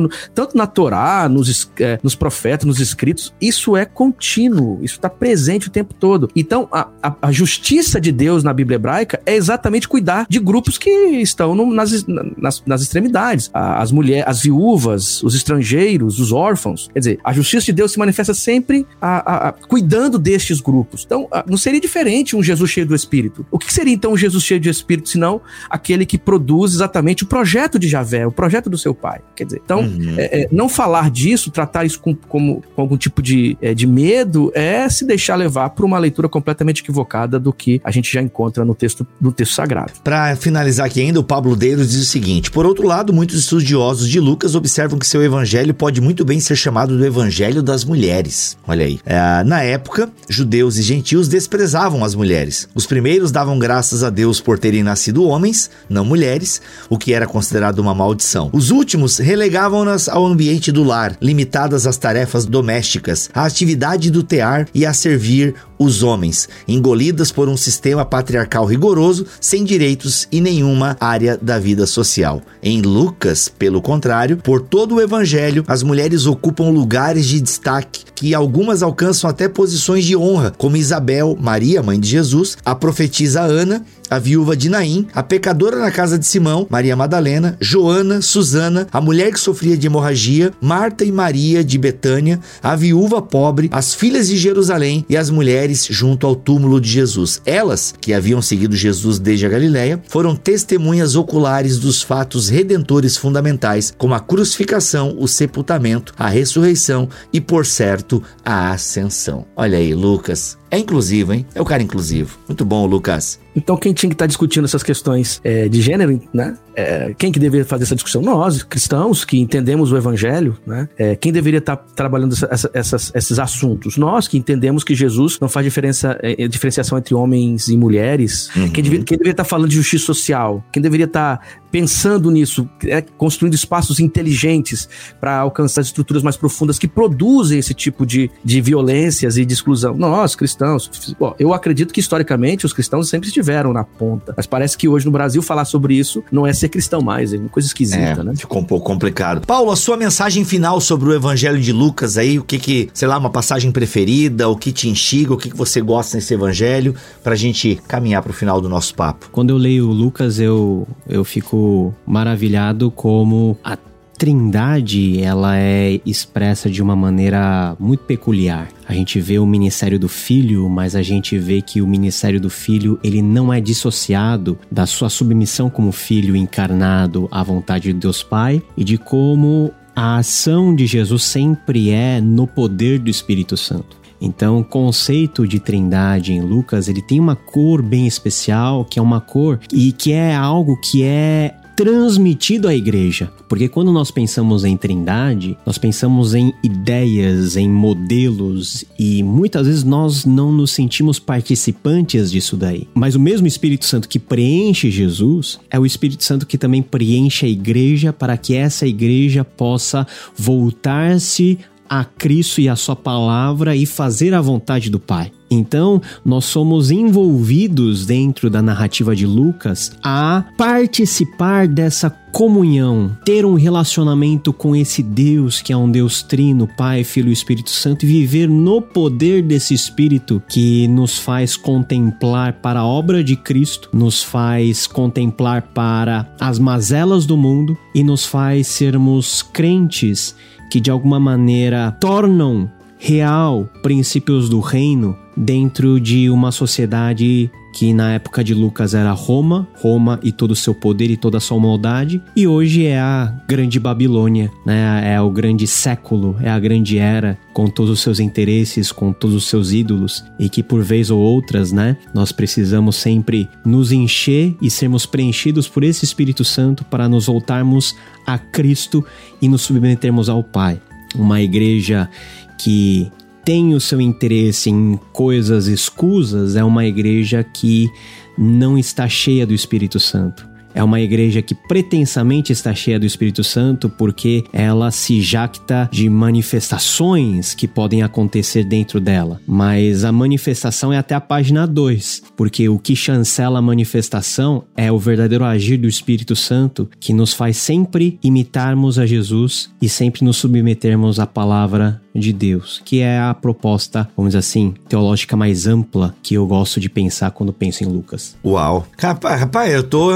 no 0.02 0.10
tanto 0.34 0.58
na 0.58 0.66
Torá, 0.66 1.28
nos, 1.30 1.70
é, 1.80 2.00
nos 2.02 2.16
profetas, 2.16 2.66
nos 2.66 2.80
escritos, 2.80 3.34
isso 3.42 3.76
é 3.76 3.86
contínuo, 3.86 4.80
isso 4.82 4.96
está 4.96 5.10
presente 5.10 5.68
o 5.68 5.72
tempo 5.72 5.94
todo. 5.94 6.30
Então, 6.36 6.68
a, 6.72 6.88
a, 7.04 7.16
a, 7.24 7.32
justiça 7.32 8.00
de 8.00 8.12
Deus 8.12 8.44
na 8.44 8.54
Bíblia 8.54 8.76
hebraica 8.76 9.22
é 9.26 9.36
exatamente 9.36 9.88
cuidar 9.88 10.26
de 10.30 10.40
grupos 10.40 10.78
que 10.78 10.90
estão 10.90 11.54
no, 11.54 11.74
nas, 11.74 12.06
nas, 12.38 12.64
nas 12.66 12.82
extremidades, 12.82 13.50
as 13.54 13.92
mulheres, 13.92 14.26
as 14.28 14.42
viúvas, 14.42 15.22
os 15.24 15.36
estrangeiros, 15.36 16.20
os 16.20 16.32
órfãos. 16.32 16.90
Quer 16.94 17.00
dizer, 17.00 17.09
dizer, 17.10 17.20
a 17.24 17.34
justiça 17.34 17.66
de 17.66 17.74
Deus 17.74 17.92
se 17.92 18.00
manifesta 18.00 18.34
sempre 18.34 18.86
a, 19.02 19.18
a, 19.18 19.50
a, 19.50 19.52
cuidando 19.52 20.20
destes 20.20 20.60
grupos. 20.62 21.04
Então, 21.06 21.28
não 21.48 21.58
seria 21.58 21.80
diferente 21.80 22.36
um 22.36 22.44
Jesus 22.44 22.70
cheio 22.70 22.86
do 22.86 22.96
Espírito. 22.96 23.46
O 23.52 23.58
que 23.58 23.74
seria 23.74 23.94
então 23.94 24.14
um 24.14 24.18
Jesus 24.18 24.44
cheio 24.44 24.60
de 24.60 24.70
Espírito, 24.70 25.10
senão 25.10 25.42
aquele 25.70 26.06
que 26.06 26.18
produz 26.18 26.74
exatamente 26.74 27.24
o 27.24 27.28
projeto 27.28 27.80
de 27.80 27.88
Javé, 27.88 28.26
o 28.26 28.32
projeto 28.32 28.70
do 28.70 28.78
seu 28.78 28.94
pai? 28.94 29.22
Quer 29.36 29.46
dizer, 29.46 29.62
então, 29.64 29.82
uhum. 29.82 30.16
é, 30.18 30.42
é, 30.42 30.50
não 30.52 30.70
falar 30.70 31.10
disso, 31.10 31.52
tratar 31.52 31.86
isso 31.86 32.00
com, 32.00 32.16
como, 32.16 32.62
com 32.76 32.82
algum 32.82 32.98
tipo 32.98 33.22
de, 33.22 33.58
é, 33.62 33.74
de 33.74 33.88
medo, 33.88 34.52
é 34.54 34.88
se 34.90 35.06
deixar 35.06 35.36
levar 35.36 35.70
por 35.72 35.86
uma 35.86 35.98
leitura 35.98 36.30
completamente 36.30 36.82
equivocada 36.82 37.40
do 37.40 37.52
que 37.52 37.82
a 37.84 37.92
gente 37.92 38.12
já 38.12 38.22
encontra 38.22 38.64
no 38.64 38.76
texto, 38.76 39.06
no 39.20 39.32
texto 39.32 39.54
sagrado. 39.54 39.94
Para 40.04 40.36
finalizar 40.36 40.86
aqui 40.86 41.02
ainda, 41.02 41.20
o 41.20 41.24
Pablo 41.24 41.56
Deiros 41.56 41.92
diz 41.92 42.02
o 42.02 42.06
seguinte: 42.06 42.52
por 42.52 42.66
outro 42.66 42.86
lado, 42.86 43.14
muitos 43.14 43.40
estudiosos 43.40 44.10
de 44.10 44.20
Lucas 44.20 44.56
observam 44.56 45.00
que 45.00 45.08
seu 45.08 45.24
evangelho 45.24 45.74
pode 45.74 46.02
muito 46.02 46.24
bem 46.26 46.40
ser 46.40 46.56
chamado 46.56 46.89
do 46.98 47.06
Evangelho 47.06 47.62
das 47.62 47.84
Mulheres. 47.84 48.58
Olha 48.68 48.86
aí. 48.86 49.00
É, 49.06 49.44
na 49.44 49.62
época, 49.62 50.10
judeus 50.28 50.78
e 50.78 50.82
gentios 50.82 51.28
desprezavam 51.28 52.04
as 52.04 52.16
mulheres. 52.16 52.68
Os 52.74 52.86
primeiros 52.86 53.32
davam 53.32 53.58
graças 53.58 54.04
a 54.04 54.10
Deus 54.10 54.40
por 54.42 54.60
terem 54.60 54.84
nascido 54.84 55.24
homens, 55.24 55.70
não 55.90 56.06
mulheres, 56.06 56.62
o 56.90 56.98
que 56.98 57.14
era 57.14 57.28
considerado 57.28 57.80
uma 57.80 57.96
maldição. 57.96 58.50
Os 58.54 58.72
últimos 58.72 59.18
relegavam-nas 59.18 60.10
ao 60.10 60.26
ambiente 60.26 60.72
do 60.72 60.84
lar, 60.84 61.18
limitadas 61.22 61.86
às 61.86 61.98
tarefas 61.98 62.46
domésticas, 62.46 63.30
à 63.34 63.46
atividade 63.46 64.12
do 64.12 64.24
tear 64.24 64.68
e 64.74 64.86
a 64.86 64.94
servir 64.94 65.56
os 65.80 66.04
homens, 66.04 66.50
engolidas 66.68 67.32
por 67.32 67.48
um 67.48 67.56
sistema 67.56 68.04
patriarcal 68.04 68.66
rigoroso, 68.66 69.26
sem 69.40 69.64
direitos 69.64 70.28
e 70.30 70.42
nenhuma 70.42 70.98
área 71.00 71.40
da 71.42 71.58
vida 71.58 71.88
social. 71.88 72.42
Em 72.62 72.82
Lucas, 72.82 73.48
pelo 73.48 73.82
contrário, 73.82 74.38
por 74.38 74.62
todo 74.62 74.96
o 74.96 75.02
evangelho, 75.02 75.64
as 75.68 75.82
mulheres 75.82 76.26
ocupam 76.26 76.70
lugares 76.80 77.26
de 77.26 77.42
destaque 77.42 78.06
que 78.16 78.34
algumas 78.34 78.82
alcançam 78.82 79.30
até 79.30 79.48
posições 79.48 80.06
de 80.06 80.16
honra, 80.16 80.54
como 80.58 80.78
Isabel, 80.78 81.38
Maria, 81.40 81.84
mãe 81.84 82.00
de 82.00 82.08
Jesus, 82.08 82.58
a 82.64 82.74
profetisa 82.74 83.42
Ana 83.42 83.86
a 84.10 84.20
viúva 84.20 84.56
de 84.56 84.70
Naim, 84.70 85.08
a 85.14 85.22
pecadora 85.22 85.78
na 85.78 85.92
casa 85.92 86.18
de 86.18 86.26
Simão, 86.26 86.68
Maria 86.70 86.96
Madalena, 86.96 87.58
Joana, 87.60 88.22
Susana, 88.22 88.88
a 88.92 89.02
mulher 89.02 89.32
que 89.32 89.40
sofria 89.40 89.78
de 89.78 89.88
hemorragia, 89.88 90.52
Marta 90.62 91.04
e 91.04 91.12
Maria 91.12 91.64
de 91.64 91.78
Betânia, 91.78 92.40
a 92.62 92.76
viúva 92.76 93.22
pobre, 93.22 93.70
as 93.72 93.94
filhas 93.94 94.28
de 94.28 94.38
Jerusalém 94.38 95.06
e 95.10 95.16
as 95.16 95.30
mulheres 95.30 95.88
junto 95.90 96.26
ao 96.26 96.36
túmulo 96.36 96.80
de 96.80 96.90
Jesus. 96.90 97.42
Elas, 97.46 97.94
que 98.00 98.14
haviam 98.14 98.42
seguido 98.42 98.76
Jesus 98.76 99.20
desde 99.20 99.46
a 99.46 99.50
Galiléia, 99.50 100.02
foram 100.08 100.36
testemunhas 100.36 101.16
oculares 101.16 101.78
dos 101.78 102.02
fatos 102.02 102.50
redentores 102.50 103.18
fundamentais, 103.18 103.94
como 103.98 104.14
a 104.14 104.20
crucificação, 104.20 105.16
o 105.18 105.28
sepultamento, 105.28 106.14
a 106.18 106.28
ressurreição 106.28 107.10
e, 107.32 107.40
por 107.40 107.66
certo, 107.66 108.22
a 108.44 108.72
ascensão. 108.72 109.46
Olha 109.56 109.78
aí, 109.78 109.94
Lucas, 109.94 110.58
é 110.72 110.78
inclusivo, 110.78 111.34
hein? 111.34 111.46
É 111.56 111.62
o 111.62 111.66
cara 111.66 111.82
inclusivo. 111.82 112.38
Muito 112.48 112.64
bom, 112.64 112.86
Lucas. 112.86 113.40
Então, 113.60 113.76
quem 113.76 113.94
tinha 113.94 114.10
que 114.10 114.14
estar 114.14 114.24
tá 114.24 114.28
discutindo 114.28 114.64
essas 114.64 114.82
questões 114.82 115.42
é, 115.44 115.68
de 115.68 115.82
gênero, 115.82 116.22
né? 116.34 116.58
É, 116.74 117.14
quem 117.18 117.30
que 117.30 117.40
deveria 117.40 117.66
fazer 117.66 117.84
essa 117.84 117.96
discussão? 117.96 118.22
Nós, 118.22 118.64
cristãos, 118.64 119.26
que 119.26 119.38
entendemos 119.38 119.92
o 119.92 119.98
evangelho, 119.98 120.58
né? 120.66 120.88
É, 120.98 121.14
quem 121.16 121.32
deveria 121.32 121.58
estar 121.58 121.76
tá 121.76 121.86
trabalhando 121.94 122.34
essa, 122.34 122.72
essas, 122.74 123.12
esses 123.14 123.38
assuntos? 123.38 123.98
Nós, 123.98 124.30
que 124.30 124.38
entendemos 124.38 124.84
que 124.84 124.96
Jesus 124.96 125.38
não 125.42 125.50
faz 125.50 125.66
diferença, 125.66 126.18
é, 126.24 126.42
é, 126.42 126.48
diferenciação 126.48 126.98
entre 126.98 127.14
homens 127.14 127.68
e 127.68 127.76
mulheres. 127.76 128.50
Uhum. 128.56 128.70
Quem, 128.70 128.84
deveria, 128.84 129.06
quem 129.06 129.18
deveria 129.18 129.32
estar 129.32 129.44
tá 129.44 129.50
falando 129.50 129.68
de 129.68 129.76
justiça 129.76 130.06
social? 130.06 130.64
Quem 130.72 130.82
deveria 130.82 131.06
estar 131.06 131.42
pensando 131.72 132.32
nisso, 132.32 132.68
é, 132.86 133.02
construindo 133.02 133.54
espaços 133.54 134.00
inteligentes 134.00 134.88
para 135.20 135.38
alcançar 135.40 135.82
estruturas 135.82 136.24
mais 136.24 136.38
profundas 136.38 136.80
que 136.80 136.88
produzem 136.88 137.60
esse 137.60 137.74
tipo 137.74 138.06
de, 138.06 138.30
de 138.44 138.62
violências 138.62 139.38
e 139.38 139.46
de 139.46 139.54
exclusão? 139.54 139.96
Nós, 139.96 140.36
cristãos, 140.36 140.90
bom, 141.20 141.36
eu 141.40 141.54
acredito 141.54 141.94
que 141.94 142.00
historicamente 142.00 142.66
os 142.66 142.74
cristãos 142.74 143.10
sempre 143.10 143.28
estiveram 143.28 143.74
na 143.74 143.84
ponta. 143.84 144.34
Mas 144.36 144.46
parece 144.48 144.78
que 144.78 144.88
hoje 144.88 145.06
no 145.06 145.12
Brasil 145.12 145.42
falar 145.42 145.66
sobre 145.66 145.96
isso 145.96 146.24
não 146.32 146.46
é 146.46 146.54
ser 146.54 146.70
cristão 146.70 147.02
mais, 147.02 147.34
é 147.34 147.38
uma 147.38 147.50
coisa 147.50 147.68
esquisita, 147.68 148.22
É, 148.22 148.24
né? 148.24 148.34
ficou 148.36 148.62
um 148.62 148.66
pouco 148.66 148.86
complicado. 148.86 149.46
Paulo, 149.46 149.72
a 149.72 149.76
sua 149.76 149.98
mensagem 149.98 150.44
final 150.46 150.80
sobre 150.82 151.10
o 151.10 151.14
Evangelho 151.14 151.60
de 151.60 151.72
Lucas 151.72 152.18
aí, 152.18 152.40
o 152.40 152.44
que 152.44 152.58
que, 152.58 152.90
sei 152.94 153.08
lá, 153.08 153.18
uma 153.18 153.30
passagem 153.30 153.72
preferida, 153.72 154.48
o 154.48 154.56
que 154.56 154.72
te 154.72 154.88
instiga, 154.90 155.34
o 155.34 155.38
que 155.38 155.50
que 155.50 155.58
você 155.58 155.82
gosta 155.82 156.18
nesse 156.18 156.34
Evangelho, 156.34 156.96
pra 157.24 157.36
gente 157.36 157.80
caminhar 157.88 158.22
pro 158.24 158.34
final 158.34 158.60
do 158.62 158.70
nosso 158.70 158.94
papo. 158.96 159.30
Quando 159.32 159.50
eu 159.52 159.58
leio 159.58 159.88
Lucas, 159.88 160.40
eu, 160.40 160.88
eu 161.08 161.24
fico 161.24 161.59
maravilhado 162.06 162.92
como 162.92 163.58
a 163.64 163.78
Trindade 164.20 165.22
ela 165.24 165.58
é 165.58 166.02
expressa 166.06 166.70
de 166.70 166.84
uma 166.84 166.94
maneira 166.94 167.74
muito 167.80 168.04
peculiar. 168.04 168.68
A 168.86 168.94
gente 168.94 169.18
vê 169.22 169.40
o 169.40 169.46
ministério 169.46 169.98
do 169.98 170.10
Filho, 170.10 170.68
mas 170.68 170.94
a 170.94 171.02
gente 171.02 171.38
vê 171.38 171.62
que 171.62 171.82
o 171.82 171.88
ministério 171.88 172.38
do 172.38 172.50
Filho 172.50 173.00
ele 173.02 173.22
não 173.22 173.54
é 173.54 173.62
dissociado 173.62 174.60
da 174.70 174.86
sua 174.86 175.10
submissão 175.10 175.70
como 175.70 175.94
Filho 175.94 176.36
encarnado 176.36 177.30
à 177.32 177.42
vontade 177.42 177.94
de 177.94 178.00
Deus 178.00 178.22
Pai 178.22 178.62
e 178.76 178.84
de 178.84 178.98
como 178.98 179.72
a 179.96 180.18
ação 180.18 180.76
de 180.76 180.86
Jesus 180.86 181.24
sempre 181.24 181.90
é 181.90 182.20
no 182.20 182.46
poder 182.46 183.00
do 183.00 183.10
Espírito 183.10 183.56
Santo. 183.56 183.98
Então, 184.22 184.60
o 184.60 184.64
conceito 184.64 185.48
de 185.48 185.60
trindade 185.60 186.34
em 186.34 186.42
Lucas, 186.42 186.88
ele 186.88 187.02
tem 187.02 187.20
uma 187.20 187.36
cor 187.36 187.82
bem 187.82 188.08
especial, 188.08 188.86
que 188.86 189.00
é 189.00 189.02
uma 189.02 189.22
cor 189.22 189.60
e 189.72 189.92
que 189.92 190.12
é 190.12 190.36
algo 190.36 190.80
que 190.82 191.04
é 191.04 191.56
transmitido 191.80 192.68
à 192.68 192.76
igreja. 192.76 193.32
Porque 193.48 193.70
quando 193.70 193.90
nós 193.90 194.12
pensamos 194.12 194.66
em 194.66 194.76
trindade, 194.76 195.58
nós 195.66 195.78
pensamos 195.78 196.36
em 196.36 196.54
ideias, 196.62 197.56
em 197.56 197.70
modelos 197.70 198.84
e 199.00 199.24
muitas 199.24 199.66
vezes 199.66 199.86
nós 199.86 200.26
não 200.26 200.52
nos 200.52 200.72
sentimos 200.72 201.20
participantes 201.20 202.32
disso 202.32 202.58
daí. 202.58 202.86
Mas 202.94 203.16
o 203.16 203.20
mesmo 203.20 203.48
Espírito 203.48 203.86
Santo 203.86 204.10
que 204.10 204.20
preenche 204.20 204.92
Jesus 204.92 205.58
é 205.70 205.80
o 205.80 205.86
Espírito 205.86 206.26
Santo 206.26 206.46
que 206.46 206.58
também 206.58 206.82
preenche 206.82 207.46
a 207.46 207.50
igreja 207.50 208.12
para 208.12 208.36
que 208.36 208.54
essa 208.54 208.86
igreja 208.86 209.46
possa 209.46 210.06
voltar-se 210.36 211.60
a 211.90 212.06
Cristo 212.06 212.62
e 212.62 212.70
a 212.70 212.76
sua 212.76 212.96
palavra 212.96 213.76
e 213.76 213.86
fazer 213.86 214.34
a 214.34 214.42
vontade 214.42 214.90
do 214.90 215.00
Pai. 215.00 215.32
Então, 215.52 216.00
nós 216.24 216.46
somos 216.46 216.92
envolvidos 216.92 218.06
dentro 218.06 218.50
da 218.50 218.62
narrativa 218.62 219.16
de 219.16 219.26
Lucas 219.26 219.92
a 220.04 220.46
participar 220.56 221.68
dessa 221.68 222.10
comunhão, 222.32 223.18
ter 223.26 223.44
um 223.44 223.56
relacionamento 223.56 224.54
com 224.54 224.76
esse 224.76 225.02
Deus 225.02 225.62
que 225.64 225.74
é 225.74 225.78
um 225.78 225.90
Deus 225.90 226.22
trino, 226.22 226.68
Pai, 226.78 227.04
Filho 227.04 227.30
e 227.30 227.34
Espírito 227.34 227.72
Santo 227.72 228.06
e 228.06 228.08
viver 228.08 228.48
no 228.48 228.80
poder 228.80 229.42
desse 229.42 229.74
Espírito 229.74 230.40
que 230.48 230.88
nos 230.88 231.18
faz 231.18 231.58
contemplar 231.58 232.54
para 232.62 232.82
a 232.82 232.86
obra 232.86 233.24
de 233.24 233.36
Cristo, 233.36 233.90
nos 233.92 234.22
faz 234.22 234.86
contemplar 234.86 235.64
para 235.74 236.32
as 236.40 236.60
mazelas 236.60 237.26
do 237.26 237.36
mundo 237.36 237.76
e 237.96 238.04
nos 238.04 238.26
faz 238.26 238.68
sermos 238.68 239.42
crentes 239.42 240.36
que 240.70 240.80
de 240.80 240.92
alguma 240.92 241.20
maneira 241.20 241.92
tornam 242.00 242.70
real 242.98 243.68
princípios 243.82 244.50
do 244.50 244.60
reino 244.60 245.18
dentro 245.36 246.00
de 246.00 246.30
uma 246.30 246.52
sociedade 246.52 247.50
que 247.80 247.94
na 247.94 248.12
época 248.12 248.44
de 248.44 248.54
Lucas 248.54 248.94
era 248.94 249.14
Roma, 249.14 249.66
Roma 249.82 250.20
e 250.22 250.34
todo 250.34 250.52
o 250.52 250.56
seu 250.56 250.76
poder 250.76 251.10
e 251.10 251.16
toda 251.16 251.38
a 251.38 251.40
sua 251.40 251.58
maldade, 251.58 252.22
e 252.36 252.46
hoje 252.46 252.86
é 252.86 253.00
a 253.00 253.34
grande 253.48 253.80
Babilônia, 253.80 254.52
né? 254.66 255.14
É 255.14 255.22
o 255.22 255.32
grande 255.32 255.66
século, 255.66 256.36
é 256.42 256.50
a 256.50 256.60
grande 256.60 256.98
era 256.98 257.38
com 257.54 257.70
todos 257.70 257.90
os 257.90 258.02
seus 258.02 258.20
interesses, 258.20 258.92
com 258.92 259.14
todos 259.14 259.34
os 259.34 259.46
seus 259.46 259.72
ídolos, 259.72 260.26
e 260.38 260.50
que 260.50 260.62
por 260.62 260.84
vez 260.84 261.10
ou 261.10 261.22
outras, 261.22 261.72
né, 261.72 261.96
nós 262.14 262.34
precisamos 262.34 262.98
sempre 262.98 263.48
nos 263.66 263.94
encher 263.94 264.54
e 264.62 264.70
sermos 264.70 265.06
preenchidos 265.06 265.66
por 265.70 265.82
esse 265.82 266.04
Espírito 266.04 266.44
Santo 266.44 266.84
para 266.84 267.08
nos 267.08 267.28
voltarmos 267.28 267.96
a 268.28 268.38
Cristo 268.38 269.06
e 269.42 269.48
nos 269.48 269.62
submetermos 269.62 270.28
ao 270.28 270.44
Pai. 270.44 270.82
Uma 271.16 271.42
igreja 271.42 272.10
que 272.58 273.10
tem 273.50 273.74
o 273.74 273.80
seu 273.80 274.00
interesse 274.00 274.70
em 274.70 275.00
coisas 275.12 275.66
escusas 275.66 276.56
é 276.56 276.64
uma 276.64 276.86
igreja 276.86 277.44
que 277.44 277.90
não 278.38 278.78
está 278.78 279.10
cheia 279.10 279.44
do 279.44 279.56
Espírito 279.56 280.00
Santo. 280.00 280.48
É 280.72 280.84
uma 280.84 281.02
igreja 281.02 281.42
que 281.42 281.56
pretensamente 281.56 282.54
está 282.54 282.76
cheia 282.76 283.00
do 283.00 283.08
Espírito 283.08 283.44
Santo 283.44 283.90
porque 283.90 284.44
ela 284.54 284.92
se 284.92 285.20
jacta 285.20 285.90
de 285.92 286.08
manifestações 286.08 287.56
que 287.56 287.68
podem 287.68 288.04
acontecer 288.04 288.64
dentro 288.64 289.00
dela. 289.00 289.42
Mas 289.48 290.04
a 290.04 290.12
manifestação 290.12 290.94
é 290.94 291.00
até 291.00 291.16
a 291.16 291.20
página 291.20 291.66
2, 291.66 292.22
porque 292.38 292.70
o 292.70 292.78
que 292.78 292.96
chancela 292.96 293.58
a 293.58 293.64
manifestação 293.64 294.64
é 294.78 294.92
o 294.92 295.00
verdadeiro 295.00 295.44
agir 295.44 295.78
do 295.78 295.88
Espírito 295.88 296.36
Santo 296.36 296.88
que 297.00 297.14
nos 297.14 297.34
faz 297.34 297.58
sempre 297.58 298.20
imitarmos 298.24 299.00
a 299.00 299.08
Jesus 299.08 299.72
e 299.82 299.90
sempre 299.90 300.24
nos 300.24 300.38
submetermos 300.38 301.20
à 301.20 301.26
palavra 301.26 302.00
de 302.14 302.34
Deus, 302.34 302.82
que 302.84 303.02
é 303.02 303.20
a 303.20 303.34
proposta, 303.34 304.10
vamos 304.18 304.32
dizer 304.32 304.40
assim, 304.40 304.74
teológica 304.88 305.36
mais 305.38 305.68
ampla 305.68 306.16
que 306.24 306.34
eu 306.36 306.46
gosto 306.48 306.80
de 306.80 306.90
pensar 306.90 307.32
quando 307.32 307.54
penso 307.54 307.84
em 307.84 307.88
Lucas. 307.88 308.36
Uau. 308.44 308.86
Rapaz, 308.98 309.40
rapaz, 309.40 309.74
eu 309.74 309.84
tô. 309.84 310.10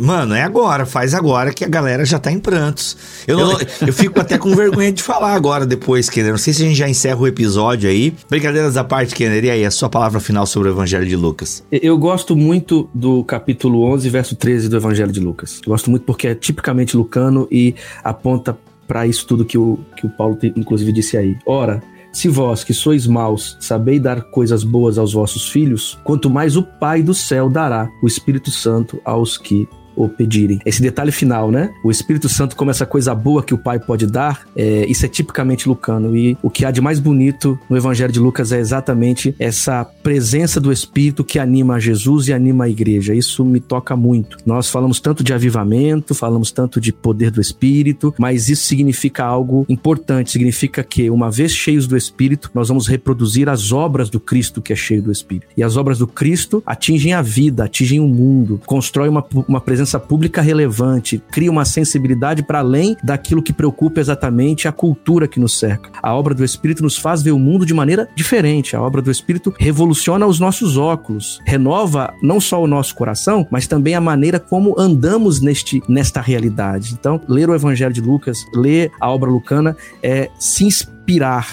Mano, 0.00 0.34
é 0.34 0.42
agora, 0.42 0.86
faz 0.86 1.14
agora 1.14 1.52
que 1.52 1.64
a 1.64 1.68
galera 1.68 2.04
já 2.04 2.18
tá 2.18 2.30
em 2.30 2.38
prantos. 2.38 2.96
Eu, 3.26 3.38
não- 3.38 3.58
eu 3.86 3.92
fico 3.92 4.20
até 4.20 4.38
com 4.38 4.54
vergonha 4.54 4.92
de 4.92 5.02
falar 5.02 5.34
agora 5.34 5.66
depois, 5.66 6.08
Kenner. 6.08 6.30
Não 6.30 6.38
sei 6.38 6.52
se 6.52 6.62
a 6.62 6.66
gente 6.66 6.76
já 6.78 6.88
encerra 6.88 7.18
o 7.20 7.26
episódio 7.26 7.88
aí. 7.90 8.14
Brincadeiras 8.30 8.76
à 8.76 8.84
parte, 8.84 9.14
Kenner. 9.14 9.44
E 9.44 9.50
aí, 9.50 9.64
a 9.64 9.70
sua 9.70 9.88
palavra 9.88 10.20
final 10.20 10.46
sobre 10.46 10.68
o 10.68 10.72
Evangelho 10.72 11.06
de 11.06 11.16
Lucas? 11.16 11.64
Eu 11.70 11.98
gosto 11.98 12.36
muito 12.36 12.88
do 12.94 13.24
capítulo 13.24 13.82
11, 13.92 14.08
verso 14.08 14.36
13 14.36 14.68
do 14.68 14.76
Evangelho 14.76 15.10
de 15.12 15.20
Lucas. 15.20 15.60
Eu 15.64 15.70
gosto 15.70 15.90
muito 15.90 16.04
porque 16.04 16.28
é 16.28 16.34
tipicamente 16.34 16.96
lucano 16.96 17.48
e 17.50 17.74
aponta 18.04 18.56
para 18.92 19.06
isso 19.06 19.26
tudo 19.26 19.42
que 19.42 19.56
o, 19.56 19.78
que 19.96 20.04
o 20.04 20.10
Paulo, 20.10 20.38
inclusive, 20.54 20.92
disse 20.92 21.16
aí. 21.16 21.38
Ora, 21.46 21.82
se 22.12 22.28
vós, 22.28 22.62
que 22.62 22.74
sois 22.74 23.06
maus, 23.06 23.56
sabeis 23.58 24.02
dar 24.02 24.20
coisas 24.24 24.62
boas 24.62 24.98
aos 24.98 25.14
vossos 25.14 25.48
filhos, 25.48 25.98
quanto 26.04 26.28
mais 26.28 26.58
o 26.58 26.62
Pai 26.62 27.02
do 27.02 27.14
céu 27.14 27.48
dará 27.48 27.90
o 28.02 28.06
Espírito 28.06 28.50
Santo 28.50 29.00
aos 29.02 29.38
que 29.38 29.66
o 29.96 30.08
pedirem. 30.08 30.60
Esse 30.64 30.82
detalhe 30.82 31.12
final, 31.12 31.50
né? 31.50 31.70
O 31.84 31.90
Espírito 31.90 32.28
Santo 32.28 32.56
como 32.56 32.70
essa 32.70 32.86
coisa 32.86 33.14
boa 33.14 33.42
que 33.42 33.54
o 33.54 33.58
Pai 33.58 33.78
pode 33.78 34.06
dar, 34.06 34.42
é, 34.56 34.86
isso 34.86 35.04
é 35.04 35.08
tipicamente 35.08 35.68
lucano. 35.68 36.16
E 36.16 36.36
o 36.42 36.50
que 36.50 36.64
há 36.64 36.70
de 36.70 36.80
mais 36.80 36.98
bonito 36.98 37.58
no 37.68 37.76
Evangelho 37.76 38.12
de 38.12 38.20
Lucas 38.20 38.52
é 38.52 38.58
exatamente 38.58 39.34
essa 39.38 39.84
presença 39.84 40.60
do 40.60 40.72
Espírito 40.72 41.24
que 41.24 41.38
anima 41.38 41.74
a 41.74 41.80
Jesus 41.80 42.28
e 42.28 42.32
anima 42.32 42.64
a 42.64 42.68
igreja. 42.68 43.14
Isso 43.14 43.44
me 43.44 43.60
toca 43.60 43.96
muito. 43.96 44.38
Nós 44.46 44.68
falamos 44.68 45.00
tanto 45.00 45.22
de 45.22 45.32
avivamento, 45.32 46.14
falamos 46.14 46.50
tanto 46.50 46.80
de 46.80 46.92
poder 46.92 47.30
do 47.30 47.40
Espírito, 47.40 48.14
mas 48.18 48.48
isso 48.48 48.64
significa 48.64 49.24
algo 49.24 49.66
importante. 49.68 50.30
Significa 50.30 50.82
que, 50.82 51.10
uma 51.10 51.30
vez 51.30 51.52
cheios 51.52 51.86
do 51.86 51.96
Espírito, 51.96 52.50
nós 52.54 52.68
vamos 52.68 52.86
reproduzir 52.86 53.48
as 53.48 53.72
obras 53.72 54.08
do 54.08 54.20
Cristo 54.20 54.62
que 54.62 54.72
é 54.72 54.76
cheio 54.76 55.02
do 55.02 55.12
Espírito. 55.12 55.46
E 55.56 55.62
as 55.62 55.76
obras 55.76 55.98
do 55.98 56.06
Cristo 56.06 56.62
atingem 56.64 57.12
a 57.12 57.22
vida, 57.22 57.64
atingem 57.64 58.00
o 58.00 58.06
mundo, 58.06 58.60
constrói 58.64 59.08
uma, 59.08 59.24
uma 59.48 59.60
presença 59.60 59.81
pública 59.98 60.40
relevante, 60.40 61.22
cria 61.30 61.50
uma 61.50 61.64
sensibilidade 61.64 62.42
para 62.42 62.60
além 62.60 62.96
daquilo 63.02 63.42
que 63.42 63.52
preocupa 63.52 64.00
exatamente 64.00 64.68
a 64.68 64.72
cultura 64.72 65.28
que 65.28 65.40
nos 65.40 65.58
cerca. 65.58 65.90
A 66.02 66.14
obra 66.14 66.34
do 66.34 66.44
Espírito 66.44 66.82
nos 66.82 66.96
faz 66.96 67.22
ver 67.22 67.32
o 67.32 67.38
mundo 67.38 67.66
de 67.66 67.74
maneira 67.74 68.08
diferente. 68.14 68.76
A 68.76 68.82
obra 68.82 69.02
do 69.02 69.10
Espírito 69.10 69.54
revoluciona 69.58 70.26
os 70.26 70.38
nossos 70.38 70.76
óculos, 70.76 71.40
renova 71.44 72.12
não 72.22 72.40
só 72.40 72.62
o 72.62 72.66
nosso 72.66 72.94
coração, 72.94 73.46
mas 73.50 73.66
também 73.66 73.94
a 73.94 74.00
maneira 74.00 74.38
como 74.38 74.78
andamos 74.78 75.40
neste, 75.40 75.82
nesta 75.88 76.20
realidade. 76.20 76.94
Então, 76.98 77.20
ler 77.28 77.48
o 77.48 77.54
Evangelho 77.54 77.92
de 77.92 78.00
Lucas, 78.00 78.44
ler 78.54 78.90
a 79.00 79.10
obra 79.10 79.30
lucana 79.30 79.76
é 80.02 80.30
se 80.38 80.64
inspirar, 80.64 81.01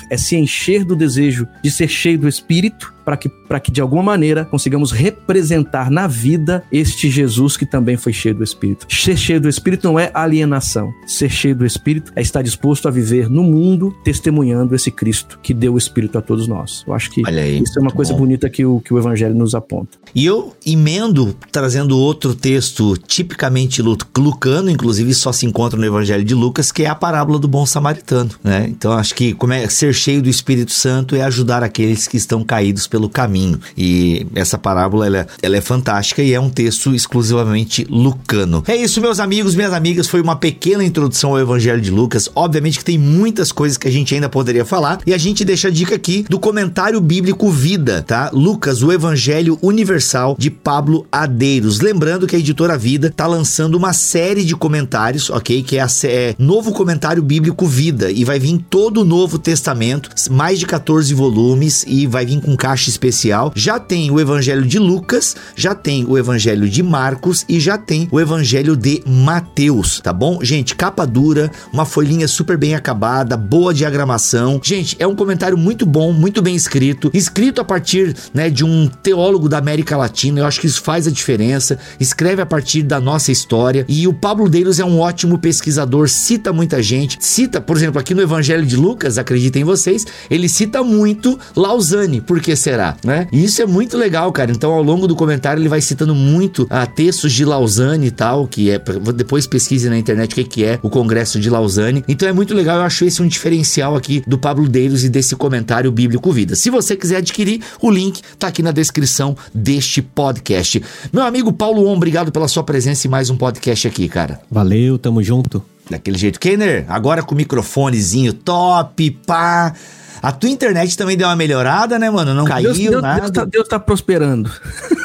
é 0.10 0.18
se 0.18 0.36
encher 0.36 0.84
do 0.86 0.96
desejo 0.96 1.48
de 1.64 1.72
ser 1.72 1.88
cheio 1.88 2.18
do 2.20 2.28
Espírito 2.28 2.94
para 3.04 3.18
que, 3.18 3.32
que 3.64 3.72
de 3.72 3.82
alguma 3.82 4.04
maneira 4.04 4.46
consigamos 4.46 4.92
representar 4.92 5.90
na 5.90 6.06
vida 6.06 6.64
este 6.72 7.10
Jesus 7.10 7.58
que 7.58 7.66
também 7.66 7.98
foi 7.98 8.14
cheio 8.14 8.36
do 8.36 8.44
Espírito. 8.44 8.86
Ser 8.88 9.18
cheio 9.18 9.42
do 9.42 9.50
Espírito 9.50 9.88
não 9.88 10.00
é 10.00 10.12
alienação. 10.14 10.92
Ser 11.08 11.30
cheio 11.30 11.56
do 11.56 11.66
Espírito 11.66 12.12
é 12.16 12.22
estar 12.22 12.44
disposto 12.44 12.88
a 12.88 12.92
viver 12.92 13.28
no 13.28 13.42
mundo 13.44 13.96
testemunhando 14.04 14.76
esse 14.76 14.92
Cristo 14.92 15.40
que 15.42 15.56
deu 15.56 15.74
o 15.74 15.78
Espírito 15.78 16.20
a 16.20 16.22
todos 16.22 16.48
nós. 16.48 16.84
Eu 16.86 16.94
acho 16.94 17.10
que 17.10 17.24
aí, 17.28 17.60
isso 17.64 17.80
é 17.80 17.82
uma 17.82 17.90
coisa 17.90 18.14
bom. 18.14 18.20
bonita 18.20 18.48
que 18.48 18.64
o, 18.64 18.80
que 18.80 18.94
o 18.94 19.00
Evangelho 19.00 19.34
nos 19.34 19.56
aponta. 19.56 19.98
E 20.14 20.24
eu 20.24 20.56
emendo 20.64 21.36
trazendo 21.52 21.98
outro 21.98 22.36
texto 22.36 22.96
tipicamente 22.96 23.82
lu- 23.82 23.98
lucano, 24.18 24.70
inclusive 24.70 25.16
só 25.16 25.32
se 25.32 25.48
encontra 25.48 25.80
no 25.80 25.86
Evangelho 25.86 26.24
de 26.24 26.36
Lucas, 26.36 26.72
que 26.72 26.84
é 26.84 26.88
a 26.88 26.96
parábola 26.96 27.40
do 27.40 27.48
bom 27.48 27.66
samaritano, 27.66 28.30
né? 28.44 28.68
Então 28.70 28.92
acho 28.92 29.16
que 29.16 29.34
como 29.40 29.54
é 29.54 29.68
ser 29.70 29.94
cheio 29.94 30.22
do 30.22 30.30
Espírito 30.30 30.72
Santo 30.72 31.16
é 31.16 31.22
ajudar 31.22 31.64
aqueles 31.64 32.08
que 32.08 32.18
estão 32.18 32.44
caídos 32.44 32.86
pelo 32.86 33.10
caminho. 33.10 33.60
E 33.76 34.28
essa 34.36 34.58
parábola 34.58 35.08
ela, 35.08 35.28
ela 35.42 35.58
é 35.58 35.62
fantástica 35.62 36.22
e 36.22 36.34
é 36.34 36.40
um 36.40 36.50
texto 36.50 36.94
exclusivamente 36.94 37.88
lucano. 37.90 38.64
É 38.68 38.76
isso, 38.76 39.02
meus 39.02 39.20
amigos, 39.20 39.56
minhas 39.56 39.74
amigas, 39.74 40.08
foi 40.08 40.22
uma 40.22 40.36
pequena 40.36 40.84
introdução 40.84 41.32
ao 41.32 41.40
Evangelho 41.40 41.82
de 41.82 41.90
Lucas. 41.90 42.30
Obviamente 42.36 42.80
que 42.80 42.86
tem 42.86 42.98
muitas 42.98 43.52
coisas 43.52 43.78
que 43.78 43.88
a 43.88 43.92
gente 43.92 44.14
ainda 44.14 44.28
poderia 44.28 44.66
falar 44.66 45.00
e 45.06 45.14
a 45.14 45.18
gente 45.18 45.46
deixa 45.46 45.70
a 45.70 45.72
dica 45.72 45.96
aqui 45.96 46.26
do 46.30 46.40
comentário 46.40 47.00
bíblico 47.00 47.50
Vida, 47.50 48.04
tá? 48.04 48.30
Lucas, 48.34 48.84
o 48.84 48.92
Evangelho 48.92 49.58
Universal 49.62 50.36
de 50.38 50.50
Pablo 50.50 51.08
Adeiros. 51.12 51.80
Lembrando 51.80 52.28
que 52.28 52.36
a 52.36 52.40
editora 52.40 52.78
Vida 52.78 53.12
tá 53.16 53.26
lançando 53.26 53.76
uma 53.76 53.94
série 53.94 54.44
de 54.44 54.56
comentários, 54.56 55.30
ok? 55.30 55.64
Que 55.64 55.78
é, 55.78 55.82
a, 55.82 55.88
é 56.04 56.36
novo 56.38 56.72
comentário 56.74 57.24
bíblico 57.24 57.66
Vida 57.66 58.12
e 58.12 58.26
vai 58.26 58.40
vir 58.40 58.60
todo 58.70 59.02
o 59.02 59.06
Novo 59.30 59.38
Testamento, 59.38 60.10
mais 60.32 60.58
de 60.58 60.66
14 60.66 61.14
volumes 61.14 61.86
e 61.88 62.08
vai 62.08 62.26
vir 62.26 62.42
com 62.42 62.58
caixa 62.58 62.90
especial. 62.90 63.54
Já 63.56 63.80
tem 63.80 64.10
o 64.10 64.20
Evangelho 64.20 64.66
de 64.66 64.80
Lucas, 64.80 65.36
já 65.56 65.76
tem 65.76 66.04
o 66.04 66.18
Evangelho 66.18 66.68
de 66.68 66.82
Marcos 66.82 67.46
e 67.48 67.60
já 67.60 67.78
tem 67.78 68.10
o 68.12 68.20
Evangelho 68.20 68.76
de 68.76 69.04
Mateus, 69.06 70.00
tá 70.00 70.12
bom? 70.12 70.40
Gente, 70.42 70.74
capa 70.76 71.06
dura, 71.06 71.52
uma 71.72 71.86
folhinha 71.86 72.28
super 72.28 72.58
bem 72.58 72.74
acabada, 72.74 73.38
boa 73.38 73.72
diagramação. 73.72 74.60
Gente, 74.64 74.96
é 74.98 75.06
um 75.06 75.16
comentário 75.16 75.56
muito 75.56 75.86
bom, 75.86 76.12
muito 76.12 76.42
bem 76.42 76.56
escrito, 76.56 77.12
escrito 77.14 77.62
a 77.62 77.64
partir, 77.64 78.16
né, 78.34 78.50
de 78.50 78.66
um 78.66 78.88
teólogo 78.88 79.48
da 79.48 79.60
América 79.60 79.96
Latina. 79.96 80.40
Eu 80.40 80.48
acho 80.48 80.60
que 80.60 80.66
isso 80.66 80.82
faz 80.82 81.06
a 81.06 81.12
diferença. 81.12 81.78
Escreve 82.00 82.42
a 82.42 82.48
partir 82.48 82.82
da 82.82 83.00
nossa 83.00 83.32
história 83.32 83.86
e 83.88 84.08
o 84.08 84.14
Pablo 84.14 84.50
Deiros 84.50 84.80
é 84.80 84.86
um 84.86 85.00
ótimo 85.00 85.38
pesquisador, 85.38 86.10
cita 86.10 86.52
muita 86.52 86.82
gente, 86.82 87.20
cita, 87.20 87.62
por 87.62 87.78
exemplo, 87.78 88.00
aqui 88.00 88.16
no 88.16 88.24
Evangelho 88.24 88.66
de 88.66 88.76
Lucas, 88.76 89.19
acreditem 89.20 89.64
vocês, 89.64 90.06
ele 90.30 90.50
cita 90.50 90.84
muito 90.84 91.38
Lausanne, 91.56 92.22
por 92.22 92.40
que 92.40 92.56
será, 92.56 92.98
né? 93.04 93.28
E 93.32 93.44
isso 93.44 93.62
é 93.62 93.66
muito 93.66 93.98
legal, 93.98 94.32
cara. 94.32 94.52
Então, 94.52 94.72
ao 94.72 94.84
longo 94.84 95.08
do 95.08 95.16
comentário, 95.16 95.62
ele 95.62 95.70
vai 95.70 95.82
citando 95.82 96.16
muito 96.16 96.68
ah, 96.70 96.86
textos 96.86 97.34
de 97.34 97.46
Lausanne 97.46 98.08
e 98.08 98.12
tal, 98.12 98.48
que 98.48 98.70
é. 98.70 98.80
Depois 99.16 99.46
pesquise 99.48 99.90
na 99.90 99.98
internet 99.98 100.32
o 100.32 100.36
que, 100.36 100.44
que 100.44 100.64
é 100.64 100.80
o 100.82 100.90
Congresso 100.90 101.40
de 101.40 101.50
Lausanne. 101.50 102.04
Então 102.08 102.28
é 102.28 102.34
muito 102.34 102.54
legal, 102.54 102.78
eu 102.78 102.84
acho 102.84 103.06
esse 103.06 103.22
um 103.22 103.28
diferencial 103.28 103.96
aqui 103.96 104.24
do 104.26 104.38
Pablo 104.38 104.68
Deiros 104.68 105.04
e 105.04 105.10
desse 105.10 105.36
comentário 105.36 105.92
bíblico 105.92 106.32
vida. 106.32 106.56
Se 106.56 106.70
você 106.70 106.96
quiser 106.96 107.18
adquirir, 107.18 107.62
o 107.82 107.90
link 107.90 108.22
tá 108.38 108.48
aqui 108.48 108.62
na 108.62 108.72
descrição 108.72 109.36
deste 109.54 110.02
podcast. 110.02 110.82
Meu 111.12 111.24
amigo 111.24 111.52
Paulo 111.52 111.88
On, 111.88 111.96
obrigado 111.96 112.32
pela 112.32 112.48
sua 112.48 112.64
presença 112.64 113.08
em 113.08 113.10
mais 113.10 113.30
um 113.30 113.38
podcast 113.38 113.88
aqui, 113.88 114.08
cara. 114.08 114.40
Valeu, 114.50 114.98
tamo 114.98 115.22
junto. 115.24 115.64
Daquele 115.90 116.18
jeito. 116.18 116.40
Kenner, 116.40 116.86
agora 116.88 117.24
com 117.24 117.34
o 117.34 117.38
microfonezinho 117.38 118.34
top, 118.34 119.12
pá. 119.26 119.74
A 120.22 120.34
tua 120.34 120.50
internet 120.50 120.98
também 120.98 121.16
deu 121.16 121.26
uma 121.30 121.36
melhorada, 121.36 121.98
né, 121.98 122.10
mano? 122.10 122.34
Não 122.34 122.44
caiu 122.44 122.74
Deus, 122.74 122.78
Deus, 122.78 123.02
nada. 123.02 123.20
Deus 123.22 123.32
tá, 123.32 123.46
Deus 123.46 123.68
tá 123.70 123.80
prosperando. 123.80 124.52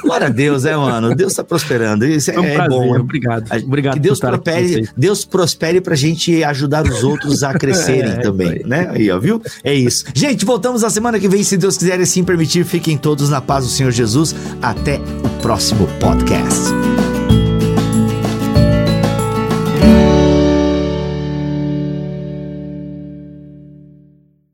Glória 0.03 0.27
a 0.27 0.31
Deus, 0.31 0.65
é, 0.65 0.77
mano. 0.77 1.15
Deus 1.15 1.33
tá 1.35 1.45
prosperando. 1.45 2.05
Isso 2.05 2.33
é, 2.33 2.35
É 2.35 2.41
um 2.41 2.45
é 2.45 2.55
prazer, 2.57 2.69
bom. 2.77 2.99
obrigado. 2.99 3.45
Obrigado 3.65 3.95
Que 3.95 4.01
Deus 4.01 4.19
prospere. 4.19 4.89
Deus 4.97 5.25
prospere 5.25 5.81
pra 5.81 5.95
gente 5.95 6.43
ajudar 6.43 6.85
os 6.85 7.05
outros 7.05 7.45
a 7.45 7.55
crescerem 7.55 8.11
É, 8.15 8.17
também, 8.17 8.49
aí. 8.51 8.65
né? 8.67 8.91
Aí, 8.93 9.09
ó, 9.09 9.19
viu? 9.21 9.41
É 9.63 9.73
isso. 9.73 10.05
Gente, 10.13 10.45
voltamos 10.45 10.83
na 10.83 10.91
semana 10.91 11.21
que 11.21 11.29
vem, 11.29 11.45
se 11.45 11.57
Deus 11.57 11.79
quiser 11.79 12.01
e 12.01 12.03
assim 12.03 12.25
permitir. 12.25 12.65
Fiquem 12.65 12.99
todos 12.99 13.31
na 13.31 13.41
paz 13.41 13.65
do 13.65 13.71
Senhor 13.71 13.93
Jesus. 13.93 14.35
Até 14.61 14.97
o 15.23 15.29
próximo 15.41 15.87
podcast. 16.01 17.14